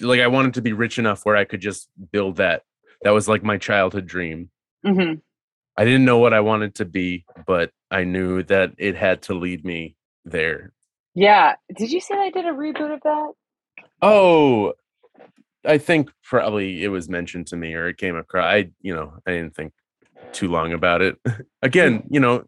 like 0.00 0.20
I 0.20 0.26
wanted 0.28 0.54
to 0.54 0.62
be 0.62 0.72
rich 0.72 0.98
enough 0.98 1.24
where 1.24 1.36
I 1.36 1.44
could 1.44 1.60
just 1.60 1.88
build 2.12 2.36
that. 2.36 2.62
That 3.02 3.10
was 3.10 3.28
like 3.28 3.42
my 3.42 3.58
childhood 3.58 4.06
dream. 4.06 4.50
Mhm. 4.84 5.20
I 5.76 5.84
didn't 5.84 6.04
know 6.06 6.18
what 6.18 6.32
I 6.32 6.40
wanted 6.40 6.76
to 6.76 6.84
be, 6.84 7.24
but 7.46 7.70
I 7.90 8.04
knew 8.04 8.42
that 8.44 8.72
it 8.78 8.96
had 8.96 9.22
to 9.22 9.34
lead 9.34 9.64
me 9.64 9.96
there. 10.24 10.72
Yeah. 11.14 11.56
Did 11.76 11.92
you 11.92 12.00
say 12.00 12.14
I 12.14 12.30
did 12.30 12.46
a 12.46 12.50
reboot 12.52 12.94
of 12.94 13.00
that? 13.02 13.32
Oh, 14.02 14.74
I 15.64 15.78
think 15.78 16.10
probably 16.22 16.84
it 16.84 16.88
was 16.88 17.08
mentioned 17.08 17.48
to 17.48 17.56
me 17.56 17.74
or 17.74 17.88
it 17.88 17.98
came 17.98 18.16
across. 18.16 18.44
I, 18.44 18.70
you 18.80 18.94
know, 18.94 19.14
I 19.26 19.32
didn't 19.32 19.54
think 19.56 19.72
too 20.32 20.48
long 20.48 20.72
about 20.72 21.02
it. 21.02 21.16
Again, 21.62 22.00
mm. 22.00 22.06
you 22.10 22.20
know, 22.20 22.44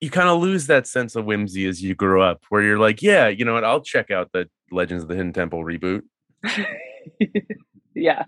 you 0.00 0.10
kind 0.10 0.28
of 0.28 0.40
lose 0.40 0.66
that 0.68 0.86
sense 0.86 1.14
of 1.14 1.24
whimsy 1.26 1.66
as 1.66 1.82
you 1.82 1.94
grow 1.94 2.22
up, 2.22 2.42
where 2.48 2.62
you're 2.62 2.78
like, 2.78 3.02
yeah, 3.02 3.28
you 3.28 3.44
know 3.44 3.52
what, 3.52 3.64
I'll 3.64 3.82
check 3.82 4.10
out 4.10 4.30
the 4.32 4.48
Legends 4.70 5.02
of 5.02 5.08
the 5.08 5.14
Hidden 5.14 5.34
Temple 5.34 5.62
reboot. 5.62 6.02
yeah. 7.94 8.24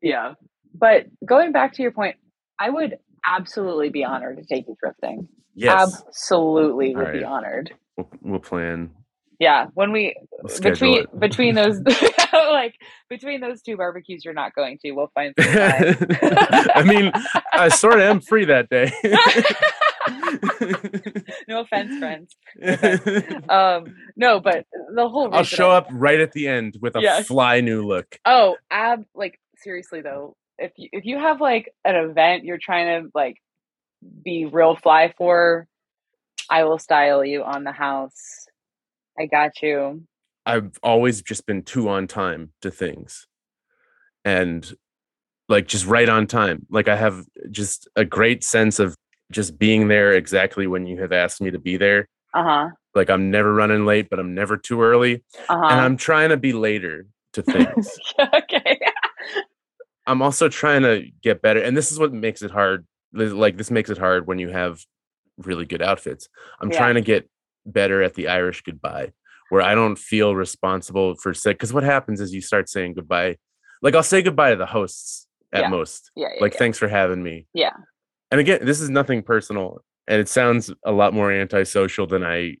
Yeah. 0.00 0.34
But 0.74 1.06
going 1.24 1.52
back 1.52 1.72
to 1.74 1.82
your 1.82 1.90
point, 1.90 2.16
I 2.58 2.70
would 2.70 2.98
absolutely 3.26 3.88
be 3.88 4.04
honored 4.04 4.36
to 4.36 4.44
take 4.44 4.66
you 4.68 4.76
thrifting. 4.84 5.26
Yes. 5.54 6.02
Absolutely 6.06 6.94
would 6.94 7.12
be 7.12 7.24
honored. 7.24 7.72
we'll, 7.96 8.08
we'll 8.20 8.40
plan. 8.40 8.90
Yeah, 9.42 9.66
when 9.74 9.90
we 9.90 10.14
between 10.60 10.98
it. 11.02 11.18
between 11.18 11.56
those 11.56 11.80
like 12.32 12.76
between 13.10 13.40
those 13.40 13.60
two 13.60 13.76
barbecues 13.76 14.24
you're 14.24 14.34
not 14.34 14.54
going 14.54 14.78
to, 14.82 14.92
we'll 14.92 15.10
find. 15.12 15.34
I 15.38 16.84
mean, 16.86 17.10
I 17.52 17.68
sort 17.68 17.94
of 17.94 18.02
am 18.02 18.20
free 18.20 18.44
that 18.44 18.68
day. 18.68 18.92
no 21.48 21.62
offense, 21.62 21.98
friends. 21.98 22.36
Um, 23.48 23.96
no, 24.14 24.38
but 24.38 24.64
the 24.94 25.08
whole 25.08 25.34
I'll 25.34 25.42
show 25.42 25.72
up 25.72 25.88
right 25.90 26.20
at 26.20 26.30
the 26.30 26.46
end 26.46 26.78
with 26.80 26.94
a 26.94 27.00
Yes. 27.00 27.26
fly 27.26 27.60
new 27.62 27.84
look. 27.84 28.16
Oh, 28.24 28.56
ab 28.70 29.04
like 29.12 29.40
seriously 29.56 30.02
though, 30.02 30.36
if 30.56 30.70
you 30.76 30.88
if 30.92 31.04
you 31.04 31.18
have 31.18 31.40
like 31.40 31.74
an 31.84 31.96
event 31.96 32.44
you're 32.44 32.58
trying 32.58 33.02
to 33.02 33.10
like 33.12 33.38
be 34.24 34.44
real 34.44 34.76
fly 34.76 35.12
for, 35.18 35.66
I 36.48 36.62
will 36.62 36.78
style 36.78 37.24
you 37.24 37.42
on 37.42 37.64
the 37.64 37.72
house. 37.72 38.46
I 39.18 39.26
got 39.26 39.62
you. 39.62 40.02
I've 40.46 40.78
always 40.82 41.22
just 41.22 41.46
been 41.46 41.62
too 41.62 41.88
on 41.88 42.06
time 42.06 42.52
to 42.62 42.70
things. 42.70 43.26
And 44.24 44.70
like 45.48 45.66
just 45.68 45.86
right 45.86 46.08
on 46.08 46.26
time. 46.26 46.66
Like 46.70 46.88
I 46.88 46.96
have 46.96 47.24
just 47.50 47.88
a 47.96 48.04
great 48.04 48.42
sense 48.42 48.78
of 48.78 48.96
just 49.30 49.58
being 49.58 49.88
there 49.88 50.12
exactly 50.12 50.66
when 50.66 50.86
you 50.86 51.00
have 51.00 51.12
asked 51.12 51.40
me 51.40 51.50
to 51.50 51.58
be 51.58 51.76
there. 51.76 52.08
Uh 52.34 52.42
huh. 52.44 52.68
Like 52.94 53.10
I'm 53.10 53.30
never 53.30 53.52
running 53.52 53.84
late, 53.86 54.08
but 54.10 54.18
I'm 54.18 54.34
never 54.34 54.56
too 54.56 54.82
early. 54.82 55.22
Uh-huh. 55.48 55.64
And. 55.64 55.80
I'm 55.80 55.96
trying 55.96 56.30
to 56.30 56.36
be 56.36 56.52
later 56.52 57.06
to 57.34 57.42
things. 57.42 57.90
okay. 58.34 58.78
I'm 60.06 60.22
also 60.22 60.48
trying 60.48 60.82
to 60.82 61.04
get 61.22 61.42
better. 61.42 61.60
And 61.60 61.76
this 61.76 61.92
is 61.92 61.98
what 61.98 62.12
makes 62.12 62.42
it 62.42 62.50
hard. 62.50 62.86
Like 63.12 63.56
this 63.56 63.70
makes 63.70 63.90
it 63.90 63.98
hard 63.98 64.26
when 64.26 64.38
you 64.38 64.48
have 64.48 64.84
really 65.38 65.64
good 65.66 65.82
outfits. 65.82 66.28
I'm 66.60 66.70
Yeah. 66.70 66.78
trying 66.78 66.94
to 66.94 67.00
get 67.00 67.28
better 67.66 68.02
at 68.02 68.14
the 68.14 68.28
Irish 68.28 68.62
goodbye, 68.62 69.12
where 69.50 69.62
I 69.62 69.74
don't 69.74 69.96
feel 69.96 70.34
responsible 70.34 71.14
for 71.16 71.34
say 71.34 71.52
because 71.52 71.72
what 71.72 71.82
happens 71.84 72.20
is 72.20 72.32
you 72.32 72.40
start 72.40 72.68
saying 72.68 72.94
goodbye. 72.94 73.36
Like 73.82 73.94
I'll 73.94 74.02
say 74.02 74.22
goodbye 74.22 74.50
to 74.50 74.56
the 74.56 74.66
hosts 74.66 75.26
at 75.52 75.62
Yeah. 75.62 75.68
most. 75.68 76.10
Yeah. 76.16 76.28
yeah 76.34 76.40
Like 76.42 76.52
yeah. 76.54 76.58
thanks 76.58 76.78
for 76.78 76.88
having 76.88 77.22
me. 77.22 77.46
Yeah. 77.52 77.72
And 78.30 78.40
again, 78.40 78.60
this 78.64 78.80
is 78.80 78.88
nothing 78.90 79.22
personal. 79.22 79.82
And 80.08 80.20
it 80.20 80.28
sounds 80.28 80.72
a 80.84 80.92
lot 80.92 81.14
more 81.14 81.30
antisocial 81.30 82.06
than 82.06 82.24
I 82.24 82.56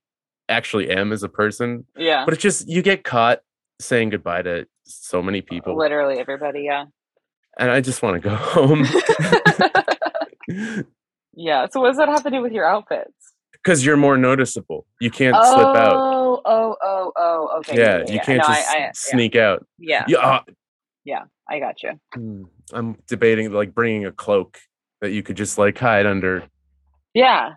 actually 0.48 0.90
am 0.90 1.12
as 1.12 1.22
a 1.22 1.28
person. 1.28 1.86
yeah. 1.96 2.24
But 2.24 2.34
it's 2.34 2.42
just 2.42 2.68
you 2.68 2.82
get 2.82 3.04
caught 3.04 3.40
saying 3.80 4.10
goodbye 4.10 4.42
to 4.42 4.66
so 4.84 5.22
many 5.22 5.40
uh, 5.40 5.44
people. 5.48 5.76
Literally 5.76 6.18
everybody. 6.18 6.62
Yeah. 6.62 6.84
And 7.58 7.70
I 7.70 7.80
just 7.80 8.02
want 8.02 8.22
to 8.22 8.28
go 8.28 8.34
home. 8.34 8.84
yeah. 11.34 11.66
So 11.70 11.80
what 11.80 11.88
does 11.88 11.96
that 11.98 12.08
have 12.08 12.22
to 12.24 12.30
do 12.30 12.42
with 12.42 12.52
your 12.52 12.64
outfits? 12.66 13.31
Because 13.62 13.84
you're 13.84 13.96
more 13.96 14.16
noticeable. 14.16 14.86
You 15.00 15.10
can't 15.10 15.36
slip 15.36 15.76
out. 15.76 15.96
Oh, 15.96 16.40
oh, 16.44 16.76
oh, 16.82 17.12
oh. 17.16 17.58
Okay. 17.58 17.78
Yeah, 17.78 17.98
you 18.00 18.18
can't 18.20 18.38
No, 18.42 18.48
just 18.54 18.70
I- 18.70 18.78
yeah. 18.78 18.90
sneak 18.94 19.36
out. 19.36 19.66
Yeah. 19.78 20.04
Yeah, 20.08 20.18
uh, 20.18 21.24
I 21.48 21.58
got 21.58 21.82
you. 21.82 21.92
hmm, 22.14 22.44
I'm 22.72 22.96
debating 23.06 23.52
like 23.52 23.74
bringing 23.74 24.06
a 24.06 24.12
cloak 24.12 24.58
that 25.00 25.10
you 25.10 25.22
could 25.22 25.36
just 25.36 25.58
like 25.58 25.78
hide 25.78 26.06
under. 26.06 26.44
Yeah. 27.14 27.54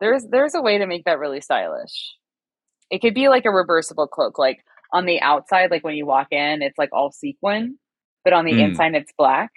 There's 0.00 0.24
there's 0.30 0.54
a 0.54 0.62
way 0.62 0.78
to 0.78 0.86
make 0.86 1.04
that 1.04 1.18
really 1.18 1.40
stylish. 1.40 2.14
It 2.90 3.00
could 3.00 3.14
be 3.14 3.28
like 3.28 3.44
a 3.44 3.50
reversible 3.50 4.06
cloak. 4.06 4.38
Like 4.38 4.64
on 4.92 5.04
the 5.06 5.20
outside, 5.20 5.70
like 5.70 5.84
when 5.84 5.96
you 5.96 6.06
walk 6.06 6.28
in, 6.30 6.62
it's 6.62 6.78
like 6.78 6.88
all 6.92 7.10
sequin, 7.12 7.78
but 8.24 8.32
on 8.32 8.44
the 8.44 8.52
Mm. 8.52 8.70
inside 8.70 8.94
it's 8.94 9.12
black. 9.18 9.50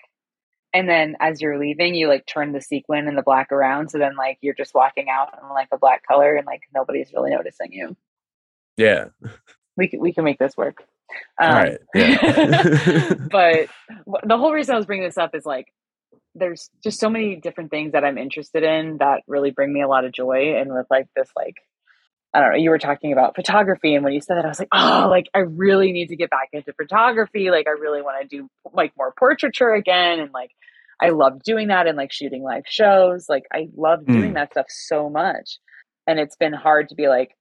And 0.74 0.88
then 0.88 1.18
as 1.20 1.42
you're 1.42 1.60
leaving, 1.60 1.96
you 1.96 2.08
like 2.08 2.26
turn 2.26 2.54
the 2.54 2.62
sequin 2.62 3.08
and 3.08 3.18
the 3.18 3.24
black 3.24 3.52
around. 3.52 3.90
So 3.90 3.98
then 3.98 4.16
like 4.16 4.38
you're 4.42 4.54
just 4.56 4.74
walking 4.74 5.08
out 5.10 5.30
in 5.42 5.50
like 5.50 5.68
a 5.72 5.78
black 5.78 6.04
color 6.08 6.36
and 6.36 6.46
like 6.46 6.62
nobody's 6.74 7.12
really 7.14 7.32
noticing 7.32 7.74
you. 7.74 7.96
Yeah. 8.78 9.10
We 9.78 9.88
can 9.88 10.00
we 10.00 10.14
can 10.14 10.24
make 10.24 10.40
this 10.40 10.56
work. 10.56 10.84
All 11.40 11.50
Um, 11.50 11.54
right. 11.54 11.78
Yeah. 11.94 13.14
but 13.32 13.68
the 14.24 14.38
whole 14.38 14.54
reason 14.54 14.74
I 14.76 14.78
was 14.78 14.86
bringing 14.86 15.06
this 15.06 15.18
up 15.18 15.36
is 15.36 15.46
like 15.46 15.68
there's 16.36 16.70
just 16.84 17.00
so 17.00 17.10
many 17.10 17.36
different 17.36 17.72
things 17.72 17.92
that 17.92 18.06
I'm 18.06 18.18
interested 18.18 18.64
in 18.64 18.98
that 19.00 19.24
really 19.28 19.52
bring 19.52 19.74
me 19.74 19.82
a 19.82 19.88
lot 19.88 20.06
of 20.06 20.14
joy. 20.14 20.56
And 20.58 20.74
with 20.74 20.88
like 20.90 21.08
this, 21.16 21.30
like 21.36 21.56
I 22.34 22.40
don't 22.40 22.52
know, 22.52 22.58
you 22.58 22.70
were 22.70 22.80
talking 22.80 23.12
about 23.12 23.36
photography, 23.36 23.94
and 23.94 24.04
when 24.04 24.14
you 24.14 24.22
said 24.22 24.38
that, 24.38 24.46
I 24.46 24.48
was 24.48 24.60
like, 24.60 24.70
oh, 24.72 25.08
like 25.10 25.28
I 25.34 25.40
really 25.40 25.92
need 25.92 26.08
to 26.08 26.16
get 26.16 26.30
back 26.30 26.50
into 26.54 26.72
photography. 26.74 27.52
Like 27.52 27.68
I 27.68 27.72
really 27.72 28.02
want 28.02 28.22
to 28.22 28.28
do 28.38 28.48
like 28.74 28.94
more 28.98 29.14
portraiture 29.18 29.74
again, 29.74 30.20
and 30.20 30.32
like 30.34 30.52
I 31.02 31.10
love 31.10 31.44
doing 31.44 31.68
that 31.70 31.88
and 31.88 31.98
like 31.98 32.12
shooting 32.12 32.44
live 32.44 32.64
shows. 32.68 33.26
Like 33.28 33.44
I 33.54 33.68
love 33.76 34.06
doing 34.06 34.32
Mm. 34.32 34.36
that 34.36 34.52
stuff 34.52 34.68
so 34.70 35.10
much, 35.10 35.60
and 36.08 36.20
it's 36.20 36.36
been 36.38 36.54
hard 36.54 36.90
to 36.90 36.96
be 36.96 37.08
like, 37.10 37.36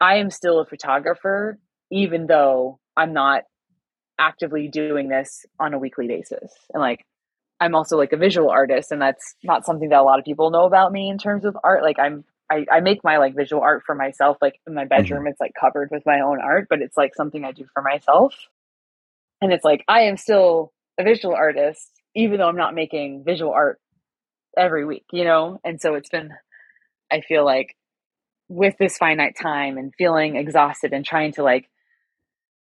I 0.00 0.16
am 0.16 0.30
still 0.30 0.60
a 0.60 0.66
photographer, 0.66 1.58
even 1.90 2.26
though 2.26 2.78
I'm 2.96 3.12
not 3.12 3.42
actively 4.18 4.68
doing 4.68 5.08
this 5.08 5.44
on 5.58 5.74
a 5.74 5.78
weekly 5.78 6.06
basis. 6.06 6.52
And 6.72 6.80
like, 6.80 7.04
I'm 7.60 7.74
also 7.74 7.96
like 7.98 8.12
a 8.12 8.16
visual 8.16 8.50
artist, 8.50 8.92
and 8.92 9.02
that's 9.02 9.34
not 9.44 9.66
something 9.66 9.90
that 9.90 10.00
a 10.00 10.02
lot 10.02 10.18
of 10.18 10.24
people 10.24 10.50
know 10.50 10.64
about 10.64 10.92
me 10.92 11.10
in 11.10 11.18
terms 11.18 11.44
of 11.44 11.56
art. 11.62 11.82
Like, 11.82 11.98
I'm 11.98 12.24
I, 12.50 12.66
I 12.70 12.80
make 12.80 13.04
my 13.04 13.18
like 13.18 13.36
visual 13.36 13.62
art 13.62 13.82
for 13.86 13.94
myself. 13.94 14.38
Like 14.42 14.60
in 14.66 14.74
my 14.74 14.82
mm-hmm. 14.82 14.88
bedroom, 14.88 15.26
it's 15.26 15.40
like 15.40 15.52
covered 15.58 15.90
with 15.90 16.02
my 16.04 16.20
own 16.20 16.40
art, 16.40 16.66
but 16.68 16.82
it's 16.82 16.96
like 16.96 17.14
something 17.14 17.44
I 17.44 17.52
do 17.52 17.66
for 17.72 17.82
myself. 17.82 18.34
And 19.40 19.52
it's 19.52 19.64
like 19.64 19.84
I 19.88 20.02
am 20.02 20.16
still 20.16 20.72
a 20.98 21.04
visual 21.04 21.34
artist, 21.34 21.88
even 22.14 22.38
though 22.38 22.48
I'm 22.48 22.56
not 22.56 22.74
making 22.74 23.24
visual 23.24 23.52
art 23.52 23.80
every 24.56 24.84
week, 24.84 25.04
you 25.12 25.24
know. 25.24 25.60
And 25.64 25.80
so 25.80 25.94
it's 25.94 26.10
been, 26.10 26.30
I 27.10 27.20
feel 27.20 27.44
like, 27.44 27.76
with 28.48 28.74
this 28.78 28.98
finite 28.98 29.36
time 29.40 29.78
and 29.78 29.94
feeling 29.96 30.34
exhausted 30.34 30.92
and 30.92 31.04
trying 31.04 31.32
to 31.32 31.44
like 31.44 31.70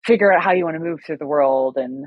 figure 0.06 0.32
out 0.32 0.42
how 0.42 0.52
you 0.52 0.64
want 0.64 0.76
to 0.76 0.82
move 0.82 1.00
through 1.04 1.18
the 1.18 1.26
world 1.26 1.76
and 1.76 2.06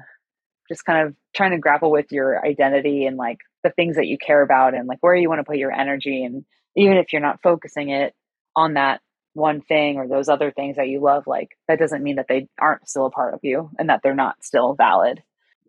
just 0.67 0.83
kind 0.83 1.07
of 1.07 1.15
trying 1.35 1.51
to 1.51 1.59
grapple 1.59 1.91
with 1.91 2.07
your 2.11 2.43
identity 2.43 3.05
and 3.05 3.17
like 3.17 3.37
the 3.63 3.69
things 3.69 3.95
that 3.95 4.07
you 4.07 4.17
care 4.17 4.41
about 4.41 4.73
and 4.73 4.87
like 4.87 4.97
where 5.01 5.15
you 5.15 5.29
want 5.29 5.39
to 5.39 5.43
put 5.43 5.57
your 5.57 5.71
energy 5.71 6.23
and 6.23 6.43
even 6.77 6.97
if 6.97 7.11
you're 7.11 7.21
not 7.21 7.41
focusing 7.41 7.89
it 7.89 8.13
on 8.55 8.75
that 8.75 9.01
one 9.33 9.61
thing 9.61 9.97
or 9.97 10.07
those 10.07 10.29
other 10.29 10.51
things 10.51 10.77
that 10.77 10.87
you 10.87 10.99
love 11.01 11.27
like 11.27 11.49
that 11.67 11.77
doesn't 11.77 12.01
mean 12.03 12.15
that 12.15 12.27
they 12.27 12.47
aren't 12.59 12.87
still 12.87 13.05
a 13.05 13.11
part 13.11 13.33
of 13.33 13.39
you 13.43 13.69
and 13.77 13.89
that 13.89 13.99
they're 14.01 14.15
not 14.15 14.41
still 14.43 14.73
valid 14.73 15.21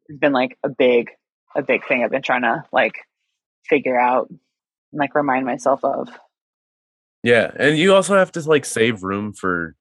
it's 0.09 0.19
been 0.19 0.33
like 0.33 0.57
a 0.63 0.69
big 0.69 1.11
a 1.57 1.63
big 1.63 1.87
thing 1.87 2.03
i've 2.03 2.11
been 2.11 2.23
trying 2.23 2.43
to 2.43 2.65
like 2.73 2.95
figure 3.67 3.99
out 3.99 4.29
and 4.31 4.39
like 4.93 5.15
remind 5.15 5.45
myself 5.45 5.85
of 5.85 6.09
yeah. 7.23 7.51
And 7.57 7.77
you 7.77 7.95
also 7.95 8.17
have 8.17 8.33
to 8.33 8.41
like 8.49 8.65
save 8.65 9.03
room 9.03 9.33
for 9.33 9.75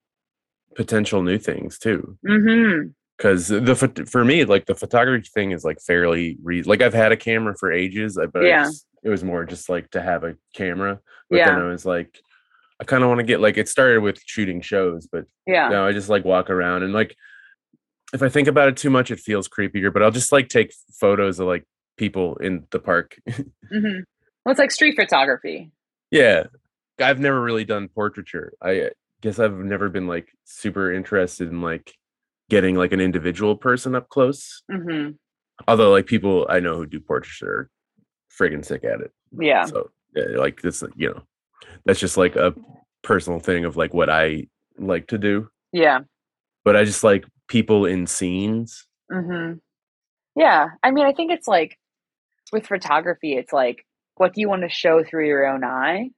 potential 0.74 1.22
new 1.22 1.38
things 1.38 1.78
too. 1.78 2.18
mm-hmm 2.26 2.88
because 3.16 3.48
the 3.48 4.06
for 4.08 4.24
me 4.24 4.44
like 4.44 4.66
the 4.66 4.76
photography 4.76 5.28
thing 5.34 5.50
is 5.50 5.64
like 5.64 5.80
fairly 5.80 6.38
re- 6.40 6.62
like 6.62 6.80
I've 6.80 6.94
had 6.94 7.10
a 7.10 7.16
camera 7.16 7.56
for 7.58 7.72
ages, 7.72 8.16
uh, 8.16 8.26
but 8.26 8.44
Yeah. 8.44 8.68
it's, 8.68 8.86
it 9.02 9.08
was 9.08 9.24
more 9.24 9.44
just 9.44 9.68
like 9.68 9.90
to 9.90 10.02
have 10.02 10.24
a 10.24 10.36
camera. 10.54 11.00
But 11.30 11.36
Yeah. 11.38 11.46
then 11.50 11.58
I 11.58 11.68
was 11.68 11.84
like, 11.86 12.18
I 12.80 12.84
kind 12.84 13.02
of 13.02 13.08
want 13.08 13.18
to 13.18 13.24
get 13.26 13.40
like 13.40 13.56
it 13.58 13.68
started 13.68 14.00
with 14.02 14.20
shooting 14.24 14.60
shows, 14.60 15.06
but 15.10 15.24
yeah 15.46 15.68
now 15.68 15.86
I 15.86 15.92
just 15.92 16.08
like 16.08 16.24
walk 16.24 16.50
around 16.50 16.82
and 16.84 16.92
like 16.92 17.16
if 18.14 18.22
I 18.22 18.28
think 18.28 18.48
about 18.48 18.68
it 18.68 18.76
too 18.76 18.88
much, 18.90 19.10
it 19.10 19.20
feels 19.20 19.48
creepier. 19.48 19.92
But 19.92 20.02
I'll 20.02 20.10
just 20.10 20.32
like 20.32 20.48
take 20.48 20.72
photos 20.98 21.40
of 21.40 21.46
like 21.46 21.64
people 21.96 22.36
in 22.36 22.66
the 22.70 22.78
park. 22.78 23.18
hmm 23.26 24.00
well 24.44 24.52
it's 24.52 24.58
like 24.58 24.70
street 24.70 24.94
photography 24.96 25.70
yeah, 26.10 26.44
I've 26.98 27.20
never 27.20 27.38
really 27.40 27.64
done 27.66 27.88
portraiture. 27.88 28.54
I 28.62 28.90
guess 29.20 29.38
I've 29.38 29.58
never 29.58 29.90
been 29.90 30.06
like 30.06 30.28
super 30.44 30.90
interested 30.90 31.48
in 31.48 31.60
like 31.60 31.92
getting 32.48 32.76
like 32.76 32.92
an 32.92 33.00
individual 33.00 33.56
person 33.56 33.94
up 33.94 34.08
close. 34.08 34.62
hmm 34.70 35.10
although 35.66 35.90
like 35.90 36.06
people 36.06 36.46
I 36.48 36.60
know 36.60 36.76
who 36.76 36.86
do 36.86 37.00
portraiture 37.00 37.50
are 37.52 37.70
friggin' 38.36 38.64
sick 38.64 38.84
at 38.84 39.00
it. 39.00 39.12
yeah 39.38 39.64
So 39.66 39.90
like 40.36 40.62
this, 40.62 40.82
you 40.96 41.10
know, 41.10 41.22
that's 41.84 42.00
just 42.00 42.16
like 42.16 42.36
a 42.36 42.54
personal 43.02 43.38
thing 43.40 43.64
of 43.64 43.76
like 43.76 43.94
what 43.94 44.10
I 44.10 44.46
like 44.78 45.06
to 45.08 45.18
do. 45.18 45.48
yeah 45.72 46.00
But 46.64 46.76
I 46.76 46.84
just 46.84 47.04
like 47.04 47.24
people 47.48 47.84
in 47.86 48.06
scenes. 48.06 48.86
hmm 49.10 49.54
Yeah. 50.36 50.68
I 50.82 50.90
mean, 50.90 51.06
I 51.06 51.12
think 51.12 51.32
it's 51.32 51.48
like 51.48 51.76
with 52.52 52.66
photography, 52.66 53.34
it's 53.34 53.52
like, 53.52 53.84
what 54.16 54.34
do 54.34 54.40
you 54.40 54.48
want 54.48 54.62
to 54.62 54.68
show 54.68 55.04
through 55.04 55.26
your 55.26 55.46
own 55.46 55.62
eye? 55.64 56.10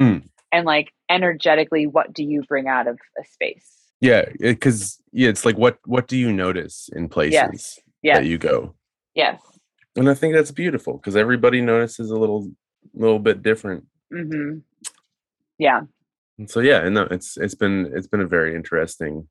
Mm. 0.00 0.26
And 0.52 0.66
like 0.66 0.92
energetically, 1.10 1.86
what 1.86 2.12
do 2.12 2.24
you 2.24 2.42
bring 2.48 2.66
out 2.68 2.86
of 2.86 2.98
a 3.20 3.24
space? 3.24 3.70
Yeah, 4.00 4.24
because 4.40 4.98
yeah, 5.12 5.28
it's 5.28 5.44
like 5.44 5.56
what 5.56 5.78
what 5.86 6.08
do 6.08 6.16
you 6.16 6.32
notice 6.32 6.90
in 6.94 7.08
places 7.08 7.34
Yes. 7.34 7.78
Yes. 8.02 8.18
that 8.18 8.26
you 8.26 8.38
go? 8.38 8.74
yes. 9.14 9.40
And 9.96 10.10
I 10.10 10.14
think 10.14 10.34
that's 10.34 10.50
beautiful 10.50 10.94
because 10.94 11.16
everybody 11.16 11.60
notices 11.60 12.10
a 12.10 12.16
little 12.16 12.50
little 12.94 13.18
bit 13.18 13.42
different. 13.42 13.84
Mm-hmm. 14.12 14.58
Yeah. 15.58 15.82
And 16.38 16.50
so 16.50 16.60
yeah, 16.60 16.84
and 16.84 16.94
no, 16.94 17.02
it's 17.10 17.36
it's 17.36 17.54
been 17.54 17.92
it's 17.94 18.08
been 18.08 18.20
a 18.20 18.26
very 18.26 18.54
interesting 18.54 19.28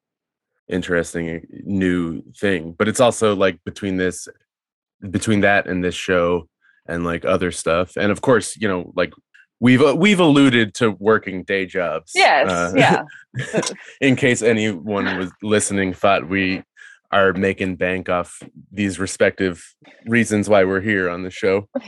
interesting 0.69 1.29
uh, 1.29 1.39
new 1.65 2.21
thing. 2.39 2.73
But 2.77 2.87
it's 2.87 2.99
also 2.99 3.35
like 3.35 3.59
between 3.65 3.97
this 3.97 4.27
between 5.09 5.41
that 5.41 5.67
and 5.67 5.83
this 5.83 5.95
show 5.95 6.47
and 6.87 7.03
like 7.03 7.25
other 7.25 7.51
stuff. 7.51 7.97
And 7.97 8.11
of 8.11 8.21
course, 8.21 8.55
you 8.57 8.67
know, 8.67 8.93
like 8.95 9.13
we've 9.59 9.81
uh, 9.81 9.95
we've 9.97 10.19
alluded 10.19 10.73
to 10.75 10.91
working 10.91 11.43
day 11.43 11.65
jobs. 11.65 12.11
Yes, 12.15 12.49
uh, 12.49 12.73
yeah. 12.75 13.03
in 14.01 14.15
case 14.15 14.41
anyone 14.41 15.17
was 15.17 15.31
listening 15.41 15.93
thought 15.93 16.29
we 16.29 16.63
are 17.13 17.33
making 17.33 17.75
bank 17.77 18.09
off 18.09 18.41
these 18.71 18.99
respective 18.99 19.63
reasons 20.07 20.49
why 20.49 20.63
we're 20.63 20.81
here 20.81 21.09
on 21.09 21.23
the 21.23 21.29
show 21.31 21.67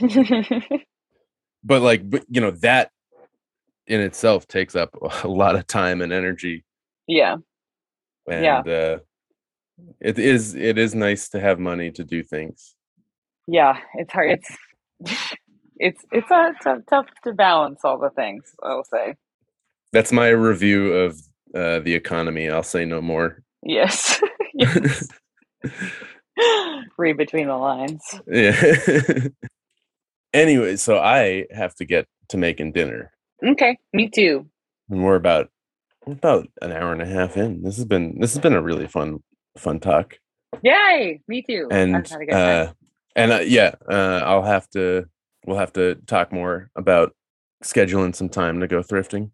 but 1.64 1.82
like 1.82 2.08
but, 2.08 2.24
you 2.28 2.40
know 2.40 2.50
that 2.52 2.90
in 3.86 4.00
itself 4.00 4.46
takes 4.46 4.74
up 4.76 4.90
a 5.24 5.28
lot 5.28 5.54
of 5.56 5.66
time 5.66 6.00
and 6.00 6.12
energy 6.12 6.64
yeah. 7.06 7.36
and 8.30 8.44
Yeah. 8.44 8.58
uh 8.60 8.98
it 10.00 10.18
is 10.18 10.54
it 10.54 10.78
is 10.78 10.94
nice 10.94 11.28
to 11.30 11.40
have 11.40 11.58
money 11.58 11.90
to 11.92 12.04
do 12.04 12.22
things 12.22 12.74
Yeah. 13.46 13.78
It's 13.94 14.12
hard. 14.12 14.30
It's 14.38 14.56
it's 15.78 16.02
it's 16.10 16.30
a 16.30 16.54
tough, 16.64 16.78
tough 16.88 17.06
to 17.24 17.32
balance 17.34 17.80
all 17.84 17.98
the 17.98 18.10
things. 18.10 18.44
I'll 18.62 18.84
say. 18.84 19.14
that's 19.92 20.10
my 20.12 20.28
review 20.30 20.92
of 20.94 21.10
uh 21.54 21.78
the 21.80 21.94
economy 21.94 22.48
i'll 22.50 22.62
say 22.74 22.84
no 22.84 23.00
more 23.02 23.42
Yes. 23.62 24.20
Read 26.98 27.16
between 27.16 27.46
the 27.48 27.56
lines. 27.56 28.02
yeah 28.26 28.52
anyway 30.34 30.76
so 30.76 30.98
i 30.98 31.46
have 31.50 31.74
to 31.74 31.84
get 31.84 32.06
to 32.28 32.36
making 32.36 32.72
dinner 32.72 33.10
Okay. 33.46 33.76
Me 33.92 34.08
too. 34.08 34.46
and 34.88 35.04
we're 35.04 35.16
about 35.16 35.50
we're 36.06 36.14
about 36.14 36.48
an 36.62 36.72
hour 36.72 36.90
and 36.92 37.02
a 37.02 37.06
half 37.06 37.36
in 37.36 37.62
this 37.62 37.76
has 37.76 37.84
been 37.84 38.18
this 38.18 38.32
has 38.34 38.40
been 38.42 38.54
a 38.54 38.62
really 38.62 38.86
fun 38.86 39.18
fun 39.58 39.78
talk 39.80 40.18
Yay. 40.62 41.20
Me 41.28 41.42
too. 41.42 41.68
And 41.70 41.94
had 41.94 42.06
a 42.20 42.24
good 42.24 42.32
time. 42.32 42.68
uh 42.68 42.72
and 43.14 43.32
uh, 43.32 43.40
yeah 43.40 43.74
uh 43.90 44.20
i'll 44.24 44.42
have 44.42 44.68
to 44.70 45.04
we'll 45.46 45.58
have 45.58 45.72
to 45.74 45.96
talk 46.06 46.32
more 46.32 46.70
about 46.76 47.14
scheduling 47.64 48.14
some 48.14 48.28
time 48.30 48.60
to 48.60 48.66
go 48.66 48.82
thrifting 48.82 49.30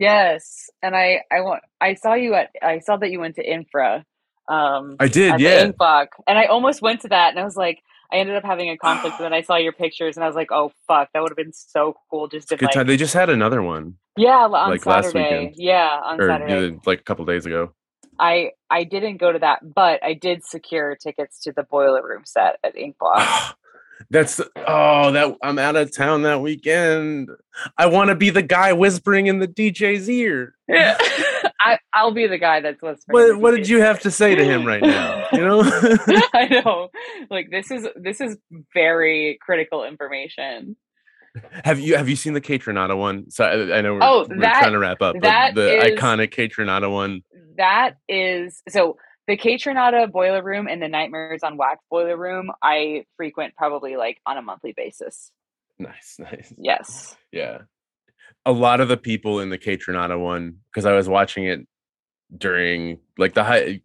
Yes, 0.00 0.68
and 0.82 0.96
I 0.96 1.20
I 1.30 1.40
want 1.42 1.62
I 1.80 1.94
saw 1.94 2.14
you 2.14 2.34
at 2.34 2.50
I 2.60 2.80
saw 2.80 2.96
that 2.96 3.12
you 3.12 3.20
went 3.20 3.36
to 3.36 3.48
Infra. 3.48 4.04
Um, 4.48 4.96
i 5.00 5.08
did 5.08 5.40
yeah. 5.40 5.64
Ink 5.64 5.76
Block, 5.76 6.10
and 6.26 6.38
I 6.38 6.44
almost 6.44 6.82
went 6.82 7.00
to 7.02 7.08
that, 7.08 7.30
and 7.30 7.38
I 7.38 7.44
was 7.44 7.56
like, 7.56 7.82
I 8.12 8.16
ended 8.16 8.36
up 8.36 8.44
having 8.44 8.70
a 8.70 8.76
conflict, 8.76 9.16
and 9.18 9.24
then 9.24 9.32
I 9.32 9.42
saw 9.42 9.56
your 9.56 9.72
pictures, 9.72 10.16
and 10.16 10.24
I 10.24 10.26
was 10.26 10.36
like, 10.36 10.52
oh 10.52 10.72
fuck, 10.86 11.08
that 11.12 11.22
would 11.22 11.30
have 11.30 11.36
been 11.36 11.52
so 11.52 11.96
cool 12.10 12.28
just 12.28 12.48
to 12.48 12.56
good 12.56 12.66
like, 12.66 12.74
time. 12.74 12.86
They 12.86 12.96
just 12.96 13.14
had 13.14 13.30
another 13.30 13.62
one 13.62 13.96
yeah, 14.16 14.44
on 14.44 14.50
like, 14.50 14.86
last 14.86 15.06
Saturday, 15.06 15.38
weekend. 15.38 15.56
yeah, 15.56 16.00
on 16.04 16.20
or 16.20 16.28
Saturday. 16.28 16.78
like 16.86 17.00
a 17.00 17.02
couple 17.02 17.24
days 17.24 17.46
ago. 17.46 17.72
I 18.20 18.52
I 18.70 18.84
didn't 18.84 19.16
go 19.16 19.32
to 19.32 19.38
that, 19.40 19.74
but 19.74 20.02
I 20.04 20.14
did 20.14 20.44
secure 20.44 20.94
tickets 20.94 21.40
to 21.42 21.52
the 21.52 21.64
Boiler 21.64 22.02
Room 22.02 22.22
set 22.24 22.58
at 22.62 22.76
Ink 22.76 22.96
Block. 23.00 23.58
that's 24.10 24.40
oh 24.66 25.12
that 25.12 25.36
i'm 25.42 25.58
out 25.58 25.76
of 25.76 25.94
town 25.94 26.22
that 26.22 26.40
weekend. 26.40 27.28
I 27.78 27.86
want 27.86 28.08
to 28.08 28.14
be 28.14 28.30
the 28.30 28.42
guy 28.42 28.72
whispering 28.72 29.26
in 29.26 29.38
the 29.38 29.48
dj's 29.48 30.08
ear. 30.08 30.54
Yeah, 30.68 30.96
I 31.60 31.78
I'll 31.92 32.12
be 32.12 32.26
the 32.26 32.38
guy 32.38 32.60
that's 32.60 32.82
listening. 32.82 33.12
what, 33.14 33.36
what 33.38 33.50
did 33.52 33.68
you 33.68 33.80
have 33.80 34.00
to 34.00 34.10
say 34.10 34.34
to 34.34 34.44
him 34.44 34.66
right 34.66 34.82
now 34.82 35.26
you 35.32 35.40
know 35.44 35.62
I 36.34 36.46
know. 36.50 36.88
Like 37.30 37.50
this 37.50 37.70
is 37.70 37.86
this 37.96 38.20
is 38.20 38.36
very 38.74 39.38
critical 39.40 39.84
information. 39.84 40.76
Have 41.64 41.80
you 41.80 41.96
have 41.96 42.08
you 42.08 42.16
seen 42.16 42.32
the 42.32 42.40
Kaytranada 42.40 42.96
one? 42.96 43.30
So 43.30 43.44
I, 43.44 43.78
I 43.78 43.80
know 43.80 43.94
we're, 43.94 44.00
Oh, 44.02 44.26
we're 44.28 44.40
that- 44.40 44.60
trying 44.60 44.72
to 44.72 44.78
wrap 44.78 45.02
up, 45.02 45.14
but 45.14 45.22
that 45.22 45.54
the 45.54 45.78
is- 45.86 45.98
iconic 45.98 46.32
Kaytranada 46.34 46.90
one. 46.92 47.22
That 47.56 47.94
is 48.08 48.62
so 48.68 48.96
the 49.26 49.36
Kaytranada 49.36 50.10
boiler 50.12 50.42
room 50.42 50.68
and 50.68 50.82
the 50.82 50.88
Nightmares 50.88 51.42
on 51.42 51.56
Wax 51.56 51.80
boiler 51.90 52.16
room 52.16 52.50
I 52.62 53.04
frequent 53.16 53.56
probably 53.56 53.96
like 53.96 54.18
on 54.26 54.36
a 54.36 54.42
monthly 54.42 54.74
basis. 54.76 55.30
Nice, 55.78 56.16
nice. 56.20 56.52
Yes. 56.56 57.16
Yeah. 57.32 57.62
A 58.46 58.52
lot 58.52 58.80
of 58.80 58.88
the 58.88 58.96
people 58.96 59.40
in 59.40 59.48
the 59.50 59.58
Kaytranada 59.58 60.20
one, 60.20 60.58
because 60.70 60.84
I 60.84 60.92
was 60.92 61.08
watching 61.08 61.44
it 61.46 61.60
during 62.36 62.98
like 63.18 63.34
the 63.34 63.44
high 63.44 63.80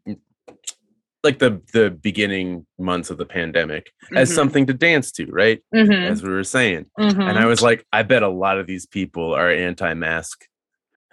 like 1.23 1.40
the 1.40 1.61
the 1.73 1.91
beginning 1.91 2.65
months 2.77 3.10
of 3.10 3.18
the 3.18 3.26
pandemic 3.26 3.91
as 4.15 4.31
Mhm. 4.31 4.36
something 4.36 4.65
to 4.68 4.73
dance 4.73 5.11
to, 5.14 5.26
right? 5.27 5.61
Mhm. 5.76 6.10
As 6.10 6.23
we 6.23 6.30
were 6.30 6.44
saying. 6.45 6.86
Mhm. 6.98 7.30
And 7.30 7.38
I 7.38 7.45
was 7.45 7.61
like, 7.61 7.86
I 7.91 8.03
bet 8.03 8.23
a 8.23 8.30
lot 8.30 8.57
of 8.57 8.68
these 8.68 8.86
people 8.86 9.34
are 9.34 9.49
anti-mask. 9.49 10.45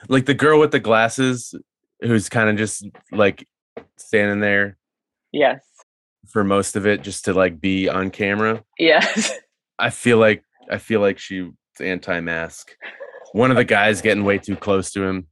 Like 0.09 0.27
the 0.27 0.35
girl 0.35 0.61
with 0.61 0.71
the 0.71 0.79
glasses 0.81 1.55
who's 2.01 2.29
kind 2.29 2.49
of 2.49 2.57
just 2.57 2.87
like 3.11 3.47
standing 3.97 4.41
there 4.41 4.77
yes. 5.33 5.61
for 6.29 6.45
most 6.45 6.77
of 6.77 6.87
it 6.87 7.03
just 7.03 7.25
to 7.25 7.35
like 7.35 7.61
be 7.61 7.89
on 7.89 8.11
camera. 8.11 8.63
Yes. 8.79 9.33
I 9.79 9.91
feel 9.91 10.19
like 10.19 10.43
I 10.71 10.79
feel 10.79 11.01
like 11.01 11.19
she's 11.19 11.47
anti-mask. 11.81 12.77
One 13.33 13.51
of 13.51 13.57
the 13.57 13.65
guys 13.65 14.03
getting 14.03 14.25
way 14.25 14.39
too 14.39 14.57
close 14.57 14.91
to 14.93 15.03
him. 15.03 15.27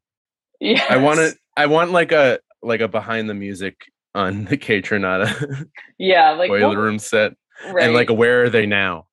Yeah. 0.61 0.85
I 0.89 0.97
want 0.99 1.19
to 1.19 1.35
I 1.57 1.67
want 1.67 1.91
like 1.93 2.13
a 2.13 2.39
like 2.63 2.81
a 2.81 2.89
behind 2.89 3.29
the 3.29 3.35
music 3.35 3.77
on 4.15 4.45
the 4.47 4.57
Kaytranada 4.57 5.67
Yeah, 5.99 6.31
like 6.33 6.49
boiler 6.49 6.69
what- 6.69 6.77
room 6.79 6.99
set 6.99 7.33
right. 7.73 7.85
and 7.85 7.95
like 7.95 8.11
where 8.11 8.45
are 8.45 8.51
they 8.51 8.67
now? 8.67 9.07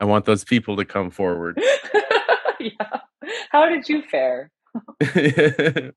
I 0.00 0.04
want 0.06 0.24
those 0.24 0.44
people 0.44 0.76
to 0.76 0.84
come 0.84 1.10
forward. 1.10 1.60
yeah. 2.60 3.00
How 3.50 3.68
did 3.68 3.88
you 3.88 4.02
fare? 4.10 4.50
That's 5.00 5.92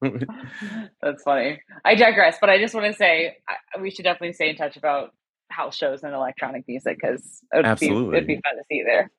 funny. 1.23 1.61
I 1.85 1.95
digress, 1.95 2.37
but 2.39 2.49
I 2.49 2.59
just 2.59 2.73
want 2.73 2.87
to 2.87 2.93
say 2.93 3.37
I, 3.47 3.79
we 3.81 3.91
should 3.91 4.03
definitely 4.03 4.33
stay 4.33 4.49
in 4.49 4.55
touch 4.55 4.77
about 4.77 5.11
house 5.49 5.75
shows 5.75 6.03
and 6.03 6.13
electronic 6.13 6.65
music 6.67 6.97
because 7.01 7.41
it 7.53 7.65
would 7.65 7.79
be, 7.79 7.87
it'd 8.17 8.27
be 8.27 8.35
fun 8.35 8.55
to 8.57 8.63
see 8.69 8.83
there. 8.85 9.11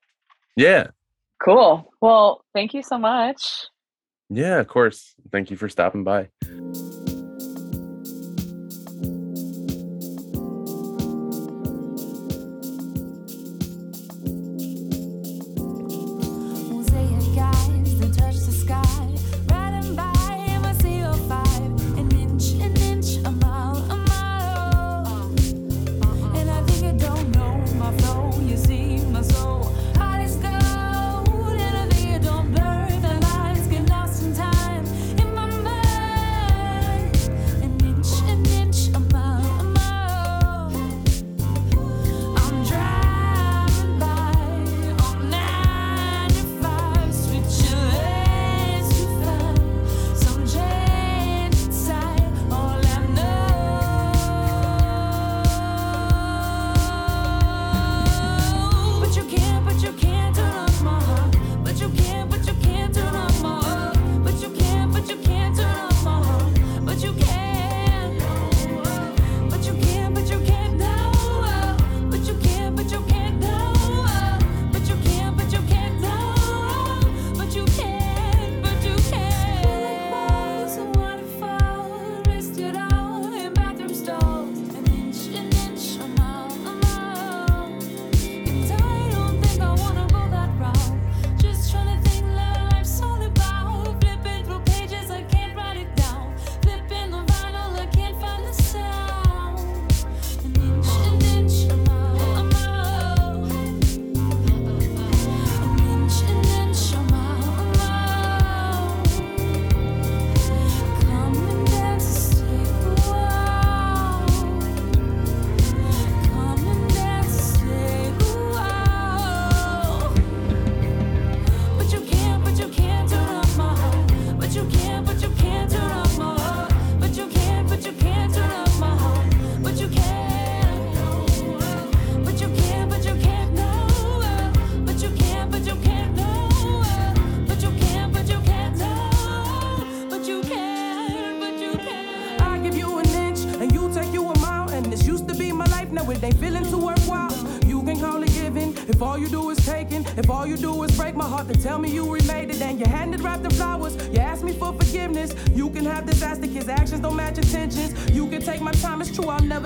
yeah. 0.56 0.88
Cool. 1.42 1.92
Well, 2.00 2.44
thank 2.54 2.74
you 2.74 2.82
so 2.82 2.98
much. 2.98 3.66
Yeah, 4.30 4.58
of 4.58 4.68
course. 4.68 5.14
Thank 5.32 5.50
you 5.50 5.56
for 5.56 5.68
stopping 5.68 6.04
by. 6.04 6.28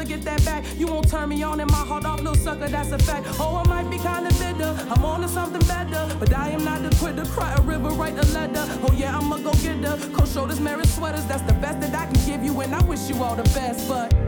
Never 0.02 0.16
get 0.16 0.24
that 0.24 0.44
back. 0.44 0.64
You 0.78 0.86
won't 0.86 1.08
turn 1.08 1.28
me 1.28 1.42
on 1.42 1.60
in 1.60 1.66
my 1.68 1.74
heart 1.74 2.04
off, 2.04 2.20
little 2.20 2.34
sucker, 2.34 2.68
that's 2.68 2.92
a 2.92 2.98
fact. 2.98 3.26
Oh, 3.38 3.62
I 3.64 3.68
might 3.68 3.90
be 3.90 3.98
kinda 3.98 4.30
bitter, 4.38 4.76
I'm 4.90 5.04
on 5.04 5.20
to 5.20 5.28
something 5.28 5.66
better. 5.66 6.14
But 6.18 6.34
I 6.34 6.50
am 6.50 6.64
not 6.64 6.82
the 6.82 6.94
quitter, 6.96 7.24
cry 7.24 7.54
a 7.54 7.60
river, 7.62 7.90
write 7.90 8.18
a 8.18 8.26
letter. 8.32 8.64
Oh, 8.82 8.92
yeah, 8.96 9.16
I'ma 9.16 9.38
go 9.38 9.52
get 9.52 9.84
her. 9.84 9.98
Cold 10.12 10.28
shoulders, 10.28 10.60
merit 10.60 10.88
sweaters, 10.88 11.26
that's 11.26 11.42
the 11.42 11.54
best 11.54 11.80
that 11.80 11.94
I 11.94 12.06
can 12.06 12.26
give 12.26 12.42
you. 12.44 12.60
And 12.60 12.74
I 12.74 12.82
wish 12.84 13.08
you 13.08 13.22
all 13.22 13.36
the 13.36 13.48
best, 13.54 13.88
but. 13.88 14.21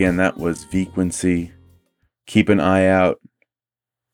Again, 0.00 0.16
that 0.16 0.38
was 0.38 0.64
Frequency. 0.64 1.52
Keep 2.24 2.48
an 2.48 2.58
eye 2.58 2.86
out. 2.86 3.20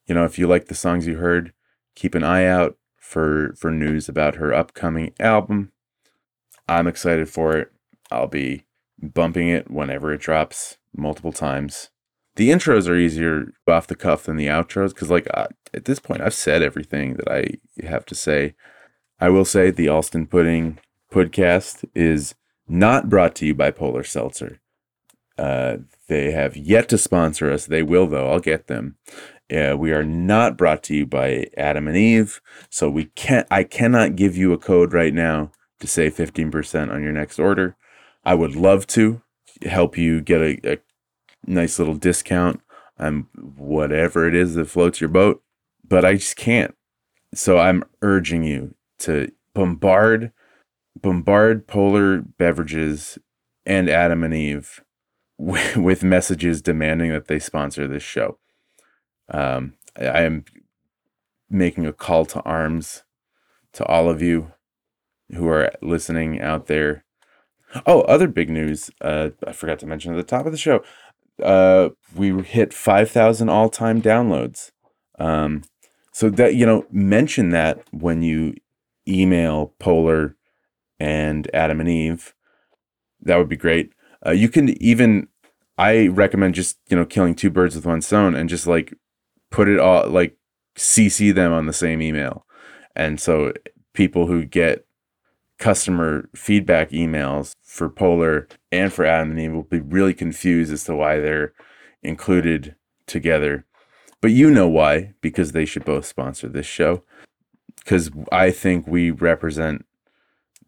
You 0.07 0.17
know, 0.17 0.25
if 0.25 0.37
you 0.37 0.49
like 0.49 0.67
the 0.67 0.75
songs 0.75 1.07
you 1.07 1.19
heard, 1.19 1.53
keep 1.95 2.17
an 2.17 2.25
eye 2.25 2.45
out 2.45 2.77
for 2.97 3.55
for 3.57 3.71
news 3.71 4.09
about 4.09 4.35
her 4.35 4.53
upcoming 4.53 5.15
album. 5.21 5.71
I'm 6.69 6.89
excited 6.89 7.29
for 7.29 7.57
it. 7.57 7.71
I'll 8.11 8.27
be 8.27 8.65
bumping 9.01 9.47
it 9.47 9.71
whenever 9.71 10.13
it 10.13 10.21
drops 10.21 10.79
multiple 10.93 11.31
times. 11.31 11.91
The 12.35 12.49
intros 12.49 12.89
are 12.89 12.97
easier 12.97 13.53
off 13.69 13.87
the 13.87 13.95
cuff 13.95 14.25
than 14.25 14.35
the 14.35 14.49
outros 14.49 14.89
because, 14.89 15.09
like, 15.09 15.29
at 15.37 15.85
this 15.85 16.01
point, 16.01 16.21
I've 16.21 16.35
said 16.35 16.63
everything 16.63 17.15
that 17.15 17.31
I 17.31 17.87
have 17.87 18.05
to 18.07 18.17
say. 18.17 18.57
I 19.21 19.29
will 19.29 19.45
say 19.45 19.71
the 19.71 19.89
Allston 19.89 20.27
Pudding 20.27 20.81
podcast 21.13 21.85
is 21.95 22.35
not 22.67 23.09
brought 23.09 23.37
to 23.37 23.47
you 23.47 23.55
by 23.55 23.71
Polar 23.71 24.03
Seltzer. 24.03 24.59
Uh, 25.39 25.79
they 26.09 26.31
have 26.31 26.57
yet 26.57 26.89
to 26.89 26.99
sponsor 26.99 27.51
us. 27.51 27.67
They 27.67 27.83
will, 27.83 28.07
though. 28.07 28.31
I'll 28.31 28.41
get 28.41 28.67
them. 28.69 28.97
Uh, 29.55 29.77
we 29.79 29.93
are 29.93 30.05
not 30.05 30.57
brought 30.57 30.83
to 30.85 30.95
you 30.95 31.07
by 31.07 31.47
Adam 31.57 31.87
and 31.87 31.97
Eve, 31.97 32.41
so 32.69 32.91
we 32.91 33.07
can't. 33.15 33.47
I 33.51 33.63
cannot 33.63 34.17
give 34.17 34.37
you 34.37 34.53
a 34.53 34.59
code 34.59 34.93
right 34.93 35.15
now 35.15 35.53
to 35.79 35.87
save 35.87 36.15
fifteen 36.15 36.51
percent 36.51 36.91
on 36.91 37.03
your 37.03 37.13
next 37.13 37.39
order. 37.39 37.77
I 38.25 38.35
would 38.35 38.57
love 38.57 38.87
to 38.89 39.23
help 39.63 39.97
you 39.97 40.21
get 40.21 40.41
a, 40.41 40.73
a 40.73 40.79
nice 41.47 41.79
little 41.79 41.95
discount 41.95 42.61
on 42.99 43.29
whatever 43.37 44.27
it 44.27 44.35
is 44.35 44.55
that 44.55 44.69
floats 44.69 45.01
your 45.01 45.11
boat, 45.11 45.43
but 45.87 46.05
I 46.05 46.15
just 46.15 46.37
can't. 46.37 46.75
So 47.35 47.59
I'm 47.59 47.85
urging 48.03 48.43
you 48.43 48.75
to 49.01 49.31
bombard, 49.55 50.33
bombard 51.01 51.67
Polar 51.67 52.21
Beverages 52.21 53.19
and 53.65 53.89
Adam 53.89 54.25
and 54.25 54.35
Eve 54.35 54.83
with, 55.39 56.03
messages 56.03 56.63
demanding 56.63 57.11
that 57.13 57.29
they 57.29 57.39
sponsor 57.39 57.87
this 57.87 58.03
show. 58.03 58.39
Um, 59.29 59.75
I 59.99 60.07
I 60.07 60.21
am 60.23 60.45
making 61.51 61.87
a 61.87 61.93
call 61.93 62.25
to 62.27 62.41
arms 62.43 63.05
to 63.73 63.85
all 63.85 64.09
of 64.09 64.23
you 64.23 64.53
who 65.35 65.49
are 65.49 65.73
listening 65.83 66.41
out 66.41 66.67
there. 66.67 67.05
Oh, 67.87 68.03
other 68.03 68.29
big 68.29 68.49
news. 68.49 68.91
Uh, 69.01 69.31
I 69.47 69.53
forgot 69.53 69.79
to 69.81 69.87
mention 69.87 70.13
at 70.13 70.17
the 70.17 70.23
top 70.23 70.47
of 70.47 70.53
the 70.53 70.59
show. 70.59 70.83
Uh, 71.43 71.91
we 72.15 72.43
hit 72.43 72.73
5,000 72.73 73.49
all 73.49 73.69
time 73.69 74.01
downloads. 74.01 74.71
Um, 75.19 75.63
so 76.13 76.31
that, 76.31 76.55
you 76.55 76.65
know, 76.65 76.87
mention 76.91 77.51
that 77.51 77.83
when 77.93 78.23
you 78.23 78.55
email 79.07 79.75
Polar 79.79 80.37
and 80.99 81.49
Adam 81.55 81.81
and 81.81 81.89
Eve. 81.89 82.35
That 83.21 83.37
would 83.37 83.49
be 83.49 83.57
great. 83.57 83.93
Uh, 84.27 84.33
you 84.33 84.49
can 84.49 84.71
even, 84.83 85.29
I 85.79 86.09
recommend 86.09 86.55
just, 86.55 86.79
you 86.89 86.97
know, 86.97 87.05
killing 87.05 87.35
two 87.35 87.51
birds 87.51 87.77
with 87.77 87.87
one 87.87 88.03
stone 88.03 88.35
and 88.35 88.49
just 88.49 88.67
like 88.67 88.95
put 89.51 89.69
it 89.69 89.79
all, 89.79 90.09
like 90.09 90.37
CC 90.77 91.35
them 91.35 91.53
on 91.53 91.67
the 91.67 91.73
same 91.73 92.03
email. 92.03 92.45
And 92.95 93.21
so 93.21 93.53
people 93.93 94.27
who 94.27 94.45
get 94.45 94.87
customer 95.59 96.29
feedback 96.35 96.91
emails 96.91 97.53
for 97.63 97.89
Polar 97.89 98.49
and 98.73 98.93
for 98.93 99.05
Adam 99.05 99.31
and 99.31 99.41
Eve 99.41 99.53
will 99.53 99.63
be 99.63 99.81
really 99.81 100.15
confused 100.15 100.73
as 100.73 100.85
to 100.85 100.95
why 100.95 101.19
they're 101.19 101.53
included 102.03 102.77
together. 103.07 103.65
But 104.21 104.33
you 104.33 104.51
know 104.51 104.69
why, 104.69 105.15
because 105.21 105.53
they 105.53 105.65
should 105.65 105.85
both 105.85 106.07
sponsor 106.07 106.49
this 106.49 106.67
show. 106.67 107.03
Because 107.77 108.11
I 108.33 108.51
think 108.51 108.87
we 108.87 109.11
represent 109.11 109.87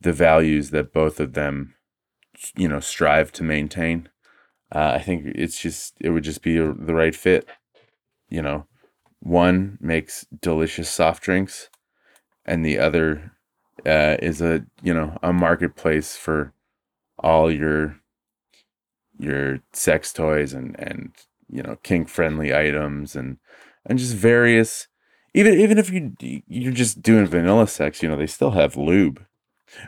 the 0.00 0.12
values 0.12 0.70
that 0.70 0.92
both 0.92 1.18
of 1.18 1.32
them, 1.32 1.74
you 2.56 2.68
know, 2.68 2.80
strive 2.80 3.32
to 3.32 3.42
maintain. 3.42 4.08
Uh, 4.74 4.92
I 4.96 4.98
think 5.00 5.24
it's 5.26 5.60
just, 5.60 5.94
it 6.00 6.10
would 6.10 6.24
just 6.24 6.42
be 6.42 6.58
a, 6.58 6.72
the 6.72 6.94
right 6.94 7.14
fit. 7.14 7.48
You 8.28 8.42
know, 8.42 8.66
one 9.20 9.78
makes 9.80 10.26
delicious 10.40 10.90
soft 10.90 11.22
drinks, 11.22 11.70
and 12.44 12.64
the 12.64 12.78
other 12.78 13.32
uh, 13.86 14.16
is 14.20 14.40
a 14.40 14.64
you 14.82 14.92
know 14.92 15.18
a 15.22 15.32
marketplace 15.32 16.16
for 16.16 16.52
all 17.18 17.50
your 17.50 18.00
your 19.18 19.60
sex 19.72 20.12
toys 20.12 20.52
and 20.52 20.78
and 20.78 21.12
you 21.50 21.62
know 21.62 21.76
kink 21.82 22.08
friendly 22.08 22.54
items 22.54 23.16
and 23.16 23.38
and 23.86 23.98
just 23.98 24.14
various 24.14 24.86
even 25.34 25.58
even 25.58 25.78
if 25.78 25.90
you 25.90 26.12
you're 26.20 26.72
just 26.72 27.02
doing 27.02 27.26
vanilla 27.26 27.66
sex 27.66 28.02
you 28.02 28.08
know 28.08 28.16
they 28.16 28.26
still 28.26 28.52
have 28.52 28.76
lube 28.76 29.24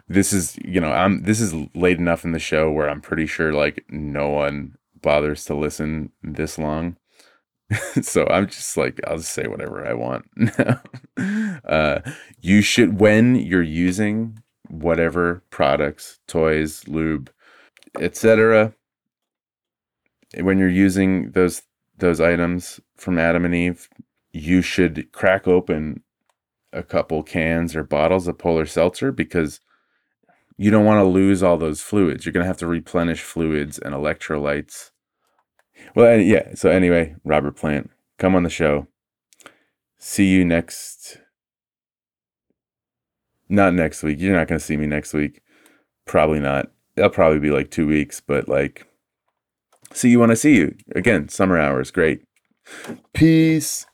this 0.09 0.33
is 0.33 0.59
you 0.65 0.81
know 0.81 0.93
i'm 0.93 1.23
this 1.23 1.41
is 1.41 1.55
late 1.75 1.99
enough 1.99 2.25
in 2.25 2.33
the 2.33 2.39
show 2.39 2.71
where 2.71 2.89
i'm 2.89 3.01
pretty 3.01 3.27
sure 3.27 3.53
like 3.53 3.85
no 3.89 4.29
one 4.29 4.77
bothers 5.03 5.45
to 5.47 5.55
listen 5.55 6.13
this 6.23 6.59
long. 6.59 6.97
So 8.03 8.27
i'm 8.27 8.49
just 8.49 8.77
like 8.77 9.01
i'll 9.07 9.19
just 9.19 9.33
say 9.33 9.47
whatever 9.47 9.87
i 9.87 9.95
want. 9.95 10.27
Uh 11.65 12.01
you 12.41 12.63
should 12.63 12.99
when 12.99 13.37
you're 13.37 13.63
using 13.63 14.43
whatever 14.69 15.43
products 15.51 16.19
toys 16.27 16.87
lube 16.89 17.31
etc 18.01 18.73
when 20.41 20.59
you're 20.59 20.69
using 20.69 21.33
those 21.33 21.63
those 21.99 22.21
items 22.21 22.81
from 22.97 23.19
adam 23.19 23.45
and 23.45 23.55
eve 23.55 23.89
you 24.33 24.63
should 24.63 25.11
crack 25.13 25.47
open 25.47 26.03
a 26.73 26.83
couple 26.83 27.23
cans 27.23 27.75
or 27.75 27.83
bottles 27.83 28.29
of 28.29 28.39
polar 28.39 28.67
seltzer 28.67 29.11
because 29.13 29.61
you 30.61 30.71
don't 30.71 30.85
want 30.85 30.99
to 30.99 31.05
lose 31.05 31.43
all 31.43 31.57
those 31.57 31.81
fluids. 31.81 32.27
You're 32.27 32.35
going 32.35 32.45
to 32.45 32.47
have 32.47 32.59
to 32.59 32.67
replenish 32.67 33.23
fluids 33.23 33.79
and 33.79 33.95
electrolytes. 33.95 34.91
Well 35.95 36.21
yeah 36.21 36.55
so 36.55 36.69
anyway 36.69 37.17
robert 37.25 37.57
plant 37.57 37.91
come 38.19 38.37
on 38.37 38.43
the 38.43 38.51
show. 38.51 38.87
See 39.97 40.27
you 40.27 40.45
next 40.45 41.17
not 43.49 43.73
next 43.73 44.03
week. 44.03 44.21
You're 44.21 44.37
not 44.37 44.49
going 44.49 44.59
to 44.59 44.65
see 44.65 44.77
me 44.77 44.87
next 44.87 45.15
week. 45.15 45.41
Probably 46.05 46.41
not. 46.41 46.71
That'll 46.95 47.11
probably 47.11 47.39
be 47.39 47.51
like 47.51 47.71
two 47.71 47.87
weeks 47.87 48.21
but 48.21 48.47
like 48.47 48.87
see 49.95 50.11
you 50.11 50.21
when 50.21 50.31
i 50.31 50.35
see 50.35 50.57
you. 50.57 50.77
Again 50.95 51.31
summer 51.31 51.59
hours 51.59 51.91
great. 51.91 52.23
Peace 53.15 53.87